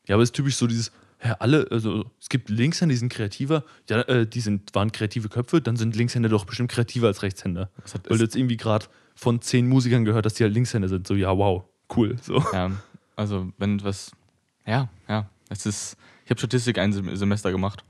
ja, 0.08 0.16
aber 0.16 0.24
es 0.24 0.30
ist 0.30 0.36
typisch 0.36 0.56
so 0.56 0.68
dieses, 0.68 0.92
ja, 1.24 1.34
alle, 1.40 1.68
also 1.72 2.06
es 2.20 2.30
gibt 2.30 2.50
Linkshänder, 2.50 2.94
die 2.94 2.98
sind 2.98 3.12
kreativer, 3.12 3.64
ja, 3.90 4.02
äh, 4.02 4.26
die 4.26 4.40
sind, 4.40 4.74
waren 4.74 4.92
kreative 4.92 5.30
Köpfe, 5.30 5.62
dann 5.62 5.76
sind 5.76 5.96
Linkshänder 5.96 6.30
doch 6.30 6.46
bestimmt 6.46 6.72
kreativer 6.72 7.08
als 7.08 7.24
Rechtshänder. 7.24 7.70
Weil 8.08 8.18
du 8.18 8.24
jetzt 8.24 8.36
irgendwie 8.36 8.58
gerade 8.58 8.86
von 9.16 9.42
zehn 9.42 9.68
Musikern 9.68 10.06
gehört, 10.06 10.26
dass 10.26 10.36
die 10.36 10.44
halt 10.44 10.54
Linkshänder 10.54 10.88
sind. 10.90 11.08
So, 11.08 11.16
ja, 11.16 11.36
wow, 11.36 11.64
cool. 11.96 12.16
So. 12.22 12.44
Ja, 12.54 12.72
also 13.16 13.52
wenn 13.58 13.84
was. 13.84 14.12
Ja, 14.66 14.90
ja. 15.10 15.30
Es 15.50 15.66
ist. 15.66 15.98
Ich 16.28 16.32
habe 16.32 16.40
Statistik 16.40 16.78
ein 16.78 16.92
Sem- 16.92 17.16
Semester 17.16 17.52
gemacht 17.54 17.86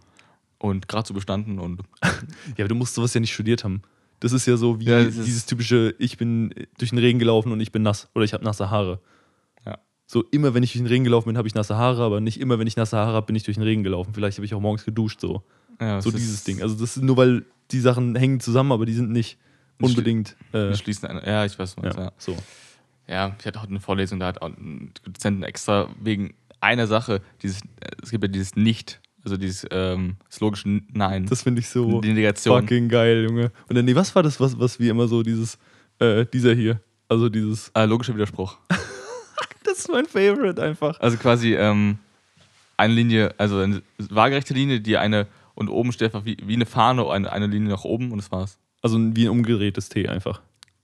und 0.59 0.87
gerade 0.87 1.07
so 1.07 1.15
bestanden 1.15 1.57
und 1.57 1.81
Ja, 2.03 2.59
aber 2.59 2.67
du 2.67 2.75
musst 2.75 2.93
sowas 2.93 3.11
ja 3.15 3.19
nicht 3.19 3.33
studiert 3.33 3.63
haben. 3.63 3.81
Das 4.19 4.31
ist 4.31 4.45
ja 4.45 4.57
so 4.57 4.79
wie 4.79 4.85
Ja, 4.85 5.03
dieses 5.03 5.47
typische, 5.47 5.95
ich 5.97 6.17
bin 6.17 6.53
durch 6.77 6.91
den 6.91 6.99
Regen 6.99 7.17
gelaufen 7.17 7.51
und 7.51 7.59
ich 7.59 7.71
bin 7.71 7.81
nass 7.81 8.09
oder 8.13 8.25
ich 8.25 8.33
habe 8.33 8.43
nasse 8.43 8.69
Haare. 8.69 8.99
Ja. 9.65 9.79
So 10.05 10.23
immer, 10.29 10.53
wenn 10.53 10.61
ich 10.61 10.73
durch 10.73 10.83
den 10.83 10.87
Regen 10.87 11.03
gelaufen 11.03 11.29
bin, 11.29 11.37
habe 11.37 11.47
ich 11.47 11.55
nasse 11.55 11.77
Haare, 11.77 12.03
aber 12.03 12.21
nicht 12.21 12.39
immer, 12.39 12.59
wenn 12.59 12.67
ich 12.67 12.75
nasse 12.77 12.95
Haare 12.97 13.13
habe, 13.13 13.25
bin 13.25 13.35
ich 13.35 13.43
durch 13.43 13.57
den 13.57 13.63
Regen 13.63 13.81
gelaufen. 13.83 14.13
Vielleicht 14.13 14.37
habe 14.37 14.45
ich 14.45 14.53
auch 14.53 14.61
morgens 14.61 14.85
geduscht, 14.85 15.19
so. 15.19 15.41
ja, 15.81 15.99
So 15.99 16.09
es 16.09 16.15
dieses 16.15 16.43
Ding. 16.43 16.61
Also 16.61 16.75
das 16.75 16.95
ist 16.97 17.03
nur, 17.03 17.17
weil 17.17 17.43
die 17.71 17.79
Sachen 17.79 18.15
hängen 18.15 18.39
zusammen, 18.39 18.71
aber 18.71 18.85
die 18.85 18.93
sind 18.93 19.11
nicht 19.11 19.37
unbedingt. 19.81 20.35
Äh, 20.51 20.75
schließen 20.75 21.07
eine, 21.09 21.25
ja, 21.25 21.43
ich 21.45 21.57
weiß 21.57 21.75
was. 21.77 21.95
ja, 21.95 22.03
Ja. 22.05 22.11
so. 22.17 22.35
ja, 23.07 23.35
ich 23.39 23.45
hatte 23.47 23.61
heute 23.61 23.71
eine 23.71 23.79
Vorlesung, 23.79 24.19
da 24.19 24.27
hat 24.27 24.41
ein 24.43 24.91
Dozenten 25.03 25.43
extra 25.43 25.89
wegen 26.01 26.33
einer 26.59 26.87
Sache, 26.87 27.21
dieses, 27.41 27.61
es 28.01 28.11
gibt 28.11 28.23
ja 28.23 28.27
dieses 28.27 28.55
Nicht, 28.55 29.01
also 29.23 29.37
dieses 29.37 29.65
ähm, 29.71 30.17
das 30.29 30.39
logische 30.39 30.81
Nein. 30.91 31.25
Das 31.25 31.43
finde 31.43 31.59
ich 31.61 31.69
so 31.69 32.01
die 32.01 32.13
Negation. 32.13 32.61
fucking 32.61 32.89
geil, 32.89 33.25
Junge. 33.27 33.51
Und 33.67 33.75
dann, 33.75 33.85
nee, 33.85 33.95
was 33.95 34.15
war 34.15 34.23
das, 34.23 34.39
was, 34.39 34.57
was 34.59 34.79
wie 34.79 34.89
immer 34.89 35.07
so 35.07 35.23
dieses, 35.23 35.57
äh, 35.99 36.25
dieser 36.25 36.53
hier, 36.53 36.79
also 37.09 37.29
dieses, 37.29 37.69
Äh, 37.75 37.85
logischer 37.85 38.15
Widerspruch. 38.15 38.57
das 39.63 39.79
ist 39.79 39.89
mein 39.89 40.05
Favorite 40.05 40.61
einfach. 40.61 40.99
Also 40.99 41.17
quasi 41.17 41.55
ähm, 41.55 41.99
eine 42.77 42.93
Linie, 42.93 43.33
also 43.37 43.59
eine 43.59 43.81
waagerechte 43.97 44.53
Linie, 44.53 44.79
die 44.79 44.97
eine 44.97 45.27
und 45.55 45.69
oben 45.69 45.91
steht 45.91 46.13
einfach 46.13 46.25
wie, 46.25 46.37
wie 46.43 46.53
eine 46.53 46.65
Fahne, 46.65 47.09
eine, 47.09 47.31
eine 47.31 47.47
Linie 47.47 47.69
nach 47.69 47.83
oben 47.83 48.11
und 48.11 48.17
das 48.17 48.31
war's. 48.31 48.59
Also 48.81 48.99
wie 49.15 49.25
ein 49.25 49.31
umgedrehtes 49.31 49.89
T 49.89 50.07
einfach. 50.07 50.41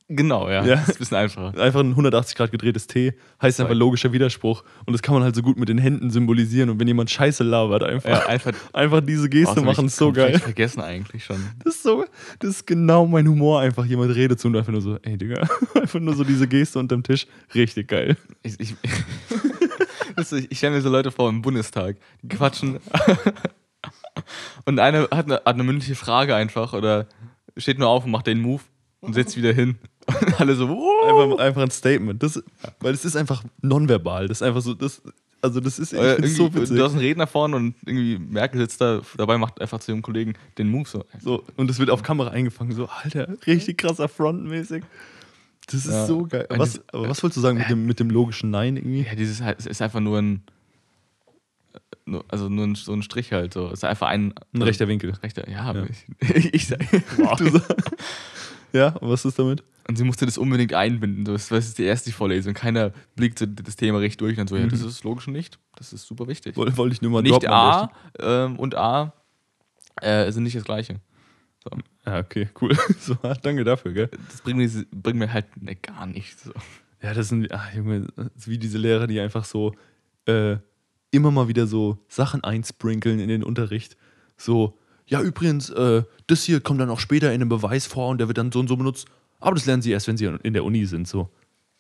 Genau, 0.10 0.50
ja. 0.50 0.64
Ja. 0.66 0.76
Das 0.76 0.90
ist 0.90 0.96
ein 0.96 1.00
bisschen 1.00 1.18
einfacher. 1.18 1.60
Einfach 1.60 1.80
ein 1.80 1.90
180 1.92 2.36
Grad 2.36 2.52
gedrehtes 2.52 2.88
T 2.88 3.14
heißt 3.42 3.60
einfach 3.62 3.74
logischer 3.74 4.12
Widerspruch. 4.12 4.64
Und 4.86 4.94
das 4.94 5.02
kann 5.02 5.14
man 5.16 5.24
halt 5.24 5.36
so 5.36 5.42
gut 5.42 5.58
mit 5.58 5.70
den 5.70 5.78
Händen 5.78 6.10
symbolisieren. 6.12 6.70
Und 6.70 6.80
wenn 6.80 6.88
jemand 6.88 7.10
Scheiße 7.10 7.44
labert, 7.44 7.84
einfach, 7.84 8.10
Ja, 8.10 8.26
einfach 8.28 8.52
einfach 8.74 9.02
diese 9.02 9.30
Geste 9.30 9.62
Oh, 9.62 9.64
machen, 9.64 9.86
ich 9.86 9.92
ist 9.92 9.96
so 9.98 10.12
geil. 10.12 10.38
vergessen 10.40 10.82
eigentlich 10.82 11.24
schon. 11.24 11.38
Das 11.64 11.76
ist 11.76 11.84
so, 11.84 12.06
das 12.40 12.50
ist 12.50 12.68
genau 12.68 13.08
mein 13.08 13.28
Humor. 13.28 13.62
Einfach 13.62 13.86
jemand 13.86 14.14
redet 14.16 14.40
zu 14.40 14.50
und 14.50 14.58
einfach 14.58 14.72
nur 14.72 14.82
so, 14.82 14.98
ey 15.04 15.18
Digga, 15.18 15.48
einfach 15.74 16.00
nur 16.00 16.16
so 16.16 16.24
diese 16.24 16.48
Geste 16.48 16.80
unterm 16.80 17.02
Tisch. 17.04 17.26
Richtig 17.56 17.88
geil. 17.88 18.18
Ich, 18.44 18.60
ich, 18.60 18.76
ich 20.50 20.58
stelle 20.58 20.76
mir 20.76 20.82
so 20.82 20.90
Leute 20.90 21.12
vor 21.12 21.30
im 21.30 21.42
Bundestag, 21.42 21.96
die 22.22 22.28
quatschen. 22.28 22.80
und 24.66 24.80
einer 24.80 25.04
hat 25.12 25.26
eine, 25.26 25.36
hat 25.36 25.48
eine 25.48 25.64
mündliche 25.64 25.96
Frage 25.96 26.36
einfach 26.36 26.74
oder 26.74 27.08
steht 27.58 27.80
nur 27.80 27.88
auf 27.88 28.06
und 28.06 28.12
macht 28.12 28.28
den 28.28 28.42
Move 28.42 28.62
und 29.00 29.14
setzt 29.14 29.36
wieder 29.38 29.54
hin. 29.54 29.78
Und 30.08 30.40
alle 30.42 30.56
so, 30.56 30.68
wow. 30.70 31.06
Einfach, 31.32 31.46
einfach 31.46 31.62
ein 31.64 31.72
Statement. 31.72 32.22
Das, 32.24 32.42
weil 32.80 32.94
es 32.94 33.06
ist 33.06 33.16
einfach 33.16 33.44
nonverbal. 33.62 34.28
Das 34.28 34.40
ist 34.40 34.42
einfach 34.44 34.62
so, 34.62 34.74
das, 34.74 35.02
also 35.42 35.60
das 35.60 35.80
ist 35.80 35.90
find's 35.90 36.36
so 36.36 36.44
irgendwie, 36.46 36.62
witzig. 36.62 36.78
du 36.78 36.84
hast 36.84 36.92
einen 36.92 37.02
Redner 37.02 37.28
vorne 37.28 37.56
und 37.56 37.76
irgendwie 37.86 38.18
Merkel 38.18 38.62
sitzt 38.62 38.80
da 38.82 39.02
dabei, 39.18 39.38
macht 39.38 39.60
einfach 39.62 39.80
zu 39.80 39.92
ihrem 39.92 40.02
Kollegen 40.02 40.34
den 40.58 40.70
Move 40.70 40.88
so. 40.88 41.06
So, 41.22 41.44
und 41.58 41.70
es 41.70 41.80
wird 41.80 41.90
auf 41.90 42.04
Kamera 42.04 42.30
eingefangen, 42.32 42.74
so, 42.74 42.88
Alter, 43.04 43.28
richtig 43.48 43.78
krasser 43.78 44.08
Frontmäßig. 44.08 44.84
Das 45.68 45.86
ist 45.86 45.92
Ja. 45.92 46.06
so 46.06 46.26
geil. 46.26 46.46
Was, 46.50 46.74
das- 46.74 46.84
aber 46.94 47.08
was 47.10 47.24
wolltest 47.24 47.38
du 47.38 47.42
sagen 47.42 47.58
mit 47.58 47.70
dem, 47.70 47.86
mit 47.86 48.00
dem 48.00 48.10
logischen 48.10 48.52
Nein 48.52 48.76
irgendwie? 48.78 49.04
Ja, 49.04 49.16
dieses 49.16 49.42
es 49.58 49.66
ist 49.66 49.82
einfach 49.82 50.00
nur 50.02 50.18
ein, 50.20 50.44
also 52.28 52.50
nur 52.50 52.66
ein, 52.68 52.76
so 52.76 52.94
ein 52.94 53.02
Strich 53.02 53.32
halt 53.32 53.54
so. 53.54 53.68
Es 53.68 53.74
ist 53.80 53.84
einfach 53.86 54.08
ein, 54.08 54.34
Ein 54.54 54.62
rechter 54.62 54.88
Winkel. 54.88 55.12
rechter, 55.24 55.50
ja, 55.50 55.74
Ja. 55.74 55.86
ich, 56.36 56.54
ich 56.54 56.68
sag, 56.68 56.80
wow. 57.18 57.40
Sag- 57.40 57.78
ja, 58.74 58.90
und 58.98 59.10
was 59.10 59.26
ist 59.26 59.40
damit? 59.40 59.64
Und 59.88 59.98
sie 59.98 60.04
musste 60.06 60.26
das 60.26 60.38
unbedingt 60.38 60.74
einbinden. 60.74 61.26
Das, 61.26 61.50
das 61.50 61.66
ist 61.68 61.78
die 61.78 61.84
erste 61.84 62.12
Vorlesung. 62.14 62.54
Keiner 62.54 62.92
blickt 63.16 63.46
das 63.66 63.76
Thema 63.76 64.00
recht 64.00 64.20
durch 64.22 64.40
und 64.40 64.48
so, 64.48 64.56
ja, 64.56 64.66
das 64.66 64.82
ist 64.82 65.04
logisch 65.04 65.28
nicht. 65.28 65.60
Das 65.76 65.92
ist 65.92 66.06
super 66.08 66.28
wichtig. 66.28 66.56
Woll- 66.56 66.76
Wollte 66.78 66.94
ich 66.94 67.02
nur 67.02 67.12
mal 67.12 67.22
nicht 67.22 67.48
A 67.50 67.92
ähm, 68.20 68.58
und 68.58 68.76
A 68.76 69.14
äh, 70.02 70.32
sind 70.32 70.44
nicht 70.44 70.56
das 70.56 70.64
gleiche. 70.64 71.02
So. 71.64 71.70
Ja, 72.06 72.20
okay, 72.20 72.50
cool. 72.62 72.76
So, 73.00 73.16
danke 73.42 73.64
dafür, 73.64 73.94
gell? 73.94 74.10
Das 74.30 74.42
bringt 74.42 74.58
mir, 74.58 74.70
bringt 74.92 75.20
mir 75.20 75.32
halt 75.32 75.46
ne, 75.62 75.76
gar 75.76 76.06
nichts. 76.06 76.44
So. 76.44 76.54
Ja, 77.02 77.14
das 77.14 77.28
sind, 77.30 77.52
ach, 77.52 77.74
Junge, 77.74 78.08
das 78.16 78.28
ist 78.38 78.48
wie 78.48 78.58
diese 78.58 78.78
Lehrer, 78.78 79.08
die 79.08 79.20
einfach 79.20 79.44
so 79.46 79.74
äh, 80.26 80.58
immer 81.14 81.32
mal 81.32 81.48
wieder 81.48 81.68
so 81.68 81.98
Sachen 82.10 82.44
einsprinkeln 82.44 83.20
in 83.20 83.30
den 83.30 83.44
Unterricht. 83.44 83.96
So, 84.38 84.78
ja, 85.06 85.22
übrigens, 85.22 85.70
äh, 85.70 86.04
das 86.28 86.44
hier 86.44 86.60
kommt 86.60 86.82
dann 86.82 86.90
auch 86.90 87.00
später 87.00 87.30
in 87.30 87.36
einem 87.42 87.50
Beweis 87.50 87.86
vor 87.86 88.10
und 88.10 88.18
der 88.18 88.28
wird 88.28 88.38
dann 88.38 88.52
so 88.52 88.60
und 88.60 88.68
so 88.68 88.76
benutzt. 88.76 89.06
Aber 89.40 89.56
das 89.56 89.66
lernen 89.66 89.82
sie 89.82 89.92
erst, 89.92 90.08
wenn 90.08 90.18
sie 90.18 90.26
in 90.26 90.54
der 90.54 90.64
Uni 90.64 90.86
sind. 90.86 91.08
So, 91.08 91.30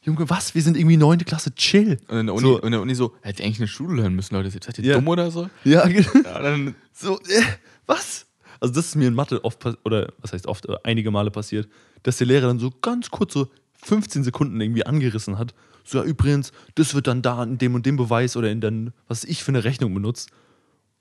Junge, 0.01 0.29
was? 0.29 0.53
Wir 0.53 0.61
sind 0.61 0.77
irgendwie 0.77 0.97
neunte 0.97 1.25
Klasse, 1.25 1.55
chill. 1.55 1.97
Und 2.09 2.17
in 2.19 2.25
der 2.27 2.35
Uni 2.35 2.45
So. 2.47 2.59
in 2.59 2.71
der 2.71 2.81
Uni 2.81 2.93
so 2.93 3.13
hätte 3.21 3.43
eigentlich 3.43 3.59
eine 3.59 3.67
Schule 3.69 4.01
lernen 4.01 4.15
müssen, 4.15 4.35
Leute. 4.35 4.51
Seid 4.51 4.77
ihr 4.77 4.83
Ja. 4.85 4.95
dumm 4.95 5.07
oder 5.07 5.31
so? 5.31 5.49
Ja, 5.63 5.87
genau. 5.87 6.09
Ja, 6.25 6.41
dann, 6.41 6.75
So, 6.93 7.17
äh, 7.21 7.41
was? 7.87 8.27
Also 8.59 8.73
das 8.75 8.87
ist 8.87 8.95
mir 8.95 9.07
in 9.07 9.13
Mathe 9.15 9.43
oft, 9.43 9.65
oder 9.83 10.13
was 10.19 10.31
heißt 10.33 10.45
oft, 10.47 10.67
äh, 10.67 10.75
einige 10.83 11.09
Male 11.09 11.31
passiert, 11.31 11.67
dass 12.03 12.17
der 12.17 12.27
Lehrer 12.27 12.47
dann 12.47 12.59
so 12.59 12.69
ganz 12.81 13.09
kurz 13.09 13.33
so 13.33 13.47
15 13.83 14.23
Sekunden 14.23 14.59
irgendwie 14.61 14.85
angerissen 14.85 15.37
hat. 15.37 15.53
So, 15.83 15.99
ja, 15.99 16.03
übrigens, 16.03 16.51
das 16.75 16.93
wird 16.93 17.07
dann 17.07 17.21
da 17.21 17.43
in 17.43 17.57
dem 17.57 17.75
und 17.75 17.85
dem 17.85 17.97
Beweis 17.97 18.35
oder 18.37 18.49
in 18.49 18.61
dann, 18.61 18.93
was 19.07 19.23
ich 19.23 19.43
für 19.43 19.51
eine 19.51 19.63
Rechnung 19.63 19.93
benutzt. 19.93 20.29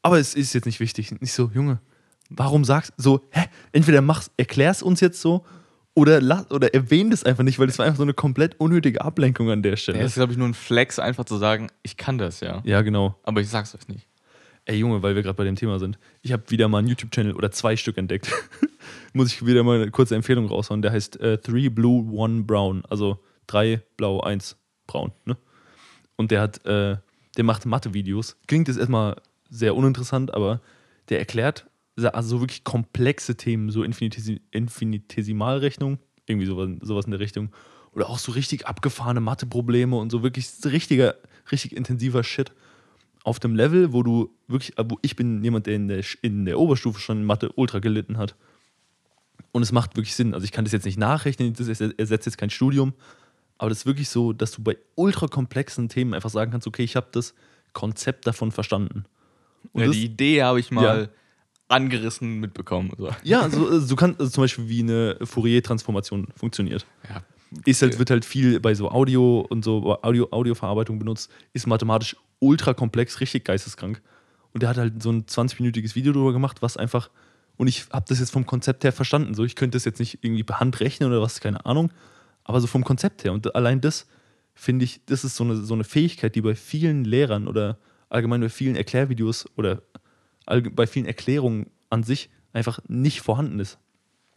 Aber 0.03 0.19
es 0.19 0.35
ist 0.35 0.53
jetzt 0.53 0.67
nicht 0.67 0.81
wichtig. 0.81 1.21
Nicht 1.21 1.33
so, 1.33 1.51
Junge, 1.55 1.81
warum 2.29 2.65
sagst 2.65 2.93
so, 2.97 3.23
hä? 3.31 3.45
Entweder 3.73 4.03
mach's, 4.03 4.31
erklär's 4.37 4.83
uns 4.83 5.01
jetzt 5.01 5.21
so 5.21 5.45
oder, 5.95 6.47
oder 6.51 6.75
erwähn 6.75 7.11
das 7.11 7.25
einfach 7.25 7.45
nicht, 7.45 7.59
weil 7.59 7.67
das 7.67 7.79
war 7.79 7.87
einfach 7.87 7.99
so 7.99 8.03
eine 8.03 8.15
komplett 8.15 8.59
unnötige 8.59 9.03
Ablenkung 9.03 9.51
an 9.51 9.63
der 9.63 9.77
Stelle. 9.77 9.99
das 9.99 10.13
ist, 10.13 10.15
glaube 10.15 10.33
ich, 10.33 10.39
nur 10.39 10.49
ein 10.49 10.55
Flex, 10.55 10.99
einfach 10.99 11.25
zu 11.25 11.37
sagen, 11.37 11.69
ich 11.83 11.97
kann 11.97 12.19
das, 12.19 12.41
ja. 12.41 12.63
ja, 12.65 12.81
genau. 12.83 13.19
Aber 13.25 13.41
ich 13.41 13.49
sag's 13.49 13.75
euch 13.75 13.87
nicht. 13.89 14.07
Ey 14.65 14.77
Junge, 14.77 15.03
weil 15.03 15.17
wir 15.17 15.23
gerade 15.23 15.35
bei 15.35 15.45
dem 15.45 15.57
Thema 15.57 15.79
sind. 15.81 15.99
Ich 16.23 16.33
habe 16.33 16.45
wieder 16.49 16.69
mal 16.69 16.79
einen 16.79 16.89
YouTube-Channel 16.89 17.35
oder 17.35 17.51
zwei 17.51 17.77
Stück 17.77 17.99
entdeckt. 17.99 18.33
Muss 19.13 19.33
ich 19.33 19.45
wieder 19.45 19.65
mal 19.65 19.83
eine 19.83 19.91
kurze 19.91 20.15
Empfehlung 20.15 20.47
raushauen. 20.47 20.83
Der 20.83 20.93
heißt 20.93 21.21
äh, 21.21 21.39
Three 21.39 21.69
Blue, 21.69 22.09
One 22.13 22.45
Brown. 22.45 22.85
Also 22.89 23.19
drei 23.49 23.83
blau, 23.97 24.21
eins 24.21 24.57
braun. 24.87 25.13
Ne? 25.25 25.37
Und 26.17 26.31
der 26.31 26.41
hat, 26.41 26.65
äh, 26.67 26.97
der 27.37 27.45
macht 27.45 27.67
Mathe-Videos. 27.67 28.37
Klingt 28.47 28.69
jetzt 28.69 28.79
erstmal 28.79 29.17
sehr 29.49 29.75
uninteressant, 29.75 30.35
aber 30.35 30.61
der 31.09 31.19
erklärt 31.19 31.67
also 31.97 32.37
so 32.37 32.41
wirklich 32.41 32.65
komplexe 32.65 33.37
Themen, 33.37 33.71
so 33.71 33.83
Infinitesi 33.83 34.41
Infinitesimalrechnung, 34.51 35.99
irgendwie 36.27 36.47
sowas, 36.47 36.71
sowas 36.81 37.05
in 37.05 37.11
der 37.11 37.21
Richtung. 37.21 37.51
Oder 37.93 38.09
auch 38.09 38.19
so 38.19 38.33
richtig 38.33 38.67
abgefahrene 38.67 39.21
Mathe-Probleme 39.21 39.97
und 39.97 40.11
so 40.11 40.23
wirklich 40.23 40.49
richtiger, 40.65 41.17
richtig 41.51 41.77
intensiver 41.77 42.25
Shit 42.25 42.53
auf 43.25 43.39
dem 43.39 43.55
Level, 43.55 43.93
wo 43.93 44.03
du 44.03 44.35
wirklich, 44.49 44.79
äh, 44.79 44.85
wo 44.89 44.99
ich 45.03 45.17
bin 45.17 45.45
jemand, 45.45 45.67
der 45.67 45.75
in 45.75 45.89
der, 45.89 46.03
in 46.23 46.45
der 46.47 46.59
Oberstufe 46.59 46.99
schon 46.99 47.19
in 47.19 47.25
Mathe 47.25 47.53
ultra 47.53 47.79
gelitten 47.79 48.17
hat. 48.17 48.35
Und 49.53 49.63
es 49.63 49.71
macht 49.71 49.97
wirklich 49.97 50.15
Sinn. 50.15 50.33
Also 50.33 50.45
ich 50.45 50.53
kann 50.53 50.65
das 50.65 50.73
jetzt 50.73 50.87
nicht 50.87 50.99
nachrechnen, 50.99 51.53
das 51.53 51.69
erse- 51.69 51.99
ersetzt 51.99 52.25
jetzt 52.25 52.39
kein 52.39 52.51
Studium, 52.51 52.95
aber 53.63 53.69
das 53.69 53.79
ist 53.79 53.87
wirklich 53.87 54.09
so, 54.09 54.33
dass 54.33 54.51
du 54.51 54.61
bei 54.61 54.77
ultra 54.97 55.29
komplexen 55.29 55.89
Themen 55.89 56.15
einfach 56.15 56.31
sagen 56.31 56.51
kannst, 56.51 56.67
okay, 56.67 56.83
ich 56.83 56.97
habe 56.97 57.07
das 57.13 57.33
Konzept 57.73 58.27
davon 58.27 58.51
verstanden. 58.51 59.05
Und 59.73 59.83
ja, 59.83 59.87
das, 59.87 59.95
die 59.95 60.05
Idee 60.07 60.43
habe 60.43 60.59
ich 60.59 60.73
mal 60.73 61.11
angerissen 61.69 62.41
mitbekommen. 62.41 62.91
So. 62.99 63.11
ja, 63.23 63.49
so, 63.49 63.69
also 63.69 63.87
du 63.87 63.95
kannst 63.95 64.19
also 64.19 64.33
zum 64.33 64.43
Beispiel 64.43 64.69
wie 64.69 64.81
eine 64.81 65.17
Fourier-Transformation 65.23 66.27
funktioniert. 66.35 66.85
Ja. 67.09 67.23
Ist 67.65 67.83
halt, 67.83 68.01
wird 68.01 68.11
halt 68.11 68.25
viel 68.25 68.59
bei 68.59 68.75
so 68.75 68.91
Audio 68.91 69.47
und 69.49 69.65
so 69.65 69.97
Audio, 70.03 70.27
Audioverarbeitung 70.33 70.99
benutzt, 70.99 71.31
ist 71.53 71.69
mathematisch 71.69 72.17
ultra 72.41 72.75
komplex, 72.75 73.21
richtig 73.21 73.45
geisteskrank. 73.45 74.03
Und 74.53 74.65
der 74.65 74.71
hat 74.71 74.77
halt 74.77 75.01
so 75.01 75.13
ein 75.13 75.27
20-minütiges 75.27 75.95
Video 75.95 76.13
darüber 76.13 76.33
gemacht, 76.33 76.63
was 76.63 76.77
einfach, 76.77 77.11
und 77.59 77.69
ich 77.69 77.87
habe 77.93 78.07
das 78.09 78.19
jetzt 78.19 78.33
vom 78.33 78.45
Konzept 78.45 78.83
her 78.83 78.93
verstanden. 78.93 79.35
So, 79.35 79.45
ich 79.45 79.55
könnte 79.55 79.77
das 79.77 79.85
jetzt 79.85 80.01
nicht 80.01 80.19
irgendwie 80.23 80.43
per 80.43 80.59
Hand 80.59 80.81
rechnen 80.81 81.09
oder 81.09 81.23
was, 81.23 81.39
keine 81.39 81.65
Ahnung, 81.65 81.93
aber 82.45 82.61
so 82.61 82.67
vom 82.67 82.85
Konzept 82.85 83.25
her. 83.25 83.33
Und 83.33 83.55
allein 83.55 83.81
das 83.81 84.07
finde 84.55 84.85
ich, 84.85 85.01
das 85.07 85.25
ist 85.25 85.37
so 85.37 85.45
eine, 85.45 85.57
so 85.57 85.75
eine 85.75 85.85
Fähigkeit, 85.85 86.35
die 86.35 86.41
bei 86.43 86.55
vielen 86.55 87.05
Lehrern 87.05 87.49
oder 87.49 87.79
allgemein 88.09 88.41
bei 88.41 88.49
vielen 88.49 88.77
Erklärvideos 88.77 89.47
oder 89.57 89.83
bei 90.75 90.87
vielen 90.87 91.07
Erklärungen 91.07 91.67
an 91.89 92.03
sich 92.03 92.29
einfach 92.53 92.81
nicht 92.89 93.21
vorhanden 93.21 93.61
ist. 93.61 93.79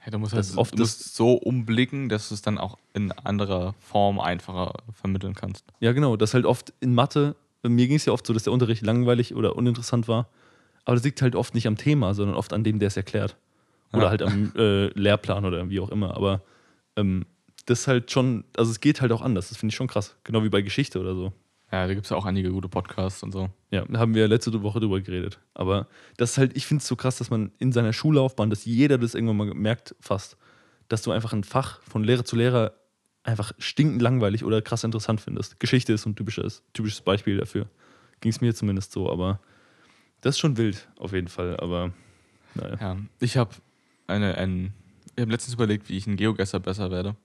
Ja, 0.06 0.12
du 0.12 0.20
musst, 0.20 0.34
Das 0.34 0.50
halt, 0.50 0.58
oft 0.60 0.74
du 0.76 0.80
musst 0.84 1.16
so 1.16 1.34
umblicken, 1.34 2.10
dass 2.10 2.30
du 2.30 2.36
es 2.36 2.42
dann 2.42 2.58
auch 2.60 2.78
in 2.94 3.12
anderer 3.12 3.74
Form 3.80 4.20
einfacher 4.20 4.74
vermitteln 4.94 5.34
kannst. 5.34 5.66
Ja, 5.80 5.94
genau. 5.94 6.16
Das 6.16 6.34
halt 6.36 6.46
oft 6.46 6.74
in 6.80 6.94
Mathe, 6.94 7.36
mir 7.64 7.88
ging 7.88 7.96
es 7.98 8.06
ja 8.06 8.14
oft 8.14 8.26
so, 8.28 8.32
dass 8.34 8.44
der 8.44 8.54
Unterricht 8.54 8.84
langweilig 8.86 9.34
oder 9.34 9.56
uninteressant 9.56 10.08
war. 10.08 10.30
Aber 10.86 10.96
das 10.96 11.04
liegt 11.04 11.24
halt 11.24 11.36
oft 11.36 11.56
nicht 11.56 11.66
am 11.68 11.76
Thema, 11.78 12.14
sondern 12.14 12.36
oft 12.38 12.54
an 12.54 12.64
dem, 12.64 12.78
der 12.78 12.88
es 12.90 12.98
erklärt. 12.98 13.36
Oder 13.92 14.04
Ja. 14.04 14.10
halt 14.12 14.22
am 14.22 14.54
äh, 14.56 14.88
Lehrplan 14.90 15.44
oder 15.44 15.68
wie 15.72 15.80
auch 15.80 15.90
immer. 15.90 16.16
Aber 16.16 16.44
ähm, 16.96 17.26
das 17.66 17.82
ist 17.82 17.88
halt 17.88 18.12
schon, 18.12 18.44
also 18.56 18.72
es 18.72 18.80
geht 18.80 19.02
halt 19.02 19.12
auch 19.12 19.22
anders. 19.22 19.50
Das 19.50 19.58
finde 19.58 19.72
ich 19.72 19.76
schon 19.76 19.88
krass. 19.88 20.16
Genau 20.24 20.44
wie 20.44 20.50
bei 20.50 20.62
Geschichte 20.62 21.00
oder 21.00 21.16
so. 21.16 21.34
Ja, 21.72 21.88
da 21.88 21.94
gibt 21.94 22.06
es 22.06 22.12
ja 22.12 22.18
auch 22.18 22.26
einige 22.26 22.52
gute 22.52 22.70
Podcasts 22.70 23.24
und 23.24 23.32
so. 23.32 23.50
Ja, 23.72 23.84
da 23.86 24.00
haben 24.00 24.14
wir 24.14 24.28
letzte 24.28 24.62
Woche 24.62 24.80
drüber 24.80 25.02
geredet. 25.02 25.40
Aber 25.54 25.88
das 26.18 26.32
ist 26.32 26.38
halt, 26.38 26.56
ich 26.56 26.68
finde 26.68 26.82
es 26.82 26.88
so 26.88 26.96
krass, 26.96 27.18
dass 27.18 27.30
man 27.30 27.52
in 27.58 27.72
seiner 27.72 27.92
Schullaufbahn, 27.92 28.50
dass 28.50 28.66
jeder 28.66 28.98
das 28.98 29.16
irgendwann 29.16 29.38
mal 29.38 29.54
merkt, 29.54 29.96
fast, 30.00 30.38
dass 30.88 31.02
du 31.02 31.12
einfach 31.12 31.34
ein 31.34 31.44
Fach 31.44 31.82
von 31.82 32.04
Lehrer 32.04 32.24
zu 32.24 32.36
Lehrer 32.36 32.74
einfach 33.24 33.52
stinkend 33.58 34.02
langweilig 34.02 34.44
oder 34.44 34.62
krass 34.62 34.84
interessant 34.84 35.20
findest. 35.20 35.60
Geschichte 35.60 35.92
ist 35.94 36.06
ein 36.06 36.16
typisches, 36.16 36.64
typisches 36.74 37.02
Beispiel 37.02 37.38
dafür. 37.38 37.68
Ging 38.22 38.32
es 38.32 38.42
mir 38.42 38.54
zumindest 38.54 38.92
so, 38.92 39.12
aber 39.12 39.40
das 40.22 40.36
ist 40.36 40.40
schon 40.40 40.58
wild, 40.58 40.88
auf 40.98 41.14
jeden 41.14 41.28
Fall. 41.28 41.60
Aber 41.60 41.92
naja. 42.54 42.78
Ja, 42.80 42.98
ich 43.20 43.38
habe 43.38 43.56
eine, 44.08 44.38
ein, 44.38 44.74
ich 45.16 45.22
habe 45.22 45.32
letztens 45.32 45.56
überlegt, 45.56 45.90
wie 45.90 45.98
ich 45.98 46.06
ein 46.06 46.18
Geogesser 46.18 46.60
besser 46.60 46.92
werde. 46.92 47.16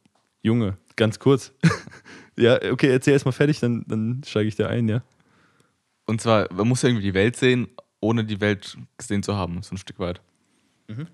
Junge, 0.43 0.77
ganz 0.97 1.19
kurz. 1.19 1.53
ja, 2.37 2.57
okay, 2.73 2.89
erzähl 2.91 3.13
erst 3.13 3.25
mal 3.27 3.33
fertig, 3.33 3.61
dann, 3.61 3.85
dann 3.87 4.23
steige 4.27 4.49
ich 4.49 4.57
da 4.57 4.67
ein, 4.69 4.89
ja. 4.89 5.03
Und 6.07 6.21
zwar, 6.21 6.53
man 6.53 6.67
muss 6.69 6.83
ja 6.83 6.89
irgendwie 6.89 7.07
die 7.07 7.15
Welt 7.15 7.37
sehen, 7.37 7.69
ohne 8.01 8.25
die 8.25 8.41
Welt 8.41 8.77
gesehen 8.97 9.23
zu 9.23 9.37
haben, 9.37 9.63
so 9.63 9.75
ein 9.75 9.79
Stück 9.79 9.99
weit. 9.99 10.21
Mhm. 10.89 11.07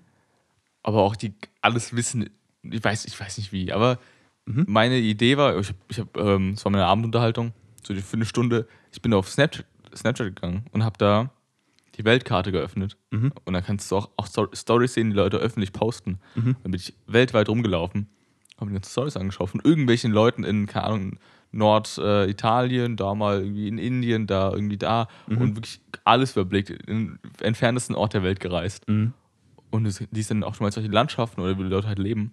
Aber 0.83 1.01
auch 1.03 1.15
die 1.15 1.33
alles 1.61 1.95
wissen, 1.95 2.29
ich 2.63 2.83
weiß, 2.83 3.05
ich 3.05 3.19
weiß 3.19 3.37
nicht 3.37 3.51
wie, 3.51 3.71
aber 3.73 3.99
meine 4.65 4.97
Idee 4.97 5.35
war, 5.37 5.59
ich 5.59 5.67
habe, 5.67 5.77
ich 5.89 5.99
hab, 5.99 6.15
ähm, 6.17 6.51
es 6.53 6.63
war 6.63 6.71
meine 6.71 6.85
Abendunterhaltung, 6.85 7.51
so 7.83 7.93
die- 7.93 8.01
für 8.01 8.15
eine 8.15 8.25
Stunde, 8.25 8.65
ich 8.93 9.01
bin 9.01 9.13
auf 9.13 9.29
Snapchat, 9.29 9.65
Snapchat 9.93 10.33
gegangen 10.35 10.65
und 10.71 10.85
habe 10.85 10.97
da 10.97 11.31
die 11.95 12.05
Weltkarte 12.05 12.53
geöffnet. 12.53 12.95
Mhm. 13.11 13.33
Und 13.43 13.53
da 13.53 13.59
kannst 13.61 13.91
du 13.91 13.97
auch, 13.97 14.09
auch 14.15 14.27
Stor- 14.27 14.49
Stories 14.55 14.93
sehen, 14.93 15.09
die 15.09 15.15
Leute 15.17 15.35
öffentlich 15.37 15.73
posten. 15.73 16.19
Dann 16.35 16.55
bin 16.63 16.75
ich 16.75 16.93
weltweit 17.07 17.49
rumgelaufen, 17.49 18.07
habe 18.57 18.67
mir 18.67 18.73
ganze 18.73 18.91
Stories 18.91 19.17
angeschaut 19.17 19.49
von 19.49 19.61
irgendwelchen 19.63 20.11
Leuten 20.11 20.43
in, 20.43 20.65
keine 20.65 20.85
Ahnung, 20.85 21.19
Norditalien, 21.51 22.93
äh, 22.93 22.95
da 22.95 23.15
mal 23.15 23.39
irgendwie 23.39 23.67
in 23.67 23.77
Indien, 23.77 24.27
da 24.27 24.51
irgendwie 24.51 24.77
da 24.77 25.07
und 25.27 25.55
wirklich 25.55 25.79
alles 26.03 26.33
überblickt, 26.33 26.69
in 26.69 26.85
den 26.85 27.19
entferntesten 27.41 27.95
Ort 27.95 28.13
der 28.13 28.23
Welt 28.23 28.39
gereist. 28.39 28.87
Mhm. 28.87 29.13
Und 29.69 29.85
es, 29.85 30.03
die 30.11 30.21
sind 30.21 30.43
auch 30.43 30.55
schon 30.55 30.65
mal 30.65 30.71
solche 30.71 30.89
Landschaften 30.89 31.41
oder 31.41 31.57
wie 31.57 31.63
die 31.63 31.69
Leute 31.69 31.87
halt 31.87 31.99
leben. 31.99 32.31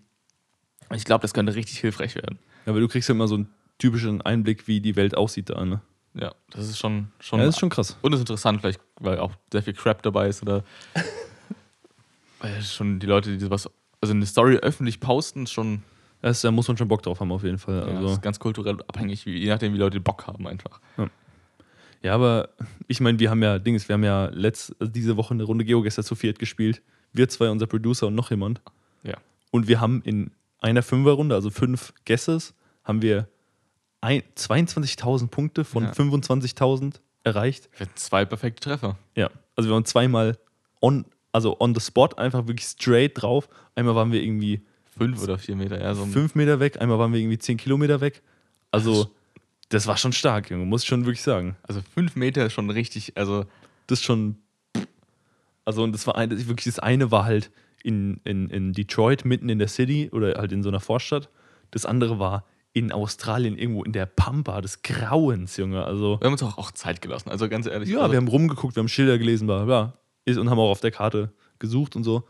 Ich 0.93 1.05
glaube, 1.05 1.23
das 1.23 1.33
könnte 1.33 1.55
richtig 1.55 1.79
hilfreich 1.79 2.15
werden. 2.15 2.39
Ja, 2.67 2.73
aber 2.73 2.81
du 2.81 2.89
kriegst 2.89 3.09
ja 3.09 3.15
immer 3.15 3.29
so 3.29 3.37
einen 3.37 3.49
typischen 3.79 4.21
Einblick, 4.23 4.69
wie 4.69 4.81
die 4.81 4.97
Welt 4.97 5.17
aussieht 5.17 5.51
da, 5.51 5.65
ne? 5.65 5.81
Ja, 6.15 6.33
das 6.51 6.69
ist 6.69 6.79
schon, 6.79 7.09
schon, 7.19 7.41
Ja, 7.41 7.47
das 7.47 7.57
ist 7.57 7.61
schon 7.61 7.71
krass. 7.71 7.97
und 8.03 8.13
ist 8.13 8.21
interessant, 8.21 8.61
vielleicht, 8.61 8.81
weil 9.01 9.19
auch 9.19 9.33
sehr 9.53 9.63
viel 9.63 9.73
Crap 9.73 10.03
dabei 10.03 10.29
ist 10.29 10.43
oder 10.43 10.63
weil 12.39 12.63
schon 12.63 13.01
die 13.01 13.07
Leute, 13.07 13.33
die 13.37 13.45
sowas, 13.45 13.69
also 14.01 14.15
eine 14.15 14.27
Story 14.27 14.57
öffentlich 14.57 15.01
posten, 15.01 15.45
ist 15.45 15.53
schon 15.53 15.83
Das, 16.25 16.41
da 16.41 16.51
muss 16.51 16.67
man 16.69 16.77
schon 16.79 16.89
Bock 16.89 17.03
drauf 17.03 17.21
haben, 17.21 17.31
auf 17.33 17.43
jeden 17.45 17.59
Fall. 17.59 17.81
ja, 17.81 17.85
das 17.87 17.97
Also, 17.97 18.09
ist 18.15 18.23
ganz 18.23 18.39
kulturell 18.39 18.79
abhängig, 18.89 19.27
je 19.27 19.47
nachdem, 19.49 19.75
wie 19.75 19.79
Leute 19.79 20.01
Bock 20.01 20.27
haben 20.27 20.47
einfach. 20.47 20.81
ja, 22.03 22.15
aber 22.15 22.49
ich 22.89 23.01
meine, 23.01 23.19
wir 23.19 23.29
haben 23.31 23.43
ja 23.43 23.59
Dings, 23.59 23.89
wir 23.89 23.95
haben 23.95 24.05
ja 24.05 24.27
letzt, 24.33 24.75
also 24.81 24.91
diese 24.91 25.17
Woche 25.19 25.35
eine 25.35 25.43
Runde 25.43 25.65
Geogesser 25.67 26.03
zu 26.03 26.15
viert 26.15 26.39
gespielt. 26.39 26.81
Wir 27.13 27.29
zwei, 27.29 27.51
unser 27.51 27.67
Producer 27.67 28.07
und 28.07 28.15
noch 28.15 28.31
jemand. 28.31 28.63
Ja. 29.03 29.17
Und 29.51 29.69
wir 29.69 29.81
haben 29.81 30.01
in 30.03 30.31
einer 30.61 30.83
Fünferrunde, 30.83 31.35
also 31.35 31.51
fünf 31.51 31.93
Guesses, 32.07 32.55
haben 32.85 33.03
wir 33.03 33.29
ein- 34.01 34.23
22.000 34.35 35.29
Punkte 35.31 35.65
von 35.65 35.85
Ja. 35.85 35.93
25.000 35.93 37.01
erreicht. 37.23 37.69
Wir 37.77 37.87
hatten 37.87 37.97
zwei 37.97 38.25
perfekte 38.25 38.63
Treffer. 38.63 38.97
Ja, 39.15 39.29
also 39.57 39.69
wir 39.69 39.75
waren 39.75 39.85
zweimal 39.85 40.39
on, 40.81 41.05
also 41.33 41.57
on 41.61 41.75
the 41.75 41.81
spot, 41.81 42.17
einfach 42.17 42.47
wirklich 42.47 42.67
straight 42.67 43.13
drauf. 43.21 43.49
Einmal 43.75 43.95
waren 43.95 44.11
wir 44.11 44.23
irgendwie 44.23 44.63
Fünf 44.97 45.23
oder 45.23 45.39
vier 45.39 45.57
Meter, 45.57 45.81
ja, 45.81 45.95
so 45.95 46.07
fünf 46.07 46.35
Meter 46.35 46.61
weg, 46.61 46.81
einmal 46.81 46.99
waren 46.99 47.13
wir 47.13 47.21
irgendwie 47.21 47.39
zehn 47.39 47.57
Kilometer 47.57 48.01
weg. 48.01 48.23
Also, 48.71 49.11
das 49.69 49.87
war 49.87 49.97
schon 49.97 50.13
stark, 50.13 50.51
Junge, 50.51 50.65
muss 50.67 50.83
ich 50.83 50.89
schon 50.89 51.05
wirklich 51.05 51.23
sagen. 51.23 51.57
Also 51.63 51.81
fünf 51.95 52.17
Meter 52.17 52.47
ist 52.47 52.53
schon 52.53 52.71
richtig, 52.71 53.17
also 53.17 53.45
Das 53.87 54.01
ist 54.01 54.05
schon. 54.05 54.37
Also, 55.65 55.83
und 55.83 55.93
das 55.93 56.07
war 56.07 56.17
ein, 56.17 56.31
das 56.31 56.47
wirklich 56.47 56.67
das 56.67 56.79
eine 56.79 57.11
war 57.11 57.25
halt 57.25 57.51
in, 57.83 58.21
in, 58.25 58.51
in 58.51 58.73
Detroit, 58.73 59.25
mitten 59.25 59.49
in 59.49 59.59
der 59.59 59.69
City 59.69 60.11
oder 60.13 60.35
halt 60.35 60.53
in 60.53 60.63
so 60.63 60.69
einer 60.69 60.81
Vorstadt. 60.81 61.29
Das 61.71 61.87
andere 61.87 62.19
war 62.19 62.45
in 62.73 62.93
Australien, 62.93 63.57
irgendwo 63.57 63.85
in 63.85 63.93
der 63.93 64.07
Pampa 64.07 64.61
des 64.61 64.83
Grauens, 64.83 65.57
Junge. 65.57 65.85
Also, 65.85 66.21
wir 66.21 66.27
haben 66.27 66.33
uns 66.33 66.43
auch, 66.43 66.59
auch 66.59 66.73
Zeit 66.73 67.01
gelassen. 67.01 67.31
Also 67.31 67.49
ganz 67.49 67.67
ehrlich. 67.67 67.89
ja, 67.89 68.01
also, 68.01 68.13
wir 68.13 68.19
haben 68.19 68.29
rumgeguckt, 68.29 68.77
wir 68.77 68.81
haben 68.81 68.89
Schilder 68.89 69.17
gelesen, 69.17 69.47
bla, 69.47 69.65
bla. 69.65 69.95
Ist, 70.25 70.39
und 70.39 70.51
haben 70.51 70.59
auch 70.59 70.71
auf 70.71 70.81
der 70.81 70.91
Karte 70.91 71.33
gesucht 71.59 71.97
und 71.97 72.05
so. 72.05 72.25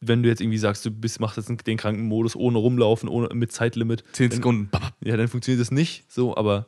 Wenn 0.00 0.22
du 0.22 0.28
jetzt 0.28 0.40
irgendwie 0.40 0.58
sagst, 0.58 0.84
du 0.84 0.90
bist, 0.90 1.20
machst 1.20 1.36
jetzt 1.38 1.66
den 1.66 1.76
kranken 1.78 2.04
Modus 2.06 2.36
ohne 2.36 2.58
rumlaufen, 2.58 3.08
ohne 3.08 3.34
mit 3.34 3.52
Zeitlimit, 3.52 4.04
10 4.12 4.28
dann- 4.30 4.36
Sekunden. 4.36 4.68
Babab. 4.70 4.92
ja, 5.02 5.16
dann 5.16 5.28
funktioniert 5.28 5.60
das 5.60 5.70
nicht 5.70 6.10
so, 6.12 6.36
aber 6.36 6.66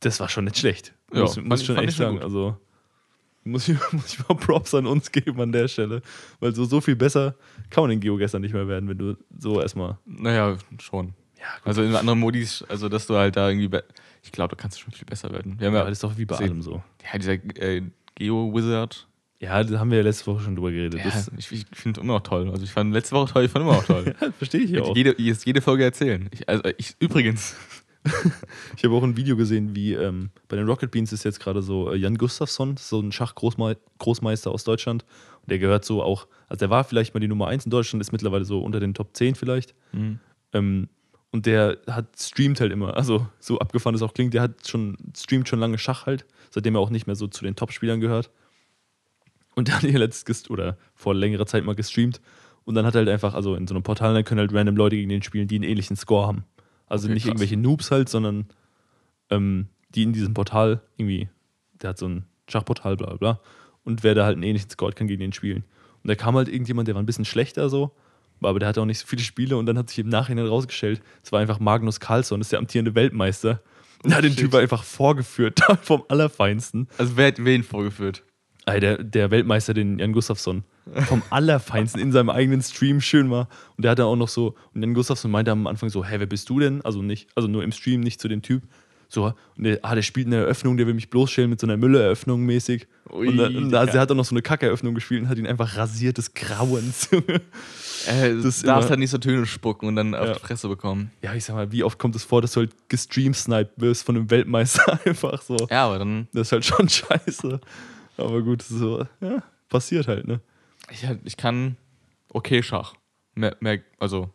das 0.00 0.20
war 0.20 0.28
schon 0.28 0.44
nicht 0.44 0.58
schlecht. 0.58 0.94
Ja, 1.12 1.22
muss, 1.22 1.36
muss 1.40 1.60
ich- 1.60 1.66
schon 1.66 1.76
echt 1.76 1.96
sagen. 1.96 2.14
gut. 2.16 2.24
Also 2.24 2.56
muss 3.44 3.68
ich, 3.68 3.76
muss 3.92 4.12
ich 4.14 4.28
mal 4.28 4.34
Props 4.36 4.74
an 4.74 4.86
uns 4.86 5.10
geben 5.12 5.40
an 5.40 5.52
der 5.52 5.68
Stelle. 5.68 6.02
Weil 6.40 6.54
so, 6.54 6.64
so 6.64 6.80
viel 6.80 6.96
besser 6.96 7.34
kann 7.70 7.84
man 7.84 7.90
in 7.90 8.00
GeoGuessr 8.00 8.38
nicht 8.38 8.52
mehr 8.54 8.68
werden, 8.68 8.88
wenn 8.88 8.98
du 8.98 9.16
so 9.38 9.60
erstmal. 9.60 9.98
Naja, 10.04 10.56
schon. 10.80 11.14
Ja, 11.38 11.44
Also 11.64 11.82
in 11.82 11.94
anderen 11.94 12.18
Modis, 12.18 12.64
also 12.68 12.88
dass 12.88 13.06
du 13.06 13.16
halt 13.16 13.36
da 13.36 13.48
irgendwie. 13.48 13.70
Ich 14.22 14.32
glaube, 14.32 14.54
da 14.56 14.60
kannst 14.60 14.76
du 14.78 14.82
schon 14.82 14.92
viel 14.92 15.06
besser 15.06 15.30
werden. 15.32 15.58
Wir 15.58 15.68
haben 15.68 15.74
Ja, 15.74 15.80
ja, 15.80 15.84
das 15.86 15.98
ist 15.98 16.04
doch 16.04 16.16
wie 16.18 16.24
bei 16.24 16.36
allem 16.36 16.62
so. 16.62 16.82
ja 17.12 17.18
dieser 17.18 17.32
äh, 17.34 17.82
Geo-Wizard. 18.16 19.07
Ja, 19.40 19.62
da 19.62 19.78
haben 19.78 19.90
wir 19.90 19.98
ja 19.98 20.04
letzte 20.04 20.26
Woche 20.26 20.40
schon 20.42 20.56
drüber 20.56 20.72
geredet. 20.72 21.00
Ja, 21.04 21.12
ich 21.36 21.52
ich 21.52 21.66
finde 21.72 22.00
immer 22.00 22.14
noch 22.14 22.22
toll. 22.22 22.50
Also 22.50 22.64
ich 22.64 22.72
fand 22.72 22.92
letzte 22.92 23.14
Woche 23.14 23.32
toll, 23.32 23.44
ich 23.44 23.50
fand 23.50 23.64
immer 23.64 23.74
noch 23.74 23.84
toll. 23.84 24.14
ja, 24.20 24.32
verstehe 24.32 24.60
ich 24.60 24.70
ja 24.70 24.82
auch. 24.82 24.96
jede, 24.96 25.14
jetzt 25.20 25.46
jede 25.46 25.60
Folge 25.60 25.84
erzählen. 25.84 26.28
Ich, 26.32 26.48
also 26.48 26.62
ich, 26.76 26.96
übrigens. 26.98 27.54
Ich 28.76 28.84
habe 28.84 28.94
auch 28.94 29.02
ein 29.02 29.16
Video 29.18 29.36
gesehen, 29.36 29.74
wie 29.74 29.92
ähm, 29.92 30.30
bei 30.46 30.56
den 30.56 30.66
Rocket 30.66 30.90
Beans 30.90 31.12
ist 31.12 31.24
jetzt 31.24 31.40
gerade 31.40 31.60
so 31.60 31.92
äh, 31.92 31.96
Jan 31.96 32.16
Gustafsson, 32.16 32.76
so 32.78 33.00
ein 33.00 33.12
Schachgroßmeister 33.12 34.50
aus 34.50 34.64
Deutschland. 34.64 35.04
Und 35.42 35.50
der 35.50 35.58
gehört 35.58 35.84
so 35.84 36.02
auch, 36.02 36.26
also 36.48 36.60
der 36.60 36.70
war 36.70 36.84
vielleicht 36.84 37.12
mal 37.12 37.20
die 37.20 37.28
Nummer 37.28 37.48
1 37.48 37.66
in 37.66 37.70
Deutschland, 37.70 38.00
ist 38.00 38.12
mittlerweile 38.12 38.46
so 38.46 38.62
unter 38.62 38.80
den 38.80 38.94
Top 38.94 39.14
10 39.14 39.34
vielleicht. 39.34 39.74
Ähm, 40.54 40.88
und 41.32 41.44
der 41.44 41.78
hat 41.86 42.06
streamt 42.18 42.60
halt 42.60 42.72
immer, 42.72 42.96
also 42.96 43.26
so 43.40 43.58
abgefahren 43.58 43.94
es 43.94 44.00
auch 44.00 44.14
klingt, 44.14 44.32
der 44.32 44.42
hat 44.42 44.66
schon, 44.66 44.96
streamt 45.14 45.48
schon 45.48 45.58
lange 45.58 45.76
Schach 45.76 46.06
halt, 46.06 46.24
seitdem 46.50 46.76
er 46.76 46.80
auch 46.80 46.90
nicht 46.90 47.06
mehr 47.06 47.16
so 47.16 47.26
zu 47.26 47.44
den 47.44 47.56
Top-Spielern 47.56 48.00
gehört. 48.00 48.30
Und 49.58 49.66
der 49.66 49.74
hat 49.74 49.80
hier 49.80 49.98
letztes 49.98 50.48
oder 50.50 50.78
vor 50.94 51.16
längerer 51.16 51.44
Zeit 51.44 51.64
mal 51.64 51.74
gestreamt. 51.74 52.20
Und 52.64 52.76
dann 52.76 52.86
hat 52.86 52.94
er 52.94 52.98
halt 53.00 53.08
einfach, 53.08 53.34
also 53.34 53.56
in 53.56 53.66
so 53.66 53.74
einem 53.74 53.82
Portal, 53.82 54.14
dann 54.14 54.22
können 54.22 54.38
halt 54.38 54.52
random 54.54 54.76
Leute 54.76 54.94
gegen 54.94 55.08
den 55.08 55.20
spielen, 55.20 55.48
die 55.48 55.56
einen 55.56 55.64
ähnlichen 55.64 55.96
Score 55.96 56.28
haben. 56.28 56.44
Also 56.86 57.06
Okay, 57.06 57.14
nicht 57.14 57.24
krass. 57.24 57.30
irgendwelche 57.30 57.56
Noobs 57.56 57.90
halt, 57.90 58.08
sondern 58.08 58.46
ähm, 59.30 59.66
die 59.88 60.04
in 60.04 60.12
diesem 60.12 60.32
Portal 60.32 60.80
irgendwie, 60.96 61.28
der 61.82 61.90
hat 61.90 61.98
so 61.98 62.06
ein 62.06 62.24
Schachportal, 62.48 62.96
bla 62.96 63.08
bla 63.08 63.16
bla. 63.16 63.40
Und 63.82 64.04
wer 64.04 64.14
da 64.14 64.26
halt 64.26 64.34
einen 64.34 64.44
ähnlichen 64.44 64.70
Score 64.70 64.92
hat, 64.92 64.96
kann 64.96 65.08
gegen 65.08 65.18
den 65.18 65.32
spielen. 65.32 65.64
Und 66.04 66.08
da 66.08 66.14
kam 66.14 66.36
halt 66.36 66.46
irgendjemand, 66.46 66.86
der 66.86 66.94
war 66.94 67.02
ein 67.02 67.06
bisschen 67.06 67.24
schlechter 67.24 67.68
so, 67.68 67.90
aber 68.40 68.60
der 68.60 68.68
hatte 68.68 68.80
auch 68.80 68.86
nicht 68.86 69.00
so 69.00 69.08
viele 69.08 69.22
Spiele 69.22 69.56
und 69.56 69.66
dann 69.66 69.76
hat 69.76 69.88
sich 69.88 69.98
im 69.98 70.08
Nachhinein 70.08 70.46
rausgestellt, 70.46 71.02
es 71.24 71.32
war 71.32 71.40
einfach 71.40 71.58
Magnus 71.58 71.98
Carlsson, 71.98 72.38
das 72.38 72.46
ist 72.46 72.52
der 72.52 72.60
amtierende 72.60 72.94
Weltmeister. 72.94 73.60
Und 74.04 74.10
der 74.10 74.18
hat 74.18 74.24
den. 74.24 74.36
Typ 74.36 74.54
einfach 74.54 74.84
vorgeführt, 74.84 75.58
vom 75.82 76.04
Allerfeinsten. 76.08 76.86
Also 76.96 77.16
wer 77.16 77.26
hat 77.26 77.44
wen 77.44 77.64
vorgeführt? 77.64 78.22
Ey, 78.74 78.80
der, 78.80 79.02
der 79.02 79.30
Weltmeister, 79.30 79.74
den 79.74 79.98
Jan 79.98 80.12
Gustafsson, 80.12 80.62
vom 81.06 81.22
Allerfeinsten 81.30 82.00
in 82.00 82.12
seinem 82.12 82.30
eigenen 82.30 82.62
Stream 82.62 83.00
schön 83.00 83.30
war. 83.30 83.48
Und 83.76 83.84
der 83.84 83.92
hat 83.92 83.98
dann 83.98 84.06
auch 84.06 84.16
noch 84.16 84.28
so, 84.28 84.54
und 84.74 84.82
Jan 84.82 84.94
Gustafsson 84.94 85.30
meinte 85.30 85.50
am 85.50 85.66
Anfang 85.66 85.88
so, 85.90 86.04
hä, 86.04 86.16
wer 86.18 86.26
bist 86.26 86.48
du 86.48 86.58
denn? 86.60 86.82
Also 86.82 87.02
nicht, 87.02 87.28
also 87.34 87.48
nur 87.48 87.62
im 87.64 87.72
Stream, 87.72 88.00
nicht 88.00 88.20
zu 88.20 88.28
dem 88.28 88.42
Typ. 88.42 88.62
So, 89.10 89.32
und 89.56 89.64
der, 89.64 89.78
ah, 89.82 89.94
der 89.94 90.02
spielt 90.02 90.26
eine 90.26 90.36
Eröffnung, 90.36 90.76
der 90.76 90.86
will 90.86 90.92
mich 90.92 91.08
bloßstellen 91.08 91.48
mit 91.48 91.58
so 91.58 91.66
einer 91.66 91.78
Mülleröffnung 91.78 92.42
mäßig. 92.44 92.86
Ui, 93.10 93.28
und 93.28 93.38
dann, 93.38 93.56
und 93.56 93.70
da, 93.70 93.86
der 93.86 94.02
hat 94.02 94.10
auch 94.10 94.14
noch 94.14 94.26
so 94.26 94.34
eine 94.34 94.42
Kackeröffnung 94.42 94.94
gespielt 94.94 95.22
und 95.22 95.28
hat 95.30 95.38
ihn 95.38 95.46
einfach 95.46 95.78
rasiert 95.78 96.18
des 96.18 96.34
Grauens. 96.34 97.08
Äh, 98.06 98.30
du 98.30 98.42
darfst 98.42 98.62
immer- 98.64 98.74
halt 98.90 98.98
nicht 99.00 99.10
so 99.10 99.18
Töne 99.18 99.44
spucken 99.44 99.88
und 99.88 99.96
dann 99.96 100.14
auf 100.14 100.28
Ja. 100.28 100.32
die 100.34 100.38
Fresse 100.40 100.68
bekommen. 100.68 101.10
ja, 101.20 101.34
ich 101.34 101.44
sag 101.44 101.54
mal, 101.56 101.72
wie 101.72 101.82
oft 101.82 101.98
kommt 101.98 102.14
es 102.14 102.22
vor, 102.22 102.40
dass 102.40 102.52
du 102.52 102.60
halt 102.60 102.70
gestreamsniped 102.88 103.72
wirst 103.76 104.04
von 104.04 104.14
einem 104.16 104.30
Weltmeister 104.30 105.00
einfach 105.04 105.42
so. 105.42 105.56
Ja, 105.68 105.86
aber 105.86 105.98
dann. 105.98 106.28
Das 106.32 106.46
ist 106.46 106.52
halt 106.52 106.64
schon 106.64 106.88
scheiße. 106.88 107.60
Aber 108.18 108.42
gut, 108.42 108.62
so, 108.62 109.06
ja, 109.20 109.42
passiert 109.68 110.08
halt, 110.08 110.26
ne? 110.26 110.40
Ich, 110.90 111.06
ich 111.24 111.36
kann 111.36 111.76
okay 112.32 112.62
Schach. 112.62 112.94
Mehr, 113.34 113.56
mehr, 113.60 113.80
also, 113.98 114.30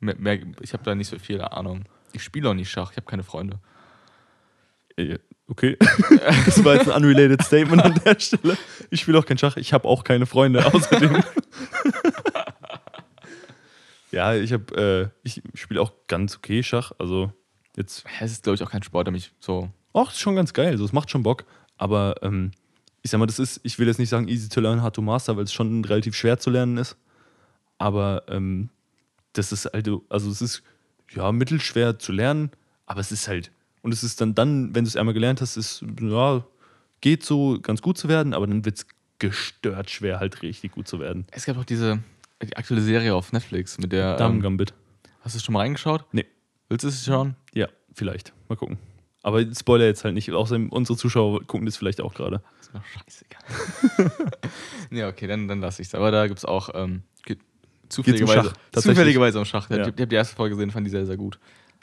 mehr, 0.00 0.16
mehr, 0.16 0.40
ich 0.60 0.72
habe 0.72 0.84
da 0.84 0.94
nicht 0.94 1.08
so 1.08 1.18
viel 1.18 1.40
Ahnung. 1.40 1.84
Ich 2.12 2.22
spiele 2.22 2.48
auch 2.48 2.54
nicht 2.54 2.70
Schach, 2.70 2.90
ich 2.90 2.96
habe 2.96 3.06
keine 3.06 3.22
Freunde. 3.22 3.60
Äh, 4.96 5.18
Okay. 5.48 5.76
Das 6.46 6.64
war 6.64 6.74
jetzt 6.74 6.88
ein 6.88 7.02
unrelated 7.02 7.42
Statement 7.42 7.82
an 7.82 8.00
der 8.04 8.18
Stelle. 8.18 8.56
Ich 8.90 9.00
spiele 9.00 9.18
auch 9.18 9.26
kein 9.26 9.38
Schach, 9.38 9.56
ich 9.56 9.72
habe 9.72 9.86
auch 9.86 10.04
keine 10.04 10.26
Freunde 10.26 10.64
außerdem. 10.64 11.22
ja, 14.10 14.34
ich 14.34 14.52
habe, 14.52 15.12
äh, 15.22 15.26
ich 15.26 15.42
spiele 15.54 15.80
auch 15.80 15.92
ganz 16.06 16.36
okay 16.36 16.62
Schach. 16.62 16.92
Also 16.98 17.32
jetzt, 17.76 18.04
Es 18.20 18.32
ist, 18.32 18.44
glaube 18.44 18.54
ich, 18.54 18.62
auch 18.62 18.70
kein 18.70 18.82
Sport, 18.82 19.06
der 19.06 19.12
mich 19.12 19.32
so. 19.40 19.70
auch 19.92 20.10
ist 20.10 20.20
schon 20.20 20.36
ganz 20.36 20.52
geil. 20.52 20.68
Also 20.68 20.84
es 20.84 20.92
macht 20.92 21.10
schon 21.10 21.22
Bock. 21.22 21.44
Aber 21.76 22.14
ähm, 22.22 22.52
ich 23.04 23.10
sag 23.10 23.18
mal, 23.18 23.26
das 23.26 23.38
ist, 23.38 23.60
ich 23.62 23.78
will 23.78 23.86
jetzt 23.86 23.98
nicht 23.98 24.08
sagen 24.08 24.26
easy 24.28 24.48
to 24.48 24.60
learn, 24.60 24.82
hard 24.82 24.96
to 24.96 25.02
master, 25.02 25.36
weil 25.36 25.44
es 25.44 25.52
schon 25.52 25.84
relativ 25.84 26.16
schwer 26.16 26.38
zu 26.38 26.50
lernen 26.50 26.78
ist. 26.78 26.96
Aber 27.78 28.24
ähm, 28.28 28.70
das 29.34 29.52
ist 29.52 29.66
halt, 29.72 29.88
also 30.08 30.30
es 30.30 30.40
ist 30.42 30.62
ja 31.12 31.30
mittelschwer 31.30 31.98
zu 31.98 32.12
lernen, 32.12 32.50
aber 32.86 33.00
es 33.00 33.12
ist 33.12 33.28
halt, 33.28 33.52
und 33.82 33.92
es 33.92 34.02
ist 34.02 34.20
dann, 34.20 34.34
dann 34.34 34.74
wenn 34.74 34.84
du 34.84 34.88
es 34.88 34.96
einmal 34.96 35.14
gelernt 35.14 35.40
hast, 35.42 35.56
ist, 35.58 35.84
ja, 36.00 36.44
geht 37.02 37.24
so 37.24 37.60
ganz 37.60 37.82
gut 37.82 37.98
zu 37.98 38.08
werden, 38.08 38.32
aber 38.32 38.46
dann 38.46 38.64
wird 38.64 38.78
es 38.78 38.86
gestört 39.18 39.90
schwer, 39.90 40.18
halt 40.18 40.40
richtig 40.42 40.72
gut 40.72 40.88
zu 40.88 40.98
werden. 40.98 41.26
Es 41.30 41.44
gab 41.44 41.58
auch 41.58 41.64
diese 41.64 42.00
die 42.42 42.56
aktuelle 42.56 42.82
Serie 42.82 43.14
auf 43.14 43.32
Netflix 43.32 43.78
mit 43.78 43.92
der. 43.92 44.16
Damen 44.16 44.36
Ähm, 44.36 44.42
Gambit. 44.42 44.74
hast 45.20 45.34
du 45.34 45.40
schon 45.40 45.52
mal 45.52 45.60
reingeschaut? 45.60 46.04
Nee. 46.12 46.26
Willst 46.68 46.84
du 46.84 46.88
es 46.88 47.04
schauen? 47.04 47.36
Ja, 47.52 47.68
vielleicht. 47.94 48.32
Mal 48.48 48.56
gucken. 48.56 48.78
Aber 49.24 49.42
Spoiler 49.54 49.86
jetzt 49.86 50.04
halt 50.04 50.14
nicht. 50.14 50.30
Außerdem 50.30 50.68
unsere 50.68 50.96
Zuschauer 50.98 51.44
gucken 51.46 51.64
das 51.66 51.76
vielleicht 51.76 52.00
auch 52.00 52.14
gerade. 52.14 52.42
Ist 52.60 52.72
mir 52.74 52.80
doch 52.80 52.86
scheißegal. 52.86 54.12
ja, 54.90 55.08
okay, 55.08 55.26
dann, 55.26 55.48
dann 55.48 55.60
lasse 55.60 55.82
ich 55.82 55.88
es. 55.88 55.94
Aber 55.94 56.10
da 56.12 56.26
gibt 56.26 56.38
es 56.38 56.44
auch 56.44 56.68
ähm, 56.74 57.02
ge- 57.24 57.38
zufälligerweise, 57.88 58.50
Schach, 58.74 58.82
zufälligerweise 58.82 59.38
um 59.38 59.44
Schach. 59.46 59.68
Ja. 59.70 59.78
Ich 59.78 59.86
habe 59.88 60.02
hab 60.02 60.10
die 60.10 60.16
erste 60.16 60.36
Folge 60.36 60.54
gesehen, 60.56 60.70
fand 60.70 60.86
die 60.86 60.90
sehr, 60.90 61.06
sehr 61.06 61.16
gut. 61.16 61.38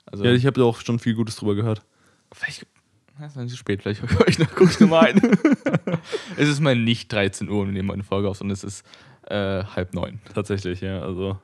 Also, 0.05 0.23
Ja, 0.23 0.31
ich 0.33 0.45
habe 0.45 0.59
da 0.59 0.65
auch 0.65 0.79
schon 0.81 0.99
viel 0.99 1.15
Gutes 1.15 1.35
drüber 1.35 1.55
gehört. 1.55 1.81
vielleicht, 2.31 2.65
na, 3.19 3.25
ist 3.25 3.35
noch 3.35 3.41
nicht 3.43 3.51
so 3.51 3.57
spät, 3.57 3.81
vielleicht 3.81 4.01
gucke 4.01 4.23
ich 4.29 4.37
noch, 4.39 4.53
guck 4.55 4.69
ich 4.69 4.79
noch 4.79 4.89
mal 4.89 5.05
ein. 5.07 5.19
es 6.37 6.47
ist 6.47 6.59
mal 6.59 6.75
nicht 6.75 7.11
13 7.11 7.49
Uhr 7.49 7.61
und 7.61 7.67
wir 7.67 7.73
nehmen 7.73 7.89
eine 7.91 8.03
Folge 8.03 8.29
auf, 8.29 8.37
sondern 8.37 8.53
es 8.53 8.63
ist 8.63 8.85
äh, 9.27 9.63
halb 9.63 9.93
neun. 9.95 10.19
Tatsächlich, 10.33 10.81
ja. 10.81 11.01
Also, 11.01 11.39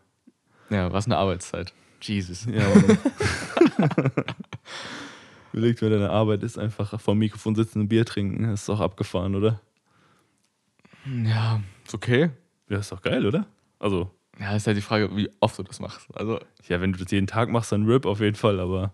Ja, 0.69 0.91
was 0.93 1.05
eine 1.07 1.17
Arbeitszeit. 1.17 1.73
Jesus. 2.01 2.45
ja. 2.45 2.61
Überlegt, 5.57 5.81
wer 5.81 5.89
deine 5.89 6.09
Arbeit 6.11 6.43
ist, 6.43 6.57
einfach 6.59 6.99
vor 7.01 7.15
dem 7.15 7.19
Mikrofon 7.19 7.55
sitzen 7.55 7.81
und 7.81 7.87
Bier 7.87 8.05
trinken. 8.05 8.43
Das 8.43 8.61
ist 8.61 8.69
doch 8.69 8.79
abgefahren, 8.79 9.33
oder? 9.35 9.59
Ja, 11.05 11.61
ist 11.85 11.93
okay. 11.95 12.29
Ja, 12.69 12.77
ist 12.77 12.91
doch 12.91 13.01
geil, 13.01 13.25
oder? 13.25 13.47
Also, 13.79 14.11
Ja, 14.39 14.55
ist 14.55 14.67
halt 14.67 14.77
die 14.77 14.81
Frage, 14.81 15.15
wie 15.15 15.29
oft 15.39 15.57
du 15.57 15.63
das 15.63 15.79
machst. 15.79 16.07
Also, 16.13 16.39
ja, 16.67 16.79
wenn 16.81 16.93
du 16.93 16.99
das 17.03 17.11
jeden 17.11 17.25
Tag 17.27 17.49
machst, 17.49 17.71
dann 17.71 17.85
RIP 17.89 18.05
auf 18.05 18.19
jeden 18.19 18.35
Fall, 18.35 18.59
aber 18.59 18.93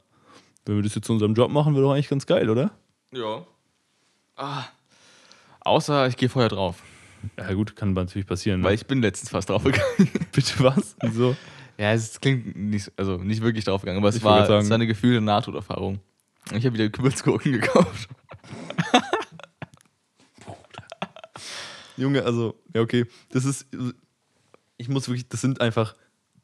wenn 0.65 0.75
wir 0.77 0.83
das 0.83 0.95
jetzt 0.95 1.05
zu 1.07 1.13
unserem 1.13 1.33
Job 1.33 1.51
machen, 1.51 1.73
wäre 1.73 1.83
doch 1.83 1.91
eigentlich 1.93 2.09
ganz 2.09 2.25
geil, 2.25 2.49
oder? 2.49 2.71
ja. 3.11 3.45
Ah. 4.35 4.63
Außer 5.61 6.07
ich 6.07 6.17
gehe 6.17 6.27
vorher 6.27 6.49
drauf. 6.49 6.81
Ja, 7.37 7.53
gut, 7.53 7.75
kann 7.75 7.93
natürlich 7.93 8.25
passieren. 8.27 8.61
Ne? 8.61 8.67
Weil 8.67 8.73
ich 8.75 8.85
bin 8.87 9.01
letztens 9.01 9.29
fast 9.29 9.49
draufgegangen. 9.49 9.85
Bitte 10.33 10.53
was? 10.63 10.95
Wieso? 11.01 11.35
Ja, 11.77 11.93
es 11.93 12.19
klingt 12.19 12.55
nicht, 12.55 12.91
also 12.97 13.17
nicht 13.17 13.41
wirklich 13.41 13.63
draufgegangen, 13.65 14.01
aber 14.01 14.09
es 14.09 14.15
Ich 14.17 14.23
war, 14.23 14.39
gerade 14.39 14.43
es 14.43 14.47
sagen- 14.65 14.69
war 14.69 14.75
eine 14.75 14.87
gefühlte 14.87 15.21
Nahtoderfahrung. 15.21 15.99
Ich 16.51 16.65
habe 16.65 16.73
wieder 16.73 16.89
Gewürzgurken 16.89 17.53
gekauft. 17.53 18.09
Junge, 21.97 22.23
also, 22.23 22.59
ja, 22.73 22.81
okay. 22.81 23.05
Das 23.31 23.45
ist, 23.45 23.67
ich 24.77 24.89
muss 24.89 25.07
wirklich, 25.07 25.27
das 25.29 25.41
sind 25.41 25.61
einfach 25.61 25.95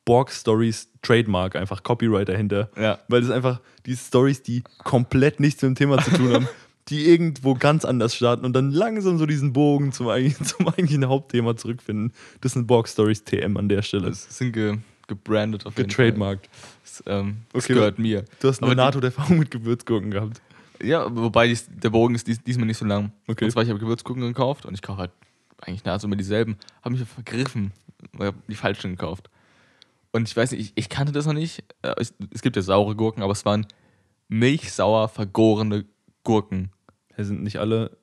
Borg 0.06 0.32
Stories 0.32 0.89
Trademark, 1.02 1.56
einfach 1.56 1.84
Copyright 1.84 2.30
dahinter. 2.30 2.70
Ja. 2.78 3.00
Weil 3.08 3.22
das 3.22 3.30
einfach 3.32 3.62
die 3.86 3.95
Stories, 3.95 4.43
die 4.43 4.64
komplett 4.84 5.39
nichts 5.39 5.62
mit 5.62 5.70
dem 5.70 5.76
Thema 5.76 6.04
zu 6.04 6.12
tun 6.12 6.34
haben, 6.34 6.47
die 6.89 7.08
irgendwo 7.08 7.54
ganz 7.56 7.86
anders 7.86 8.16
starten 8.16 8.45
und 8.45 8.54
dann 8.54 8.72
langsam 8.72 9.18
so 9.18 9.26
diesen 9.26 9.54
Bogen 9.54 9.91
zum, 9.91 10.08
eigentlichen- 10.08 10.45
zum 10.58 10.68
eigentlichen 10.68 11.08
Hauptthema 11.08 11.56
zurückfinden. 11.58 12.14
Das 12.41 12.54
sind 12.54 12.68
Borg 12.68 12.88
Stories 12.88 13.24
TM 13.24 13.58
an 13.58 13.70
der 13.70 13.82
Stelle. 13.82 14.08
Das 14.08 14.38
sind 14.38 14.54
ge, 14.54 14.78
gebrandet 15.08 15.66
auf 15.66 15.78
jeden 15.78 15.89
Fall. 15.91 16.06
Das, 17.06 17.20
ähm, 17.20 17.38
das 17.54 17.66
Okay, 17.66 17.74
gehört 17.74 18.00
mir. 18.00 18.26
Du 18.39 18.47
hast 18.47 18.62
eine 18.64 18.76
NATO-Erfahrung 18.76 19.39
mit 19.39 19.52
Gewürzgurken 19.52 20.12
gehabt. 20.12 20.41
Ja, 20.82 21.14
wobei 21.16 21.47
dies, 21.47 21.68
der 21.70 21.89
Bogen 21.89 22.16
ist 22.16 22.28
dies, 22.28 22.41
diesmal 22.43 22.66
nicht 22.66 22.78
so 22.78 22.86
lang. 22.86 23.12
Okay. 23.28 23.45
Und 23.45 23.52
zwar, 23.52 23.64
ich 23.64 23.70
habe 23.70 23.80
Gewürzgurken 23.80 24.24
gekauft 24.24 24.66
und 24.66 24.74
ich 24.74 24.82
kaufe 24.82 25.00
halt 25.00 25.12
eigentlich 25.62 25.84
nahezu 25.84 26.08
immer 26.08 26.16
dieselben. 26.16 26.58
Habe 26.84 26.95
mich 26.95 27.08
vergriffen. 27.08 27.74
Ich 28.14 28.20
habe 28.22 28.38
die 28.47 28.56
falschen 28.56 28.91
gekauft. 28.91 29.30
Und 30.12 30.28
ich 30.28 30.36
weiß 30.36 30.52
nicht, 30.52 30.62
ich, 30.62 30.72
ich 30.76 30.89
kannte 30.89 31.12
das 31.12 31.26
noch 31.26 31.34
nicht. 31.34 31.64
Äh, 31.82 31.95
Es, 31.97 32.14
gibt 32.41 32.56
ja 32.56 32.62
saure 32.62 32.95
Gurken, 32.95 33.22
aber 33.24 33.34
es 33.34 33.43
waren 33.45 33.68
milchsauer 34.30 35.10
vergorene 35.10 35.86
Gurken. 36.24 36.72
Hier 37.16 37.26
sind 37.26 37.43
nicht 37.43 37.58
alle 37.60 37.97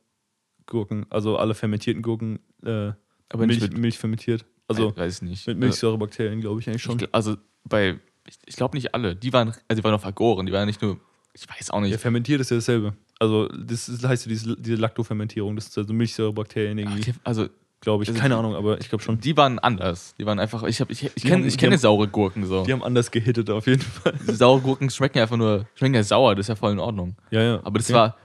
Gurken, 0.66 1.06
also 1.10 1.38
alle 1.38 1.54
fermentierten 1.54 2.02
Gurken, 2.02 2.40
äh, 2.64 2.92
Aber 3.30 3.46
Milch, 3.46 3.60
mit- 3.60 3.78
Milch 3.78 3.98
fermentiert. 3.98 4.44
Also 4.68 4.96
weiß 4.96 5.16
ich 5.16 5.22
nicht. 5.22 5.46
mit 5.46 5.58
Milchsäurebakterien, 5.58 6.40
glaube 6.40 6.60
ich 6.60 6.66
eigentlich 6.68 6.76
Ich, 6.76 6.82
schon. 6.82 6.98
gl- 6.98 7.08
also 7.12 7.36
bei, 7.64 7.98
ich, 8.28 8.36
ich 8.46 8.56
glaube 8.56 8.76
nicht 8.76 8.94
alle. 8.94 9.14
Die 9.16 9.32
waren, 9.32 9.48
also 9.68 9.80
die 9.80 9.84
waren 9.84 9.92
noch 9.92 10.00
vergoren. 10.00 10.46
Die 10.46 10.52
waren 10.52 10.66
nicht 10.66 10.82
nur, 10.82 10.98
ich 11.32 11.48
weiß 11.48 11.70
auch 11.70 11.80
nicht. 11.80 11.92
Ja, 11.92 11.98
fermentiert 11.98 12.40
ist 12.40 12.50
ja 12.50 12.56
dasselbe. 12.56 12.94
Also, 13.18 13.48
das 13.48 13.88
ist, 13.88 14.04
heißt 14.06 14.26
ja 14.26 14.28
diese, 14.30 14.56
diese 14.56 14.76
Laktofermentierung, 14.76 15.56
das 15.56 15.68
ist 15.68 15.78
also 15.78 15.92
Milchsäurebakterien 15.94 16.78
Ach, 16.78 16.82
irgendwie. 16.82 17.12
die, 17.12 17.14
also 17.24 17.48
glaube 17.80 18.02
ich. 18.04 18.10
Also 18.10 18.20
Keine 18.20 18.36
Ahnung, 18.36 18.54
aber 18.54 18.78
ich 18.80 18.88
glaube 18.88 19.02
schon. 19.02 19.20
Die 19.20 19.36
waren 19.36 19.58
anders. 19.58 20.14
Die 20.18 20.26
waren 20.26 20.38
einfach, 20.38 20.62
ich, 20.64 20.80
hab, 20.80 20.90
ich, 20.90 21.04
ich 21.14 21.22
kenne 21.22 21.48
kenn 21.48 21.78
saure 21.78 22.08
Gurken 22.08 22.44
so. 22.44 22.64
Die 22.64 22.72
haben 22.72 22.82
anders 22.82 23.10
gehittet 23.10 23.48
auf 23.50 23.66
jeden 23.66 23.80
Fall. 23.82 24.14
Saure 24.26 24.60
Gurken 24.60 24.90
schmecken 24.90 25.18
einfach 25.20 25.36
nur, 25.36 25.66
schmecken 25.74 25.94
ja 25.94 26.02
sauer, 26.02 26.34
das 26.34 26.44
ist 26.44 26.48
ja 26.48 26.56
voll 26.56 26.72
in 26.72 26.78
Ordnung. 26.78 27.16
Ja, 27.30 27.42
ja. 27.42 27.60
Aber 27.64 27.78
das 27.78 27.88
Okay. 27.88 27.94
war 27.98 28.16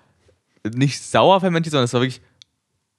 nicht 0.75 1.01
sauer 1.01 1.39
fermentiert, 1.39 1.71
sondern 1.71 1.85
es 1.85 1.93
war 1.93 2.01
wirklich 2.01 2.21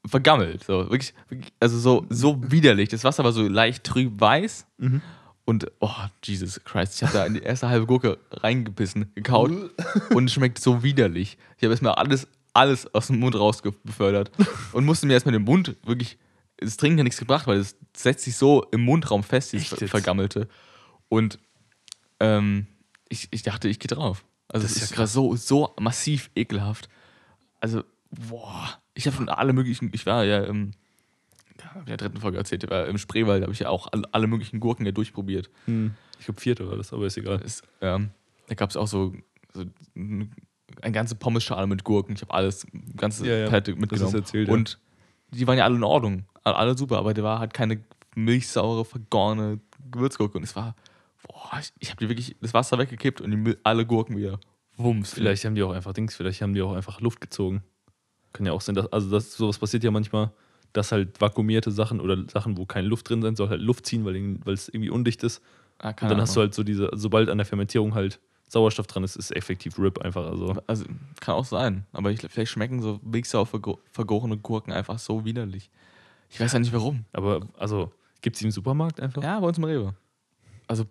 vergammelt. 0.07 0.65
So, 0.65 0.91
wirklich, 0.91 1.15
wirklich- 1.29 1.53
also 1.61 1.79
so, 1.79 2.07
so 2.09 2.39
widerlich. 2.51 2.89
Das 2.89 3.05
Wasser 3.05 3.23
war 3.25 3.33
so 3.33 3.47
leicht 3.47 3.85
trüb 3.85 4.21
weiß. 4.21 4.67
Mhm. 4.79 5.01
Und, 5.53 5.71
oh, 5.81 5.91
Jesus 6.25 6.65
Christ, 6.65 6.95
ich 6.95 7.03
habe 7.03 7.13
da 7.13 7.27
in 7.27 7.35
die 7.35 7.43
erste 7.43 7.69
halbe 7.69 7.85
Gurke 7.85 8.17
reingebissen, 8.31 9.13
gekaut 9.15 9.51
und 10.15 10.25
es 10.25 10.33
schmeckt 10.33 10.59
so 10.59 10.83
widerlich. 10.83 11.37
Ich 11.59 11.63
habe 11.63 11.75
erstmal 11.75 11.93
alles, 11.97 12.27
alles 12.55 12.87
aus 12.95 13.09
dem 13.09 13.19
Mund 13.19 13.35
rausbefördert 13.35 14.31
und 14.73 14.87
musste 14.87 15.07
mir 15.07 15.13
erstmal 15.13 15.35
den 15.35 15.45
Mund 15.45 15.77
wirklich, 15.85 16.17
das 16.57 16.79
Trinken 16.79 17.01
hat 17.01 17.05
nichts 17.05 17.21
gebracht, 17.21 17.47
weil 17.47 17.59
es 17.59 17.77
setzt 17.95 18.25
sich 18.25 18.35
so 18.35 18.65
im 18.71 18.81
Mundraum 18.81 19.23
fest, 19.23 19.53
dieses 19.53 19.73
Echt? 19.73 19.91
Vergammelte. 19.91 20.49
Und 21.11 21.39
ähm, 22.19 22.67
ich, 23.11 23.29
ich 23.31 23.43
dachte, 23.43 23.69
ich 23.69 23.79
gehe 23.79 23.89
drauf. 23.89 24.25
Also 24.49 24.67
Das 24.67 24.75
es 24.77 24.85
ist 24.85 24.93
ja 24.93 25.01
ja 25.01 25.07
so, 25.07 25.37
so 25.37 25.75
massiv 25.79 26.31
ekelhaft. 26.35 26.89
Also, 27.61 27.85
boah, 28.11 28.81
ich 28.95 29.05
habe 29.07 29.17
schon 29.19 29.29
alle 29.29 29.53
möglichen, 29.53 29.91
ich 29.93 30.07
war 30.07 30.25
ja 30.25 30.45
im, 30.45 30.71
ja, 31.65 31.81
in 31.81 31.87
der 31.87 31.97
dritten 31.97 32.19
Folge 32.19 32.39
erzählt, 32.39 32.69
war 32.71 32.87
im 32.87 32.99
Spreewald, 32.99 33.43
habe 33.43 33.53
ich 33.53 33.61
ja 33.61 33.69
auch 33.69 33.89
alle, 34.13 34.27
möglichen 34.27 34.61
Gurken 34.61 34.85
ja 34.87 34.93
durchprobiert. 34.93 35.51
Hm, 35.67 35.95
Ich 36.19 36.27
glaube, 36.27 36.41
vierte 36.41 36.69
war 36.69 36.77
das, 36.77 36.93
aber 36.93 37.07
ist 37.07 37.17
egal. 37.17 37.41
Es, 37.45 37.63
ähm, 37.81 38.11
da 38.49 38.55
gab 38.55 38.71
es 38.71 38.77
auch 38.77 38.87
so, 38.89 39.15
so 39.53 39.65
eine 39.95 40.93
ganze 40.93 41.15
Pommesschale 41.15 41.67
mit 41.67 41.85
Gurken. 41.85 42.15
Ich 42.15 42.23
habe 42.23 42.33
alles, 42.35 42.67
ganze 42.97 43.27
Ja, 43.27 43.37
ja, 43.37 43.47
Palette 43.49 43.75
mitgenommen. 43.77 44.15
erzählt, 44.15 44.49
ja. 44.49 44.55
Und 44.55 44.79
die 45.31 45.47
waren 45.47 45.59
ja 45.59 45.65
alle 45.65 45.77
in 45.77 45.85
Ordnung, 45.85 46.25
alle, 46.45 46.77
super, 46.77 46.99
aber 46.99 47.15
da 47.15 47.23
war 47.23 47.39
halt 47.39 47.55
keine 47.55 47.83
milchsaure, 48.15 48.85
vergorene 48.85 49.61
Gewürzgurke. 49.91 50.37
Und 50.39 50.45
es 50.45 50.55
war, 50.57 50.75
boah, 51.27 51.59
ich, 51.61 51.73
ich 51.79 51.91
habe 51.91 51.99
die 52.01 52.09
wirklich 52.09 52.37
das 52.41 52.53
Wasser 52.55 52.79
weggekippt 52.79 53.21
und 53.21 53.31
die, 53.31 53.57
alle 53.63 53.87
Gurken 53.87 54.17
wieder 54.17 54.39
wumms. 54.77 55.13
Vielleicht 55.15 55.45
haben 55.45 55.55
die 55.55 55.63
auch 55.63 55.73
einfach 55.73 55.93
Dings, 55.93 56.15
vielleicht 56.17 56.43
haben 56.43 56.55
die 56.55 56.63
auch 56.63 56.73
einfach 56.75 57.01
Luft 57.01 57.21
gezogen. 57.21 57.63
Kann 58.33 58.47
ja 58.47 58.53
auch 58.53 58.61
sein, 58.63 58.75
dass, 58.75 58.91
also 58.93 59.11
das, 59.11 59.35
sowas 59.35 59.59
passiert 59.59 59.85
ja 59.85 59.91
manchmal, 59.91 60.31
dass 60.73 60.93
halt 60.93 61.21
vakuumierte 61.21 61.71
Sachen 61.71 62.01
oder 62.01 62.25
Sachen, 62.31 62.57
wo 62.57 62.65
keine 62.67 62.89
Luft 62.89 63.09
drin 63.09 63.23
sein 63.23 63.37
soll, 63.37 63.49
halt 63.49 63.61
Luft 63.61 63.87
ziehen, 63.87 64.05
weil, 64.05 64.39
es 64.55 64.69
irgendwie 64.69 64.91
undicht 64.91 65.23
ist. 65.23 65.43
Ah, 65.79 65.89
Und 65.91 65.97
keine 65.97 66.11
dann 66.15 66.21
hast 66.23 66.35
du 66.37 66.41
Ahnung. 66.41 66.49
halt 66.49 66.55
so 66.55 66.63
diese, 66.63 66.91
sobald 66.93 67.29
an 67.29 67.39
der 67.39 67.45
Fermentierung 67.47 67.95
halt 67.95 68.21
Sauerstoff 68.49 68.87
dran 68.87 69.03
ist, 69.05 69.17
ist 69.17 69.35
effektiv 69.35 69.79
RIP 69.79 69.99
einfach. 70.03 70.27
Also 70.27 70.55
Also, 70.67 70.85
kann 71.21 71.35
auch 71.35 71.45
sein. 71.47 71.87
Aber 71.93 72.11
ich, 72.11 72.21
vielleicht 72.21 72.53
schmecken 72.53 72.81
so 72.83 73.01
milchsauer 73.03 73.47
vergo 73.47 73.81
vergorene 73.91 74.37
Gurken 74.37 74.73
einfach 74.73 74.99
so 74.99 75.25
widerlich. 75.25 75.71
Ich 76.29 76.39
weiß 76.41 76.53
ja 76.53 76.59
nicht 76.59 76.73
warum. 76.73 77.05
Aber 77.13 77.47
also, 77.59 77.93
gibt 78.21 78.37
es 78.37 78.41
die 78.41 78.45
im 78.47 78.51
Supermarkt 78.51 79.01
einfach? 79.01 79.23
Ja, 79.23 79.41
bei 79.41 79.47
uns 79.49 79.57
im 79.59 79.65
Rewe. 79.65 79.95
Also, 80.67 80.85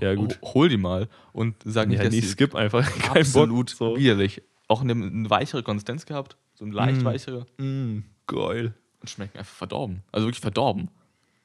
Ja, 0.00 0.14
gut. 0.14 0.38
ho- 0.42 0.54
hol 0.54 0.68
die 0.70 0.78
mal 0.78 1.08
und 1.34 1.56
sag 1.64 1.86
Nee, 1.86 1.92
nicht, 1.94 2.00
halt 2.00 2.08
dass 2.12 2.14
die 2.20 2.26
skip 2.26 2.54
einfach. 2.54 2.82
Kein 2.98 3.08
Bock. 3.10 3.16
absolut 3.18 3.70
So. 3.70 3.96
widerlich. 3.96 4.42
Auch 4.68 4.80
eine, 4.80 4.92
eine 4.92 5.28
weichere 5.30 5.62
Konsistenz 5.62 6.06
gehabt, 6.06 6.36
so 6.54 6.64
eine 6.64 6.72
leicht 6.74 7.02
Mm. 7.02 7.04
weichere 7.04 7.46
Mm, 7.58 7.98
geil. 8.26 8.74
Und 9.02 9.10
schmecken 9.10 9.38
einfach 9.38 9.54
verdorben. 9.54 10.02
Also 10.10 10.26
wirklich 10.26 10.40
verdorben. 10.40 10.88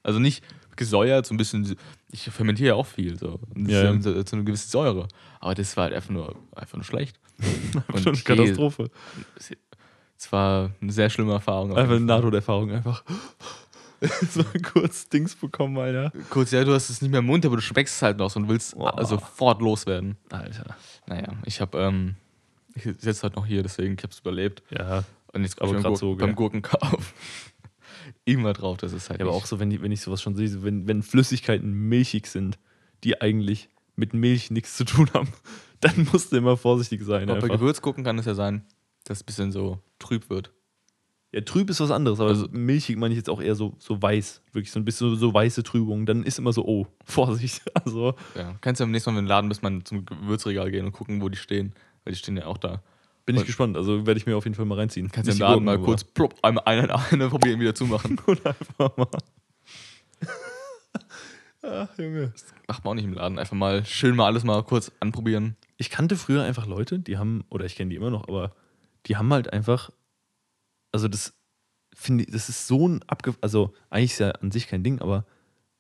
Also 0.03 0.19
nicht 0.19 0.43
gesäuert, 0.77 1.25
so 1.25 1.33
ein 1.33 1.37
bisschen. 1.37 1.75
Ich 2.11 2.23
fermentiere 2.23 2.69
ja 2.69 2.75
auch 2.75 2.85
viel, 2.85 3.17
so. 3.19 3.39
Ja, 3.55 3.91
ja. 3.91 4.01
so, 4.01 4.13
so 4.13 4.35
eine 4.35 4.45
gewisse 4.45 4.69
Säure. 4.69 5.07
Aber 5.41 5.55
das 5.55 5.75
war 5.75 5.85
halt 5.85 5.93
einfach 5.93 6.11
nur, 6.11 6.35
einfach 6.55 6.77
nur 6.77 6.85
schlecht. 6.85 7.19
Und 7.91 8.03
Schon 8.03 8.13
eine 8.13 8.21
Katastrophe. 8.21 8.89
Es 10.17 10.31
war 10.31 10.71
eine 10.81 10.91
sehr 10.91 11.09
schlimme 11.09 11.33
Erfahrung. 11.33 11.75
Einfach 11.75 11.95
eine. 11.95 12.05
Nahtoderfahrung 12.05 12.71
einfach. 12.71 13.03
so 14.29 14.43
kurz 14.71 15.09
Dings 15.09 15.35
bekommen, 15.35 15.77
Alter. 15.77 16.11
Kurz, 16.29 16.51
ja, 16.51 16.63
du 16.63 16.73
hast 16.73 16.89
es 16.89 17.01
nicht 17.01 17.11
mehr 17.11 17.19
im 17.19 17.25
Mund, 17.25 17.45
aber 17.45 17.55
du 17.55 17.61
schmeckst 17.61 17.95
es 17.95 18.01
halt 18.01 18.17
noch 18.17 18.35
und 18.35 18.47
willst 18.47 18.75
Boah. 18.75 19.03
sofort 19.05 19.61
loswerden. 19.61 20.17
Alter. 20.29 20.75
Naja, 21.07 21.33
ich 21.45 21.59
habe, 21.61 21.77
ähm, 21.79 22.15
ich 22.75 22.83
sitze 22.83 23.23
halt 23.23 23.35
noch 23.35 23.45
hier, 23.45 23.63
deswegen, 23.63 23.95
ich 23.95 24.03
habe 24.03 24.13
es 24.13 24.19
überlebt. 24.19 24.61
Ja. 24.69 25.03
Und 25.37 25.43
jetzt 25.43 25.61
Aber 25.61 25.75
ich 25.75 25.83
beim, 25.83 25.95
so, 25.95 26.15
beim 26.15 26.35
Gurkenkauf 26.35 27.13
immer 28.25 28.53
drauf, 28.53 28.77
das 28.77 28.93
ist 28.93 29.09
halt 29.09 29.19
Ja, 29.19 29.25
aber 29.25 29.35
auch 29.35 29.45
so, 29.45 29.59
wenn, 29.59 29.69
die, 29.69 29.81
wenn 29.81 29.91
ich 29.91 30.01
sowas 30.01 30.21
schon 30.21 30.35
sehe, 30.35 30.47
so 30.47 30.63
wenn, 30.63 30.87
wenn 30.87 31.03
Flüssigkeiten 31.03 31.71
milchig 31.71 32.27
sind, 32.27 32.57
die 33.03 33.21
eigentlich 33.21 33.69
mit 33.95 34.13
Milch 34.13 34.51
nichts 34.51 34.75
zu 34.77 34.83
tun 34.85 35.09
haben, 35.13 35.29
dann 35.79 36.07
musst 36.11 36.31
du 36.31 36.37
immer 36.37 36.57
vorsichtig 36.57 37.03
sein. 37.03 37.29
Aber 37.29 37.39
bei. 37.41 37.47
Gewürzgurken 37.47 38.03
kann 38.03 38.17
es 38.19 38.25
ja 38.25 38.33
sein, 38.33 38.65
dass 39.05 39.17
es 39.19 39.23
ein 39.23 39.25
bisschen 39.25 39.51
so 39.51 39.79
trüb 39.99 40.29
wird. 40.29 40.51
Ja, 41.33 41.41
trüb 41.41 41.69
ist 41.69 41.79
was 41.81 41.91
anderes, 41.91 42.19
aber 42.19 42.29
Also- 42.29 42.47
milchig 42.51 42.97
meine 42.97 43.13
ich 43.13 43.17
jetzt 43.17 43.29
auch 43.29 43.41
eher 43.41 43.55
so, 43.55 43.75
so 43.79 44.01
weiß. 44.01 44.41
Wirklich 44.53 44.71
so 44.71 44.79
ein 44.79 44.85
bisschen 44.85 45.09
so, 45.09 45.15
so 45.15 45.33
weiße 45.33 45.61
Trübung. 45.63 46.05
Dann 46.05 46.23
ist 46.23 46.39
immer 46.39 46.53
so, 46.53 46.65
oh, 46.65 46.87
Vorsicht. 47.05 47.61
Also, 47.75 48.15
Ja. 48.35 48.55
Kannst 48.61 48.79
du 48.79 48.85
am 48.85 48.91
nächsten 48.91 49.11
Mal, 49.11 49.17
wenn 49.17 49.25
du 49.25 49.25
in 49.25 49.25
den 49.25 49.29
Laden 49.29 49.49
bist, 49.49 49.61
mal 49.63 49.83
zum 49.83 50.05
Gewürzregal 50.05 50.71
gehen 50.71 50.85
und 50.85 50.93
gucken, 50.93 51.21
wo 51.21 51.29
die 51.29 51.37
stehen. 51.37 51.73
Weil 52.03 52.13
die 52.13 52.19
stehen 52.19 52.37
ja 52.37 52.45
auch 52.45 52.57
da. 52.57 52.81
Bin 53.27 53.35
ich 53.35 53.45
gespannt. 53.45 53.77
Also 53.77 54.07
werde 54.07 54.17
ich 54.17 54.25
mir 54.25 54.35
auf 54.37 54.45
jeden 54.45 54.55
Fall 54.55 54.65
mal 54.65 54.75
reinziehen. 54.79 55.11
Kannst 55.11 55.29
du 55.29 55.33
die 55.33 55.39
Laden 55.39 55.63
mal 55.65 55.75
aber- 55.75 55.85
kurz 55.85 56.03
plopp, 56.03 56.33
einmal 56.41 56.63
eine, 56.65 56.95
eine 57.11 57.29
probieren, 57.29 57.59
wieder 57.59 57.75
zumachen. 57.75 58.17
Und 58.25 58.43
einfach 58.45 58.97
mal. 58.97 59.07
Ach, 61.61 61.89
Junge. 61.97 62.33
Macht 62.67 62.83
man 62.83 62.91
auch 62.91 62.95
nicht 62.95 63.03
im 63.03 63.13
Laden. 63.13 63.37
Einfach 63.37 63.55
mal 63.55 63.85
schön 63.85 64.15
mal 64.15 64.25
alles 64.25 64.43
mal 64.43 64.63
kurz 64.63 64.91
anprobieren. 65.01 65.57
Ich 65.75 65.89
kannte 65.89 66.15
früher 66.15 66.43
einfach 66.43 66.65
Leute, 66.65 66.99
die 66.99 67.17
haben, 67.17 67.43
oder 67.49 67.65
ich 67.65 67.75
kenne 67.75 67.89
die 67.89 67.97
immer 67.97 68.09
noch, 68.09 68.27
aber 68.27 68.55
die 69.05 69.17
haben 69.17 69.31
halt 69.31 69.51
einfach, 69.51 69.91
also 70.91 71.07
das 71.07 71.33
finde 71.93 72.23
ich, 72.23 72.31
das 72.31 72.47
ist 72.49 72.67
so 72.67 72.87
ein 72.87 73.03
abge, 73.07 73.35
also 73.41 73.73
eigentlich 73.89 74.13
ist 74.13 74.19
ja 74.19 74.31
an 74.31 74.51
sich 74.51 74.67
kein 74.67 74.83
Ding, 74.83 75.01
aber 75.01 75.25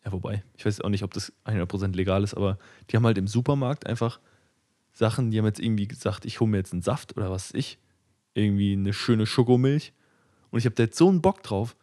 ja, 0.05 0.11
wobei, 0.11 0.43
ich 0.55 0.65
weiß 0.65 0.81
auch 0.81 0.89
nicht, 0.89 1.03
ob 1.03 1.13
das 1.13 1.31
100% 1.45 1.95
legal 1.95 2.23
ist, 2.23 2.33
aber 2.33 2.57
die 2.89 2.97
haben 2.97 3.05
halt 3.05 3.17
im 3.17 3.27
Supermarkt 3.27 3.87
einfach 3.87 4.19
Sachen, 4.97 5.31
die 5.31 5.37
haben 5.37 5.45
jetzt 5.45 5.59
irgendwie 5.59 5.87
gesagt, 5.87 6.25
ich 6.25 6.39
hole 6.39 6.49
mir 6.49 6.57
jetzt 6.57 6.73
einen 6.73 6.81
Saft 6.81 7.15
oder 7.15 7.29
was 7.29 7.49
weiß 7.49 7.59
ich, 7.59 7.77
irgendwie 8.33 8.73
eine 8.73 8.93
schöne 8.93 9.25
Schokomilch 9.25 9.93
und 10.49 10.59
ich 10.59 10.65
habe 10.65 10.75
da 10.75 10.83
jetzt 10.83 10.97
so 10.97 11.09
einen 11.09 11.21
Bock 11.21 11.43
drauf, 11.43 11.75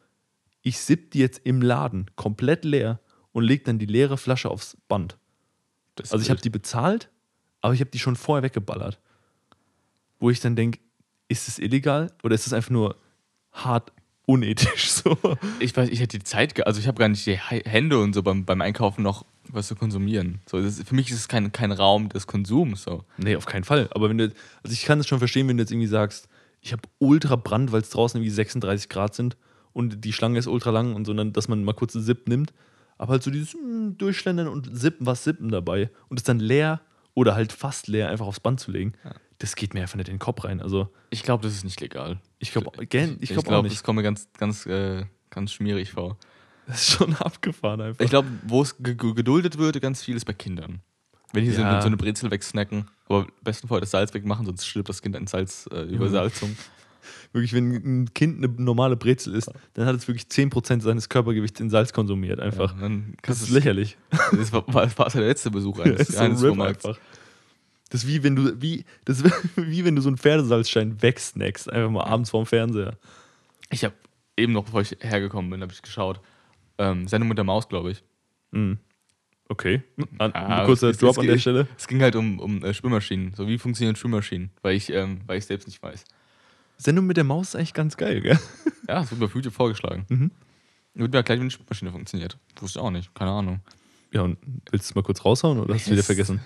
ich 0.62 0.79
sipp 0.79 1.11
die 1.12 1.21
jetzt 1.21 1.41
im 1.45 1.62
Laden 1.62 2.11
komplett 2.17 2.65
leer 2.65 3.01
und 3.33 3.45
leg 3.45 3.65
dann 3.65 3.79
die 3.79 3.87
leere 3.87 4.17
Flasche 4.17 4.51
aufs 4.51 4.77
Band. 4.89 5.19
Das 5.95 6.12
Also 6.12 6.23
ich 6.23 6.31
habe 6.31 6.41
die 6.41 6.51
bezahlt, 6.51 7.11
aber 7.61 7.75
ich 7.75 7.81
habe 7.81 7.91
die 7.91 7.99
schon 7.99 8.17
vorher 8.17 8.43
weggeballert. 8.43 8.99
Wo 10.19 10.31
ich 10.31 10.41
dann 10.41 10.57
denke, 10.57 10.81
ist 11.29 11.49
es 11.49 11.59
illegal 11.59 12.12
oder 12.23 12.35
ist 12.35 12.47
es 12.47 12.53
einfach 12.53 12.71
nur 12.71 12.97
hart 13.53 13.93
unethisch 14.27 14.91
so? 14.91 15.17
Ich 15.61 15.77
weiß, 15.77 15.89
ich 15.89 16.01
hätte 16.01 16.19
die 16.19 16.25
Zeit, 16.25 16.67
also 16.67 16.81
ich 16.81 16.89
habe 16.89 16.99
gar 16.99 17.09
nicht 17.09 17.27
die 17.27 17.37
Hände 17.37 18.01
und 18.01 18.12
so 18.12 18.23
beim, 18.23 18.45
beim 18.45 18.61
Einkaufen 18.61 19.03
noch 19.03 19.25
was 19.51 19.68
zu 19.68 19.76
konsumieren. 19.76 20.40
So, 20.47 20.61
das 20.61 20.78
ist, 20.78 20.88
für 20.88 20.95
mich 20.95 21.11
ist 21.11 21.18
es 21.18 21.28
kein, 21.28 21.53
kein 21.53 21.72
Raum 21.72 22.09
des 22.09 22.26
Konsums. 22.26 22.82
So. 22.82 23.05
Nee, 23.16 23.36
auf 23.36 23.47
keinen 23.47 23.64
Fall. 23.64 23.88
Aber 23.92 24.09
wenn 24.09 24.18
du, 24.18 24.24
also 24.62 24.72
ich 24.72 24.84
kann 24.84 25.01
es 25.01 25.07
schon 25.07 25.18
verstehen, 25.18 25.49
wenn 25.49 25.57
du 25.57 25.62
jetzt 25.62 25.70
irgendwie 25.70 25.86
sagst, 25.88 26.28
ich 26.61 26.72
habe 26.72 26.82
ultra 26.99 27.36
Brand, 27.36 27.72
weil 27.72 27.82
es 27.82 27.90
draußen 27.90 28.18
irgendwie 28.18 28.34
36 28.34 28.88
Grad 28.88 29.14
sind 29.14 29.36
und 29.72 30.05
die 30.05 30.12
Schlange 30.12 30.38
ist 30.38 30.47
ultra 30.47 30.70
lang 30.70 30.95
und 30.95 31.05
so, 31.07 31.12
dann, 31.12 31.32
dass 31.32 31.49
man 31.49 31.62
mal 31.64 31.74
kurz 31.74 31.95
einen 31.95 32.05
Sip 32.05 32.28
nimmt. 32.28 32.53
Aber 32.97 33.12
halt 33.12 33.22
so 33.22 33.30
dieses 33.30 33.55
mm, 33.55 33.99
Durchschlendern 33.99 34.49
und 34.49 34.68
Sippen, 34.76 35.05
was 35.05 35.24
Sippen 35.24 35.51
dabei 35.51 35.90
und 36.09 36.18
es 36.18 36.24
dann 36.24 36.38
leer 36.38 36.80
oder 37.14 37.34
halt 37.34 37.53
fast 37.53 37.86
leer 37.88 38.09
einfach 38.09 38.26
aufs 38.26 38.40
Band 38.40 38.61
zu 38.61 38.70
legen, 38.70 38.95
das 39.38 39.57
geht 39.57 39.74
mir 39.74 39.82
einfach 39.82 39.97
nicht 39.97 40.09
in 40.09 40.14
den 40.14 40.20
Kopf 40.20 40.45
rein. 40.45 40.61
Also 40.61 40.88
Ich 41.11 41.22
glaube, 41.22 41.42
das 41.42 41.55
ist 41.55 41.64
nicht 41.64 41.80
legal. 41.80 42.20
ich 42.38 42.53
glaube 42.53 42.70
ich 42.82 42.88
glaub, 42.88 43.11
Ich 43.20 43.36
auch 43.36 43.42
glaube, 43.45 43.68
nicht. 43.68 43.76
das 43.76 43.82
kommt 43.82 43.97
mir 43.97 44.03
ganz, 44.03 44.28
ganz, 44.38 44.64
äh, 44.66 45.05
ganz 45.30 45.53
schmierig 45.53 45.90
vor. 45.92 46.16
Das 46.67 46.81
ist 46.81 46.91
schon 46.97 47.15
abgefahren 47.17 47.81
einfach. 47.81 48.05
Ich 48.05 48.11
glaube, 48.11 48.29
wo 48.47 48.62
es 48.62 48.77
ge 48.79 48.95
ge- 48.95 49.15
geduldet 49.15 49.59
wird, 49.59 49.81
ganz 49.81 50.03
viel 50.03 50.17
ist 50.17 50.25
bei 50.25 50.33
Kindern. 50.33 50.81
Wenn 51.33 51.45
die 51.45 51.51
so, 51.51 51.61
Ja. 51.62 51.73
eine, 51.73 51.83
so 51.83 51.87
eine 51.89 51.97
Brezel 51.97 52.31
wegsnacken, 52.31 52.87
aber 53.09 53.27
besten 53.43 53.67
vorher 53.69 53.81
das 53.81 53.91
Salz 53.91 54.15
wegmachen, 54.15 54.47
sonst 54.47 54.67
stirbt 54.67 54.89
das 54.89 55.03
Kind 55.03 55.17
an 55.17 55.27
Salzübersalzung. 55.27 56.57
wirklich, 57.33 57.53
wenn 57.53 57.73
ein 58.05 58.15
Kind 58.15 58.39
eine 58.39 58.49
normale 58.62 58.97
Brezel 58.97 59.35
isst, 59.35 59.51
dann 59.75 59.87
hat 59.87 59.97
es 59.97 60.07
wirklich 60.09 60.27
10% 60.27 60.81
seines 60.81 61.09
Körpergewichts 61.09 61.61
in 61.61 61.69
Salz 61.71 61.93
konsumiert. 61.93 62.39
Einfach. 62.41 62.75
Ja, 62.81 62.89
das 63.23 63.43
ist 63.43 63.51
lächerlich. 63.51 63.97
Das 64.33 64.53
war, 64.53 64.65
war, 64.73 64.99
war 64.99 65.11
der 65.11 65.23
letzte 65.23 65.51
Besuch 65.51 65.79
Das 65.79 65.87
eines, 65.87 66.17
ein 66.17 66.31
eines 66.33 66.45
einfach. 66.45 66.99
Das 67.91 68.03
ist 68.05 68.09
wie 68.09 68.23
wenn 68.23 68.35
du, 68.37 68.61
wie, 68.62 68.85
das 69.05 69.23
wie 69.57 69.85
wenn 69.85 69.95
du 69.97 70.03
so 70.03 70.09
einen 70.09 70.17
Pferdesalzstein 70.19 71.03
wegsnackst, 71.03 71.71
einfach 71.71 71.91
mal 71.91 72.05
abends 72.05 72.31
vorm 72.31 72.47
Fernseher. 72.47 72.97
Ich 73.71 73.85
habe 73.85 73.95
eben 74.37 74.53
noch, 74.53 74.65
bevor 74.65 74.81
ich 74.81 74.97
hergekommen 75.01 75.51
bin, 75.51 75.61
habe 75.62 75.73
ich 75.73 75.83
geschaut. 75.83 76.21
Ähm, 76.79 77.07
Sendung 77.09 77.29
mit 77.29 77.39
der 77.39 77.45
Maus, 77.45 77.68
glaube 77.68 77.91
ich. 77.93 78.03
Mhm. 78.51 78.79
Okay. 79.49 79.83
An, 80.18 80.33
Ah, 80.33 80.64
kurzer 80.64 80.89
es- 80.89 80.97
es- 80.97 81.01
Drop 81.01 81.12
es 81.12 81.18
an 81.18 81.27
der 81.27 81.39
Stelle. 81.39 81.68
Es 81.77 81.87
ging 81.87 82.01
halt 82.03 82.16
um, 82.16 82.39
um 82.41 82.64
äh, 82.64 82.72
Spülmaschinen. 82.72 83.35
So, 83.35 83.47
wie 83.47 83.59
funktionieren 83.59 83.95
Spülmaschinen? 83.97 84.51
Weil 84.62 84.75
ich, 84.75 84.91
ähm, 84.91 85.20
weil 85.27 85.39
ich 85.39 85.45
selbst 85.47 85.66
nicht 85.68 85.83
weiß. 85.83 86.05
Sendung 86.79 87.07
mit 87.07 87.16
der 87.16 87.25
Maus 87.25 87.49
ist 87.49 87.57
eigentlich 87.57 87.75
ganz 87.75 87.97
geil, 87.97 88.20
gell? 88.20 88.39
Ja, 88.89 89.01
es 89.03 89.11
wurde 89.12 89.27
bei 89.29 89.33
YouTube 89.35 89.55
vorgeschlagen. 89.55 90.05
Mhm. 90.09 90.31
Wird 90.95 91.11
mir 91.12 91.18
erklärt, 91.18 91.39
wie 91.39 91.43
eine 91.43 91.51
Spülmaschine 91.51 91.91
funktioniert. 91.91 92.39
Wusste 92.61 92.79
ich 92.79 92.85
auch 92.85 92.91
nicht. 92.91 93.14
Keine 93.14 93.31
Ahnung. 93.31 93.61
Ja, 94.12 94.22
und 94.22 94.39
willst 94.70 94.89
du 94.89 94.93
es 94.93 94.95
mal 94.95 95.03
kurz 95.03 95.25
raushauen 95.25 95.59
oder 95.59 95.75
hast 95.75 95.87
du 95.87 95.91
wieder 95.91 95.99
Yes. 95.99 96.07
vergessen? 96.07 96.41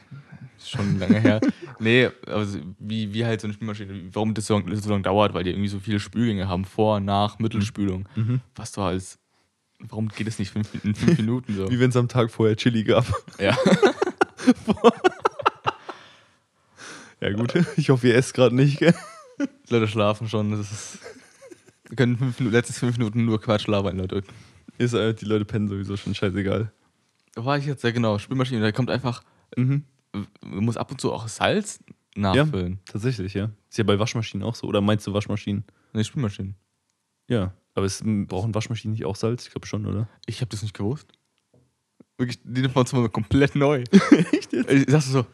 Schon 0.65 0.99
lange 0.99 1.21
her. 1.21 1.41
nee, 1.81 2.09
also 2.27 2.59
wie, 2.79 3.13
wie 3.13 3.25
halt 3.25 3.41
so 3.41 3.47
eine 3.47 3.55
Spülmaschine, 3.55 4.09
warum 4.13 4.35
das 4.35 4.47
so, 4.47 4.61
so 4.73 4.91
lange 4.91 5.03
dauert, 5.03 5.35
weil 5.35 5.45
die 5.45 5.51
irgendwie 5.51 5.69
so 5.69 5.79
viele 5.81 6.01
Spülgänge 6.01 6.49
haben, 6.49 6.65
vor, 6.65 7.01
nach, 7.01 7.39
Mittelspülung. 7.39 8.09
Mhm. 8.17 8.41
Was 8.57 8.73
du 8.73 8.81
als 8.83 9.19
Warum 9.81 10.09
geht 10.09 10.27
es 10.27 10.39
nicht 10.39 10.51
fünf, 10.51 10.69
in 10.85 10.95
fünf 10.95 11.19
Minuten 11.19 11.55
so? 11.55 11.71
Wie 11.71 11.79
wenn 11.81 11.91
es 11.91 11.97
am 11.97 12.09
Tag 12.09 12.31
vorher 12.31 12.57
Chili 12.57 12.85
gab. 12.85 13.07
Ja. 13.39 13.57
Ja, 17.21 17.33
gut. 17.33 17.53
Ich 17.77 17.91
hoffe, 17.91 18.09
ihr 18.09 18.15
esst 18.15 18.35
gerade 18.35 18.55
nicht, 18.55 18.79
gell? 18.79 18.95
Die 19.41 19.75
Leute 19.75 19.89
schlafen 19.89 20.29
schon. 20.29 20.53
Das 20.53 20.71
ist, 20.71 20.99
wir 21.89 21.97
können 21.97 22.17
fünf, 22.17 22.39
letztes 22.41 22.79
fünf 22.79 22.97
Minuten 22.97 23.25
nur 23.25 23.41
Quatsch 23.41 23.67
labern, 23.67 23.99
Leute. 23.99 24.23
Ist, 24.79 24.95
äh, 24.95 25.15
die 25.15 25.25
Leute 25.25 25.45
pennen 25.45 25.69
sowieso 25.69 25.97
schon 25.97 26.15
scheißegal. 26.15 26.71
Da 27.35 27.45
war 27.45 27.59
ich 27.59 27.67
jetzt, 27.67 27.83
ja 27.85 27.91
genau, 27.91 28.19
Spülmaschine, 28.19 28.61
da 28.61 28.73
kommt 28.73 28.91
einfach, 28.91 29.25
Mhm. 29.57 29.83
man 30.13 30.65
muss 30.65 30.77
ab 30.77 30.91
und 30.93 31.01
zu 31.01 31.13
auch 31.13 31.27
Salz 31.29 31.81
Ja, 32.17 32.35
nachfüllen. 32.35 32.79
tatsächlich, 32.85 33.35
ja. 33.35 33.51
Ist 33.69 33.79
ja 33.79 33.85
bei 33.85 33.99
Waschmaschinen 33.99 34.47
auch 34.47 34.55
so. 34.55 34.67
Oder 34.69 34.81
meinst 34.81 35.07
du 35.07 35.13
Waschmaschinen? 35.13 35.65
Nee, 35.93 36.05
Spülmaschinen. 36.05 36.55
Ja. 37.29 37.53
Aber 37.79 37.87
es 37.87 38.01
m, 38.01 38.27
brauchen 38.27 38.55
Waschmaschinen 38.55 38.93
nicht 38.93 39.05
auch 39.05 39.15
Salz? 39.15 39.47
Ich 39.47 39.53
glaube 39.53 39.69
schon, 39.69 39.87
oder? 39.87 40.09
Ich 40.27 40.41
habe 40.41 40.49
das 40.51 40.63
nicht 40.63 40.75
gewusst. 40.75 41.07
Wirklich, 42.17 42.41
die 42.43 42.61
nimmt 42.63 42.75
man 42.75 42.83
uns 42.83 42.93
mal 42.93 43.09
komplett 43.09 43.55
neu. 43.55 43.85
Echt 44.33 44.53
jetzt? 44.53 44.71
Ich 44.71 44.91
sagst 44.91 45.09
du 45.09 45.13
so, 45.13 45.27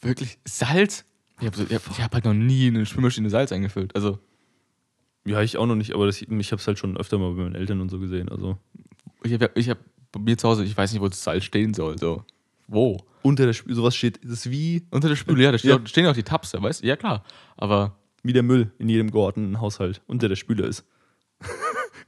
wirklich 0.00 0.38
Salz? 0.44 1.04
Ich 1.38 1.46
habe 1.46 1.56
so, 1.56 1.62
ich 1.62 1.72
hab, 1.72 1.82
ich 1.88 2.02
hab 2.02 2.12
halt 2.12 2.24
noch 2.24 2.34
nie 2.34 2.66
in 2.66 2.74
eine 2.74 2.86
Spülmaschine 2.86 3.30
Salz 3.30 3.52
eingefüllt. 3.52 3.94
Also, 3.94 4.18
Ja, 5.24 5.40
ich 5.42 5.56
auch 5.56 5.66
noch 5.66 5.76
nicht, 5.76 5.94
aber 5.94 6.06
das, 6.06 6.20
ich 6.20 6.28
habe 6.28 6.60
es 6.60 6.66
halt 6.66 6.80
schon 6.80 6.96
öfter 6.96 7.18
mal 7.18 7.32
bei 7.34 7.42
meinen 7.42 7.54
Eltern 7.54 7.80
und 7.80 7.88
so 7.88 8.00
gesehen. 8.00 8.28
Also 8.28 8.58
ich 9.22 9.32
habe 9.32 9.50
ich 9.54 9.70
hab 9.70 9.78
bei 10.10 10.18
mir 10.18 10.36
zu 10.36 10.48
Hause, 10.48 10.64
ich 10.64 10.76
weiß 10.76 10.92
nicht, 10.92 11.00
wo 11.00 11.06
das 11.08 11.22
Salz 11.22 11.44
stehen 11.44 11.72
soll. 11.72 11.96
So. 11.98 12.24
Wo? 12.66 12.98
unter 13.22 13.46
der 13.46 13.52
Spül, 13.52 13.74
sowas 13.74 13.94
steht, 13.94 14.18
das 14.24 14.32
ist 14.32 14.50
wie, 14.50 14.82
Unter 14.90 15.08
der 15.08 15.16
Spüle, 15.16 15.44
ja, 15.44 15.52
da 15.52 15.58
Ja. 15.58 15.76
Auch, 15.76 15.86
stehen 15.86 16.06
auch 16.06 16.14
die 16.14 16.24
Tabs, 16.24 16.50
da, 16.50 16.60
weißt 16.60 16.82
du? 16.82 16.86
Ja, 16.86 16.96
klar. 16.96 17.24
Aber 17.56 17.96
wie 18.24 18.32
der 18.32 18.42
Müll 18.42 18.72
in 18.78 18.88
jedem 18.88 19.10
geordneten 19.10 19.60
Haushalt 19.60 20.02
unter 20.06 20.28
der 20.28 20.36
Spüle 20.36 20.66
ist. 20.66 20.84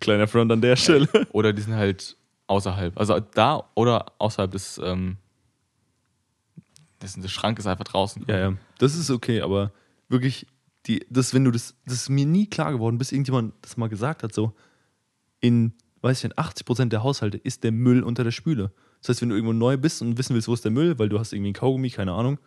Kleiner 0.00 0.26
Front 0.26 0.52
an 0.52 0.60
der 0.60 0.76
Stelle. 0.76 1.08
Oder 1.32 1.52
die 1.52 1.62
sind 1.62 1.74
halt 1.74 2.16
außerhalb. 2.46 2.98
Also 2.98 3.18
da 3.20 3.64
oder 3.74 4.12
außerhalb 4.18 4.50
des, 4.50 4.78
ähm, 4.82 5.16
des, 7.02 7.14
des 7.14 7.30
Schrankes 7.30 7.66
einfach 7.66 7.84
draußen. 7.84 8.24
Ja, 8.28 8.38
ja, 8.38 8.56
das 8.78 8.96
ist 8.96 9.10
okay, 9.10 9.40
aber 9.40 9.72
wirklich, 10.08 10.46
die, 10.86 11.06
das, 11.08 11.34
wenn 11.34 11.44
du 11.44 11.50
das, 11.50 11.74
das 11.86 11.94
ist 11.94 12.08
mir 12.08 12.26
nie 12.26 12.46
klar 12.46 12.72
geworden, 12.72 12.98
bis 12.98 13.12
irgendjemand 13.12 13.54
das 13.62 13.76
mal 13.76 13.88
gesagt 13.88 14.22
hat, 14.22 14.34
so, 14.34 14.52
in, 15.40 15.72
weiß 16.02 16.18
ich 16.18 16.24
nicht, 16.24 16.38
80% 16.38 16.86
der 16.86 17.02
Haushalte 17.02 17.38
ist 17.38 17.64
der 17.64 17.72
Müll 17.72 18.02
unter 18.02 18.24
der 18.24 18.30
Spüle. 18.30 18.72
Das 19.00 19.10
heißt, 19.10 19.22
wenn 19.22 19.28
du 19.28 19.34
irgendwo 19.34 19.52
neu 19.52 19.76
bist 19.76 20.02
und 20.02 20.18
wissen 20.18 20.34
willst, 20.34 20.48
wo 20.48 20.54
ist 20.54 20.64
der 20.64 20.72
Müll, 20.72 20.98
weil 20.98 21.08
du 21.08 21.18
hast 21.18 21.32
irgendwie 21.32 21.50
ein 21.50 21.54
Kaugummi, 21.54 21.90
keine 21.90 22.12
Ahnung, 22.12 22.38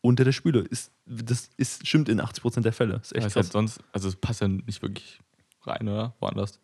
unter 0.00 0.24
der 0.24 0.32
Spüle. 0.32 0.60
Ist, 0.60 0.92
das 1.06 1.50
ist, 1.56 1.86
stimmt 1.86 2.08
in 2.08 2.20
80% 2.20 2.62
der 2.62 2.72
Fälle. 2.72 2.96
Ist 2.96 3.14
echt 3.14 3.24
halt 3.24 3.34
krass. 3.34 3.48
sonst, 3.48 3.80
also 3.92 4.08
es 4.08 4.16
passt 4.16 4.40
ja 4.40 4.48
nicht 4.48 4.82
wirklich 4.82 5.20
rein, 5.62 5.88
oder? 5.88 6.14
Woanders. 6.20 6.58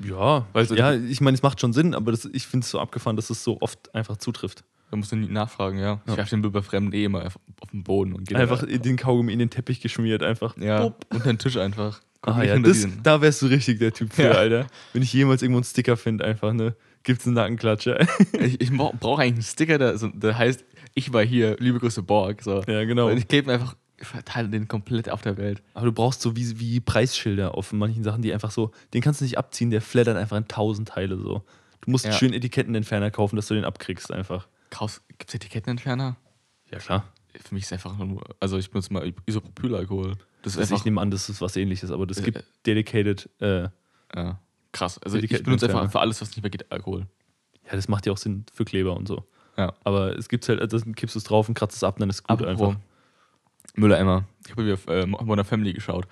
Ja, 0.00 0.46
Weil- 0.52 0.66
ja, 0.76 0.94
ich 0.94 1.20
meine, 1.20 1.34
es 1.34 1.42
macht 1.42 1.60
schon 1.60 1.72
Sinn, 1.72 1.94
aber 1.94 2.10
das, 2.10 2.24
ich 2.32 2.46
finde 2.46 2.64
es 2.64 2.70
so 2.70 2.80
abgefahren, 2.80 3.16
dass 3.16 3.30
es 3.30 3.44
so 3.44 3.60
oft 3.60 3.94
einfach 3.94 4.16
zutrifft. 4.16 4.64
Da 4.90 4.96
musst 4.96 5.12
du 5.12 5.16
nie 5.16 5.28
nachfragen, 5.28 5.78
ja. 5.78 6.00
Ich 6.04 6.10
Ja. 6.12 6.16
werfe 6.18 6.30
den 6.30 6.40
Müll 6.40 6.50
bei 6.50 6.62
Fremden 6.62 6.92
eh 6.92 7.04
immer 7.04 7.24
auf, 7.26 7.38
auf 7.60 7.70
den 7.70 7.82
Boden 7.82 8.12
und 8.12 8.28
geht 8.28 8.36
Einfach 8.36 8.64
den 8.66 8.96
Kaugummi 8.96 9.32
in 9.32 9.38
den 9.38 9.50
Teppich 9.50 9.80
geschmiert, 9.80 10.22
einfach. 10.22 10.56
Ja, 10.56 10.82
Bupp. 10.82 11.06
unter 11.10 11.24
den 11.26 11.38
Tisch 11.38 11.56
einfach. 11.56 12.00
Guck 12.20 12.36
Ah, 12.36 12.42
ja, 12.42 12.58
das, 12.58 12.72
diesen- 12.72 13.02
da 13.02 13.20
wärst 13.20 13.42
du 13.42 13.46
richtig 13.46 13.78
der 13.78 13.92
Typ 13.92 14.12
für, 14.12 14.22
Ja. 14.24 14.30
Alter. 14.32 14.66
Wenn 14.92 15.02
ich 15.02 15.12
jemals 15.12 15.42
irgendwo 15.42 15.58
einen 15.58 15.64
Sticker 15.64 15.96
finde, 15.96 16.24
einfach, 16.24 16.52
ne, 16.52 16.74
gibt's 17.02 17.26
einen 17.26 17.34
Nackenklatscher. 17.34 17.98
Ich, 18.40 18.60
ich 18.60 18.70
brauche 18.76 18.96
brauch 18.96 19.18
eigentlich 19.18 19.34
einen 19.34 19.42
Sticker, 19.42 19.78
der, 19.78 19.94
der 19.98 20.38
heißt, 20.38 20.64
ich 20.94 21.12
war 21.12 21.24
hier, 21.24 21.56
liebe 21.58 21.78
Grüße 21.80 22.02
Borg. 22.02 22.42
So. 22.42 22.62
ja, 22.66 22.84
genau. 22.84 23.08
Und 23.10 23.18
ich 23.18 23.26
klebe 23.28 23.52
einfach, 23.52 23.74
verteile 24.04 24.48
den 24.48 24.68
komplett 24.68 25.08
auf 25.10 25.22
der 25.22 25.36
Welt. 25.36 25.62
Aber 25.74 25.86
du 25.86 25.92
brauchst 25.92 26.20
so 26.22 26.36
wie, 26.36 26.58
wie 26.60 26.80
Preisschilder 26.80 27.54
auf 27.54 27.72
manchen 27.72 28.04
Sachen, 28.04 28.22
die 28.22 28.32
einfach 28.32 28.50
so, 28.50 28.70
den 28.92 29.02
kannst 29.02 29.20
du 29.20 29.24
nicht 29.24 29.38
abziehen, 29.38 29.70
der 29.70 29.80
flattert 29.82 30.16
einfach 30.16 30.36
in 30.36 30.48
tausend 30.48 30.88
Teile 30.88 31.16
so. 31.18 31.42
Du 31.82 31.90
musst 31.90 32.04
Ja. 32.04 32.10
einen 32.10 32.18
schönen 32.18 32.34
Etikettenentferner 32.34 33.10
kaufen, 33.10 33.36
dass 33.36 33.48
du 33.48 33.54
den 33.54 33.64
abkriegst 33.64 34.10
einfach. 34.12 34.48
Gibt 34.70 35.28
es 35.28 35.34
Etikettenentferner? 35.34 36.16
Ja, 36.70 36.78
klar. 36.78 37.04
Für 37.44 37.54
mich 37.54 37.64
ist 37.64 37.72
einfach 37.72 37.96
nur, 37.98 38.22
also 38.40 38.58
ich 38.58 38.70
benutze 38.70 38.92
mal 38.92 39.12
Isopropylalkohol. 39.26 40.14
Das 40.42 40.54
ist 40.54 40.58
Also 40.60 40.74
ich 40.76 40.84
nehme 40.84 41.00
an, 41.00 41.10
das 41.10 41.28
ist 41.28 41.40
was 41.40 41.56
ähnliches, 41.56 41.90
aber 41.90 42.06
das 42.06 42.18
Äh, 42.18 42.22
gibt 42.22 42.44
dedicated, 42.66 43.28
äh, 43.40 43.62
ja, 43.62 43.72
ja, 44.14 44.40
krass. 44.72 44.98
Also 45.02 45.18
ich 45.18 45.42
benutze 45.42 45.66
einfach 45.66 45.90
für 45.90 46.00
alles, 46.00 46.20
was 46.20 46.28
nicht 46.30 46.42
mehr 46.42 46.50
geht, 46.50 46.70
Alkohol. 46.70 47.06
das 47.70 47.88
macht 47.88 48.06
ja 48.06 48.12
auch 48.12 48.18
Sinn 48.18 48.44
für 48.52 48.64
Kleber 48.64 48.96
und 48.96 49.08
so. 49.08 49.24
Ja. 49.56 49.72
Aber 49.84 50.16
es 50.18 50.28
gibt 50.28 50.48
halt, 50.48 50.60
also 50.60 50.78
dann 50.78 50.94
kippst 50.94 51.14
du 51.14 51.18
es 51.18 51.24
drauf 51.24 51.48
und 51.48 51.54
kratzt 51.54 51.76
es 51.76 51.84
ab, 51.84 51.96
dann 51.98 52.10
ist 52.10 52.16
es 52.16 52.22
gut 52.24 52.30
Apropos 52.42 52.68
einfach. 52.70 52.80
Müller-Emma. 53.76 54.24
Ich 54.44 54.52
habe 54.52 54.64
wieder 54.66 54.78
äh, 54.94 55.06
Modern 55.06 55.44
Family 55.44 55.72
geschaut. 55.72 56.06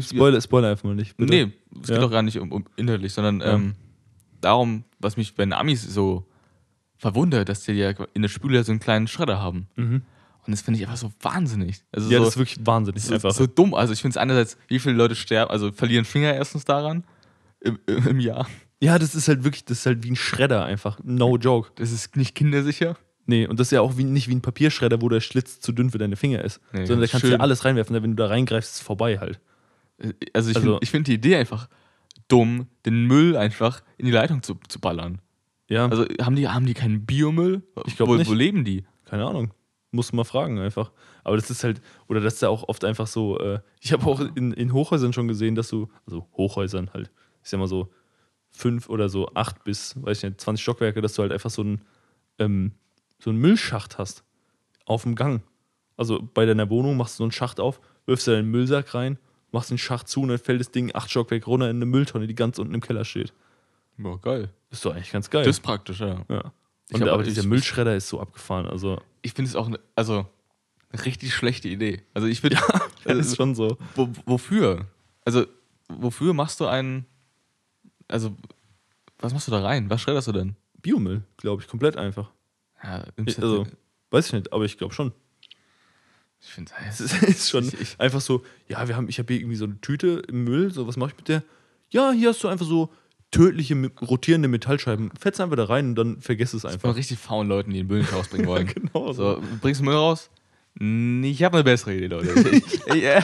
Spoiler, 0.00 0.40
Spoiler 0.40 0.70
einfach 0.70 0.84
mal 0.84 0.94
nicht. 0.94 1.16
bitte. 1.16 1.32
Nee, 1.32 1.52
es 1.82 1.88
Ja. 1.88 1.94
geht 1.96 2.02
doch 2.04 2.10
gar 2.10 2.22
nicht 2.22 2.38
um, 2.38 2.50
um 2.50 2.64
inhaltlich, 2.76 3.12
sondern 3.12 3.40
Ja. 3.40 3.54
ähm, 3.54 3.74
darum, 4.40 4.84
was 4.98 5.16
mich 5.16 5.34
bei 5.34 5.44
den 5.44 5.52
Amis 5.52 5.82
so 5.82 6.26
verwundert, 6.96 7.48
dass 7.48 7.62
die 7.64 7.72
ja 7.72 7.90
in 8.14 8.22
der 8.22 8.28
Spüle 8.28 8.62
so 8.64 8.72
einen 8.72 8.80
kleinen 8.80 9.06
Schredder 9.06 9.40
haben. 9.40 9.68
Mhm. 9.76 10.02
Und 10.46 10.50
das 10.50 10.62
finde 10.62 10.78
ich 10.80 10.86
einfach 10.86 10.98
so 10.98 11.12
wahnsinnig. 11.22 11.82
Also 11.92 12.10
Ja, 12.10 12.18
so, 12.18 12.24
das 12.24 12.34
ist 12.34 12.38
wirklich 12.38 12.66
wahnsinnig. 12.66 13.02
so, 13.02 13.14
einfach. 13.14 13.30
so 13.32 13.46
dumm. 13.46 13.74
Also 13.74 13.92
ich 13.92 14.00
finde 14.02 14.10
es 14.12 14.16
einerseits, 14.16 14.58
wie 14.68 14.78
viele 14.78 14.94
Leute 14.96 15.14
sterben, 15.14 15.50
also 15.50 15.72
verlieren 15.72 16.04
Finger 16.04 16.34
erstens 16.34 16.64
daran 16.64 17.04
im 17.60 17.78
im 17.86 18.20
Jahr. 18.20 18.46
Ja, 18.80 18.98
das 18.98 19.14
ist 19.14 19.28
halt 19.28 19.44
wirklich, 19.44 19.64
das 19.64 19.78
ist 19.78 19.86
halt 19.86 20.02
wie 20.04 20.10
ein 20.10 20.16
Schredder 20.16 20.64
einfach. 20.64 20.98
No 21.02 21.36
joke. 21.38 21.70
Das 21.76 21.92
ist 21.92 22.16
nicht 22.16 22.34
kindersicher. 22.34 22.96
Nee, 23.26 23.46
und 23.46 23.58
das 23.58 23.68
ist 23.68 23.70
ja 23.72 23.80
auch 23.80 23.96
wie, 23.96 24.04
nicht 24.04 24.28
wie 24.28 24.34
ein 24.34 24.42
Papierschredder, 24.42 25.00
wo 25.00 25.08
der 25.08 25.20
Schlitz 25.20 25.60
zu 25.60 25.72
dünn 25.72 25.90
für 25.90 25.98
deine 25.98 26.16
Finger 26.16 26.42
ist. 26.44 26.60
Nee, 26.72 26.84
sondern 26.84 27.00
da 27.00 27.06
kannst 27.06 27.24
du 27.24 27.28
schön. 27.28 27.36
ja 27.38 27.40
alles 27.40 27.64
reinwerfen, 27.64 27.94
wenn 27.94 28.10
du 28.10 28.22
da 28.22 28.26
reingreifst, 28.26 28.70
ist 28.72 28.76
es 28.80 28.82
vorbei 28.82 29.18
halt. 29.18 29.40
Also 30.34 30.50
ich 30.50 30.56
Also- 30.56 30.72
finde 30.74 30.86
find 30.86 31.06
die 31.08 31.14
Idee 31.14 31.36
einfach 31.36 31.68
dumm, 32.28 32.66
den 32.84 33.06
Müll 33.06 33.36
einfach 33.36 33.82
in 33.96 34.06
die 34.06 34.12
Leitung 34.12 34.42
zu, 34.42 34.58
zu 34.68 34.80
ballern. 34.80 35.20
Ja, 35.68 35.86
Also 35.88 36.04
haben 36.20 36.36
die, 36.36 36.48
haben 36.48 36.66
die 36.66 36.74
keinen 36.74 37.06
Biomüll? 37.06 37.62
Ich 37.86 37.96
glaub 37.96 38.08
wo, 38.08 38.14
nicht. 38.16 38.28
Wo 38.28 38.34
leben 38.34 38.64
die? 38.64 38.84
keine 39.06 39.24
Ahnung. 39.26 39.52
Muss 39.92 40.12
mal 40.12 40.24
fragen 40.24 40.58
einfach. 40.58 40.90
Aber 41.22 41.36
das 41.36 41.50
ist 41.50 41.62
halt, 41.62 41.80
oder 42.08 42.20
das 42.20 42.34
ist 42.34 42.42
ja 42.42 42.48
auch 42.48 42.68
oft 42.68 42.84
einfach 42.84 43.06
so, 43.06 43.38
äh, 43.38 43.60
ich 43.80 43.92
habe 43.92 44.04
auch 44.06 44.20
in, 44.34 44.52
in 44.52 44.72
Hochhäusern 44.72 45.12
schon 45.12 45.28
gesehen, 45.28 45.54
dass 45.54 45.68
du, 45.68 45.88
also 46.06 46.26
Hochhäusern 46.36 46.90
halt, 46.92 47.10
ich 47.42 47.50
sag 47.50 47.60
mal 47.60 47.68
so 47.68 47.92
fünf 48.50 48.88
oder 48.88 49.08
so 49.08 49.28
acht 49.34 49.62
bis, 49.64 49.94
weiß 50.02 50.18
ich 50.18 50.24
nicht, 50.30 50.40
20 50.40 50.62
Stockwerke, 50.62 51.00
dass 51.00 51.14
du 51.14 51.22
halt 51.22 51.32
einfach 51.32 51.50
so 51.50 51.62
einen, 51.62 51.82
ähm, 52.40 52.72
so 53.18 53.30
einen 53.30 53.38
Müllschacht 53.40 53.98
hast. 53.98 54.24
Auf 54.86 55.02
dem 55.04 55.14
Gang. 55.14 55.42
Also 55.96 56.20
bei 56.34 56.44
deiner 56.44 56.68
Wohnung 56.70 56.96
machst 56.96 57.14
du 57.14 57.18
so 57.18 57.24
einen 57.24 57.32
Schacht 57.32 57.60
auf, 57.60 57.80
wirfst 58.06 58.26
da 58.28 58.32
deinen 58.32 58.50
Müllsack 58.50 58.94
rein, 58.94 59.18
machst 59.52 59.70
den 59.70 59.78
Schacht 59.78 60.08
zu 60.08 60.22
und 60.22 60.28
dann 60.28 60.38
fällt 60.38 60.60
das 60.60 60.70
Ding 60.70 60.94
acht 60.94 61.10
Stockwerke 61.10 61.46
runter 61.46 61.70
in 61.70 61.76
eine 61.76 61.86
Mülltonne, 61.86 62.26
die 62.26 62.34
ganz 62.34 62.58
unten 62.58 62.74
im 62.74 62.80
Keller 62.80 63.04
steht. 63.04 63.32
Boah, 63.96 64.20
geil. 64.20 64.50
Das 64.70 64.78
ist 64.80 64.84
doch 64.84 64.92
eigentlich 64.94 65.12
ganz 65.12 65.30
geil. 65.30 65.44
Das 65.44 65.56
ist 65.56 65.62
praktisch, 65.62 66.00
ja. 66.00 66.24
ja. 66.28 66.52
Und, 66.92 67.00
hab- 67.02 67.08
aber 67.08 67.22
dieser 67.22 67.42
ich- 67.42 67.46
Müllschredder 67.48 67.94
ist 67.96 68.08
so 68.08 68.20
abgefahren. 68.20 68.66
Also, 68.66 69.00
Ich 69.22 69.32
finde 69.32 69.48
es 69.48 69.56
auch, 69.56 69.68
ne, 69.68 69.78
also, 69.94 70.26
eine 70.90 71.04
richtig 71.06 71.32
schlechte 71.34 71.68
Idee. 71.68 72.02
Also 72.12 72.26
ich 72.28 72.40
finde, 72.40 72.58
das 73.04 73.16
ist 73.28 73.36
schon 73.36 73.54
so. 73.54 73.78
wo, 73.94 74.08
wofür? 74.26 74.86
Also, 75.24 75.46
wofür 75.88 76.34
machst 76.34 76.58
du 76.60 76.66
einen, 76.66 77.06
also, 78.08 78.36
was 79.18 79.32
machst 79.32 79.46
du 79.46 79.52
da 79.52 79.62
rein? 79.62 79.88
Was 79.88 80.02
schredderst 80.02 80.28
du 80.28 80.32
denn? 80.32 80.56
Biomüll, 80.82 81.22
glaube 81.38 81.62
ich, 81.62 81.68
komplett 81.68 81.96
einfach. 81.96 82.30
Ja, 82.84 83.04
Ich, 83.26 83.38
also, 83.42 83.66
weiß 84.10 84.26
ich 84.26 84.32
nicht, 84.34 84.52
aber 84.52 84.64
ich 84.64 84.76
glaube 84.78 84.94
schon. 84.94 85.12
ich 86.40 86.48
finde 86.48 86.70
Es 86.88 87.00
ist, 87.00 87.22
ist 87.22 87.50
schon 87.50 87.64
Ich- 87.64 87.80
ich- 87.80 88.00
einfach 88.00 88.20
so, 88.20 88.44
ja, 88.68 88.86
wir 88.86 88.94
haben, 88.96 89.08
ich 89.08 89.18
habe 89.18 89.32
hier 89.32 89.40
irgendwie 89.40 89.56
so 89.56 89.64
eine 89.64 89.80
Tüte 89.80 90.22
im 90.28 90.44
Müll, 90.44 90.70
so, 90.72 90.86
was 90.86 90.96
mache 90.96 91.10
ich 91.12 91.16
mit 91.16 91.28
der? 91.28 91.42
Ja, 91.90 92.12
hier 92.12 92.28
hast 92.30 92.42
du 92.44 92.48
einfach 92.48 92.66
so 92.66 92.92
tödliche, 93.30 93.74
rotierende 94.02 94.48
Metallscheiben. 94.48 95.10
Fetz 95.18 95.40
einfach 95.40 95.56
da 95.56 95.64
rein 95.64 95.88
und 95.90 95.94
dann 95.96 96.20
vergiss 96.20 96.52
es 96.54 96.64
einfach. 96.64 96.94
richtig 96.94 97.18
faulen 97.18 97.48
Leuten, 97.48 97.70
die 97.70 97.78
den 97.78 97.86
Müll 97.88 98.00
nicht 98.00 98.12
rausbringen 98.12 98.46
wollen. 98.46 98.66
genau 98.92 99.12
so. 99.12 99.42
Bringst 99.60 99.80
du 99.80 99.84
Müll 99.84 99.94
raus? 99.94 100.30
Hm, 100.78 101.24
Ich 101.24 101.42
habe 101.42 101.56
eine 101.56 101.64
bessere 101.64 101.94
Idee, 101.94 102.06
Leute. 102.08 102.32
Ich, 102.52 102.88
äh, 103.04 103.22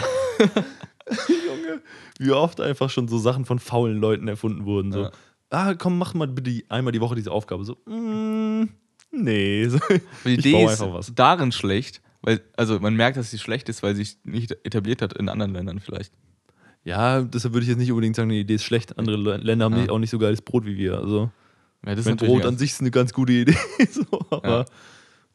Junge, 1.29 1.83
wie 2.19 2.31
oft 2.33 2.61
einfach 2.61 2.91
schon 2.91 3.09
so 3.09 3.19
Sachen 3.19 3.45
von 3.45 3.59
faulen 3.59 3.99
Leuten 3.99 4.29
erfunden 4.29 4.65
wurden. 4.65 4.93
So, 4.93 5.03
Ja. 5.05 5.11
ah, 5.51 5.75
komm, 5.75 5.99
mach 5.99 6.15
mal 6.15 6.29
bitte 6.29 6.63
einmal 6.69 6.93
die 6.93 7.01
Woche 7.01 7.15
diese 7.17 7.33
Aufgabe. 7.33 7.65
So, 7.65 7.75
mm, 7.87 8.40
nee. 9.11 9.69
So, 9.69 9.79
die 10.25 10.31
ich 10.33 10.39
Idee 10.39 10.65
ist 10.65 10.81
was. 10.81 11.13
darin 11.15 11.53
schlecht, 11.53 12.01
weil, 12.23 12.41
also 12.57 12.79
man 12.81 12.95
merkt, 12.95 13.17
dass 13.17 13.31
sie 13.31 13.39
schlecht 13.39 13.69
ist, 13.69 13.83
weil 13.83 13.95
sie 13.95 14.05
sich 14.05 14.19
nicht 14.25 14.53
etabliert 14.65 15.03
hat 15.03 15.13
in 15.15 15.29
anderen 15.29 15.53
Ländern 15.53 15.81
vielleicht. 15.81 16.13
Ja, 16.85 17.21
deshalb 17.23 17.53
würde 17.53 17.65
ich 17.65 17.69
jetzt 17.69 17.79
nicht 17.79 17.91
unbedingt 17.93 18.17
sagen, 18.17 18.31
die 18.31 18.41
Idee 18.41 18.55
ist 18.55 18.65
schlecht. 18.65 18.99
Andere 18.99 19.37
Länder 19.37 19.67
haben 19.67 19.75
Ja. 19.75 19.81
nicht, 19.81 19.91
auch 19.91 19.99
nicht 19.99 20.11
so 20.11 20.19
geiles 20.19 20.41
Brot 20.41 20.65
wie 20.65 20.77
wir. 20.79 20.97
Also, 20.99 21.31
Ja, 21.85 21.95
das 21.95 22.01
ist 22.01 22.07
mein 22.07 22.17
Brot 22.17 22.45
an 22.47 22.57
sich 22.57 22.71
ist 22.73 22.81
eine 22.81 22.91
ganz 22.91 23.13
gute 23.13 23.33
Idee. 23.33 23.57
so, 23.91 24.07
aber, 24.31 24.65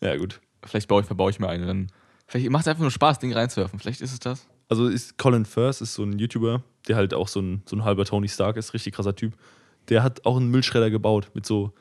ja. 0.01 0.15
gut. 0.17 0.41
Vielleicht 0.63 0.87
baue 0.87 1.01
ich, 1.01 1.07
verbaue 1.07 1.29
ich 1.29 1.39
mir 1.39 1.47
eine. 1.47 1.67
Dann, 1.67 1.87
vielleicht 2.27 2.49
macht 2.49 2.63
es 2.63 2.67
einfach 2.67 2.81
nur 2.81 2.89
Spaß, 2.91 3.19
Ding 3.19 3.31
reinzuwerfen. 3.33 3.77
Vielleicht 3.79 4.01
ist 4.01 4.13
es 4.13 4.19
das. 4.19 4.47
Also 4.67 4.87
ist 4.87 5.19
Colin 5.19 5.45
Firth 5.45 5.81
ist 5.81 5.93
so 5.93 6.03
ein 6.03 6.17
YouTuber, 6.17 6.63
der 6.87 6.95
halt 6.95 7.13
auch 7.13 7.27
so 7.27 7.39
ein, 7.39 7.61
so 7.67 7.75
ein 7.75 7.83
halber 7.83 8.05
Tony 8.05 8.27
Stark 8.27 8.57
ist, 8.57 8.73
richtig 8.73 8.95
krasser 8.95 9.15
Typ. 9.15 9.33
Der 9.89 10.01
hat 10.01 10.25
auch 10.25 10.37
einen 10.37 10.49
Müllschredder 10.49 10.89
gebaut 10.89 11.29
mit 11.35 11.45
so 11.45 11.73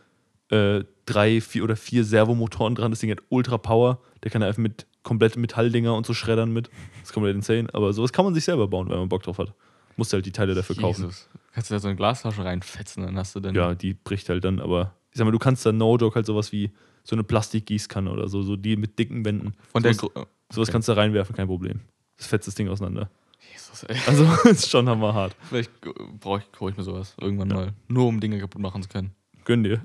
äh, 0.50 0.84
drei, 1.06 1.40
vier 1.40 1.64
oder 1.64 1.76
vier 1.76 2.04
Servomotoren 2.04 2.74
dran. 2.74 2.90
Das 2.90 3.00
Ding 3.00 3.10
hat 3.10 3.20
Ultra 3.28 3.58
Power. 3.58 4.00
Der 4.22 4.30
kann 4.30 4.42
einfach 4.42 4.58
mit 4.58 4.86
komplett 5.02 5.36
Metalldinger 5.36 5.94
und 5.94 6.06
so 6.06 6.14
schreddern 6.14 6.52
mit. 6.52 6.68
Das 7.00 7.10
ist 7.10 7.12
komplett 7.12 7.36
insane. 7.36 7.68
Aber 7.72 7.92
sowas 7.92 8.12
kann 8.12 8.24
man 8.24 8.34
sich 8.34 8.44
selber 8.44 8.68
bauen, 8.68 8.88
wenn 8.88 8.98
man 8.98 9.08
Bock 9.08 9.22
drauf 9.22 9.38
hat. 9.38 9.54
Musst 9.96 10.12
halt 10.12 10.26
die 10.26 10.32
Teile 10.32 10.54
dafür 10.54 10.76
kaufen. 10.76 11.02
Jesus. 11.02 11.28
Kannst 11.52 11.70
du 11.70 11.74
da 11.74 11.78
so 11.78 11.88
eine 11.88 11.96
Glasflasche 11.96 12.44
reinfetzen, 12.44 13.04
dann 13.04 13.16
hast 13.16 13.36
du 13.36 13.40
dann. 13.40 13.54
Ja, 13.54 13.74
die 13.74 13.94
bricht 13.94 14.28
halt 14.28 14.44
dann, 14.44 14.58
aber 14.60 14.94
ich 15.12 15.18
sag 15.18 15.24
mal, 15.24 15.30
du 15.30 15.38
kannst 15.38 15.64
da 15.64 15.70
No-Joke 15.70 16.16
halt 16.16 16.26
sowas 16.26 16.50
wie 16.50 16.72
so 17.04 17.14
eine 17.14 17.22
Plastikgießkanne 17.22 18.10
oder 18.10 18.28
so, 18.28 18.42
so 18.42 18.56
die 18.56 18.76
mit 18.76 18.98
dicken 18.98 19.24
Wänden. 19.24 19.54
Von 19.70 19.82
der. 19.84 19.94
sowas, 19.94 20.26
sowas 20.50 20.68
okay. 20.68 20.72
kannst 20.72 20.88
du 20.88 20.94
da 20.94 21.00
reinwerfen, 21.00 21.36
kein 21.36 21.46
Problem. 21.46 21.80
Das 22.16 22.26
fetzt 22.26 22.48
das 22.48 22.56
Ding 22.56 22.68
auseinander. 22.68 23.08
Jesus, 23.52 23.84
ey. 23.84 23.96
Also 24.08 24.24
ist 24.48 24.68
schon 24.68 24.88
hammerhart. 24.88 25.36
Vielleicht 25.48 25.70
brauche 26.18 26.40
ich, 26.40 26.46
ich 26.70 26.76
mir 26.76 26.82
sowas 26.82 27.14
irgendwann 27.20 27.50
Ja. 27.50 27.56
mal. 27.56 27.72
Nur 27.86 28.06
um 28.08 28.18
Dinge 28.18 28.40
kaputt 28.40 28.60
machen 28.60 28.82
zu 28.82 28.88
können. 28.88 29.14
Gönn 29.44 29.62
dir. 29.64 29.84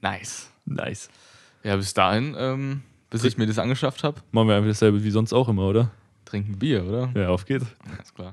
Nice. 0.00 0.50
Nice. 0.64 1.08
Ja, 1.62 1.76
bis 1.76 1.94
dahin, 1.94 2.34
ähm, 2.38 2.82
bis 3.10 3.24
ich 3.24 3.36
mir 3.36 3.46
das 3.46 3.58
angeschafft 3.58 4.02
habe, 4.04 4.20
Machen 4.32 4.48
wir 4.48 4.56
einfach 4.56 4.68
dasselbe 4.70 5.02
wie 5.04 5.10
sonst 5.10 5.32
auch 5.32 5.48
immer, 5.48 5.66
oder? 5.66 5.90
trinken 6.24 6.58
Bier, 6.58 6.84
oder? 6.84 7.12
Ja, 7.14 7.28
auf 7.28 7.44
geht's. 7.44 7.66
Alles 7.96 8.14
klar. 8.14 8.30